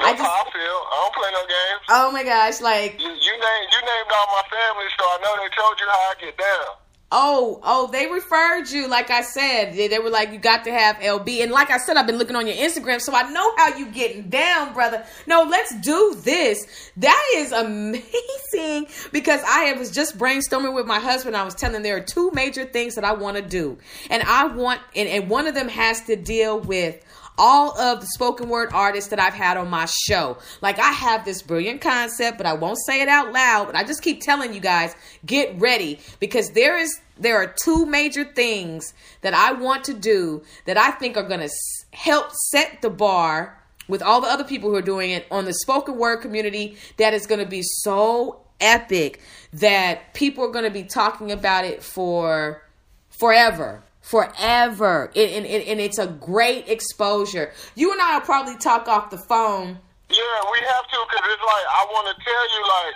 I 0.00 0.12
just. 0.12 0.22
how 0.22 0.30
I 0.30 0.50
feel. 0.52 0.78
I 0.88 0.94
don't 1.02 1.14
play 1.14 1.30
no 1.34 1.42
games. 1.42 1.82
Oh 1.90 2.08
my 2.12 2.22
gosh. 2.24 2.60
Like, 2.60 3.00
You, 3.00 3.08
you 3.10 3.34
named 3.34 3.68
you 3.74 3.80
named 3.82 4.10
all 4.14 4.28
my 4.30 4.44
family, 4.48 4.86
so 4.96 5.04
I 5.04 5.18
know 5.22 5.34
they 5.42 5.50
told 5.56 5.74
you 5.80 5.86
how 5.90 6.02
I 6.10 6.14
get 6.20 6.38
down. 6.38 6.70
Oh, 7.10 7.58
oh, 7.62 7.90
they 7.90 8.06
referred 8.06 8.68
you. 8.68 8.86
Like 8.86 9.10
I 9.10 9.22
said, 9.22 9.72
they, 9.72 9.88
they 9.88 9.98
were 9.98 10.10
like, 10.10 10.30
you 10.30 10.38
got 10.38 10.64
to 10.64 10.70
have 10.70 10.96
LB. 10.96 11.42
And 11.42 11.50
like 11.50 11.70
I 11.70 11.78
said, 11.78 11.96
I've 11.96 12.06
been 12.06 12.18
looking 12.18 12.36
on 12.36 12.46
your 12.46 12.56
Instagram, 12.56 13.00
so 13.00 13.14
I 13.14 13.30
know 13.30 13.56
how 13.56 13.76
you 13.78 13.86
getting 13.90 14.28
down, 14.28 14.74
brother. 14.74 15.02
No, 15.26 15.44
let's 15.44 15.74
do 15.80 16.14
this. 16.18 16.90
That 16.98 17.30
is 17.34 17.52
amazing 17.52 18.88
because 19.12 19.40
I 19.46 19.72
was 19.78 19.90
just 19.90 20.18
brainstorming 20.18 20.74
with 20.74 20.86
my 20.86 20.98
husband. 20.98 21.34
I 21.34 21.44
was 21.44 21.54
telling 21.54 21.82
there 21.82 21.96
are 21.96 22.00
two 22.00 22.30
major 22.32 22.66
things 22.66 22.94
that 22.96 23.04
I 23.04 23.14
want 23.14 23.38
to 23.38 23.42
do. 23.42 23.78
And 24.10 24.22
I 24.24 24.46
want, 24.46 24.82
and, 24.94 25.08
and 25.08 25.30
one 25.30 25.46
of 25.46 25.54
them 25.54 25.68
has 25.68 26.02
to 26.02 26.16
deal 26.16 26.60
with 26.60 27.02
all 27.38 27.78
of 27.78 28.00
the 28.00 28.06
spoken 28.08 28.48
word 28.48 28.70
artists 28.72 29.10
that 29.10 29.20
I've 29.20 29.34
had 29.34 29.56
on 29.56 29.70
my 29.70 29.86
show. 29.86 30.36
Like 30.60 30.78
I 30.78 30.90
have 30.90 31.24
this 31.24 31.40
brilliant 31.40 31.80
concept, 31.80 32.36
but 32.36 32.46
I 32.46 32.52
won't 32.52 32.78
say 32.86 33.00
it 33.00 33.08
out 33.08 33.32
loud, 33.32 33.66
but 33.66 33.76
I 33.76 33.84
just 33.84 34.02
keep 34.02 34.20
telling 34.20 34.52
you 34.52 34.60
guys, 34.60 34.94
get 35.24 35.58
ready 35.58 36.00
because 36.20 36.50
there 36.50 36.76
is 36.76 37.00
there 37.20 37.36
are 37.36 37.52
two 37.64 37.84
major 37.86 38.24
things 38.24 38.92
that 39.22 39.34
I 39.34 39.52
want 39.52 39.84
to 39.84 39.94
do 39.94 40.42
that 40.66 40.76
I 40.76 40.92
think 40.92 41.16
are 41.16 41.26
going 41.26 41.40
to 41.40 41.50
help 41.92 42.30
set 42.50 42.80
the 42.80 42.90
bar 42.90 43.60
with 43.88 44.02
all 44.02 44.20
the 44.20 44.28
other 44.28 44.44
people 44.44 44.70
who 44.70 44.76
are 44.76 44.82
doing 44.82 45.10
it 45.10 45.26
on 45.30 45.44
the 45.44 45.54
spoken 45.54 45.96
word 45.96 46.18
community 46.18 46.76
that 46.98 47.14
is 47.14 47.26
going 47.26 47.40
to 47.40 47.48
be 47.48 47.62
so 47.62 48.40
epic 48.60 49.20
that 49.52 50.14
people 50.14 50.44
are 50.44 50.50
going 50.50 50.64
to 50.64 50.70
be 50.70 50.84
talking 50.84 51.32
about 51.32 51.64
it 51.64 51.82
for 51.82 52.62
forever 53.10 53.82
forever 54.08 55.10
and, 55.14 55.44
and, 55.46 55.62
and 55.64 55.80
it's 55.80 55.98
a 55.98 56.06
great 56.06 56.66
exposure 56.68 57.52
you 57.74 57.92
and 57.92 58.00
i'll 58.00 58.20
probably 58.22 58.56
talk 58.56 58.88
off 58.88 59.10
the 59.10 59.18
phone 59.18 59.78
Yeah, 60.08 60.40
we 60.50 60.58
have 60.64 60.84
to 60.88 60.98
because 61.10 61.24
it's 61.32 61.42
like 61.44 61.66
I 61.68 61.82
want 61.92 62.06
to 62.08 62.24
tell 62.24 62.44
you 62.54 62.62
like 62.76 62.94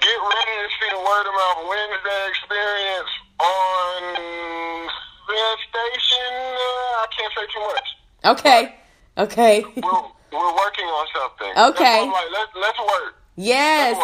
get 0.00 0.18
ready 0.22 0.54
to 0.62 0.68
see 0.78 0.88
the 0.94 1.02
Word 1.02 1.24
of 1.26 1.34
Mouth 1.34 1.60
Wednesday 1.68 2.22
experience 2.30 3.12
on 3.40 4.00
the 5.28 5.42
station. 5.68 6.30
Uh, 6.32 7.02
I 7.02 7.06
can't 7.16 7.32
say 7.34 7.46
too 7.52 7.60
much. 7.60 7.88
okay 8.32 8.74
okay 9.18 9.64
We're, 9.76 10.02
we're 10.32 10.54
working 10.54 10.86
on 10.86 11.06
something. 11.18 11.52
Okay. 11.74 12.06
Like 12.06 12.30
let's 12.32 12.52
let's 12.54 12.78
work. 12.78 13.14
Yes. 13.36 13.96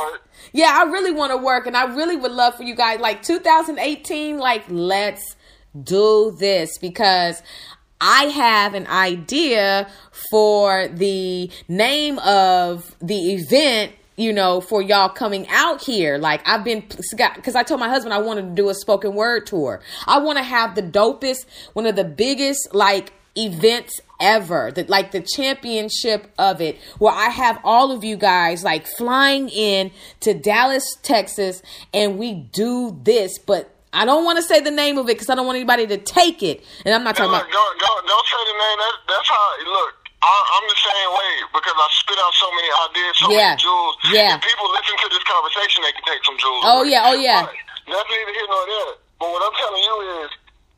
Yeah, 0.53 0.73
I 0.81 0.91
really 0.91 1.13
want 1.13 1.31
to 1.33 1.37
work 1.37 1.67
and 1.69 1.77
I 1.77 1.85
really 1.95 2.17
would 2.17 2.33
love 2.33 2.57
for 2.57 2.65
you 2.65 2.75
guys 2.75 2.99
like 3.01 3.23
2018 3.23 4.39
like 4.39 4.65
let's 4.69 5.37
do 5.85 6.35
this 6.39 6.79
because 6.79 7.43
I 8.01 8.25
have 8.25 8.75
an 8.75 8.87
idea 8.87 9.89
for 10.31 10.89
the 10.89 11.51
name 11.69 12.19
of 12.21 12.95
the 13.01 13.35
event 13.35 13.93
you 14.19 14.33
know, 14.33 14.63
for 14.63 14.81
y'all 14.81 15.11
coming 15.11 15.47
out 15.49 15.83
here. 15.83 16.19
Like 16.19 16.41
I've 16.47 16.65
been, 16.65 16.81
because 16.81 17.55
I 17.55 17.63
told 17.63 17.81
my 17.81 17.89
husband 17.89 18.15
I 18.15 18.19
wanted 18.19 18.49
to 18.49 18.55
do 18.55 18.69
a 18.71 18.75
spoken 18.75 19.15
word 19.15 19.47
tour. 19.47 19.81
I 20.07 20.19
want 20.19 20.39
to 20.39 20.43
have 20.43 20.75
the 20.75 20.83
dopest, 20.83 21.45
one 21.75 21.87
of 21.87 21.97
the 21.97 22.05
biggest, 22.05 22.75
like 22.75 23.13
events 23.37 24.01
ever 24.19 24.73
that 24.73 24.89
like 24.89 25.11
the 25.11 25.21
championship 25.21 26.33
of 26.39 26.59
it 26.59 26.79
where 26.99 27.13
i 27.13 27.29
have 27.29 27.61
all 27.63 27.93
of 27.93 28.03
you 28.03 28.17
guys 28.17 28.65
like 28.65 28.87
flying 28.87 29.51
in 29.51 29.91
to 30.21 30.33
dallas 30.33 30.97
texas 31.03 31.61
and 31.93 32.17
we 32.17 32.33
do 32.33 32.99
this 33.03 33.39
but 33.39 33.76
I 33.93 34.05
don't 34.05 34.25
want 34.25 34.37
to 34.37 34.45
say 34.45 34.61
the 34.61 34.71
name 34.71 34.99
of 34.99 35.07
it 35.09 35.15
because 35.17 35.31
I 35.31 35.35
don't 35.35 35.47
want 35.47 35.57
anybody 35.57 35.87
to 35.87 35.97
take 35.97 36.43
it. 36.43 36.65
And 36.85 36.95
I'm 36.95 37.05
not 37.05 37.17
talking 37.17 37.33
look, 37.33 37.43
about. 37.43 37.53
Don't, 37.53 37.75
don't, 37.81 38.03
don't 38.07 38.27
say 38.27 38.43
the 38.45 38.57
name. 38.59 38.77
That, 38.77 38.95
that's 39.09 39.29
how. 39.29 39.47
Look, 39.65 40.07
I, 40.23 40.33
am 40.59 40.65
the 40.67 40.81
same 40.81 41.11
way 41.15 41.33
because 41.55 41.77
I 41.77 41.87
spit 41.93 42.19
out 42.19 42.35
so 42.35 42.49
many 42.51 42.71
ideas, 42.91 43.15
so 43.21 43.27
yeah. 43.31 43.55
many 43.55 43.63
jewels. 43.63 43.97
Yeah. 44.11 44.37
If 44.37 44.43
people 44.43 44.67
listen 44.75 44.97
to 44.97 45.09
this 45.13 45.25
conversation, 45.25 45.87
they 45.87 45.95
can 45.95 46.05
take 46.09 46.23
some 46.25 46.37
jewels. 46.41 46.63
Oh 46.67 46.83
away. 46.83 46.93
yeah. 46.93 47.09
Oh 47.09 47.17
yeah. 47.17 47.47
But 47.47 47.55
that's 47.95 48.11
neither 48.11 48.35
here 48.35 48.49
nor 48.51 48.65
there. 48.67 48.93
But 49.23 49.29
what 49.33 49.43
I'm 49.45 49.57
telling 49.57 49.85
you 49.87 49.97
is, 50.25 50.29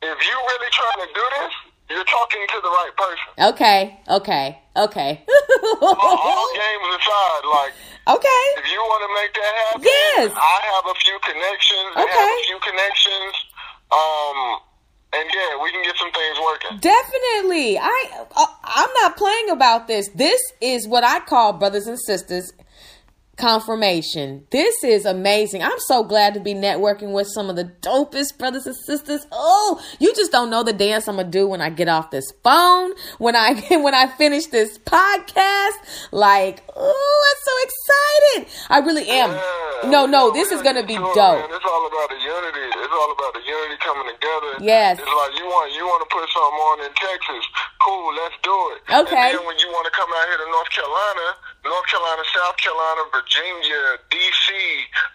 if 0.05 0.17
you 0.21 0.35
really 0.37 0.69
trying 0.71 1.01
to 1.03 1.09
do 1.11 1.25
this, 1.43 1.53
you're 1.89 2.05
talking 2.05 2.45
to 2.45 2.57
the 2.61 2.69
right 2.69 2.93
person. 2.95 3.29
Okay, 3.57 3.99
okay, 4.07 4.61
okay. 4.77 5.11
all, 5.81 5.97
all 5.97 6.47
games 6.53 6.87
aside, 6.95 7.43
like 7.49 7.73
okay, 8.15 8.43
if 8.57 8.67
you 8.71 8.79
want 8.79 9.01
to 9.05 9.11
make 9.21 9.31
that 9.33 9.53
happen, 9.65 9.81
yes, 9.83 10.31
I 10.33 10.57
have 10.73 10.85
a 10.89 10.95
few 10.99 11.17
connections. 11.21 11.89
Okay, 11.95 12.09
I 12.09 12.21
have 12.21 12.39
a 12.39 12.45
few 12.49 12.59
connections. 12.59 13.33
Um, 13.89 14.59
and 15.11 15.25
yeah, 15.33 15.63
we 15.63 15.71
can 15.71 15.83
get 15.83 15.97
some 15.97 16.11
things 16.11 16.37
working. 16.43 16.77
Definitely, 16.79 17.79
I 17.79 18.25
uh, 18.35 18.45
I'm 18.63 18.89
not 19.01 19.17
playing 19.17 19.49
about 19.49 19.87
this. 19.87 20.09
This 20.09 20.41
is 20.61 20.87
what 20.87 21.03
I 21.03 21.19
call 21.21 21.53
brothers 21.53 21.87
and 21.87 21.99
sisters 21.99 22.53
confirmation. 23.39 24.45
This 24.51 24.83
is 24.83 25.05
amazing. 25.05 25.63
I'm 25.63 25.79
so 25.87 26.03
glad 26.03 26.33
to 26.33 26.39
be 26.39 26.53
networking 26.53 27.13
with 27.13 27.27
some 27.33 27.49
of 27.49 27.55
the 27.55 27.71
dopest 27.81 28.37
brothers 28.37 28.67
and 28.67 28.75
sisters. 28.75 29.25
Oh, 29.31 29.81
you 29.99 30.13
just 30.13 30.31
don't 30.31 30.49
know 30.49 30.61
the 30.61 30.73
dance 30.73 31.07
I'm 31.07 31.15
gonna 31.15 31.29
do 31.29 31.47
when 31.47 31.61
I 31.61 31.69
get 31.69 31.87
off 31.87 32.11
this 32.11 32.31
phone, 32.43 32.93
when 33.17 33.35
I 33.35 33.53
when 33.71 33.95
I 33.95 34.07
finish 34.07 34.47
this 34.47 34.77
podcast. 34.79 35.79
Like, 36.11 36.63
oh, 36.75 37.25
I'm 37.29 37.39
so 37.47 37.55
excited. 37.63 38.53
I 38.69 38.79
really 38.79 39.09
am. 39.09 39.31
Yeah, 39.31 39.89
no, 39.89 40.05
no, 40.05 40.31
this 40.31 40.51
is 40.51 40.61
gonna 40.61 40.85
be 40.85 40.95
dope. 40.95 41.15
Man. 41.15 41.49
It's 41.49 41.65
all 41.65 41.87
about 41.87 42.09
the 42.09 42.19
unity. 42.19 42.65
It's 42.75 42.93
all 42.93 43.11
about 43.15 43.33
the 43.33 43.43
unity 43.47 43.77
coming 43.79 44.07
together. 44.13 44.51
Yes. 44.59 44.99
It's 44.99 45.07
like 45.07 45.39
you 45.39 45.45
want 45.45 45.71
you 45.73 45.85
want 45.87 46.03
to 46.03 46.09
put 46.11 46.27
something 46.27 46.59
on 46.59 46.77
in 46.83 46.91
Texas. 46.99 47.45
Cool, 47.79 48.11
let's 48.15 48.35
do 48.43 48.51
it. 48.75 48.79
Okay. 48.91 49.31
And 49.31 49.39
then 49.39 49.45
when 49.47 49.57
you 49.59 49.67
want 49.71 49.87
to 49.87 49.93
come 49.95 50.09
out 50.11 50.25
here 50.27 50.35
to 50.37 50.47
North 50.51 50.69
Carolina, 50.75 51.27
North 51.63 51.87
Carolina, 51.87 52.23
South 52.35 52.57
Carolina, 52.59 53.01
Virginia, 53.15 53.81
DC, 54.11 54.47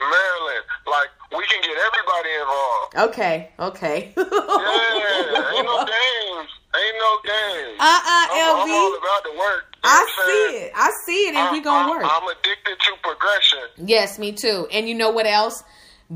Maryland, 0.00 0.64
like 0.88 1.10
we 1.36 1.44
can 1.46 1.60
get 1.60 1.76
everybody 1.76 2.30
involved. 2.40 2.90
Okay, 3.12 3.36
okay. 3.60 3.98
yeah, 4.16 5.54
ain't 5.54 5.66
no 5.68 5.78
games. 5.84 6.50
Ain't 6.74 6.98
no 6.98 7.12
games. 7.22 7.76
Uh 7.78 7.84
uh 7.84 8.26
I'm, 8.32 8.32
LB. 8.32 8.64
I'm 8.64 8.70
all 8.72 8.96
about 8.96 9.22
the 9.24 9.34
work. 9.38 9.64
You 9.76 9.80
I 9.84 9.94
know 9.94 10.00
what 10.00 10.08
I'm 10.08 10.26
see 10.26 10.50
saying? 10.56 10.64
it. 10.64 10.72
I 10.74 10.90
see 11.06 11.22
it, 11.28 11.34
and 11.34 11.52
we 11.52 11.60
gonna 11.60 11.90
work. 11.90 12.02
I'm 12.04 12.28
addicted 12.28 12.76
to 12.80 12.90
progression. 13.02 13.86
Yes, 13.86 14.18
me 14.18 14.32
too. 14.32 14.66
And 14.72 14.88
you 14.88 14.94
know 14.94 15.10
what 15.10 15.26
else? 15.26 15.62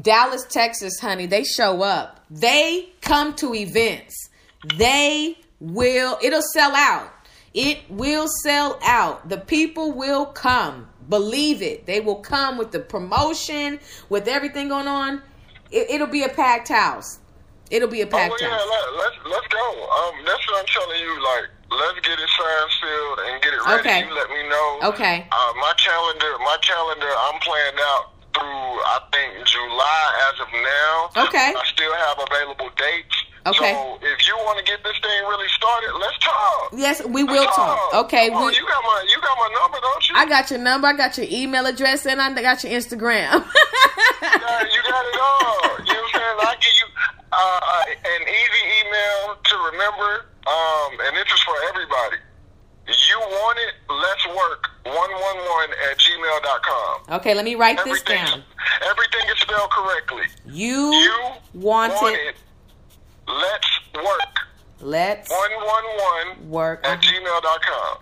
Dallas, 0.00 0.44
Texas, 0.48 0.98
honey, 1.00 1.26
they 1.26 1.44
show 1.44 1.82
up. 1.82 2.24
They 2.30 2.88
come 3.00 3.34
to 3.36 3.54
events. 3.54 4.30
They 4.76 5.36
will, 5.60 6.18
it'll 6.22 6.42
sell 6.42 6.74
out. 6.74 7.12
It 7.54 7.78
will 7.88 8.28
sell 8.28 8.78
out. 8.82 9.28
The 9.28 9.38
people 9.38 9.92
will 9.92 10.26
come. 10.26 10.88
Believe 11.08 11.62
it. 11.62 11.86
They 11.86 12.00
will 12.00 12.16
come 12.20 12.58
with 12.58 12.70
the 12.70 12.80
promotion, 12.80 13.80
with 14.08 14.28
everything 14.28 14.68
going 14.68 14.86
on. 14.86 15.22
It, 15.70 15.90
it'll 15.90 16.06
be 16.06 16.22
a 16.22 16.28
packed 16.28 16.68
house. 16.68 17.18
It'll 17.70 17.88
be 17.88 18.00
a 18.00 18.06
Oh 18.06 18.10
packed 18.10 18.30
well, 18.30 18.40
yeah, 18.40 18.56
house. 18.56 18.68
let, 18.68 19.04
let's 19.04 19.16
let's 19.28 19.48
go. 19.48 19.66
Um, 19.68 20.24
that's 20.24 20.46
what 20.48 20.60
I'm 20.60 20.66
telling 20.66 21.00
you. 21.00 21.12
Like, 21.22 21.44
let's 21.70 22.00
get 22.00 22.18
it 22.20 22.28
signed, 22.28 22.70
sealed, 22.80 23.18
and 23.28 23.42
get 23.42 23.52
it 23.52 23.60
ready. 23.64 23.80
Okay. 23.80 24.08
You 24.08 24.14
let 24.14 24.30
me 24.30 24.48
know. 24.48 24.80
Okay. 24.92 25.26
Uh, 25.32 25.52
my 25.60 25.72
calendar, 25.76 26.38
my 26.40 26.56
calendar, 26.62 27.08
I'm 27.08 27.40
planned 27.40 27.80
out 27.80 28.12
through 28.32 28.44
I 28.44 29.00
think 29.12 29.46
July 29.46 30.04
as 30.32 30.40
of 30.40 30.48
now. 30.52 31.26
Okay. 31.28 31.52
I 31.56 31.62
still 31.64 31.94
have 31.94 32.18
available 32.30 32.70
dates. 32.76 33.24
Okay. 33.46 33.72
So 33.72 33.98
if 34.02 34.26
you 34.26 34.34
want 34.44 34.58
to 34.58 34.64
get 34.64 34.82
this 34.84 34.98
thing 35.00 35.22
really 35.28 35.48
started, 35.48 35.92
let's 36.00 36.18
talk. 36.18 36.72
Yes, 36.76 37.04
we 37.06 37.22
Let's 37.22 37.32
will 37.32 37.46
talk. 37.52 37.94
Okay. 38.06 38.28
Come 38.28 38.38
on, 38.38 38.46
we- 38.48 38.56
you 38.56 38.66
got 38.66 38.82
my 38.84 39.06
you 39.08 39.20
got 39.20 39.36
my 39.38 39.48
number, 39.60 39.78
don't 39.80 40.08
you? 40.08 40.14
I 40.16 40.26
got 40.26 40.50
your 40.50 40.60
number, 40.60 40.86
I 40.88 40.92
got 40.94 41.16
your 41.16 41.26
email 41.30 41.66
address, 41.66 42.06
and 42.06 42.20
I 42.20 42.32
got 42.42 42.62
your 42.64 42.72
Instagram. 42.72 43.44
Yeah, 44.20 44.62
you 44.62 44.82
got 44.82 45.04
it 45.06 45.20
all. 45.20 45.78
You 45.86 45.92
know 45.94 46.02
what 46.02 46.14
I'm 46.14 46.20
saying? 46.20 46.38
I 46.42 46.54
give 46.58 46.74
you 46.80 46.88
uh, 47.32 47.84
an 47.86 48.22
easy 48.22 48.62
email 48.82 49.36
to 49.44 49.54
remember, 49.70 50.26
um, 50.46 50.90
and 51.06 51.16
this 51.16 51.32
is 51.32 51.40
for 51.42 51.54
everybody. 51.68 52.16
You 52.88 53.18
want 53.20 53.58
it, 53.58 53.74
let's 53.92 54.26
work. 54.36 54.68
111 54.84 55.76
at 55.90 55.98
gmail.com. 55.98 57.16
okay, 57.20 57.34
let 57.34 57.44
me 57.44 57.54
write 57.54 57.82
this 57.84 58.02
down. 58.02 58.42
everything 58.82 59.28
is 59.30 59.38
spelled 59.40 59.70
correctly. 59.70 60.24
You, 60.46 60.92
You 60.92 61.18
want, 61.54 61.92
want 61.94 62.14
it. 62.16 62.20
it, 62.28 62.36
let's 63.28 63.68
work. 63.94 64.48
Let's 64.80 65.30
111 65.30 66.50
work. 66.50 66.86
at 66.86 67.02
gmail.com. 67.02 67.98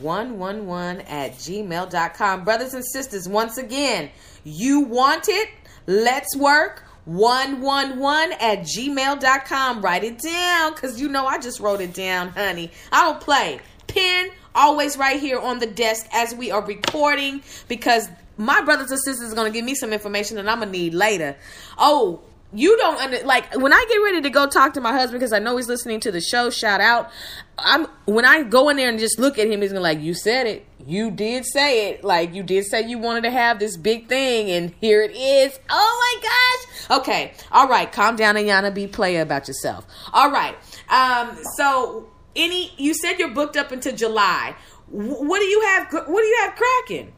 111 0.00 1.00
at 1.06 1.32
gmail.com. 1.32 2.44
Brothers 2.44 2.74
and 2.74 2.84
sisters, 2.84 3.28
once 3.28 3.58
again, 3.58 4.10
you 4.44 4.80
want 4.80 5.28
it? 5.28 5.48
Let's 5.86 6.36
work. 6.36 6.84
111 7.06 8.32
at 8.40 8.60
gmail.com. 8.60 9.82
Write 9.82 10.04
it 10.04 10.18
down 10.18 10.74
because 10.74 11.00
you 11.00 11.08
know 11.08 11.26
I 11.26 11.38
just 11.38 11.58
wrote 11.58 11.80
it 11.80 11.94
down, 11.94 12.28
honey. 12.28 12.70
I 12.92 13.02
don't 13.02 13.20
play. 13.20 13.60
Pen 13.88 14.30
always 14.54 14.96
right 14.96 15.18
here 15.18 15.38
on 15.38 15.58
the 15.58 15.66
desk 15.66 16.06
as 16.12 16.34
we 16.34 16.50
are 16.50 16.64
recording 16.64 17.42
because 17.66 18.08
my 18.36 18.60
brothers 18.62 18.90
and 18.90 19.00
sisters 19.00 19.32
are 19.32 19.34
going 19.34 19.52
to 19.52 19.56
give 19.56 19.64
me 19.64 19.74
some 19.74 19.92
information 19.92 20.36
that 20.36 20.48
I'm 20.48 20.58
going 20.58 20.72
to 20.72 20.78
need 20.78 20.94
later. 20.94 21.36
Oh, 21.76 22.20
you 22.52 22.76
don't 22.78 23.00
under 23.00 23.20
like 23.24 23.54
when 23.56 23.72
I 23.72 23.84
get 23.88 23.96
ready 23.98 24.20
to 24.22 24.30
go 24.30 24.46
talk 24.46 24.74
to 24.74 24.80
my 24.80 24.92
husband 24.92 25.20
because 25.20 25.32
I 25.32 25.38
know 25.38 25.56
he's 25.56 25.68
listening 25.68 26.00
to 26.00 26.10
the 26.12 26.20
show. 26.20 26.50
Shout 26.50 26.80
out! 26.80 27.10
I'm 27.58 27.86
when 28.06 28.24
I 28.24 28.42
go 28.42 28.68
in 28.68 28.76
there 28.76 28.88
and 28.88 28.98
just 28.98 29.18
look 29.18 29.38
at 29.38 29.46
him, 29.48 29.62
he's 29.62 29.70
gonna 29.72 29.80
like, 29.82 30.00
"You 30.00 30.14
said 30.14 30.46
it. 30.46 30.66
You 30.86 31.10
did 31.10 31.44
say 31.46 31.90
it. 31.90 32.02
Like 32.02 32.34
you 32.34 32.42
did 32.42 32.64
say 32.64 32.88
you 32.88 32.98
wanted 32.98 33.22
to 33.24 33.30
have 33.30 33.58
this 33.58 33.76
big 33.76 34.08
thing, 34.08 34.50
and 34.50 34.74
here 34.80 35.02
it 35.02 35.12
is. 35.14 35.58
Oh 35.68 36.18
my 36.22 36.28
gosh! 36.28 36.98
Okay, 37.00 37.32
all 37.52 37.68
right. 37.68 37.90
Calm 37.90 38.16
down, 38.16 38.34
Ayana. 38.34 38.74
Be 38.74 38.86
player 38.86 39.22
about 39.22 39.46
yourself. 39.46 39.86
All 40.12 40.30
right. 40.30 40.56
Um. 40.88 41.38
So 41.56 42.08
any 42.34 42.72
you 42.76 42.94
said 42.94 43.18
you're 43.18 43.30
booked 43.34 43.56
up 43.56 43.70
until 43.72 43.94
July. 43.94 44.56
Wh- 44.88 45.20
What 45.22 45.38
do 45.38 45.44
you 45.46 45.60
have? 45.62 45.92
What 45.92 46.20
do 46.20 46.26
you 46.26 46.38
have 46.46 46.56
cracking? 46.56 47.12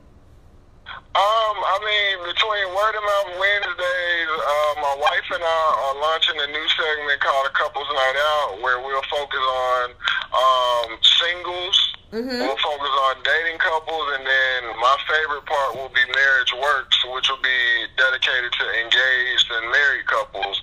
Um, 1.12 1.56
I 1.60 1.76
mean, 1.84 2.24
between 2.24 2.66
Word 2.72 2.94
of 2.96 3.04
Mouth 3.04 3.36
Wednesdays, 3.36 4.30
uh, 4.32 4.72
my 4.80 4.96
wife 4.96 5.28
and 5.28 5.44
I 5.44 5.64
are 5.84 5.96
launching 6.00 6.40
a 6.40 6.48
new 6.48 6.66
segment 6.72 7.20
called 7.20 7.44
A 7.46 7.52
Couples 7.52 7.84
Night 7.92 8.16
Out, 8.16 8.64
where 8.64 8.80
we'll 8.80 9.04
focus 9.12 9.44
on 9.44 9.92
um, 10.32 10.88
singles. 11.20 11.76
We'll 12.48 12.60
focus 12.64 12.92
on 13.12 13.20
dating 13.24 13.60
couples, 13.60 14.06
and 14.16 14.24
then 14.24 14.58
my 14.80 14.96
favorite 15.04 15.44
part 15.44 15.76
will 15.76 15.92
be 15.92 16.04
Marriage 16.16 16.52
Works, 16.56 16.96
which 17.12 17.28
will 17.28 17.40
be 17.44 17.60
dedicated 18.00 18.52
to 18.52 18.64
engaged 18.84 19.48
and 19.52 19.68
married 19.68 20.04
couples, 20.08 20.60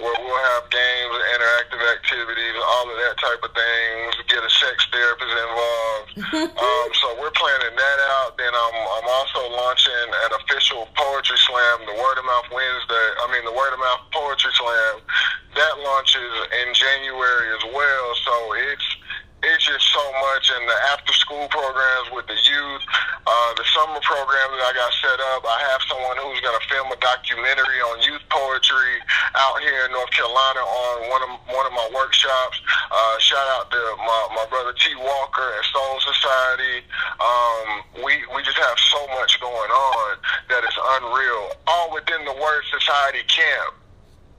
where 0.00 0.16
we'll 0.16 0.44
have 0.56 0.64
games, 0.72 1.12
interactive 1.36 1.80
activities, 1.92 2.56
all 2.56 2.84
of 2.88 2.96
that 3.04 3.16
type 3.20 3.40
of 3.44 3.52
things. 3.52 4.12
Get 4.28 4.44
a 4.44 4.52
sex 4.52 4.76
therapist 4.92 5.32
involved. 5.32 6.08
um, 6.60 6.88
so 7.00 7.06
we're 7.16 7.32
planning 7.32 7.72
that 7.72 7.98
out. 8.20 8.36
Then 8.36 8.52
I'm 8.52 8.76
I'm 9.00 9.08
also 9.08 9.40
launching 9.56 10.04
an 10.28 10.32
official 10.44 10.84
poetry 10.94 11.36
slam, 11.48 11.80
the 11.88 11.96
Word 11.96 12.16
of 12.20 12.24
Mouth 12.28 12.48
Wednesday. 12.52 13.06
I 13.24 13.26
mean 13.32 13.44
the 13.48 13.49
Word 13.60 13.72
of 13.76 13.80
Mouth 13.84 14.00
Poetry 14.16 14.52
Slam. 14.56 14.96
That 15.54 15.74
launches 15.84 16.32
in 16.64 16.72
January 16.72 17.48
as 17.60 17.64
well. 17.76 18.08
So 18.24 18.34
it's 18.72 18.88
it's 19.42 19.64
just 19.64 19.80
so 19.88 20.04
much 20.20 20.52
and 20.52 20.68
the 20.68 20.76
after 20.92 21.12
school 21.16 21.48
programs 21.48 22.12
with 22.12 22.28
the 22.28 22.36
youth, 22.36 22.84
uh, 23.24 23.50
the 23.56 23.64
summer 23.72 23.96
program 24.04 24.48
that 24.52 24.68
I 24.68 24.72
got 24.76 24.92
set 25.00 25.16
up. 25.32 25.40
I 25.48 25.58
have 25.72 25.80
someone 25.88 26.12
who's 26.20 26.44
going 26.44 26.52
to 26.60 26.64
film 26.68 26.92
a 26.92 26.98
documentary 27.00 27.80
on 27.88 28.04
youth 28.04 28.20
poetry 28.28 29.00
out 29.40 29.56
here 29.64 29.88
in 29.88 29.96
North 29.96 30.12
Carolina 30.12 30.60
on 30.60 31.08
one 31.08 31.22
of 31.24 31.32
one 31.56 31.64
of 31.64 31.72
my 31.72 31.88
workshops. 31.88 32.60
Uh, 32.92 33.16
shout 33.16 33.48
out 33.56 33.72
to 33.72 33.80
my, 34.04 34.20
my 34.36 34.46
brother 34.52 34.76
T 34.76 34.92
Walker 35.00 35.48
at 35.56 35.64
Soul 35.72 35.96
Society. 36.04 36.84
Um, 37.16 37.68
we 38.04 38.20
we 38.20 38.36
we 38.36 38.40
just 38.44 38.60
have 38.60 38.76
so 38.92 39.00
much 39.16 39.40
going 39.40 39.72
on 39.72 40.20
that 40.52 40.62
is 40.68 40.76
unreal. 41.00 41.56
All 41.66 41.88
within 41.96 42.28
the 42.28 42.36
Word 42.36 42.62
Society 42.76 43.24
camp. 43.24 43.80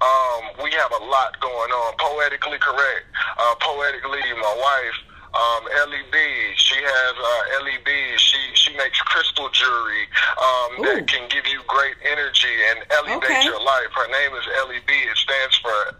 Um, 0.01 0.63
we 0.65 0.71
have 0.73 0.89
a 0.97 1.03
lot 1.05 1.39
going 1.41 1.69
on. 1.69 1.93
Poetically 2.01 2.57
correct. 2.57 3.05
Uh, 3.37 3.53
poetically, 3.61 4.17
my 4.33 4.55
wife, 4.57 4.97
um, 5.37 5.61
Ellie 5.77 6.01
B. 6.11 6.17
She 6.57 6.73
has 6.81 7.13
uh, 7.21 7.61
Ellie 7.61 7.77
B. 7.85 7.91
She 8.17 8.39
she 8.55 8.75
makes 8.77 8.97
crystal 9.01 9.47
jewelry 9.53 10.09
um, 10.41 10.81
that 10.89 11.05
can 11.05 11.29
give 11.29 11.45
you 11.45 11.61
great 11.67 11.93
energy 12.01 12.49
and 12.73 12.79
elevate 12.97 13.29
Okay. 13.29 13.45
your 13.45 13.61
life. 13.61 13.93
Her 13.93 14.07
name 14.09 14.33
is 14.41 14.45
Ellie 14.57 14.81
B. 14.87 14.93
It 15.05 15.17
stands 15.17 15.55
for 15.61 15.93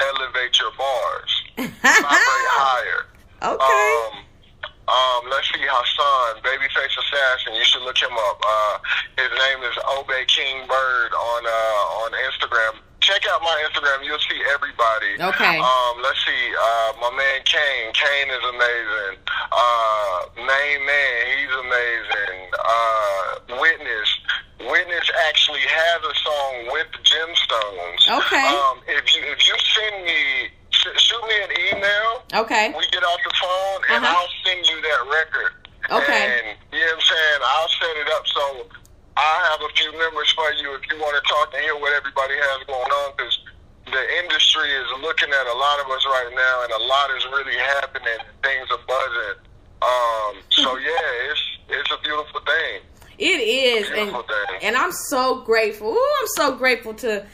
Elevate 0.00 0.58
Your 0.58 0.72
Bars. 0.80 1.32
Vibrate 1.56 2.48
higher. 2.56 3.04
Okay. 3.44 3.60
Um, 3.60 4.24
um, 4.88 5.22
let's 5.30 5.48
see, 5.52 5.60
Hassan, 5.64 6.40
Babyface 6.44 6.92
Assassin. 6.96 7.54
You 7.56 7.64
should 7.64 7.82
look 7.82 7.96
him 8.00 8.12
up. 8.12 8.38
Uh, 8.40 8.76
his 9.16 9.28
name 9.32 9.60
is 9.68 9.76
Obey 10.00 10.24
King 10.28 10.64
Bird 10.68 11.12
on 11.12 11.42
uh, 11.44 12.00
on 12.04 12.12
Instagram. 12.24 12.80
Check 13.00 13.20
out 13.32 13.40
my 13.42 13.52
Instagram. 13.68 14.00
You'll 14.04 14.18
see 14.20 14.40
everybody. 14.48 15.12
Okay. 15.20 15.56
Um, 15.60 15.94
let's 16.02 16.20
see. 16.24 16.44
Uh, 16.56 16.92
my 17.00 17.12
man 17.16 17.40
Kane. 17.44 17.92
Kane 17.92 18.28
is 18.32 18.44
amazing. 18.48 19.14
Uh, 19.52 20.16
Main 20.40 20.80
Man. 20.84 21.16
He's 21.36 21.54
amazing. 21.64 22.38
Uh, 22.64 23.60
Witness. 23.60 24.08
Witness 24.68 25.06
actually 25.28 25.60
has 25.68 26.00
a 26.00 26.14
song 26.24 26.52
with 26.72 26.88
the 26.96 27.00
Gemstones. 27.04 28.02
Okay. 28.24 28.48
Um, 28.48 28.80
if 28.88 29.04
you 29.16 29.20
if 29.32 29.40
you 29.48 29.54
send 29.76 30.04
me 30.04 30.48
sh- 30.72 30.96
shoot 30.96 31.20
me 31.28 31.36
an 31.44 31.52
email 31.76 32.24
okay. 32.40 32.72
we 32.72 32.80
get 32.88 33.04
off 33.04 33.20
the 33.20 33.34
phone 33.36 33.80
and 33.92 34.00
Uh-huh. 34.04 34.16
I'll 34.16 34.32
send 34.46 34.64
you 34.64 34.80
that 34.80 35.00
record. 35.12 35.52
Okay. 35.92 36.22
And 36.40 36.56
you 36.72 36.80
know 36.80 36.86
what 36.86 36.94
I'm 36.96 37.00
saying? 37.04 37.40
I'll 37.44 37.68
set 37.76 37.94
it 38.00 38.08
up 38.16 38.24
so 38.26 38.42
I 39.20 39.32
have 39.52 39.60
a 39.60 39.70
few 39.76 39.90
numbers 39.98 40.32
for 40.32 40.48
you 40.56 40.72
if 40.80 40.82
you 40.88 40.96
want 40.98 41.14
to 41.20 41.24
talk 41.28 41.52
and 41.52 41.60
hear 41.62 41.76
what 41.76 41.92
everybody 41.92 42.34
has 42.34 42.64
going 42.66 42.88
on 43.04 43.08
because 43.18 43.36
the 43.92 44.02
industry 44.24 44.70
is 44.70 44.86
looking 45.02 45.28
at 45.28 45.46
a 45.46 45.56
lot 45.58 45.76
of 45.84 45.86
us 45.92 46.02
right 46.08 46.32
now 46.32 46.54
and 46.64 46.72
a 46.72 46.82
lot 46.88 47.10
is 47.18 47.24
really 47.36 47.58
happening. 47.58 48.18
Things 48.42 48.66
are 48.72 48.82
buzzing. 48.88 49.38
Um, 49.82 50.40
so 50.50 50.78
yeah, 50.78 51.28
it's 51.30 51.42
it's 51.68 51.90
a 51.92 51.98
beautiful 52.02 52.40
thing. 52.40 52.80
It 53.16 53.38
is, 53.46 53.86
and 53.90 54.10
Beautiful 54.10 54.22
thing. 54.22 54.58
and 54.62 54.74
I'm 54.76 54.90
so 54.90 55.42
grateful. 55.42 55.86
Ooh, 55.92 56.10
I'm 56.20 56.26
so 56.34 56.56
grateful 56.74 56.94
to. 56.94 57.24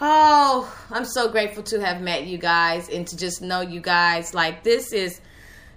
Oh, 0.00 0.74
I'm 0.90 1.04
so 1.04 1.30
grateful 1.30 1.62
to 1.64 1.80
have 1.80 2.00
met 2.02 2.26
you 2.26 2.38
guys 2.38 2.88
and 2.88 3.06
to 3.08 3.16
just 3.16 3.40
know 3.42 3.60
you 3.60 3.80
guys. 3.80 4.34
Like 4.34 4.62
this 4.62 4.92
is, 4.92 5.20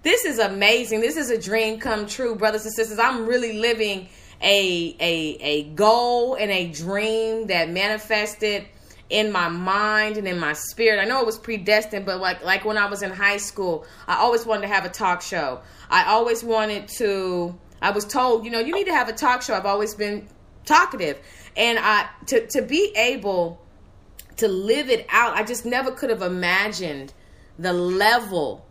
this 0.04 0.26
is 0.26 0.40
amazing. 0.40 1.02
This 1.02 1.18
is 1.18 1.30
a 1.30 1.38
dream 1.40 1.80
come 1.80 2.06
true, 2.06 2.36
brothers 2.36 2.66
and 2.66 2.74
sisters. 2.74 3.00
I'm 3.00 3.26
really 3.26 3.54
living 3.60 4.10
a 4.42 4.96
a 5.00 5.38
a 5.42 5.64
goal 5.72 6.36
and 6.36 6.50
a 6.50 6.72
dream 6.72 7.48
that 7.48 7.70
manifested 7.70 8.66
in 9.10 9.32
my 9.32 9.50
mind 9.50 10.18
and 10.18 10.28
in 10.28 10.40
my 10.40 10.54
spirit. 10.54 11.00
I 11.00 11.06
know 11.06 11.20
it 11.20 11.26
was 11.26 11.38
predestined, 11.38 12.06
but 12.06 12.20
like 12.20 12.44
like 12.44 12.64
when 12.64 12.78
I 12.78 12.86
was 12.86 13.02
in 13.02 13.12
high 13.12 13.38
school, 13.38 13.86
I 14.08 14.16
always 14.16 14.46
wanted 14.46 14.62
to 14.64 14.74
have 14.74 14.86
a 14.86 14.90
talk 14.90 15.22
show. 15.22 15.62
I 15.90 16.06
always 16.06 16.44
wanted 16.44 16.88
to 17.00 17.58
I 17.82 17.92
was 17.92 18.06
told, 18.06 18.46
you 18.46 18.52
know, 18.52 18.60
you 18.60 18.74
need 18.74 18.88
to 18.88 18.94
have 18.94 19.10
a 19.10 19.14
talk 19.14 19.42
show. 19.42 19.56
I've 19.56 19.66
always 19.66 19.94
been 19.96 20.28
talkative. 20.66 21.18
And 21.60 21.78
I 21.78 22.08
to 22.28 22.48
to 22.48 22.62
be 22.64 22.92
able 22.96 23.62
to 24.38 24.48
live 24.48 24.90
it 24.90 25.06
out, 25.10 25.36
I 25.36 25.44
just 25.44 25.66
never 25.66 25.92
could 25.92 26.10
have 26.10 26.22
imagined 26.22 27.14
the 27.60 27.74
level 27.74 28.66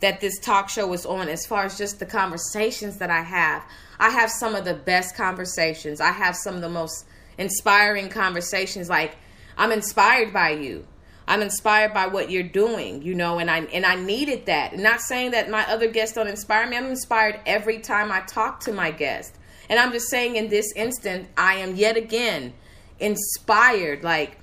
that 0.00 0.20
this 0.20 0.38
talk 0.38 0.68
show 0.68 0.92
is 0.92 1.06
on 1.06 1.28
as 1.30 1.46
far 1.46 1.64
as 1.64 1.78
just 1.78 1.98
the 1.98 2.04
conversations 2.06 2.98
that 2.98 3.08
I 3.08 3.22
have. 3.22 3.64
I 3.98 4.10
have 4.10 4.30
some 4.30 4.54
of 4.54 4.66
the 4.66 4.74
best 4.74 5.16
conversations. 5.16 5.98
I 5.98 6.12
have 6.12 6.36
some 6.36 6.54
of 6.54 6.60
the 6.60 6.68
most 6.68 7.06
inspiring 7.38 8.10
conversations 8.10 8.90
like 8.90 9.16
I'm 9.56 9.72
inspired 9.72 10.32
by 10.32 10.50
you. 10.50 10.86
I'm 11.26 11.40
inspired 11.40 11.94
by 11.94 12.08
what 12.08 12.30
you're 12.30 12.42
doing, 12.42 13.00
you 13.00 13.14
know, 13.14 13.38
and 13.38 13.50
I 13.50 13.60
and 13.60 13.86
I 13.86 13.94
needed 13.94 14.44
that. 14.46 14.76
Not 14.76 15.00
saying 15.00 15.30
that 15.30 15.48
my 15.48 15.64
other 15.70 15.88
guests 15.88 16.14
don't 16.14 16.28
inspire 16.28 16.68
me. 16.68 16.76
I'm 16.76 16.84
inspired 16.86 17.40
every 17.46 17.78
time 17.78 18.12
I 18.12 18.20
talk 18.20 18.60
to 18.60 18.72
my 18.74 18.90
guest. 18.90 19.34
And 19.74 19.80
I'm 19.80 19.90
just 19.90 20.08
saying 20.08 20.36
in 20.36 20.50
this 20.50 20.72
instant, 20.76 21.26
I 21.36 21.54
am 21.54 21.74
yet 21.74 21.96
again 21.96 22.52
inspired 23.00 24.04
like 24.04 24.38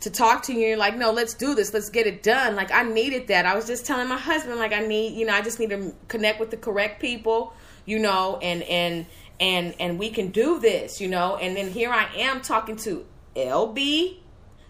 to 0.00 0.10
talk 0.10 0.42
to 0.42 0.52
you. 0.52 0.68
You're 0.68 0.76
like, 0.76 0.98
no, 0.98 1.12
let's 1.12 1.32
do 1.32 1.54
this. 1.54 1.72
Let's 1.72 1.88
get 1.88 2.06
it 2.06 2.22
done. 2.22 2.56
Like 2.56 2.70
I 2.70 2.82
needed 2.82 3.28
that. 3.28 3.46
I 3.46 3.54
was 3.54 3.66
just 3.66 3.86
telling 3.86 4.06
my 4.06 4.18
husband, 4.18 4.58
like 4.58 4.74
I 4.74 4.80
need, 4.80 5.14
you 5.14 5.24
know, 5.24 5.32
I 5.32 5.40
just 5.40 5.60
need 5.60 5.70
to 5.70 5.94
connect 6.08 6.40
with 6.40 6.50
the 6.50 6.58
correct 6.58 7.00
people, 7.00 7.54
you 7.86 7.98
know, 7.98 8.38
and 8.42 8.62
and 8.64 9.06
and 9.40 9.74
and 9.80 9.98
we 9.98 10.10
can 10.10 10.28
do 10.28 10.60
this, 10.60 11.00
you 11.00 11.08
know. 11.08 11.36
And 11.36 11.56
then 11.56 11.70
here 11.70 11.90
I 11.90 12.04
am 12.16 12.42
talking 12.42 12.76
to 12.84 13.06
LB, 13.34 14.18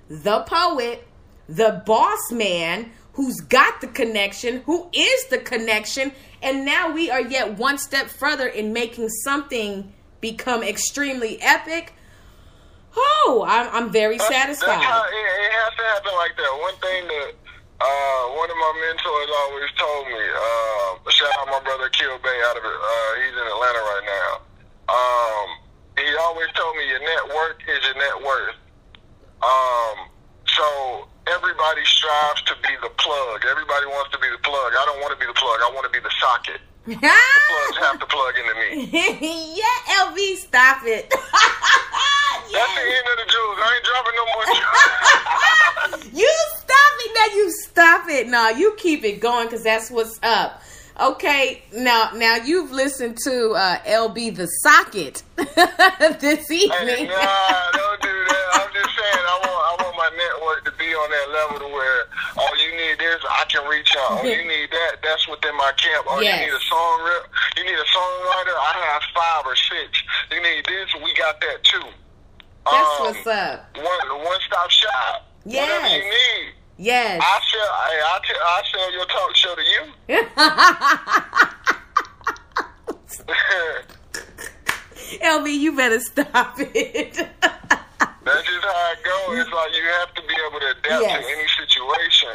the 0.08 0.42
poet, 0.42 1.04
the 1.48 1.82
boss 1.84 2.30
man, 2.30 2.92
who's 3.14 3.40
got 3.40 3.80
the 3.80 3.86
connection, 3.86 4.62
who 4.66 4.88
is 4.92 5.26
the 5.26 5.38
connection, 5.38 6.12
and 6.42 6.64
now 6.64 6.92
we 6.92 7.10
are 7.10 7.20
yet 7.20 7.58
one 7.58 7.78
step 7.78 8.08
further 8.08 8.46
in 8.46 8.72
making 8.72 9.08
something 9.08 9.92
become 10.20 10.62
extremely 10.62 11.40
epic. 11.40 11.94
Oh, 12.96 13.44
I'm, 13.46 13.68
I'm 13.72 13.92
very 13.92 14.18
That's- 14.18 14.32
satisfied. 14.34 14.80
That's 14.80 14.84
how 14.84 15.02
it, 15.04 15.14
it 15.14 15.52
has 15.52 15.72
to 15.76 15.82
happen 15.82 16.12
like 16.16 16.36
that. 16.36 16.52
One 16.60 16.74
thing 16.82 17.06
that 17.08 17.32
uh, 17.80 18.24
one 18.36 18.50
of 18.50 18.56
my 18.56 18.72
mentors 18.82 19.30
always 19.46 19.70
told 19.78 20.06
me, 20.08 20.20
uh, 20.20 21.10
shout 21.10 21.30
out 21.38 21.46
my 21.48 21.60
brother 21.60 21.86
Akil 21.86 22.18
Bay 22.22 22.38
out 22.46 22.56
of 22.56 22.64
uh, 22.64 23.12
he's 23.24 23.32
in 23.32 23.46
Atlanta 23.46 23.78
right 23.78 24.06
now. 24.06 24.30
Um, 24.90 25.48
he 25.98 26.16
always 26.16 26.48
told 26.54 26.76
me 26.76 26.88
your 26.88 27.00
net 27.00 27.24
worth 27.34 27.56
is 27.68 27.84
your 27.84 27.94
net 27.94 28.26
worth. 28.26 28.56
Um, 29.42 30.08
so 30.46 31.08
everybody 31.26 31.84
strives 31.84 32.42
to 32.42 32.54
be 32.62 32.74
the 32.82 32.90
plug. 32.96 33.44
Everybody 33.48 33.86
wants 33.86 34.10
to 34.12 34.18
be 34.18 34.28
the 34.30 34.38
plug. 34.42 34.72
I 34.72 34.84
don't 34.86 35.00
want 35.00 35.12
to 35.12 35.20
be 35.20 35.26
the 35.26 35.34
plug. 35.34 35.58
I 35.62 35.70
want 35.74 35.84
to 35.86 35.92
be 35.92 36.00
the 36.00 36.12
socket. 36.20 36.60
the 36.86 36.96
Plugs 36.96 37.78
have 37.86 38.00
to 38.00 38.06
plug 38.06 38.34
into 38.38 38.54
me. 38.54 38.88
yeah, 39.60 40.04
LB, 40.04 40.36
stop 40.36 40.82
it. 40.84 41.10
That's 42.50 42.74
the 42.74 42.82
end 42.82 43.06
of 43.06 43.16
the 43.20 43.26
jewels. 43.30 43.58
I 43.62 43.74
ain't 43.76 43.84
dropping 43.84 44.16
no 44.16 44.24
more 44.34 44.46
jewels. 46.02 46.12
you 46.18 46.32
stop 46.56 46.94
it 46.98 47.12
now. 47.14 47.36
You 47.36 47.50
stop 47.50 48.08
it. 48.08 48.26
No, 48.28 48.48
you 48.48 48.74
keep 48.76 49.04
it 49.04 49.20
going 49.20 49.46
because 49.46 49.62
that's 49.62 49.90
what's 49.90 50.18
up. 50.24 50.60
Okay, 51.00 51.62
now 51.72 52.10
now 52.14 52.36
you've 52.36 52.72
listened 52.72 53.16
to 53.24 53.50
uh, 53.52 53.78
LB 53.84 54.34
the 54.36 54.46
socket 54.46 55.22
this 55.36 56.48
Hey, 56.48 56.56
evening. 56.56 57.06
nah, 57.08 57.70
don't 57.72 58.02
do 58.02 58.08
that. 58.28 58.48
I'm 58.54 58.68
just 58.74 58.90
saying, 58.98 59.24
I 59.24 59.38
want, 59.46 59.80
I 59.80 59.84
want 59.84 59.96
my 59.96 60.10
be 60.80 60.88
on 60.96 61.08
that 61.12 61.28
level 61.36 61.60
to 61.60 61.68
where, 61.72 62.08
oh, 62.40 62.48
you 62.56 62.72
need 62.72 62.96
this, 62.98 63.20
I 63.28 63.44
can 63.52 63.68
reach 63.68 63.92
out. 64.00 64.16
Oh, 64.18 64.24
you 64.24 64.40
need 64.48 64.70
that, 64.72 65.02
that's 65.04 65.28
within 65.28 65.52
my 65.60 65.72
camp. 65.76 66.06
Oh, 66.08 66.20
Yes. 66.24 66.40
you 66.40 66.46
need 66.48 66.54
a 66.56 66.60
song 66.64 66.96
rep, 67.04 67.28
you 67.60 67.64
need 67.68 67.76
a 67.76 67.84
songwriter, 67.92 68.56
I 68.56 68.72
have 68.88 69.02
five 69.14 69.44
or 69.44 69.52
six. 69.56 70.00
You 70.32 70.40
need 70.42 70.64
this, 70.64 70.88
we 71.04 71.12
got 71.14 71.36
that 71.44 71.60
too. 71.62 71.84
That's 72.64 72.88
Um, 72.98 73.04
what's 73.12 73.26
up. 73.28 73.68
One, 73.76 74.08
one 74.24 74.40
stop 74.46 74.70
shop. 74.70 75.26
Whatever 75.44 75.86
Yes. 75.86 75.92
you 75.92 76.00
need. 76.10 76.54
Yes. 76.78 77.20
I 77.22 77.40
sell, 77.44 77.72
hey, 77.86 78.00
I 78.00 78.18
tell, 78.24 78.40
I 78.40 78.62
sell 78.72 78.90
your 78.92 79.04
talk 79.06 79.36
show 79.36 79.54
to 79.54 79.62
you. 79.62 79.92
LB, 85.22 85.52
you 85.58 85.76
better 85.76 86.00
stop 86.00 86.54
it. 86.58 87.28
That's 88.24 88.46
just 88.46 88.64
how 88.64 88.92
it 88.92 89.02
goes. 89.02 89.38
It's 89.38 89.50
like 89.52 89.72
you 89.74 89.84
have 90.00 90.14
to 90.14 90.22
be 90.22 90.34
able 90.48 90.60
to 90.60 90.70
adapt 90.70 91.02
Yes. 91.02 91.24
to 91.24 91.30
any 91.32 91.48
situation. 91.66 92.28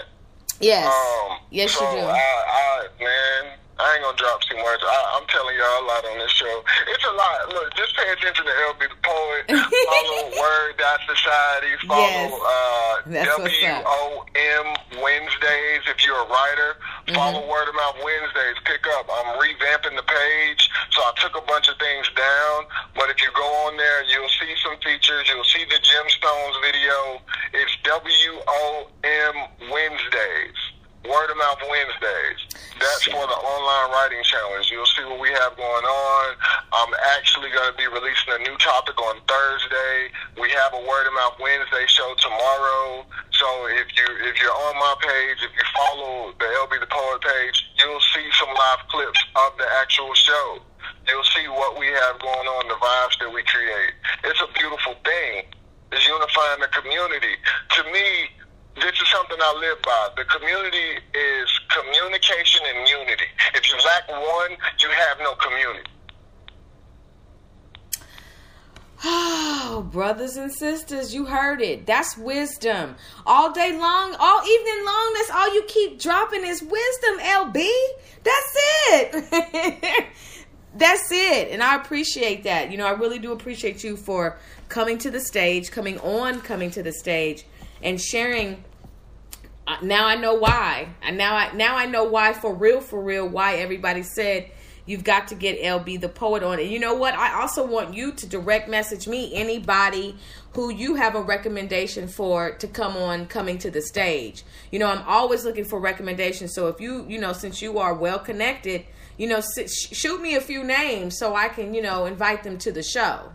yes. 0.60 0.88
Um, 0.88 1.38
yes, 1.52 1.72
so 1.74 1.84
you 1.91 2.02
do. 2.02 2.07
I, 2.07 2.18
I, 2.18 2.88
man, 2.99 3.57
I 3.78 3.96
ain't 3.96 4.04
gonna 4.08 4.16
drop 4.16 4.40
too 4.48 4.56
much. 4.56 4.80
I, 4.84 4.98
I'm 5.20 5.28
telling 5.28 5.52
y'all 5.60 5.84
a 5.84 5.86
lot 5.86 6.04
on 6.08 6.18
this 6.20 6.32
show. 6.32 6.64
It's 6.96 7.04
a 7.04 7.12
lot. 7.12 7.50
Look, 7.52 7.76
just 7.76 7.92
pay 7.98 8.08
attention 8.08 8.46
to 8.48 8.54
LB 8.72 8.88
the 8.88 9.00
Poet. 9.04 9.44
Follow 9.52 10.32
Word 10.40 10.80
Dot 10.80 11.00
Society. 11.04 11.76
Follow 11.84 12.08
Yes. 12.08 12.32
uh, 12.32 12.96
what's 13.44 13.52
up. 13.76 13.84
WOM 13.84 14.68
Wednesdays 15.04 15.84
if 15.92 16.00
you're 16.08 16.16
a 16.24 16.28
writer. 16.32 16.80
Mm-hmm. 17.08 17.16
Follow 17.20 17.44
Word 17.52 17.68
of 17.68 17.76
Mouth 17.76 18.00
Wednesdays. 18.00 18.56
Pick 18.64 18.88
up. 18.96 19.12
I'm 19.12 19.36
revamping 19.44 19.96
the 20.00 20.08
page, 20.08 20.70
so 20.96 21.04
I 21.04 21.12
took 21.20 21.36
a 21.36 21.44
bunch 21.44 21.68
of 21.68 21.76
things 21.78 22.08
down. 22.16 22.58
But 22.96 23.12
if 23.12 23.20
you 23.22 23.28
go 23.36 23.44
on 23.68 23.76
there, 23.76 24.04
you'll 24.08 24.32
see 24.40 24.56
some 24.64 24.80
features. 24.80 25.28
You'll 25.28 25.44
see 25.52 25.66
the 25.68 25.84
Gemstones 25.84 26.56
video. 26.64 27.20
It's 27.54 27.76
WOM 27.84 29.36
Wednesdays. 29.70 30.60
Word 31.06 31.30
of 31.30 31.38
Mouth 31.38 31.61
Wednesdays. 31.69 32.40
That's 32.82 33.06
for 33.06 33.23
the 33.23 33.40
online 33.40 33.90
writing 33.94 34.23
challenge. 34.26 34.69
You'll 34.69 34.90
see 34.90 35.06
what 35.06 35.19
we 35.19 35.30
have 35.30 35.56
going 35.56 35.86
on. 35.86 36.26
I'm 36.73 36.94
actually 37.18 37.49
going 37.53 37.69
to 37.72 37.77
be 37.77 37.88
releasing 37.88 38.34
a 38.34 38.41
new 38.41 38.57
topic 38.57 38.98
on 38.98 39.22
Thursday. 39.30 40.10
We 40.41 40.49
have 40.52 40.73
a 40.73 40.82
Word 40.82 41.06
of 41.07 41.14
Mouth 41.14 41.38
Wednesday 41.40 41.86
show 41.88 42.10
tomorrow. 42.19 43.06
So 43.32 43.48
if 43.77 43.88
you 43.94 44.07
if 44.26 44.41
you're 44.41 44.60
on 44.72 44.76
my 44.76 44.95
page, 44.99 45.40
if 45.45 45.52
you 45.53 45.65
follow 45.77 46.34
the 46.40 46.49
LB 46.65 46.80
the 46.80 46.90
Poet 46.90 47.22
page, 47.22 47.57
you'll 47.77 48.06
see 48.14 48.26
some 48.40 48.49
live 48.49 48.82
clips 48.90 49.22
of 49.36 49.57
the 49.57 49.68
actual 49.82 50.14
show. 50.14 50.60
You'll 51.07 51.30
see 51.38 51.48
what 51.48 51.77
we 51.80 51.88
have 51.88 52.19
going 52.19 52.48
on, 52.48 52.68
the 52.68 52.80
vibes 52.82 53.19
that 53.19 53.32
we 53.32 53.44
create. 53.44 53.94
It's 54.23 54.41
a 54.41 54.49
beautiful 54.57 54.95
thing. 55.06 55.45
It's 55.91 56.07
unifying 56.07 56.61
the 56.61 56.72
community. 56.73 57.38
To 57.77 57.84
me, 57.91 58.30
this 58.76 58.94
is 58.94 59.08
something 59.12 59.38
I 59.40 59.54
live 59.60 59.82
by. 59.82 60.10
The 60.18 60.26
community 60.26 61.00
is 61.14 61.60
communication 61.70 62.62
and 62.76 62.88
unity. 62.88 63.26
If 63.54 63.70
you 63.70 63.78
lack 63.78 64.10
one, 64.10 64.52
you 64.80 64.90
have 64.90 65.20
no 65.20 65.36
community. 65.36 65.90
Oh, 69.04 69.88
brothers 69.92 70.36
and 70.36 70.52
sisters, 70.52 71.14
you 71.14 71.26
heard 71.26 71.62
it. 71.62 71.86
That's 71.86 72.18
wisdom. 72.18 72.96
All 73.26 73.52
day 73.52 73.72
long, 73.78 74.16
all 74.20 74.42
evening 74.42 74.86
long, 74.86 75.14
that's 75.16 75.30
all 75.30 75.54
you 75.54 75.64
keep 75.68 76.00
dropping 76.00 76.44
is 76.46 76.62
wisdom, 76.62 77.20
LB. 77.20 77.68
That's 78.24 78.56
it. 78.56 80.06
that's 80.76 81.12
it. 81.12 81.50
And 81.52 81.62
I 81.62 81.76
appreciate 81.76 82.44
that. 82.44 82.72
You 82.72 82.78
know, 82.78 82.88
I 82.88 82.92
really 82.92 83.20
do 83.20 83.32
appreciate 83.32 83.84
you 83.84 83.96
for 83.96 84.38
coming 84.70 84.98
to 85.00 85.12
the 85.12 85.20
stage, 85.20 85.72
coming 85.72 86.00
on, 86.00 86.42
coming 86.42 86.72
to 86.72 86.82
the 86.82 86.94
stage, 86.94 87.46
and 87.86 88.02
sharing. 88.02 88.64
Uh, 89.66 89.78
now 89.82 90.06
I 90.06 90.16
know 90.16 90.34
why. 90.34 90.90
And 91.02 91.18
now 91.18 91.36
I 91.36 91.53
now 91.53 91.78
I 91.78 91.86
know 91.86 92.03
why 92.03 92.34
for 92.34 92.53
real, 92.53 92.82
for 92.82 93.02
real, 93.02 93.28
why 93.28 93.56
everybody 93.56 94.03
said 94.03 94.52
you've 94.86 95.03
got 95.03 95.30
to 95.30 95.36
get 95.36 95.60
LB 95.62 96.02
the 96.02 96.10
poet 96.10 96.44
on. 96.44 96.60
And 96.60 96.70
you 96.70 96.80
know 96.80 96.94
what? 96.94 97.14
I 97.16 97.41
also 97.41 97.66
want 97.66 97.94
you 97.95 98.12
to 98.12 98.28
direct 98.28 98.70
message 98.70 99.07
me 99.07 99.34
anybody 99.34 100.16
who 100.53 100.72
you 100.72 100.95
have 100.95 101.16
a 101.16 101.22
recommendation 101.22 102.07
for 102.07 102.52
to 102.57 102.68
come 102.68 102.95
on 102.95 103.26
coming 103.26 103.57
to 103.60 103.72
the 103.72 103.82
stage. 103.82 104.44
You 104.72 104.80
know, 104.80 104.88
I'm 104.88 105.03
always 105.07 105.44
looking 105.44 105.66
for 105.66 105.80
recommendations. 105.80 106.53
So 106.53 106.68
if 106.68 106.80
you, 106.80 107.06
you 107.07 107.20
know, 107.20 107.34
since 107.34 107.62
you 107.62 107.80
are 107.80 107.94
well 107.94 108.20
connected, 108.20 108.86
you 109.18 109.28
know, 109.28 109.41
shoot 109.68 110.22
me 110.22 110.36
a 110.36 110.41
few 110.41 110.64
names 110.64 111.18
so 111.18 111.36
I 111.36 111.48
can, 111.48 111.74
you 111.74 111.82
know, 111.82 112.06
invite 112.06 112.44
them 112.44 112.57
to 112.60 112.72
the 112.72 112.84
show. 112.84 113.32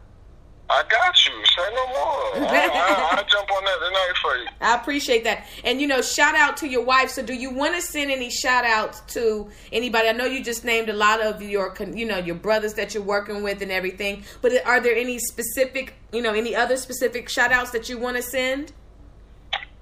I 0.71 0.85
got 0.89 1.27
you. 1.27 1.33
Say 1.47 1.75
no 1.75 1.87
more. 1.89 2.49
I, 2.49 3.17
will 3.17 3.25
jump 3.25 3.51
on 3.51 3.65
that 3.65 3.79
tonight 3.81 4.13
for 4.23 4.37
you. 4.37 4.47
I 4.61 4.77
appreciate 4.77 5.25
that. 5.25 5.45
And 5.65 5.81
you 5.81 5.89
know, 5.89 6.01
shout 6.01 6.37
out 6.37 6.57
to 6.59 6.69
your 6.69 6.85
wife. 6.85 7.11
So, 7.11 7.23
do 7.23 7.35
you 7.35 7.51
want 7.53 7.75
to 7.75 7.83
send 7.83 8.13
any 8.13 8.31
shout 8.31 8.65
outs 8.65 9.01
to 9.15 9.51
anybody? 9.73 10.09
I 10.09 10.13
know 10.13 10.27
you 10.27 10.45
just 10.45 10.65
named 10.65 10.89
a 10.89 10.93
lot 10.93 11.21
of 11.21 11.43
your, 11.43 11.75
you 11.93 12.07
know, 12.07 12.19
your 12.19 12.37
brothers 12.37 12.75
that 12.75 12.95
you're 12.95 13.03
working 13.03 13.43
with 13.43 13.63
and 13.63 13.73
everything. 13.73 14.23
But 14.43 14.65
are 14.65 14.81
there 14.81 14.95
any 14.95 15.19
specific, 15.19 15.95
you 16.13 16.23
know, 16.23 16.35
any 16.35 16.55
other 16.55 16.77
specific 16.77 17.29
shout 17.29 17.51
outs 17.51 17.73
that 17.73 17.89
you 17.89 17.99
want 17.99 18.17
to 18.19 18.23
send? 18.23 18.73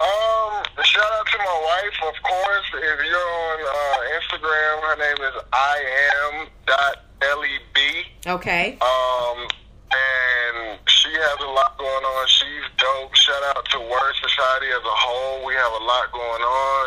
Um, 0.01 0.65
shout 0.85 1.13
out 1.13 1.27
to 1.27 1.39
my 1.39 1.61
wife, 1.65 2.15
of 2.15 2.23
course. 2.23 2.67
If 2.75 3.05
you're 3.05 3.19
on 3.19 3.59
uh, 3.61 3.99
Instagram, 4.21 4.81
her 4.83 4.97
name 4.97 5.27
is 5.27 5.43
I 5.53 5.85
am 6.15 6.49
dot 6.67 7.05
L 7.21 7.45
E 7.45 7.59
B. 7.75 8.03
Okay. 8.27 8.79
Um 8.81 9.49
and 9.91 10.79
she 10.89 11.09
has 11.09 11.39
a 11.41 11.51
lot 11.51 11.79
going 11.79 12.05
on. 12.05 12.27
She's 12.29 12.67
dope. 12.77 13.15
Shout 13.15 13.43
out 13.57 13.65
to 13.73 13.79
Word 13.81 14.15
Society 14.21 14.69
as 14.69 14.85
a 14.85 14.97
whole. 14.97 15.47
We 15.47 15.55
have 15.55 15.73
a 15.73 15.85
lot 15.85 16.13
going 16.13 16.45
on. 16.45 16.87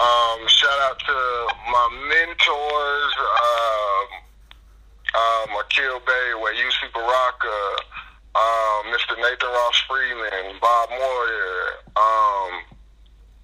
Um, 0.00 0.48
shout 0.48 0.80
out 0.88 0.98
to 0.98 1.16
my 1.68 1.86
mentors, 2.08 3.12
um, 3.20 4.08
um, 5.12 5.48
Akil 5.60 6.00
Bay, 6.06 6.26
UC 6.40 6.92
Baraka, 6.94 7.60
um, 8.34 8.88
Mr. 8.88 9.16
Nathan 9.20 9.52
Ross 9.52 9.78
Freeman, 9.88 10.56
Bob 10.60 10.88
Moyer. 10.88 11.84
Um, 11.96 12.52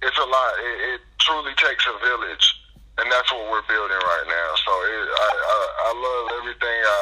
it's 0.01 0.17
a 0.17 0.25
lot. 0.25 0.53
It, 0.59 0.97
it 0.97 1.01
truly 1.19 1.53
takes 1.57 1.85
a 1.85 1.93
village 2.05 2.56
and 2.97 3.05
that's 3.11 3.29
what 3.31 3.45
we're 3.51 3.65
building 3.69 4.01
right 4.01 4.25
now. 4.27 4.49
So 4.65 4.71
it, 4.71 5.05
I, 5.07 5.29
I, 5.29 5.57
I 5.87 5.91
love 5.93 6.25
everything. 6.41 6.79
I, 6.85 7.01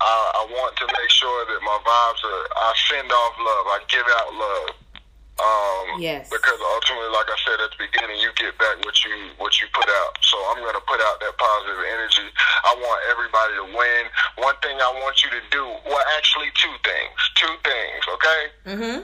I 0.00 0.12
I 0.40 0.42
want 0.50 0.76
to 0.80 0.86
make 0.86 1.10
sure 1.10 1.38
that 1.46 1.60
my 1.62 1.78
vibes 1.84 2.22
are. 2.24 2.44
I 2.56 2.68
send 2.88 3.08
off 3.12 3.34
love. 3.38 3.64
I 3.72 3.78
give 3.88 4.06
out 4.20 4.30
love. 4.34 4.68
Um, 5.34 5.98
yes. 5.98 6.30
Because 6.30 6.60
ultimately, 6.62 7.10
like 7.10 7.26
I 7.26 7.34
said 7.42 7.58
at 7.58 7.70
the 7.74 7.80
beginning, 7.90 8.22
you 8.22 8.30
get 8.38 8.54
back 8.58 8.78
what 8.86 8.94
you 9.02 9.10
what 9.36 9.50
you 9.60 9.66
put 9.74 9.88
out. 9.90 10.14
So 10.22 10.38
I'm 10.54 10.62
going 10.62 10.78
to 10.78 10.84
put 10.86 11.00
out 11.02 11.18
that 11.20 11.34
positive 11.36 11.80
energy. 11.90 12.28
I 12.64 12.72
want 12.78 13.00
everybody 13.10 13.54
to 13.58 13.66
win. 13.74 14.02
One 14.38 14.54
thing 14.62 14.78
I 14.78 14.90
want 15.02 15.24
you 15.26 15.30
to 15.34 15.42
do. 15.50 15.64
Well, 15.90 16.04
actually, 16.16 16.54
two 16.54 16.70
things. 16.86 17.18
Two 17.34 17.54
things. 17.66 18.02
Okay. 18.14 18.42
Mhm. 18.78 18.98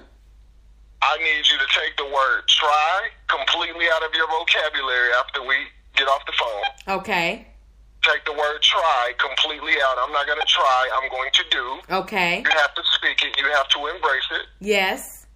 I 1.03 1.17
need 1.19 1.43
you 1.51 1.57
to 1.59 1.69
take 1.75 1.97
the 1.97 2.07
word 2.07 2.47
"try" 2.47 3.09
completely 3.27 3.89
out 3.91 4.05
of 4.05 4.15
your 4.15 4.29
vocabulary 4.29 5.11
after 5.19 5.43
we 5.43 5.57
get 6.01 6.09
off 6.09 6.25
the 6.27 6.33
phone. 6.33 6.99
Okay. 7.01 7.47
Take 8.03 8.25
the 8.25 8.33
word 8.33 8.63
try 8.63 9.13
completely 9.19 9.75
out. 9.85 9.97
I'm 10.01 10.13
not 10.13 10.27
going 10.27 10.41
to 10.41 10.47
try. 10.47 10.91
I'm 10.97 11.11
going 11.11 11.31
to 11.35 11.45
do. 11.51 11.95
Okay. 11.97 12.39
You 12.39 12.51
have 12.51 12.75
to 12.75 12.83
speak 12.97 13.23
it. 13.23 13.39
You 13.39 13.45
have 13.53 13.69
to 13.69 13.79
embrace 13.95 14.29
it. 14.33 14.47
Yes. 14.61 15.27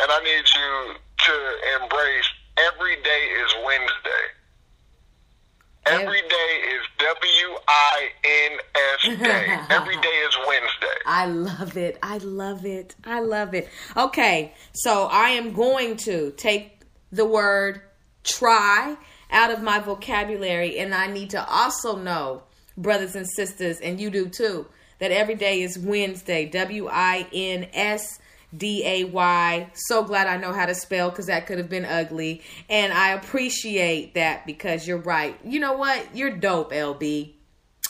And 0.00 0.10
I 0.10 0.18
need 0.24 0.44
you 0.56 0.94
to 1.26 1.82
embrace 1.82 2.24
every 2.56 2.96
day 3.02 3.28
is 3.44 3.54
Wednesday. 3.64 4.24
Every 5.86 6.22
day 6.22 6.52
is 6.72 6.82
W 6.98 7.58
I 7.68 8.08
N 8.24 8.58
S 8.74 9.18
day. 9.22 9.58
Every 9.68 9.96
day 9.96 10.08
is 10.08 10.34
Wednesday. 10.48 10.98
I 11.04 11.26
love 11.26 11.76
it. 11.76 11.98
I 12.02 12.16
love 12.18 12.64
it. 12.64 12.96
I 13.04 13.20
love 13.20 13.52
it. 13.52 13.68
Okay, 13.94 14.54
so 14.72 15.04
I 15.12 15.30
am 15.30 15.52
going 15.52 15.98
to 15.98 16.30
take 16.38 16.80
the 17.12 17.26
word 17.26 17.82
try 18.22 18.96
out 19.34 19.50
of 19.50 19.62
my 19.62 19.80
vocabulary. 19.80 20.78
And 20.78 20.94
I 20.94 21.08
need 21.08 21.30
to 21.30 21.46
also 21.46 21.96
know, 21.96 22.42
brothers 22.76 23.14
and 23.14 23.28
sisters, 23.28 23.80
and 23.80 24.00
you 24.00 24.08
do 24.08 24.28
too, 24.28 24.66
that 25.00 25.10
every 25.10 25.34
day 25.34 25.62
is 25.62 25.78
Wednesday. 25.78 26.46
W 26.46 26.88
I 26.90 27.26
N 27.32 27.68
S 27.74 28.20
D 28.56 28.82
A 28.86 29.04
Y. 29.04 29.68
So 29.74 30.04
glad 30.04 30.26
I 30.26 30.36
know 30.36 30.52
how 30.52 30.66
to 30.66 30.74
spell 30.74 31.10
because 31.10 31.26
that 31.26 31.46
could 31.46 31.58
have 31.58 31.68
been 31.68 31.84
ugly. 31.84 32.42
And 32.70 32.92
I 32.92 33.10
appreciate 33.10 34.14
that 34.14 34.46
because 34.46 34.86
you're 34.86 34.98
right. 34.98 35.38
You 35.44 35.60
know 35.60 35.74
what? 35.74 36.16
You're 36.16 36.30
dope, 36.30 36.72
LB. 36.72 37.34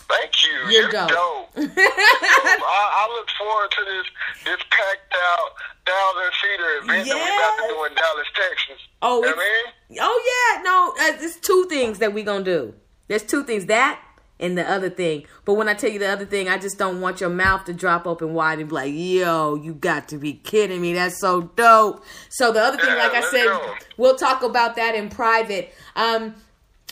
Thank 0.09 0.33
you. 0.45 0.73
You're, 0.73 0.83
You're 0.83 0.91
dope. 0.91 1.09
dope. 1.57 1.57
I, 1.57 2.59
I, 2.67 3.17
look 3.17 3.29
forward 3.39 3.71
to 3.71 3.85
this 3.85 4.07
this 4.45 4.67
packed 4.71 5.15
out 5.15 5.51
thousand 5.87 6.33
seater 6.41 6.71
event 6.83 7.09
that 7.09 7.15
we 7.15 7.21
about 7.21 7.69
to 7.69 7.75
do 7.75 7.85
in 7.85 7.95
Dallas, 7.95 8.27
Texas. 8.35 8.89
Oh, 9.03 9.23
you 9.23 9.27
know 9.27 9.35
I 9.37 9.73
mean? 9.91 9.99
oh 10.01 10.55
yeah. 10.57 10.63
No, 10.63 10.95
uh, 10.99 11.25
it's 11.25 11.39
two 11.41 11.67
things 11.69 11.99
that 11.99 12.13
we're 12.13 12.25
gonna 12.25 12.45
do. 12.45 12.75
There's 13.09 13.23
two 13.23 13.45
things 13.45 13.67
that 13.67 14.01
and 14.41 14.59
the 14.59 14.69
other 14.69 14.91
thing. 14.91 15.25
But 15.45 15.55
when 15.55 15.69
I 15.69 15.75
tell 15.75 15.91
you 15.91 15.99
the 15.99 16.09
other 16.09 16.27
thing, 16.27 16.49
I 16.49 16.59
just 16.59 16.79
don't 16.79 17.01
want 17.01 17.21
your 17.21 17.31
mouth 17.31 17.65
to 17.67 17.75
drop 17.75 18.07
open 18.07 18.35
wide 18.35 18.59
and 18.59 18.69
be 18.69 18.75
like, 18.75 18.93
"Yo, 18.93 19.55
you 19.57 19.75
got 19.75 20.09
to 20.09 20.19
be 20.19 20.35
kidding 20.35 20.81
me! 20.81 20.95
That's 20.95 21.21
so 21.21 21.43
dope." 21.43 22.05
So 22.31 22.53
the 22.53 22.61
other 22.61 22.77
thing, 22.77 22.89
yeah, 22.89 23.07
like 23.07 23.15
I 23.15 23.31
said, 23.31 23.45
go. 23.45 23.75
we'll 23.97 24.17
talk 24.17 24.43
about 24.43 24.77
that 24.77 24.95
in 24.95 25.09
private. 25.09 25.73
Um, 25.97 26.35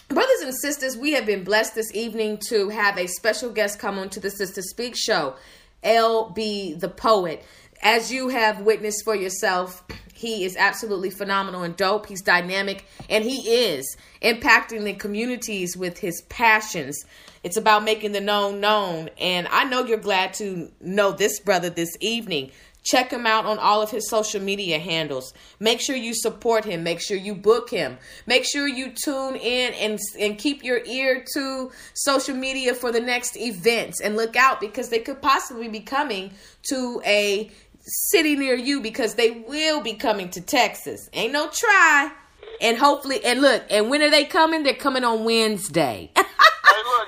Brothers 0.08 0.42
and 0.42 0.54
sisters, 0.54 0.94
we 0.94 1.12
have 1.12 1.24
been 1.24 1.42
blessed 1.42 1.74
this 1.74 1.90
evening 1.94 2.38
to 2.48 2.68
have 2.68 2.98
a 2.98 3.06
special 3.06 3.48
guest 3.50 3.78
come 3.78 3.98
on 3.98 4.10
to 4.10 4.20
the 4.20 4.28
Sister 4.28 4.60
Speak 4.60 4.94
show, 4.94 5.36
LB 5.82 6.78
the 6.78 6.90
Poet. 6.90 7.42
As 7.82 8.12
you 8.12 8.28
have 8.28 8.60
witnessed 8.60 9.04
for 9.04 9.16
yourself, 9.16 9.84
he 10.14 10.44
is 10.44 10.56
absolutely 10.56 11.10
phenomenal 11.10 11.64
and 11.64 11.76
dope. 11.76 12.06
He's 12.06 12.22
dynamic 12.22 12.86
and 13.10 13.24
he 13.24 13.38
is 13.50 13.96
impacting 14.22 14.84
the 14.84 14.92
communities 14.94 15.76
with 15.76 15.98
his 15.98 16.22
passions. 16.28 17.04
It's 17.42 17.56
about 17.56 17.82
making 17.82 18.12
the 18.12 18.20
known 18.20 18.60
known. 18.60 19.10
And 19.18 19.48
I 19.48 19.64
know 19.64 19.84
you're 19.84 19.98
glad 19.98 20.32
to 20.34 20.70
know 20.80 21.10
this 21.10 21.40
brother 21.40 21.70
this 21.70 21.96
evening. 21.98 22.52
Check 22.84 23.12
him 23.12 23.26
out 23.26 23.46
on 23.46 23.58
all 23.58 23.82
of 23.82 23.90
his 23.90 24.08
social 24.08 24.40
media 24.40 24.78
handles. 24.78 25.34
Make 25.58 25.80
sure 25.80 25.96
you 25.96 26.14
support 26.14 26.64
him. 26.64 26.84
Make 26.84 27.00
sure 27.00 27.16
you 27.16 27.34
book 27.34 27.70
him. 27.70 27.98
Make 28.26 28.44
sure 28.44 28.68
you 28.68 28.92
tune 28.92 29.34
in 29.36 29.74
and, 29.74 29.98
and 30.18 30.38
keep 30.38 30.62
your 30.62 30.84
ear 30.84 31.24
to 31.34 31.72
social 31.94 32.36
media 32.36 32.74
for 32.74 32.92
the 32.92 33.00
next 33.00 33.36
events 33.36 34.00
and 34.00 34.16
look 34.16 34.36
out 34.36 34.60
because 34.60 34.88
they 34.88 34.98
could 35.00 35.20
possibly 35.20 35.68
be 35.68 35.80
coming 35.80 36.32
to 36.70 37.00
a 37.04 37.50
city 37.84 38.36
near 38.36 38.54
you 38.54 38.80
because 38.80 39.14
they 39.14 39.30
will 39.30 39.80
be 39.80 39.94
coming 39.94 40.30
to 40.30 40.40
Texas. 40.40 41.08
Ain't 41.12 41.32
no 41.32 41.48
try. 41.48 42.12
And 42.60 42.78
hopefully, 42.78 43.24
and 43.24 43.40
look, 43.40 43.62
and 43.70 43.90
when 43.90 44.02
are 44.02 44.10
they 44.10 44.24
coming? 44.24 44.62
They're 44.62 44.74
coming 44.74 45.04
on 45.04 45.24
Wednesday. 45.24 46.10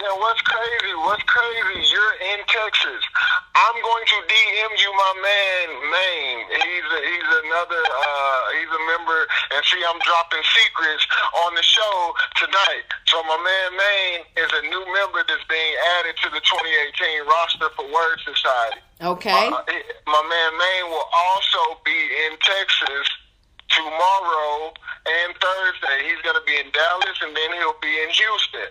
And 0.05 0.21
what's 0.21 0.41
crazy? 0.45 0.93
What's 1.01 1.25
crazy? 1.25 1.81
You're 1.89 2.17
in 2.37 2.45
Texas. 2.45 3.01
I'm 3.57 3.77
going 3.81 4.05
to 4.05 4.19
DM 4.29 4.73
you 4.77 4.91
my 4.93 5.13
man 5.17 5.67
Maine. 5.81 6.45
He's 6.61 6.89
a, 6.93 7.01
he's 7.09 7.31
another 7.49 7.81
uh, 7.81 8.41
he's 8.53 8.69
a 8.69 8.83
member, 8.93 9.21
and 9.57 9.65
see, 9.65 9.81
I'm 9.81 9.97
dropping 10.05 10.45
secrets 10.45 11.09
on 11.49 11.57
the 11.57 11.65
show 11.65 11.97
tonight. 12.37 12.85
So 13.09 13.17
my 13.25 13.41
man 13.41 13.69
Maine 13.81 14.23
is 14.45 14.51
a 14.53 14.63
new 14.69 14.85
member 14.93 15.25
that's 15.25 15.47
being 15.49 15.75
added 15.97 16.21
to 16.21 16.29
the 16.37 16.43
2018 16.53 17.25
roster 17.25 17.73
for 17.73 17.89
Word 17.89 18.21
Society. 18.29 18.85
Okay. 19.01 19.49
Uh, 19.49 19.65
my 20.05 20.23
man 20.29 20.51
Maine 20.61 20.93
will 20.93 21.09
also 21.33 21.81
be 21.81 21.97
in 22.29 22.37
Texas 22.45 23.09
tomorrow 23.73 24.69
and 25.09 25.33
Thursday. 25.41 26.13
He's 26.13 26.21
going 26.21 26.37
to 26.37 26.45
be 26.45 26.61
in 26.61 26.69
Dallas, 26.77 27.17
and 27.25 27.33
then 27.33 27.57
he'll 27.57 27.81
be 27.81 28.05
in 28.05 28.13
Houston. 28.13 28.69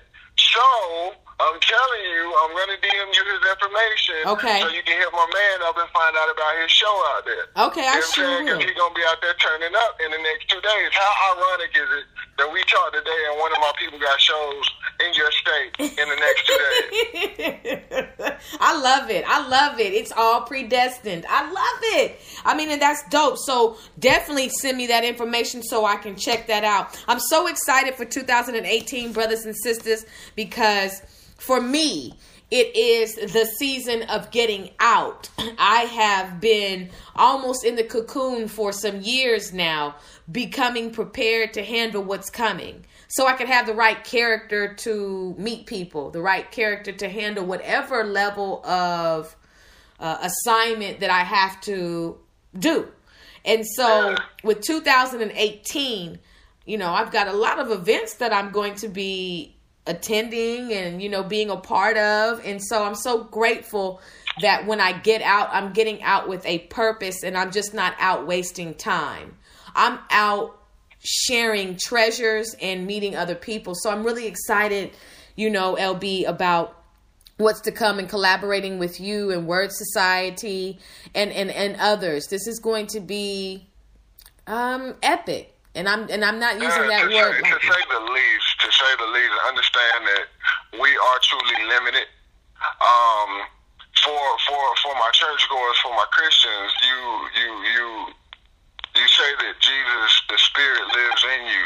So 0.51 1.15
I'm 1.39 1.59
telling 1.59 2.03
you, 2.07 2.23
I'm 2.43 2.51
gonna 2.55 2.79
DM 2.79 3.09
you 3.15 3.23
his 3.25 3.43
information. 3.47 4.19
Okay. 4.37 4.59
So 4.61 4.67
you 4.69 4.83
can 4.83 4.99
hit 4.99 5.11
my 5.11 5.27
man 5.27 5.57
up 5.67 5.75
and 5.77 5.89
find 5.89 6.13
out 6.15 6.29
about 6.31 6.53
his 6.61 6.71
show 6.71 6.95
out 7.15 7.23
there. 7.25 7.45
Okay, 7.67 7.87
I 7.87 7.95
you 7.95 7.99
know 7.99 8.15
sure 8.15 8.27
will. 8.27 8.45
Because 8.45 8.63
he's 8.63 8.77
gonna 8.77 8.93
be 8.93 9.03
out 9.07 9.19
there 9.21 9.33
turning 9.39 9.73
up 9.75 9.97
in 10.03 10.11
the 10.11 10.21
next 10.21 10.49
two 10.49 10.61
days. 10.61 10.89
How 10.93 11.35
ironic 11.35 11.71
is 11.75 11.89
it 11.99 12.05
that 12.37 12.51
we 12.51 12.61
talked 12.63 12.93
today 12.93 13.21
and 13.29 13.39
one 13.39 13.51
of 13.51 13.59
my 13.59 13.71
people 13.77 13.99
got 13.99 14.19
shows 14.19 14.65
in 15.05 15.13
your 15.13 15.31
state 15.31 15.71
in 15.79 16.07
the 16.09 16.19
next 16.21 16.41
two 16.47 16.59
days? 16.59 18.37
I 18.59 18.79
love 18.79 19.09
it. 19.09 19.25
I 19.27 19.47
love 19.47 19.79
it. 19.79 19.93
It's 19.93 20.11
all 20.11 20.41
predestined. 20.41 21.25
I 21.29 21.43
love 21.43 21.79
it. 21.99 22.19
I 22.45 22.55
mean, 22.55 22.69
and 22.69 22.81
that's 22.81 23.07
dope. 23.09 23.37
So 23.37 23.77
definitely 23.99 24.49
send 24.49 24.77
me 24.77 24.87
that 24.87 25.03
information 25.03 25.63
so 25.63 25.85
I 25.85 25.95
can 25.97 26.15
check 26.15 26.47
that 26.47 26.63
out. 26.63 26.97
I'm 27.07 27.19
so 27.19 27.47
excited 27.47 27.95
for 27.95 28.05
2018, 28.05 29.13
brothers 29.13 29.45
and 29.45 29.55
sisters, 29.55 30.05
because 30.35 31.01
for 31.37 31.61
me, 31.61 32.13
it 32.51 32.75
is 32.75 33.15
the 33.15 33.45
season 33.45 34.03
of 34.03 34.29
getting 34.29 34.69
out. 34.79 35.29
I 35.57 35.81
have 35.85 36.39
been 36.39 36.89
almost 37.15 37.65
in 37.65 37.75
the 37.75 37.83
cocoon 37.83 38.47
for 38.47 38.71
some 38.71 39.01
years 39.01 39.53
now, 39.53 39.95
becoming 40.31 40.91
prepared 40.91 41.53
to 41.53 41.63
handle 41.63 42.03
what's 42.03 42.29
coming. 42.29 42.85
So 43.07 43.27
I 43.27 43.33
can 43.33 43.47
have 43.47 43.65
the 43.65 43.73
right 43.73 44.03
character 44.03 44.73
to 44.75 45.35
meet 45.37 45.65
people, 45.65 46.11
the 46.11 46.21
right 46.21 46.49
character 46.51 46.91
to 46.91 47.09
handle 47.09 47.45
whatever 47.45 48.03
level 48.03 48.65
of 48.65 49.35
uh, 49.99 50.17
assignment 50.21 50.99
that 50.99 51.09
I 51.09 51.21
have 51.21 51.59
to 51.61 52.17
do. 52.57 52.87
And 53.45 53.65
so 53.65 54.15
with 54.43 54.61
2018, 54.61 56.19
you 56.65 56.77
know, 56.77 56.93
I've 56.93 57.11
got 57.11 57.27
a 57.27 57.33
lot 57.33 57.59
of 57.59 57.71
events 57.71 58.15
that 58.15 58.31
I'm 58.31 58.51
going 58.51 58.75
to 58.75 58.87
be 58.87 59.55
attending 59.85 60.71
and 60.71 61.01
you 61.01 61.09
know 61.09 61.23
being 61.23 61.49
a 61.49 61.57
part 61.57 61.97
of. 61.97 62.41
And 62.45 62.63
so 62.63 62.83
i'm 62.83 62.95
so 62.95 63.23
grateful 63.23 64.01
that 64.41 64.65
when 64.65 64.79
i 64.79 64.91
get 64.93 65.21
out 65.21 65.49
i'm 65.51 65.73
getting 65.73 66.01
out 66.03 66.27
with 66.29 66.45
a 66.45 66.59
purpose 66.59 67.23
and 67.23 67.37
i'm 67.37 67.51
just 67.51 67.73
not 67.73 67.93
out 67.99 68.25
wasting 68.25 68.73
time. 68.75 69.35
I'm 69.75 69.99
out 70.09 70.59
sharing 70.99 71.77
treasures 71.77 72.55
and 72.61 72.87
meeting 72.87 73.15
other 73.15 73.35
people. 73.35 73.73
So 73.75 73.89
i'm 73.91 74.03
really 74.05 74.27
excited 74.27 74.91
you 75.35 75.49
know 75.49 75.75
lb 75.75 76.27
about 76.27 76.79
what's 77.37 77.61
to 77.61 77.71
come 77.71 77.97
and 77.99 78.07
collaborating 78.07 78.77
with 78.77 78.99
you 78.99 79.31
and 79.31 79.47
word 79.47 79.71
society 79.71 80.79
and 81.13 81.31
and 81.31 81.49
and 81.51 81.75
others. 81.79 82.27
This 82.27 82.47
is 82.47 82.59
going 82.59 82.87
to 82.87 82.99
be 82.99 83.67
um 84.47 84.95
epic. 85.03 85.49
And 85.75 85.89
i'm 85.89 86.07
and 86.09 86.23
i'm 86.23 86.39
not 86.39 86.55
using 86.55 86.69
Uh, 86.83 86.87
that 86.87 87.09
to 87.09 87.15
word 87.15 87.33
Say, 87.43 87.51
like 87.51 87.61
to 87.61 87.67
say 87.67 87.81
the 87.89 88.11
least, 88.11 88.52
the 88.99 89.09
least, 89.11 89.35
understand 89.47 89.99
that 90.07 90.25
we 90.79 90.89
are 90.91 91.19
truly 91.23 91.59
limited. 91.67 92.07
Um, 92.79 93.31
for 94.03 94.23
for 94.47 94.63
for 94.83 94.93
my 94.95 95.11
churchgoers, 95.13 95.77
for 95.83 95.93
my 95.95 96.07
Christians, 96.11 96.71
you 96.83 96.99
you 97.39 97.49
you 97.75 97.87
you 98.95 99.07
say 99.07 99.29
that 99.41 99.55
Jesus, 99.59 100.11
the 100.29 100.37
Spirit, 100.37 100.83
lives 100.93 101.23
in 101.23 101.41
you. 101.47 101.65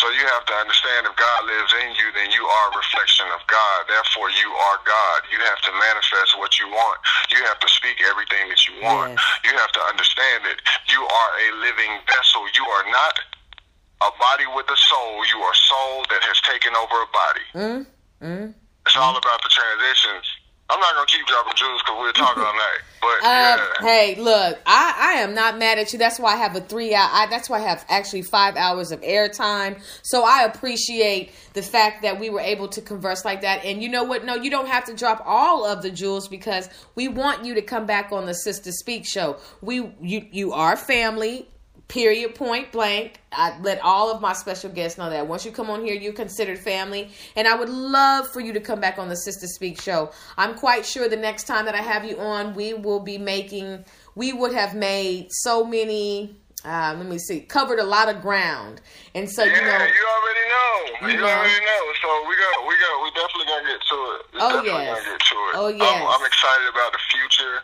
So 0.00 0.08
you 0.16 0.24
have 0.32 0.48
to 0.48 0.54
understand 0.56 1.04
if 1.04 1.12
God 1.12 1.40
lives 1.44 1.72
in 1.84 1.92
you, 1.92 2.08
then 2.16 2.32
you 2.32 2.40
are 2.40 2.66
a 2.72 2.76
reflection 2.80 3.28
of 3.36 3.44
God. 3.44 3.84
Therefore, 3.84 4.32
you 4.32 4.48
are 4.48 4.78
God. 4.88 5.18
You 5.28 5.36
have 5.44 5.60
to 5.60 5.72
manifest 5.76 6.40
what 6.40 6.56
you 6.56 6.72
want. 6.72 6.96
You 7.28 7.44
have 7.44 7.60
to 7.60 7.68
speak 7.68 8.00
everything 8.08 8.48
that 8.48 8.64
you 8.64 8.80
want. 8.80 9.12
Yes. 9.12 9.20
You 9.44 9.52
have 9.60 9.72
to 9.76 9.82
understand 9.92 10.48
that 10.48 10.56
you 10.88 11.04
are 11.04 11.32
a 11.36 11.48
living 11.60 12.00
vessel. 12.08 12.48
You 12.56 12.64
are 12.64 12.86
not 12.88 13.14
a 14.00 14.10
body 14.18 14.44
with 14.56 14.66
a 14.70 14.76
soul. 14.76 15.26
You 15.26 15.38
are 15.40 15.52
a 15.52 15.62
soul 15.68 16.04
that 16.10 16.22
has 16.22 16.40
taken 16.40 16.72
over 16.76 16.96
a 17.02 17.08
body. 17.12 17.46
Mm, 17.54 17.86
mm. 18.22 18.54
It's 18.86 18.96
all 18.96 19.16
about 19.16 19.42
the 19.42 19.50
transitions. 19.50 20.26
I'm 20.70 20.78
not 20.78 20.94
gonna 20.94 21.06
keep 21.06 21.26
dropping 21.26 21.52
jewels 21.56 21.82
because 21.82 21.98
we're 21.98 22.12
talking 22.12 22.42
all 22.44 22.52
night. 22.54 22.80
But 23.00 23.08
Uh, 23.08 23.22
yeah, 23.24 23.66
hey, 23.80 24.14
look, 24.14 24.58
I, 24.66 25.14
I 25.16 25.20
am 25.20 25.34
not 25.34 25.58
mad 25.58 25.78
at 25.78 25.92
you. 25.92 25.98
That's 25.98 26.20
why 26.20 26.34
I 26.34 26.36
have 26.36 26.54
a 26.54 26.60
three 26.60 26.94
hour. 26.94 27.08
I, 27.12 27.26
that's 27.26 27.50
why 27.50 27.58
I 27.58 27.62
have 27.62 27.84
actually 27.88 28.22
five 28.22 28.56
hours 28.56 28.92
of 28.92 29.00
airtime. 29.00 29.82
So 30.02 30.24
I 30.24 30.44
appreciate 30.44 31.32
the 31.54 31.62
fact 31.62 32.02
that 32.02 32.20
we 32.20 32.30
were 32.30 32.40
able 32.40 32.68
to 32.68 32.80
converse 32.80 33.24
like 33.24 33.40
that. 33.40 33.64
And 33.64 33.82
you 33.82 33.88
know 33.88 34.04
what? 34.04 34.24
No, 34.24 34.36
you 34.36 34.48
don't 34.50 34.68
have 34.68 34.84
to 34.84 34.94
drop 34.94 35.22
all 35.26 35.66
of 35.66 35.82
the 35.82 35.90
jewels 35.90 36.28
because 36.28 36.68
we 36.94 37.08
want 37.08 37.44
you 37.44 37.54
to 37.54 37.62
come 37.62 37.84
back 37.84 38.12
on 38.12 38.26
the 38.26 38.34
Sister 38.34 38.70
Speak 38.70 39.04
show. 39.06 39.38
We 39.60 39.92
you 40.00 40.26
you 40.30 40.52
are 40.52 40.76
family. 40.76 41.48
Period. 41.90 42.34
Point 42.36 42.70
blank. 42.70 43.20
I 43.32 43.58
let 43.62 43.80
all 43.82 44.12
of 44.14 44.20
my 44.20 44.32
special 44.32 44.70
guests 44.70 44.96
know 44.96 45.10
that 45.10 45.26
once 45.26 45.44
you 45.44 45.50
come 45.50 45.70
on 45.70 45.84
here, 45.84 45.94
you're 45.94 46.12
considered 46.12 46.58
family, 46.58 47.10
and 47.36 47.48
I 47.48 47.54
would 47.56 47.68
love 47.68 48.28
for 48.32 48.40
you 48.40 48.52
to 48.52 48.60
come 48.60 48.80
back 48.80 48.98
on 48.98 49.08
the 49.08 49.16
Sister 49.16 49.46
Speak 49.48 49.80
show. 49.80 50.10
I'm 50.38 50.54
quite 50.54 50.86
sure 50.86 51.08
the 51.08 51.16
next 51.16 51.44
time 51.44 51.64
that 51.66 51.74
I 51.74 51.82
have 51.82 52.04
you 52.04 52.16
on, 52.18 52.54
we 52.54 52.74
will 52.74 53.00
be 53.00 53.18
making. 53.18 53.84
We 54.14 54.32
would 54.32 54.54
have 54.54 54.74
made 54.74 55.28
so 55.30 55.64
many. 55.64 56.36
Uh, 56.64 56.94
let 56.96 57.06
me 57.06 57.18
see, 57.18 57.40
covered 57.40 57.78
a 57.78 57.84
lot 57.84 58.08
of 58.14 58.20
ground, 58.20 58.80
and 59.14 59.28
so 59.30 59.42
yeah, 59.42 59.54
you 59.56 59.62
know. 59.64 59.72
you 59.72 60.04
already 60.12 60.44
know. 60.46 61.08
You 61.08 61.08
You, 61.14 61.20
know. 61.24 61.26
already 61.32 61.64
know. 61.64 61.84
So 62.02 62.08
we 62.28 62.36
got, 62.36 62.68
we 62.68 62.74
got, 62.76 62.94
we 63.02 63.08
definitely 63.16 63.46
gonna 63.48 63.66
get 63.66 63.80
to 63.80 63.96
it. 63.96 64.20
We 64.34 64.38
Oh, 64.38 64.48
definitely 64.60 64.70
yes. 64.84 64.98
gonna 65.00 65.10
get 65.16 65.20
to 65.24 65.36
it. 65.40 65.52
Oh, 65.56 65.68
I'm. 65.72 66.20
I'm 66.20 66.26
excited 66.26 66.68
about 66.68 66.92
the 66.92 67.00
future. 67.10 67.54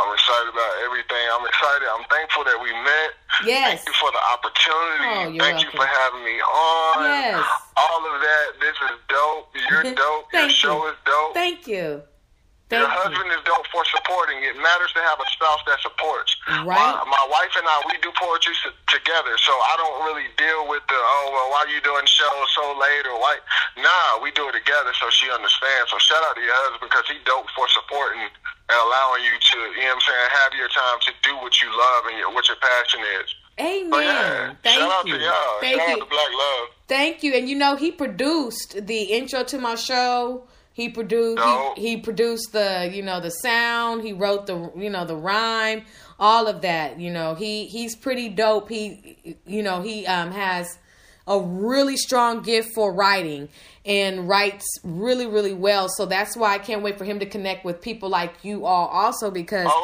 I'm 0.00 0.14
excited 0.14 0.48
about 0.54 0.72
everything. 0.84 1.24
I'm 1.34 1.46
excited. 1.46 1.86
I'm 1.90 2.04
thankful 2.06 2.44
that 2.44 2.58
we 2.62 2.70
met. 2.72 3.10
Yes. 3.44 3.82
Thank 3.82 3.88
you 3.88 3.94
for 3.98 4.10
the 4.12 4.22
opportunity. 4.34 5.38
Oh, 5.38 5.44
Thank 5.44 5.64
you 5.64 5.70
for 5.74 5.86
having 5.86 6.22
me 6.24 6.38
on. 6.40 7.02
Yes. 7.02 7.44
All 7.76 8.00
of 8.14 8.20
that. 8.20 8.46
This 8.60 8.76
is 8.90 8.96
dope. 9.08 9.50
You're 9.70 9.94
dope. 9.94 10.32
Your 10.32 10.48
show 10.50 10.84
you. 10.84 10.90
is 10.90 10.96
dope. 11.04 11.34
Thank 11.34 11.66
you. 11.66 12.02
Your 12.68 12.84
Thank 12.84 12.92
you. 12.92 13.00
husband 13.00 13.28
is 13.32 13.40
dope 13.48 13.64
for 13.72 13.80
supporting. 13.88 14.44
It 14.44 14.52
matters 14.60 14.92
to 14.92 15.00
have 15.00 15.16
a 15.16 15.28
spouse 15.32 15.64
that 15.64 15.80
supports. 15.80 16.36
Right. 16.68 16.68
My, 16.76 17.00
my 17.08 17.24
wife 17.32 17.52
and 17.56 17.64
I, 17.64 17.80
we 17.88 17.96
do 18.04 18.12
poetry 18.12 18.52
s- 18.60 18.76
together, 18.92 19.32
so 19.40 19.52
I 19.56 19.74
don't 19.80 19.96
really 20.04 20.28
deal 20.36 20.68
with 20.68 20.84
the 20.84 21.00
oh 21.00 21.32
well, 21.32 21.48
why 21.48 21.64
are 21.64 21.72
you 21.72 21.80
doing 21.80 22.04
shows 22.04 22.48
so 22.52 22.76
late 22.76 23.08
or 23.08 23.16
why? 23.16 23.40
Nah, 23.80 24.20
we 24.20 24.28
do 24.36 24.52
it 24.52 24.56
together, 24.60 24.92
so 25.00 25.08
she 25.08 25.32
understands. 25.32 25.88
So 25.88 25.96
shout 25.96 26.20
out 26.28 26.36
to 26.36 26.44
your 26.44 26.52
husband 26.68 26.92
because 26.92 27.08
he 27.08 27.16
dope 27.24 27.48
for 27.56 27.64
supporting 27.72 28.20
and 28.28 28.76
allowing 28.84 29.24
you 29.24 29.32
to, 29.32 29.58
you 29.80 29.88
know 29.88 29.96
what 29.96 30.04
I'm 30.04 30.04
saying, 30.04 30.28
have 30.44 30.52
your 30.52 30.68
time 30.68 30.98
to 31.08 31.12
do 31.24 31.32
what 31.40 31.56
you 31.64 31.72
love 31.72 32.02
and 32.12 32.20
your, 32.20 32.28
what 32.36 32.44
your 32.52 32.60
passion 32.60 33.00
is. 33.24 33.28
Amen. 33.64 34.04
Yeah, 34.04 34.52
Thank 34.60 34.76
shout 34.76 34.92
out 34.92 35.06
you. 35.08 35.16
to 35.16 35.24
y'all. 35.24 35.56
Thank 35.64 35.80
shout 35.80 35.88
you. 35.88 35.94
out 35.96 36.04
to 36.04 36.10
Black 36.12 36.30
Love. 36.36 36.64
Thank 36.86 37.22
you. 37.24 37.32
And 37.32 37.48
you 37.48 37.56
know, 37.56 37.76
he 37.80 37.90
produced 37.90 38.76
the 38.86 39.02
intro 39.16 39.42
to 39.44 39.56
my 39.58 39.74
show. 39.74 40.44
He 40.78 40.88
produced 40.88 41.38
Dope. 41.38 41.76
he, 41.76 41.88
he 41.88 41.96
produced 41.96 42.52
the, 42.52 42.88
you 42.94 43.02
know, 43.02 43.20
the 43.20 43.30
sound, 43.30 44.04
he 44.04 44.12
wrote 44.12 44.46
the 44.46 44.70
you 44.76 44.88
know, 44.88 45.04
the 45.04 45.16
rhyme, 45.16 45.82
all 46.20 46.46
of 46.46 46.60
that. 46.60 47.00
You 47.00 47.10
know, 47.10 47.34
he 47.34 47.66
he's 47.66 47.96
pretty 47.96 48.28
dope. 48.28 48.68
He 48.68 49.36
you 49.44 49.64
know, 49.64 49.82
he 49.82 50.06
um 50.06 50.30
has 50.30 50.78
a 51.26 51.40
really 51.40 51.96
strong 51.96 52.42
gift 52.42 52.74
for 52.76 52.94
writing 52.94 53.48
and 53.88 54.28
writes 54.28 54.64
really, 54.84 55.26
really 55.26 55.54
well. 55.54 55.88
So 55.88 56.06
that's 56.06 56.36
why 56.36 56.54
I 56.54 56.58
can't 56.58 56.82
wait 56.82 56.96
for 56.98 57.04
him 57.04 57.18
to 57.20 57.26
connect 57.26 57.64
with 57.64 57.80
people 57.80 58.08
like 58.10 58.34
you 58.44 58.66
all 58.66 58.86
also 58.88 59.30
because 59.30 59.66
Oh 59.68 59.80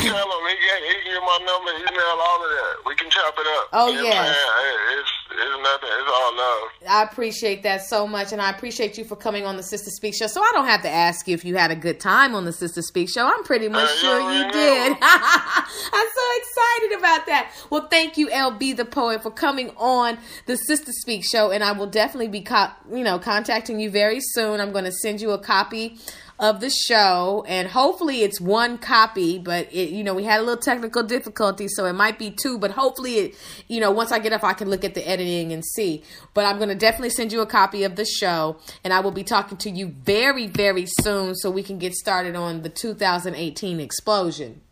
well, 0.00 0.06
yeah, 0.06 0.12
tell 0.12 0.24
him 0.24 0.46
he 0.48 0.54
can, 0.56 0.82
he 0.84 0.94
can 1.02 1.12
get 1.12 1.20
my 1.20 1.38
number, 1.44 1.70
email, 1.92 2.06
all 2.22 2.44
of 2.44 2.50
that. 2.50 2.74
We 2.86 2.94
can 2.94 3.10
chop 3.10 3.34
it 3.36 3.46
up. 3.58 3.68
Oh, 3.74 3.88
yeah. 3.88 3.96
know 3.96 4.02
yes. 4.04 4.16
I'm 4.28 4.34
saying? 4.34 4.74
It- 4.74 5.00
It's 5.00 5.10
it's 5.32 5.62
nothing. 5.62 5.88
It's 5.92 6.10
all 6.12 6.36
love. 6.36 6.68
I 6.88 7.02
appreciate 7.04 7.62
that 7.62 7.82
so 7.84 8.06
much, 8.06 8.32
and 8.32 8.42
I 8.42 8.50
appreciate 8.50 8.98
you 8.98 9.04
for 9.04 9.14
coming 9.16 9.46
on 9.46 9.56
the 9.56 9.62
Sister 9.62 9.88
Speak 9.90 10.14
Show. 10.14 10.26
So 10.26 10.42
I 10.42 10.50
don't 10.52 10.66
have 10.66 10.82
to 10.82 10.88
ask 10.90 11.26
you 11.28 11.34
if 11.34 11.44
you 11.44 11.56
had 11.56 11.70
a 11.70 11.76
good 11.76 12.00
time 12.00 12.34
on 12.34 12.44
the 12.44 12.52
Sister 12.52 12.82
Speak 12.82 13.08
Show. 13.08 13.26
I'm 13.26 13.44
pretty 13.44 13.68
much 13.68 13.88
Uh, 13.88 13.96
sure 13.96 14.32
you 14.32 14.50
did. 14.52 14.96
I'm 15.02 16.08
so 16.14 16.24
excited 16.36 16.98
about 16.98 17.26
that. 17.26 17.52
Well, 17.70 17.86
thank 17.88 18.16
you, 18.18 18.28
LB 18.28 18.76
the 18.76 18.84
poet, 18.84 19.22
for 19.22 19.30
coming 19.30 19.70
on 19.76 20.18
the 20.46 20.56
Sister 20.56 20.92
Speak 20.92 21.24
Show, 21.24 21.50
and 21.52 21.62
I 21.64 21.72
will 21.72 21.86
definitely 21.86 22.28
be, 22.28 22.40
co- 22.42 22.70
you 22.92 23.04
know, 23.04 23.18
contacting 23.18 23.39
you 23.80 23.90
very 23.90 24.20
soon. 24.20 24.60
I'm 24.60 24.72
going 24.72 24.84
to 24.84 24.92
send 24.92 25.20
you 25.20 25.30
a 25.30 25.38
copy 25.38 25.98
of 26.40 26.60
the 26.60 26.70
show 26.70 27.44
and 27.46 27.68
hopefully 27.68 28.22
it's 28.22 28.40
one 28.40 28.78
copy 28.78 29.38
but 29.38 29.70
it 29.70 29.90
you 29.90 30.02
know 30.02 30.14
we 30.14 30.24
had 30.24 30.40
a 30.40 30.42
little 30.42 30.56
technical 30.56 31.02
difficulty 31.02 31.68
so 31.68 31.84
it 31.84 31.92
might 31.92 32.18
be 32.18 32.30
two 32.30 32.58
but 32.58 32.70
hopefully 32.70 33.16
it 33.16 33.34
you 33.68 33.78
know 33.78 33.90
once 33.90 34.10
i 34.10 34.18
get 34.18 34.32
up 34.32 34.42
i 34.42 34.54
can 34.54 34.70
look 34.70 34.82
at 34.82 34.94
the 34.94 35.06
editing 35.06 35.52
and 35.52 35.62
see 35.62 36.02
but 36.32 36.46
i'm 36.46 36.56
going 36.56 36.70
to 36.70 36.74
definitely 36.74 37.10
send 37.10 37.30
you 37.30 37.42
a 37.42 37.46
copy 37.46 37.84
of 37.84 37.94
the 37.96 38.06
show 38.06 38.56
and 38.82 38.94
i 38.94 39.00
will 39.00 39.10
be 39.10 39.22
talking 39.22 39.58
to 39.58 39.68
you 39.68 39.88
very 40.02 40.46
very 40.46 40.86
soon 40.86 41.34
so 41.34 41.50
we 41.50 41.62
can 41.62 41.78
get 41.78 41.92
started 41.92 42.34
on 42.34 42.62
the 42.62 42.70
2018 42.70 43.78
explosion 43.78 44.62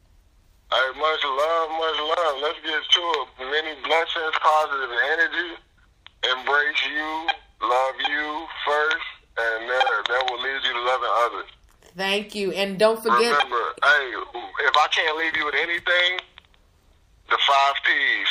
Hey, 0.70 1.00
much 1.00 1.24
love, 1.24 1.70
much 1.70 1.96
love. 1.96 2.42
Let's 2.42 2.58
get 2.60 2.82
to 2.92 3.00
it. 3.00 3.28
Many 3.40 3.72
blessings, 3.84 4.36
positive 4.38 4.90
energy. 5.12 5.56
Embrace 6.30 6.86
you, 6.94 7.26
love 7.62 7.94
you 8.08 8.46
first, 8.66 9.06
and 9.38 9.68
that, 9.68 9.84
that 10.08 10.26
will 10.30 10.40
lead 10.42 10.60
you 10.64 10.72
to 10.72 10.80
loving 10.80 11.14
others. 11.26 11.50
thank 11.96 12.34
you 12.34 12.52
and 12.52 12.78
don't 12.78 13.02
forget 13.02 13.32
Remember, 13.32 13.64
hey, 13.82 14.12
if 14.60 14.76
I 14.76 14.86
can't 14.90 15.18
leave 15.18 15.36
you 15.36 15.44
with 15.44 15.54
anything, 15.56 16.18
the 17.30 17.38
five 17.46 17.74
P's. 17.84 18.28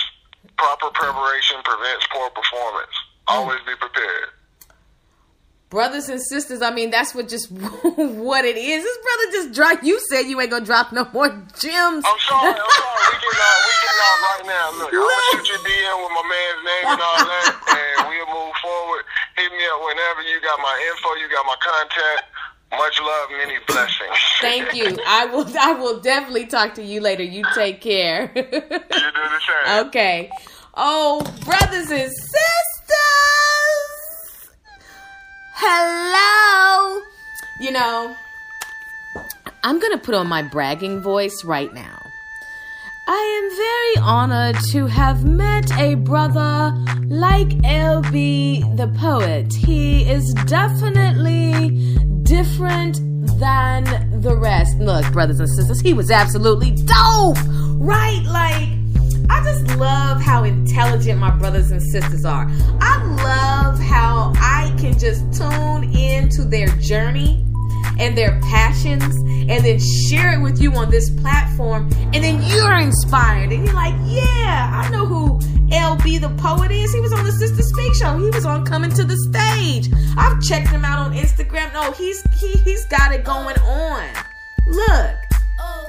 Proper 0.58 0.90
preparation 0.90 1.58
prevents 1.64 2.08
poor 2.12 2.30
performance. 2.32 2.95
Mm. 3.28 3.34
Always 3.36 3.60
be 3.68 3.76
prepared. 3.76 4.30
Brothers 5.69 6.10
and 6.10 6.22
sisters. 6.22 6.61
I 6.61 6.72
mean, 6.72 6.89
that's 6.89 7.14
what 7.14 7.27
just 7.27 7.52
what 7.52 8.45
it 8.45 8.57
is. 8.57 8.84
This 8.84 8.98
brother 8.98 9.31
just 9.31 9.53
drop. 9.53 9.84
You 9.84 9.99
said 10.10 10.23
you 10.23 10.39
ain't 10.41 10.52
gonna 10.52 10.65
drop 10.65 10.91
no 10.91 11.07
more 11.14 11.30
gems. 11.60 12.03
I'm 12.06 12.19
sorry. 12.19 12.52
I'm 12.52 12.72
sorry. 12.72 13.03
We 13.07 13.18
getting 13.22 13.41
out. 13.41 13.60
We 13.65 13.73
getting 13.81 14.03
out 14.03 14.18
right 14.27 14.45
now. 14.48 14.65
Look, 14.80 14.91
I'm 14.94 14.99
gonna 15.02 15.31
shoot 15.31 15.48
your 15.49 15.61
DM 15.64 15.95
with 16.03 16.14
my 16.15 16.26
man's 16.27 16.61
name 16.65 16.85
and 16.94 17.02
all 17.02 17.22
that, 17.26 17.48
and 17.68 18.07
we'll 18.10 18.30
move 18.31 18.56
forward. 18.61 19.03
Hit 19.35 19.52
me 19.52 19.64
up 19.72 19.80
whenever 19.84 20.22
you 20.23 20.41
got 20.41 20.60
my 20.60 20.76
info. 20.91 21.10
You 21.15 21.30
got 21.30 21.45
my 21.45 21.57
contact. 21.61 22.23
Much 22.69 22.99
love, 22.99 23.30
many 23.31 23.56
blessings. 23.65 24.19
Thank 24.41 24.76
you. 24.76 24.98
I 25.07 25.26
will. 25.27 25.48
I 25.57 25.72
will 25.73 26.02
definitely 26.02 26.48
talk 26.48 26.73
to 26.76 26.84
you 26.84 26.99
later. 26.99 27.23
You 27.23 27.44
take 27.56 27.80
care. 27.80 28.31
you 28.35 28.44
do 28.44 28.60
the 28.60 29.39
same. 29.48 29.88
Okay. 29.88 30.30
Oh, 30.80 31.22
brothers 31.44 31.89
and 31.89 32.11
sisters. 32.11 32.48
Hello. 35.59 37.01
You 37.59 37.71
know, 37.71 38.15
I'm 39.63 39.79
going 39.79 39.91
to 39.91 39.97
put 39.97 40.13
on 40.13 40.27
my 40.27 40.43
bragging 40.43 41.01
voice 41.01 41.43
right 41.43 41.73
now. 41.73 41.97
I 43.07 43.41
am 43.41 43.57
very 43.57 44.07
honored 44.07 44.57
to 44.69 44.85
have 44.85 45.25
met 45.25 45.71
a 45.79 45.95
brother 45.95 46.77
like 47.07 47.47
LB 47.47 48.77
the 48.77 48.88
poet. 48.99 49.51
He 49.51 50.07
is 50.07 50.31
definitely 50.45 51.79
different 52.21 52.99
than 53.39 54.21
the 54.21 54.35
rest. 54.35 54.77
Look, 54.77 55.11
brothers 55.11 55.39
and 55.39 55.49
sisters, 55.49 55.81
he 55.81 55.93
was 55.93 56.11
absolutely 56.11 56.69
dope, 56.69 57.38
right? 57.79 58.21
Like, 58.27 58.77
I 59.30 59.44
just 59.44 59.78
love 59.78 60.22
how 60.22 60.44
intelligent 60.44 61.20
my 61.20 61.32
brothers 61.32 61.72
and 61.72 61.82
sisters 61.82 62.26
are. 62.26 62.48
I 62.80 63.04
love 63.24 63.80
how 63.80 64.34
I 64.38 64.76
can 64.80 64.98
just 64.98 65.22
tune 65.34 65.95
into 65.95 66.44
their 66.44 66.68
journey 66.78 67.45
and 67.99 68.18
their 68.18 68.40
passions 68.41 69.16
and 69.49 69.64
then 69.64 69.80
share 69.80 70.34
it 70.34 70.41
with 70.41 70.62
you 70.62 70.74
on 70.74 70.90
this 70.90 71.10
platform 71.10 71.90
and 72.14 72.16
then 72.16 72.41
you're 72.44 72.78
inspired 72.78 73.52
and 73.52 73.66
you're 73.66 73.74
like 73.74 73.95
yeah 74.06 74.84
i 74.84 74.90
know 74.90 75.06
who 75.06 75.40
lb 75.70 76.22
the 76.22 76.30
poet 76.41 76.72
is. 76.72 76.94
He 76.94 77.02
was 77.02 77.12
on 77.12 77.26
the 77.26 77.32
sister 77.32 77.62
speak 77.62 77.94
show. 77.94 78.18
He 78.18 78.30
was 78.30 78.45
on 78.45 78.66
coming 78.66 78.90
to 78.91 79.04
the 79.04 79.18
stage. 79.30 79.90
I've 80.18 80.41
checked 80.41 80.70
him 80.70 80.86
out 80.86 80.99
on 80.99 81.14
instagram. 81.14 81.74
No 81.74 81.91
he's 81.91 82.22
he, 82.40 82.54
he's 82.60 82.86
got 82.86 83.14
it 83.14 83.24
going 83.24 83.58
on. 83.60 84.08
Look 84.68 85.27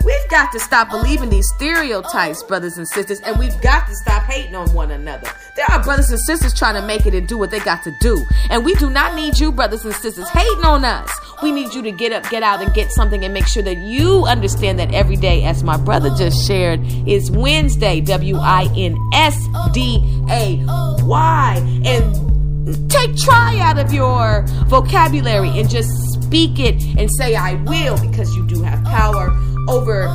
We've 0.09 0.31
got 0.31 0.51
to 0.53 0.59
stop 0.59 0.89
believing 0.89 1.29
these 1.29 1.47
stereotypes, 1.55 2.43
brothers 2.43 2.79
and 2.79 2.89
sisters, 2.89 3.21
and 3.21 3.39
we've 3.39 3.61
got 3.61 3.87
to 3.89 3.95
stop 3.95 4.23
hating 4.23 4.55
on 4.55 4.73
one 4.73 4.91
another. 4.91 5.31
There 5.55 5.67
are 5.71 5.83
brothers 5.83 6.09
and 6.09 6.19
sisters 6.19 6.55
trying 6.55 6.81
to 6.81 6.87
make 6.87 7.05
it 7.05 7.13
and 7.13 7.29
do 7.29 7.37
what 7.37 7.51
they 7.51 7.61
got 7.61 7.83
to 7.83 7.95
do. 8.01 8.25
And 8.49 8.65
we 8.65 8.75
do 8.77 8.89
not 8.89 9.15
need 9.15 9.39
you, 9.39 9.53
brothers 9.53 9.85
and 9.85 9.93
sisters, 9.93 10.27
hating 10.31 10.65
on 10.65 10.83
us. 10.83 11.13
We 11.43 11.53
need 11.53 11.75
you 11.75 11.83
to 11.83 11.91
get 11.91 12.13
up, 12.13 12.27
get 12.31 12.43
out, 12.43 12.63
and 12.63 12.73
get 12.73 12.91
something 12.91 13.23
and 13.23 13.35
make 13.35 13.47
sure 13.47 13.63
that 13.65 13.77
you 13.77 14.25
understand 14.25 14.79
that 14.79 14.95
every 14.95 15.17
day, 15.17 15.45
as 15.45 15.63
my 15.63 15.77
brother 15.77 16.09
just 16.17 16.47
shared, 16.47 16.81
is 17.07 17.31
Wednesday, 17.31 18.01
W 18.01 18.37
I 18.39 18.67
N 18.75 18.97
S 19.13 19.39
D 19.75 19.99
A 20.31 20.65
Y. 21.05 21.83
And 21.85 22.91
take 22.91 23.15
try 23.15 23.59
out 23.59 23.79
of 23.79 23.93
your 23.93 24.47
vocabulary 24.69 25.51
and 25.51 25.69
just 25.69 25.91
speak 26.15 26.59
it 26.59 26.83
and 26.97 27.11
say, 27.19 27.35
I 27.35 27.55
will, 27.65 28.01
because 28.01 28.35
you 28.35 28.47
do 28.47 28.63
have 28.63 28.83
power 28.85 29.29
over 29.69 30.09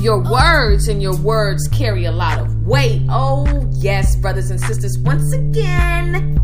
your 0.00 0.22
words, 0.30 0.88
and 0.88 1.02
your 1.02 1.16
words 1.16 1.66
carry 1.68 2.04
a 2.04 2.12
lot 2.12 2.38
of 2.38 2.66
weight. 2.66 3.00
Oh, 3.08 3.46
yes, 3.72 4.14
brothers 4.16 4.50
and 4.50 4.60
sisters, 4.60 4.98
once 4.98 5.32
again, 5.32 6.38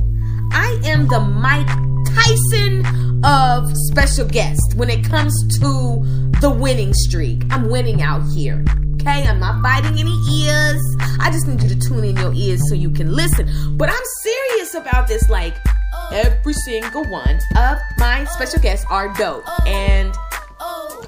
I 0.52 0.80
am 0.84 1.06
the 1.06 1.20
Mike 1.20 1.68
Tyson 2.14 3.24
of 3.24 3.70
special 3.88 4.26
guest 4.26 4.74
when 4.76 4.90
it 4.90 5.04
comes 5.04 5.34
to 5.58 6.02
the 6.40 6.50
winning 6.50 6.92
streak. 6.94 7.44
I'm 7.50 7.68
winning 7.68 8.02
out 8.02 8.22
here. 8.34 8.64
Okay, 8.94 9.26
I'm 9.26 9.38
not 9.38 9.62
biting 9.62 9.98
any 9.98 10.16
ears. 10.32 10.80
I 11.20 11.30
just 11.30 11.46
need 11.46 11.62
you 11.62 11.68
to 11.68 11.78
tune 11.78 12.04
in 12.04 12.16
your 12.16 12.32
ears 12.32 12.60
so 12.68 12.74
you 12.74 12.90
can 12.90 13.14
listen. 13.14 13.76
But 13.76 13.90
I'm 13.90 14.04
serious 14.22 14.74
about 14.74 15.08
this. 15.08 15.28
Like, 15.28 15.56
every 16.12 16.54
single 16.54 17.04
one 17.04 17.38
of 17.56 17.78
my 17.98 18.24
special 18.24 18.60
guests 18.60 18.86
are 18.90 19.12
dope. 19.14 19.44
And 19.66 20.14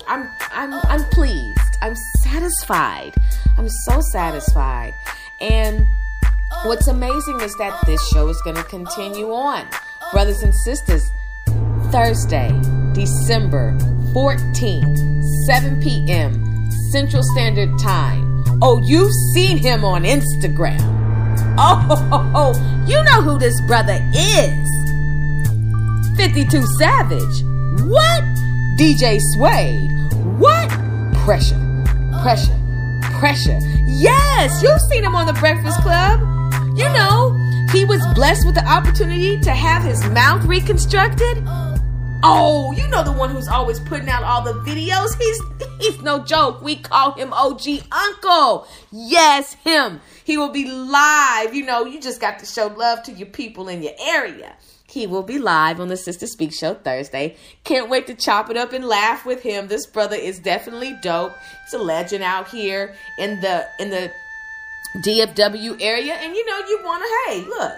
I'm 0.07 0.31
I'm 0.53 0.73
I'm 0.75 1.05
pleased. 1.11 1.59
I'm 1.83 1.95
satisfied. 2.23 3.15
I'm 3.59 3.69
so 3.87 4.01
satisfied. 4.01 4.95
And 5.41 5.87
what's 6.65 6.89
amazing 6.89 7.41
is 7.41 7.55
that 7.57 7.79
this 7.87 8.07
show 8.09 8.29
is 8.29 8.41
going 8.43 8.57
to 8.57 8.65
continue 8.65 9.33
on. 9.33 9.67
Brothers 10.13 10.43
and 10.43 10.55
sisters, 10.55 11.11
Thursday, 11.91 12.49
December 12.93 13.77
14th, 14.13 15.23
7 15.47 15.83
p.m. 15.83 16.71
Central 16.91 17.23
Standard 17.35 17.71
Time. 17.79 18.45
Oh, 18.63 18.81
you've 18.85 19.13
seen 19.35 19.57
him 19.57 19.85
on 19.85 20.05
Instagram. 20.05 20.81
Oh, 21.59 22.85
you 22.87 23.03
know 23.05 23.23
who 23.23 23.39
this 23.39 23.61
brother 23.67 23.99
is. 24.15 24.69
52 26.17 26.63
Savage. 26.79 27.43
What? 27.87 28.44
DJ 28.77 29.21
Suede. 29.21 29.89
What? 30.41 30.69
Pressure, 31.25 31.55
pressure, 32.23 32.59
pressure. 33.21 33.61
Yes, 33.87 34.63
you've 34.65 34.81
seen 34.91 35.05
him 35.05 35.15
on 35.15 35.27
The 35.27 35.33
Breakfast 35.35 35.81
Club. 35.81 36.19
You 36.77 36.89
know, 36.89 37.33
he 37.71 37.85
was 37.85 38.05
blessed 38.15 38.45
with 38.45 38.57
the 38.57 38.67
opportunity 38.67 39.39
to 39.43 39.53
have 39.53 39.85
his 39.85 40.05
mouth 40.11 40.45
reconstructed. 40.45 41.45
Oh, 42.27 42.75
you 42.77 42.89
know 42.89 43.05
the 43.05 43.13
one 43.13 43.31
who's 43.31 43.47
always 43.47 43.79
putting 43.79 44.09
out 44.09 44.25
all 44.25 44.43
the 44.43 44.55
videos. 44.69 45.17
He's 45.19 45.41
he's 45.79 46.03
no 46.03 46.25
joke. 46.25 46.61
We 46.61 46.75
call 46.75 47.13
him 47.13 47.33
OG 47.33 47.63
Uncle. 47.93 48.67
Yes, 48.91 49.55
him. 49.55 50.01
He 50.25 50.37
will 50.37 50.49
be 50.49 50.69
live. 50.69 51.55
You 51.55 51.65
know, 51.65 51.85
you 51.85 52.01
just 52.01 52.21
got 52.21 52.41
to 52.41 52.47
show 52.47 52.67
love 52.67 53.05
to 53.05 53.13
your 53.13 53.29
people 53.29 53.69
in 53.69 53.85
your 53.85 53.93
area. 54.01 54.57
He 54.95 55.09
will 55.09 55.25
be 55.25 55.41
live 55.41 55.81
on 55.81 55.89
the 55.89 55.97
Sister 55.97 56.29
Speak 56.29 56.53
Show 56.53 56.75
Thursday. 56.75 57.37
Can't 57.65 57.91
wait 57.91 58.07
to 58.07 58.15
chop 58.15 58.49
it 58.49 58.57
up 58.57 58.73
and 58.73 58.85
laugh 58.85 59.27
with 59.27 59.43
him. 59.43 59.67
This 59.67 59.87
brother 59.87 60.15
is 60.15 60.39
definitely 60.39 60.97
dope. 61.03 61.33
He's 61.65 61.75
a 61.75 61.83
legend 61.83 62.23
out 62.23 62.47
here 62.47 62.95
in 63.19 63.41
the 63.41 63.67
in 63.81 63.91
the 63.91 64.13
DFW 65.05 65.83
area. 65.83 66.15
And 66.15 66.33
you 66.37 66.47
know, 66.47 66.59
you 66.59 66.81
wanna 66.85 67.07
hey, 67.27 67.41
look, 67.41 67.73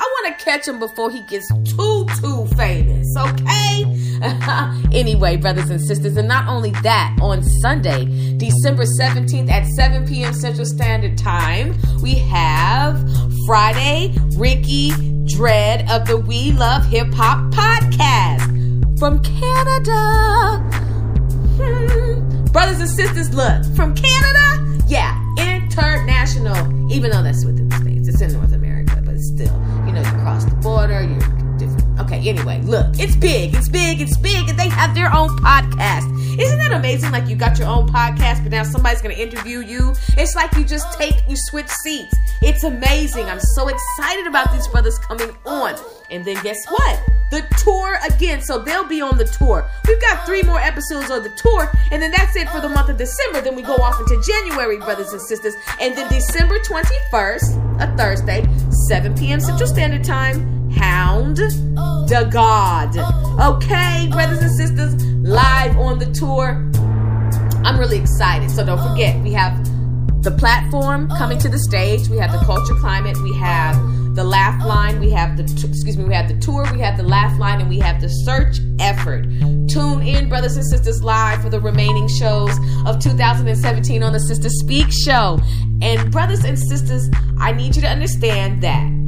I 0.00 0.02
want 0.02 0.38
to 0.38 0.44
catch 0.44 0.66
him 0.66 0.78
before 0.78 1.10
he 1.10 1.20
gets 1.20 1.46
too, 1.48 2.06
too 2.22 2.46
famous, 2.56 3.06
okay? 3.18 3.84
anyway, 4.98 5.36
brothers 5.36 5.68
and 5.68 5.78
sisters, 5.78 6.16
and 6.16 6.26
not 6.26 6.48
only 6.48 6.70
that, 6.82 7.14
on 7.20 7.42
Sunday, 7.60 8.06
December 8.38 8.84
17th 8.98 9.50
at 9.50 9.66
7 9.66 10.08
p.m. 10.08 10.32
Central 10.32 10.64
Standard 10.64 11.18
Time, 11.18 11.76
we 12.02 12.14
have 12.14 12.98
Friday, 13.46 14.14
Ricky 14.38 14.92
Dread 15.26 15.90
of 15.90 16.06
the 16.06 16.16
We 16.16 16.52
Love 16.52 16.86
Hip 16.86 17.12
Hop 17.12 17.52
podcast 17.52 18.98
from 18.98 19.22
Canada. 19.22 20.64
Hmm. 21.60 22.46
Brothers 22.46 22.80
and 22.80 22.88
sisters, 22.88 23.34
look, 23.34 23.62
from 23.76 23.94
Canada, 23.94 24.82
yeah, 24.86 25.22
international, 25.36 26.90
even 26.90 27.10
though 27.10 27.22
that's 27.22 27.44
within 27.44 27.68
the 27.68 27.76
States, 27.76 28.08
it's 28.08 28.20
in 28.22 28.32
North 28.32 28.52
America, 28.52 28.59
Anyway, 32.26 32.60
look, 32.62 32.86
it's 32.98 33.16
big, 33.16 33.54
it's 33.54 33.68
big, 33.68 34.00
it's 34.00 34.16
big, 34.16 34.48
and 34.48 34.58
they 34.58 34.68
have 34.68 34.94
their 34.94 35.12
own 35.12 35.30
podcast. 35.38 36.06
Isn't 36.40 36.58
that 36.58 36.72
amazing? 36.72 37.10
Like 37.12 37.28
you 37.28 37.36
got 37.36 37.58
your 37.58 37.68
own 37.68 37.88
podcast, 37.88 38.42
but 38.42 38.52
now 38.52 38.62
somebody's 38.62 39.02
gonna 39.02 39.14
interview 39.14 39.60
you. 39.60 39.94
It's 40.16 40.34
like 40.34 40.54
you 40.54 40.64
just 40.64 40.98
take, 40.98 41.14
you 41.28 41.36
switch 41.36 41.68
seats. 41.68 42.14
It's 42.42 42.64
amazing. 42.64 43.26
I'm 43.26 43.40
so 43.40 43.68
excited 43.68 44.26
about 44.26 44.52
these 44.52 44.66
brothers 44.68 44.98
coming 44.98 45.30
on. 45.44 45.74
And 46.10 46.24
then 46.24 46.42
guess 46.42 46.58
what? 46.68 47.00
The 47.30 47.42
tour 47.62 47.98
again. 48.08 48.42
So 48.42 48.58
they'll 48.58 48.86
be 48.88 49.00
on 49.00 49.18
the 49.18 49.24
tour. 49.24 49.68
We've 49.86 50.00
got 50.00 50.26
three 50.26 50.42
more 50.42 50.58
episodes 50.58 51.10
of 51.10 51.22
the 51.22 51.30
tour, 51.36 51.70
and 51.92 52.02
then 52.02 52.10
that's 52.10 52.34
it 52.36 52.48
for 52.48 52.60
the 52.60 52.68
month 52.68 52.88
of 52.88 52.96
December. 52.96 53.40
Then 53.40 53.54
we 53.54 53.62
go 53.62 53.76
off 53.76 54.00
into 54.00 54.20
January, 54.26 54.78
brothers 54.78 55.12
and 55.12 55.20
sisters. 55.20 55.54
And 55.80 55.96
then 55.96 56.08
December 56.08 56.58
21st, 56.58 57.82
a 57.82 57.96
Thursday, 57.96 58.46
7 58.88 59.14
p.m. 59.16 59.40
Central 59.40 59.68
Standard 59.68 60.04
Time, 60.04 60.59
Hound 60.76 61.36
the 61.36 62.28
God. 62.30 62.96
Okay, 63.40 64.08
brothers 64.10 64.42
and 64.42 64.50
sisters, 64.50 65.04
live 65.22 65.76
on 65.78 65.98
the 65.98 66.10
tour. 66.12 66.70
I'm 67.64 67.78
really 67.78 67.98
excited. 67.98 68.50
So 68.50 68.64
don't 68.64 68.80
forget, 68.90 69.22
we 69.22 69.32
have 69.32 69.56
the 70.22 70.30
platform 70.30 71.08
coming 71.10 71.38
to 71.38 71.48
the 71.48 71.58
stage. 71.58 72.08
We 72.08 72.18
have 72.18 72.32
the 72.32 72.44
culture 72.44 72.74
climate. 72.74 73.16
We 73.22 73.34
have 73.36 73.76
the 74.14 74.24
laugh 74.24 74.64
line. 74.64 75.00
We 75.00 75.10
have 75.10 75.36
the 75.36 75.44
excuse 75.44 75.96
me. 75.96 76.04
We 76.04 76.14
have 76.14 76.28
the 76.28 76.38
tour. 76.38 76.66
We 76.72 76.80
have 76.80 76.96
the 76.96 77.04
laugh 77.04 77.38
line, 77.38 77.60
and 77.60 77.68
we 77.68 77.78
have 77.78 78.00
the 78.00 78.08
search 78.08 78.58
effort. 78.78 79.24
Tune 79.68 80.02
in, 80.02 80.28
brothers 80.28 80.56
and 80.56 80.66
sisters, 80.66 81.02
live 81.02 81.42
for 81.42 81.48
the 81.48 81.60
remaining 81.60 82.08
shows 82.08 82.56
of 82.86 82.98
2017 82.98 84.02
on 84.02 84.12
the 84.12 84.20
Sister 84.20 84.48
Speak 84.50 84.88
Show. 84.90 85.38
And 85.80 86.10
brothers 86.10 86.44
and 86.44 86.58
sisters, 86.58 87.08
I 87.38 87.52
need 87.52 87.76
you 87.76 87.82
to 87.82 87.88
understand 87.88 88.62
that 88.62 88.99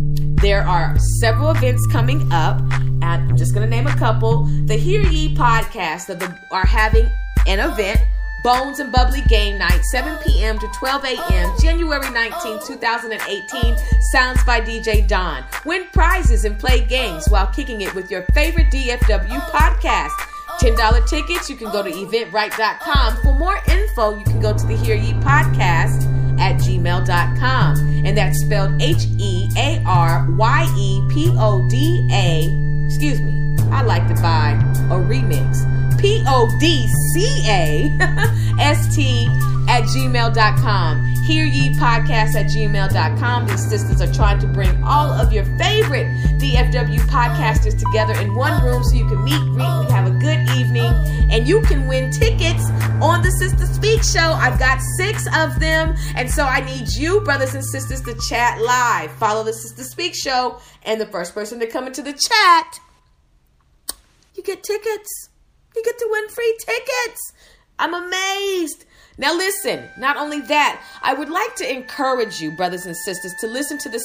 there 0.42 0.62
are 0.62 0.98
several 1.20 1.52
events 1.52 1.86
coming 1.86 2.30
up 2.32 2.60
And 2.60 3.30
I'm 3.30 3.36
just 3.36 3.54
going 3.54 3.68
to 3.68 3.70
name 3.70 3.86
a 3.86 3.96
couple. 3.96 4.44
The 4.66 4.74
Hear 4.74 5.02
Ye 5.02 5.34
podcast 5.34 6.06
the, 6.06 6.38
are 6.50 6.66
having 6.66 7.08
an 7.46 7.60
event 7.60 8.00
Bones 8.42 8.80
and 8.80 8.90
Bubbly 8.92 9.22
Game 9.28 9.56
Night, 9.56 9.84
7 9.92 10.18
p.m. 10.24 10.58
to 10.58 10.66
12 10.74 11.04
a.m., 11.04 11.54
January 11.60 12.10
19, 12.10 12.58
2018. 12.66 13.76
Sounds 14.10 14.42
by 14.42 14.60
DJ 14.60 15.06
Don. 15.06 15.44
Win 15.64 15.86
prizes 15.92 16.44
and 16.44 16.58
play 16.58 16.84
games 16.84 17.28
while 17.28 17.46
kicking 17.46 17.82
it 17.82 17.94
with 17.94 18.10
your 18.10 18.22
favorite 18.34 18.66
DFW 18.72 19.40
podcast. 19.50 20.10
$10 20.58 21.08
tickets, 21.08 21.48
you 21.48 21.54
can 21.54 21.70
go 21.70 21.84
to 21.84 21.90
eventbrite.com. 21.90 23.16
For 23.22 23.32
more 23.32 23.60
info, 23.70 24.18
you 24.18 24.24
can 24.24 24.40
go 24.40 24.56
to 24.56 24.66
the 24.66 24.76
Hear 24.76 24.96
Ye 24.96 25.12
podcast 25.14 26.21
at 26.38 26.56
gmail.com. 26.56 28.04
And 28.04 28.16
that's 28.16 28.40
spelled 28.40 28.80
H 28.80 29.06
E 29.18 29.48
A 29.56 29.82
R 29.86 30.26
Y 30.30 30.74
E 30.78 31.02
P 31.12 31.32
O 31.38 31.66
D 31.68 32.08
A. 32.12 32.86
Excuse 32.86 33.20
me. 33.20 33.56
I 33.70 33.82
like 33.82 34.06
to 34.08 34.14
buy 34.14 34.52
a 34.90 34.98
remix. 34.98 35.62
P 36.02 36.24
O 36.26 36.50
D 36.58 36.88
C 37.14 37.44
A 37.46 37.96
S 38.58 38.94
T 38.94 39.28
at 39.68 39.84
gmail.com. 39.84 41.14
Hear 41.22 41.44
ye 41.44 41.70
podcast 41.74 42.34
at 42.34 42.46
gmail.com. 42.46 43.46
These 43.46 43.68
sisters 43.68 44.02
are 44.02 44.12
trying 44.12 44.40
to 44.40 44.48
bring 44.48 44.82
all 44.82 45.12
of 45.12 45.32
your 45.32 45.44
favorite 45.56 46.06
DFW 46.40 46.98
podcasters 47.02 47.78
together 47.78 48.20
in 48.20 48.34
one 48.34 48.64
room 48.64 48.82
so 48.82 48.96
you 48.96 49.06
can 49.08 49.22
meet, 49.22 49.38
greet, 49.38 49.78
we 49.78 49.92
have 49.92 50.08
a 50.08 50.18
good 50.18 50.40
evening, 50.58 50.92
and 51.30 51.46
you 51.46 51.62
can 51.62 51.86
win 51.86 52.10
tickets 52.10 52.68
on 53.00 53.22
the 53.22 53.30
Sister 53.38 53.66
Speak 53.66 54.02
show. 54.02 54.32
I've 54.32 54.58
got 54.58 54.80
six 54.96 55.28
of 55.36 55.60
them, 55.60 55.94
and 56.16 56.28
so 56.28 56.42
I 56.42 56.62
need 56.62 56.88
you, 56.88 57.20
brothers 57.20 57.54
and 57.54 57.64
sisters, 57.64 58.00
to 58.00 58.18
chat 58.28 58.60
live. 58.60 59.12
Follow 59.12 59.44
the 59.44 59.52
Sister 59.52 59.84
Speak 59.84 60.16
show, 60.16 60.58
and 60.82 61.00
the 61.00 61.06
first 61.06 61.32
person 61.32 61.60
to 61.60 61.68
come 61.68 61.86
into 61.86 62.02
the 62.02 62.12
chat, 62.12 62.80
you 64.34 64.42
get 64.42 64.64
tickets. 64.64 65.28
You 65.74 65.82
get 65.84 65.98
to 65.98 66.08
win 66.10 66.28
free 66.28 66.56
tickets. 66.60 67.32
I'm 67.78 67.94
amazed. 67.94 68.84
Now, 69.18 69.36
listen, 69.36 69.88
not 69.98 70.16
only 70.16 70.40
that, 70.42 70.82
I 71.02 71.12
would 71.12 71.28
like 71.28 71.54
to 71.56 71.70
encourage 71.70 72.40
you, 72.40 72.50
brothers 72.56 72.86
and 72.86 72.96
sisters, 72.96 73.32
to 73.40 73.46
listen 73.46 73.76
to 73.78 73.88
the, 73.90 74.00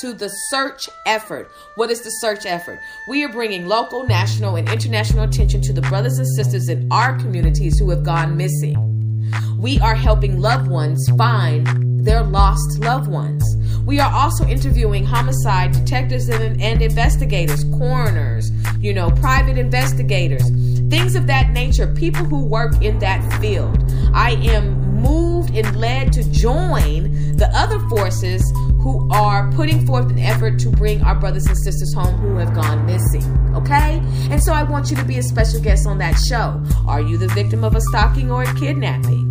to 0.00 0.12
the 0.12 0.28
search 0.50 0.88
effort. 1.06 1.50
What 1.76 1.90
is 1.90 2.02
the 2.02 2.10
search 2.10 2.44
effort? 2.44 2.78
We 3.08 3.24
are 3.24 3.32
bringing 3.32 3.66
local, 3.66 4.06
national, 4.06 4.56
and 4.56 4.68
international 4.68 5.24
attention 5.24 5.62
to 5.62 5.72
the 5.72 5.82
brothers 5.82 6.18
and 6.18 6.28
sisters 6.36 6.68
in 6.68 6.92
our 6.92 7.18
communities 7.18 7.78
who 7.78 7.88
have 7.90 8.04
gone 8.04 8.36
missing. 8.36 9.09
We 9.58 9.78
are 9.80 9.94
helping 9.94 10.40
loved 10.40 10.68
ones 10.68 11.08
find 11.16 12.04
their 12.04 12.22
lost 12.22 12.78
loved 12.80 13.08
ones. 13.08 13.44
We 13.84 13.98
are 14.00 14.12
also 14.12 14.46
interviewing 14.46 15.04
homicide 15.04 15.72
detectives 15.72 16.28
and, 16.28 16.60
and 16.60 16.82
investigators, 16.82 17.64
coroners, 17.64 18.50
you 18.78 18.94
know, 18.94 19.10
private 19.10 19.58
investigators 19.58 20.50
things 20.90 21.14
of 21.14 21.28
that 21.28 21.50
nature, 21.50 21.86
people 21.86 22.24
who 22.24 22.44
work 22.44 22.82
in 22.82 22.98
that 22.98 23.22
field. 23.40 23.78
I 24.12 24.32
am 24.42 24.89
moved 25.00 25.54
and 25.54 25.76
led 25.76 26.12
to 26.12 26.30
join 26.30 27.36
the 27.36 27.50
other 27.54 27.78
forces 27.88 28.42
who 28.82 29.08
are 29.12 29.50
putting 29.52 29.86
forth 29.86 30.10
an 30.10 30.18
effort 30.18 30.58
to 30.60 30.70
bring 30.70 31.02
our 31.02 31.14
brothers 31.14 31.46
and 31.46 31.56
sisters 31.58 31.92
home 31.94 32.14
who 32.16 32.36
have 32.36 32.54
gone 32.54 32.86
missing. 32.86 33.24
Okay? 33.54 34.02
And 34.30 34.42
so 34.42 34.52
I 34.52 34.62
want 34.62 34.90
you 34.90 34.96
to 34.96 35.04
be 35.04 35.18
a 35.18 35.22
special 35.22 35.60
guest 35.60 35.86
on 35.86 35.98
that 35.98 36.14
show. 36.28 36.62
Are 36.86 37.00
you 37.00 37.18
the 37.18 37.28
victim 37.28 37.64
of 37.64 37.74
a 37.74 37.80
stalking 37.80 38.30
or 38.30 38.42
a 38.42 38.54
kidnapping? 38.54 39.26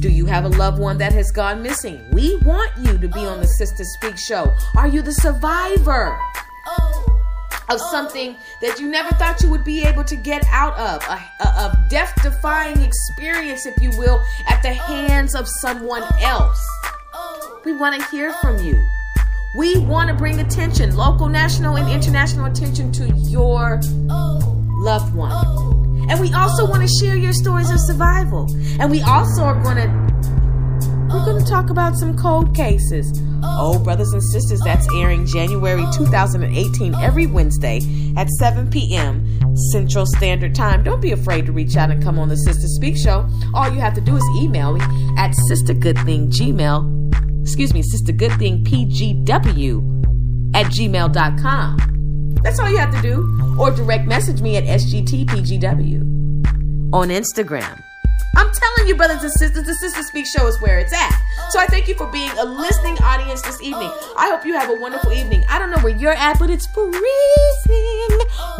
Do 0.00 0.10
you 0.10 0.26
have 0.26 0.44
a 0.44 0.50
loved 0.50 0.78
one 0.78 0.98
that 0.98 1.12
has 1.12 1.30
gone 1.30 1.62
missing? 1.62 2.00
We 2.12 2.36
want 2.38 2.70
you 2.78 2.98
to 2.98 3.08
be 3.08 3.20
on 3.20 3.40
the 3.40 3.46
Sister 3.46 3.84
Speak 3.84 4.18
show. 4.18 4.52
Are 4.76 4.86
you 4.86 5.02
the 5.02 5.12
survivor? 5.12 6.18
Oh 6.66 7.13
of 7.68 7.80
something 7.90 8.36
that 8.60 8.78
you 8.78 8.88
never 8.88 9.10
thought 9.16 9.40
you 9.42 9.50
would 9.50 9.64
be 9.64 9.84
able 9.84 10.04
to 10.04 10.16
get 10.16 10.44
out 10.50 10.74
of, 10.74 11.02
a, 11.08 11.44
a, 11.44 11.46
a 11.46 11.86
death 11.88 12.14
defying 12.22 12.80
experience, 12.82 13.66
if 13.66 13.80
you 13.80 13.90
will, 13.98 14.22
at 14.48 14.62
the 14.62 14.72
hands 14.72 15.34
of 15.34 15.46
someone 15.60 16.02
else. 16.20 16.66
We 17.64 17.72
want 17.72 18.00
to 18.00 18.10
hear 18.10 18.32
from 18.34 18.58
you. 18.58 18.82
We 19.56 19.78
want 19.78 20.08
to 20.08 20.14
bring 20.14 20.40
attention, 20.40 20.96
local, 20.96 21.28
national, 21.28 21.76
and 21.76 21.88
international 21.88 22.46
attention 22.46 22.92
to 22.92 23.08
your 23.28 23.80
loved 24.84 25.14
one. 25.14 25.64
And 26.10 26.20
we 26.20 26.32
also 26.34 26.68
want 26.68 26.82
to 26.82 26.94
share 27.00 27.16
your 27.16 27.32
stories 27.32 27.70
of 27.70 27.78
survival. 27.80 28.46
And 28.78 28.90
we 28.90 29.00
also 29.02 29.42
are 29.42 29.62
going 29.62 29.76
to 29.76 30.14
we're 31.14 31.24
going 31.24 31.44
to 31.44 31.48
talk 31.48 31.70
about 31.70 31.94
some 31.94 32.18
cold 32.18 32.56
cases. 32.56 33.16
Oh, 33.46 33.78
brothers 33.78 34.12
and 34.12 34.22
sisters, 34.22 34.60
that's 34.64 34.86
airing 34.94 35.26
January 35.26 35.84
2018 35.94 36.94
every 36.96 37.26
Wednesday 37.26 37.80
at 38.16 38.28
7 38.28 38.70
p.m. 38.70 39.56
Central 39.72 40.06
Standard 40.06 40.54
Time. 40.54 40.82
Don't 40.82 41.00
be 41.00 41.12
afraid 41.12 41.46
to 41.46 41.52
reach 41.52 41.76
out 41.76 41.90
and 41.90 42.02
come 42.02 42.18
on 42.18 42.28
the 42.28 42.36
Sister 42.36 42.66
Speak 42.66 42.96
Show. 42.96 43.26
All 43.54 43.70
you 43.70 43.80
have 43.80 43.94
to 43.94 44.00
do 44.00 44.16
is 44.16 44.24
email 44.36 44.72
me 44.72 44.80
at 45.18 45.32
sistergoodthinggmail, 45.50 47.42
excuse 47.42 47.74
me, 47.74 47.82
sistergoodthingpgw 47.82 50.54
at 50.54 50.66
gmail.com. 50.66 51.76
That's 52.42 52.58
all 52.58 52.70
you 52.70 52.78
have 52.78 52.94
to 52.94 53.02
do. 53.02 53.56
Or 53.58 53.70
direct 53.70 54.06
message 54.06 54.42
me 54.42 54.56
at 54.56 54.64
sgtpgw 54.64 56.02
on 56.92 57.08
Instagram. 57.08 57.82
I'm 58.36 58.50
telling 58.52 58.88
you, 58.88 58.96
brothers 58.96 59.22
and 59.22 59.32
sisters, 59.32 59.64
the 59.64 59.74
Sister 59.74 60.02
Speak 60.02 60.26
Show 60.26 60.46
is 60.48 60.60
where 60.60 60.78
it's 60.78 60.92
at. 60.92 61.12
So 61.50 61.60
I 61.60 61.66
thank 61.66 61.86
you 61.86 61.94
for 61.94 62.10
being 62.10 62.30
a 62.38 62.44
listening 62.44 62.98
audience 62.98 63.40
this 63.42 63.62
evening. 63.62 63.90
I 64.16 64.28
hope 64.28 64.44
you 64.44 64.54
have 64.54 64.70
a 64.70 64.74
wonderful 64.74 65.12
evening. 65.12 65.44
I 65.48 65.58
don't 65.60 65.70
know 65.70 65.78
where 65.78 65.94
you're 65.94 66.12
at, 66.12 66.38
but 66.40 66.50
it's 66.50 66.66
freezing 66.66 66.98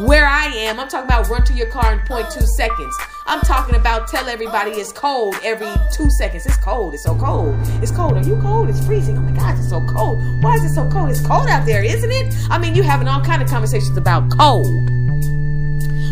where 0.07 0.27
I 0.27 0.47
am. 0.55 0.79
I'm 0.79 0.89
talking 0.89 1.07
about 1.07 1.29
run 1.29 1.45
to 1.45 1.53
your 1.55 1.67
car 1.67 1.93
in 1.93 1.99
0.2 2.01 2.47
seconds. 2.57 2.97
I'm 3.27 3.41
talking 3.41 3.75
about 3.75 4.07
tell 4.07 4.29
everybody 4.29 4.71
it's 4.73 4.93
cold 4.93 5.35
every 5.43 5.73
two 5.93 6.09
seconds. 6.11 6.47
It's 6.47 6.57
cold. 6.59 6.95
It's 6.95 7.03
so 7.03 7.17
cold. 7.17 7.57
It's 7.83 7.91
cold. 7.91 8.13
Are 8.17 8.23
you 8.23 8.41
cold? 8.41 8.69
It's 8.69 8.85
freezing. 8.87 9.19
Oh 9.19 9.23
my 9.23 9.33
God, 9.33 9.59
it's 9.59 9.71
so 9.71 9.85
cold. 9.89 10.21
Why 10.43 10.55
is 10.55 10.65
it 10.65 10.75
so 10.75 10.89
cold? 10.89 11.11
It's 11.11 11.27
cold 11.27 11.49
out 11.49 11.67
there, 11.67 11.83
isn't 11.83 12.11
it? 12.13 12.33
I 12.49 12.59
mean, 12.59 12.77
you're 12.77 12.85
having 12.85 13.09
all 13.09 13.25
kind 13.25 13.43
of 13.43 13.49
conversations 13.49 13.97
about 13.97 14.31
cold. 14.37 14.87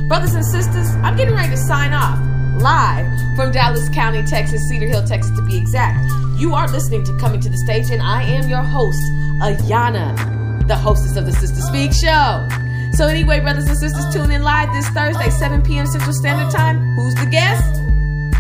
Brothers 0.08 0.34
and 0.34 0.44
sisters, 0.44 0.88
I'm 0.96 1.16
getting 1.16 1.34
ready 1.34 1.50
to 1.50 1.56
sign 1.56 1.92
off 1.92 2.18
live 2.58 3.06
from 3.36 3.52
Dallas 3.52 3.88
County, 3.90 4.22
Texas, 4.22 4.62
Cedar 4.68 4.86
Hill, 4.86 5.06
Texas 5.06 5.34
to 5.36 5.42
be 5.42 5.56
exact. 5.56 6.04
You 6.36 6.54
are 6.54 6.68
listening 6.68 7.04
to 7.04 7.16
Coming 7.18 7.40
to 7.40 7.48
the 7.48 7.58
Stage, 7.58 7.90
and 7.90 8.02
I 8.02 8.22
am 8.22 8.48
your 8.48 8.62
host, 8.62 9.02
Ayana, 9.40 10.66
the 10.68 10.76
hostess 10.76 11.16
of 11.16 11.26
the 11.26 11.32
Sister 11.32 11.60
Speak 11.60 11.92
Show. 11.92 12.48
So, 12.92 13.06
anyway, 13.06 13.40
brothers 13.40 13.66
and 13.66 13.78
sisters, 13.78 14.12
tune 14.12 14.30
in 14.30 14.42
live 14.42 14.72
this 14.72 14.88
Thursday, 14.88 15.30
7 15.30 15.62
p.m. 15.62 15.86
Central 15.86 16.12
Standard 16.12 16.52
Time. 16.54 16.78
Who's 16.96 17.14
the 17.14 17.26
guest? 17.26 17.64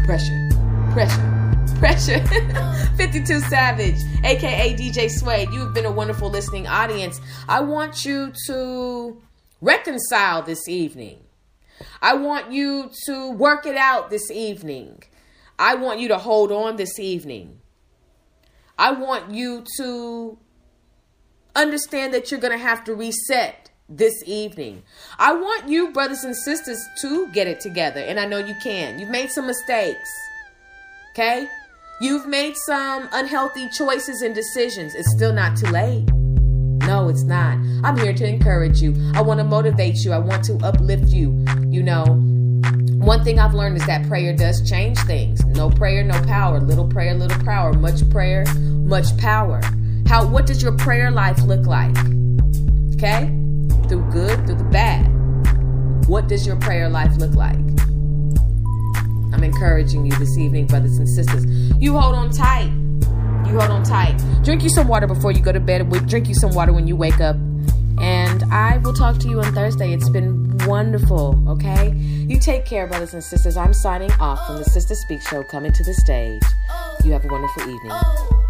Pressure, 0.04 0.48
pressure, 0.92 1.76
pressure. 1.78 2.82
52 2.96 3.40
Savage, 3.40 3.96
aka 4.24 4.74
DJ 4.74 5.10
Suede. 5.10 5.48
You 5.50 5.60
have 5.60 5.74
been 5.74 5.86
a 5.86 5.90
wonderful 5.90 6.30
listening 6.30 6.66
audience. 6.66 7.20
I 7.48 7.60
want 7.60 8.04
you 8.04 8.32
to 8.46 9.20
reconcile 9.60 10.42
this 10.42 10.68
evening. 10.68 11.21
I 12.00 12.14
want 12.14 12.52
you 12.52 12.90
to 13.06 13.30
work 13.30 13.66
it 13.66 13.76
out 13.76 14.10
this 14.10 14.30
evening. 14.30 15.02
I 15.58 15.74
want 15.74 16.00
you 16.00 16.08
to 16.08 16.18
hold 16.18 16.50
on 16.50 16.76
this 16.76 16.98
evening. 16.98 17.60
I 18.78 18.92
want 18.92 19.30
you 19.30 19.64
to 19.76 20.38
understand 21.54 22.14
that 22.14 22.30
you're 22.30 22.40
going 22.40 22.58
to 22.58 22.64
have 22.64 22.84
to 22.84 22.94
reset 22.94 23.70
this 23.88 24.14
evening. 24.26 24.82
I 25.18 25.34
want 25.34 25.68
you, 25.68 25.92
brothers 25.92 26.24
and 26.24 26.34
sisters, 26.34 26.82
to 27.02 27.28
get 27.32 27.46
it 27.46 27.60
together. 27.60 28.00
And 28.00 28.18
I 28.18 28.24
know 28.24 28.38
you 28.38 28.54
can. 28.62 28.98
You've 28.98 29.10
made 29.10 29.30
some 29.30 29.46
mistakes. 29.46 30.08
Okay? 31.12 31.46
You've 32.00 32.26
made 32.26 32.56
some 32.56 33.08
unhealthy 33.12 33.68
choices 33.68 34.22
and 34.22 34.34
decisions. 34.34 34.94
It's 34.94 35.12
still 35.14 35.32
not 35.32 35.56
too 35.56 35.70
late. 35.70 36.08
No, 36.86 37.08
it's 37.08 37.22
not. 37.22 37.58
I'm 37.84 37.96
here 37.96 38.12
to 38.12 38.26
encourage 38.26 38.82
you. 38.82 38.94
I 39.14 39.22
want 39.22 39.38
to 39.38 39.44
motivate 39.44 40.04
you. 40.04 40.12
I 40.12 40.18
want 40.18 40.44
to 40.44 40.56
uplift 40.64 41.08
you. 41.08 41.44
You 41.68 41.82
know, 41.82 42.04
one 43.02 43.24
thing 43.24 43.38
I've 43.38 43.54
learned 43.54 43.76
is 43.76 43.86
that 43.86 44.06
prayer 44.08 44.34
does 44.34 44.68
change 44.68 44.98
things. 45.00 45.44
No 45.46 45.70
prayer, 45.70 46.02
no 46.02 46.20
power. 46.22 46.60
Little 46.60 46.86
prayer, 46.86 47.14
little 47.14 47.42
power. 47.44 47.72
Much 47.72 48.08
prayer, 48.10 48.44
much 48.54 49.16
power. 49.18 49.60
How 50.06 50.26
what 50.26 50.46
does 50.46 50.62
your 50.62 50.76
prayer 50.76 51.10
life 51.10 51.40
look 51.42 51.66
like? 51.66 51.96
Okay? 52.94 53.26
Through 53.88 54.10
good, 54.10 54.46
through 54.46 54.56
the 54.56 54.68
bad. 54.70 55.08
What 56.08 56.28
does 56.28 56.46
your 56.46 56.56
prayer 56.56 56.88
life 56.88 57.16
look 57.16 57.34
like? 57.34 57.58
I'm 59.32 59.42
encouraging 59.42 60.04
you 60.04 60.12
this 60.18 60.36
evening, 60.36 60.66
brothers 60.66 60.98
and 60.98 61.08
sisters. 61.08 61.44
You 61.78 61.96
hold 61.98 62.14
on 62.14 62.30
tight. 62.30 62.70
You 63.46 63.58
hold 63.58 63.70
on 63.70 63.82
tight. 63.84 64.16
Drink 64.42 64.62
you 64.62 64.68
some 64.70 64.88
water 64.88 65.06
before 65.06 65.32
you 65.32 65.40
go 65.40 65.52
to 65.52 65.60
bed. 65.60 65.88
Drink 66.08 66.28
you 66.28 66.34
some 66.34 66.54
water 66.54 66.72
when 66.72 66.86
you 66.86 66.96
wake 66.96 67.20
up. 67.20 67.36
And 68.00 68.42
I 68.52 68.78
will 68.78 68.94
talk 68.94 69.18
to 69.18 69.28
you 69.28 69.40
on 69.40 69.54
Thursday. 69.54 69.92
It's 69.92 70.08
been 70.08 70.56
wonderful, 70.66 71.42
okay? 71.48 71.92
You 71.92 72.38
take 72.38 72.64
care, 72.64 72.86
brothers 72.86 73.14
and 73.14 73.22
sisters. 73.22 73.56
I'm 73.56 73.72
signing 73.72 74.10
off 74.12 74.46
from 74.46 74.56
the 74.56 74.64
Sister 74.64 74.94
Speak 74.94 75.22
Show 75.22 75.44
coming 75.44 75.72
to 75.72 75.84
the 75.84 75.94
stage. 75.94 76.42
You 77.04 77.12
have 77.12 77.24
a 77.24 77.28
wonderful 77.28 77.62
evening. 77.62 78.41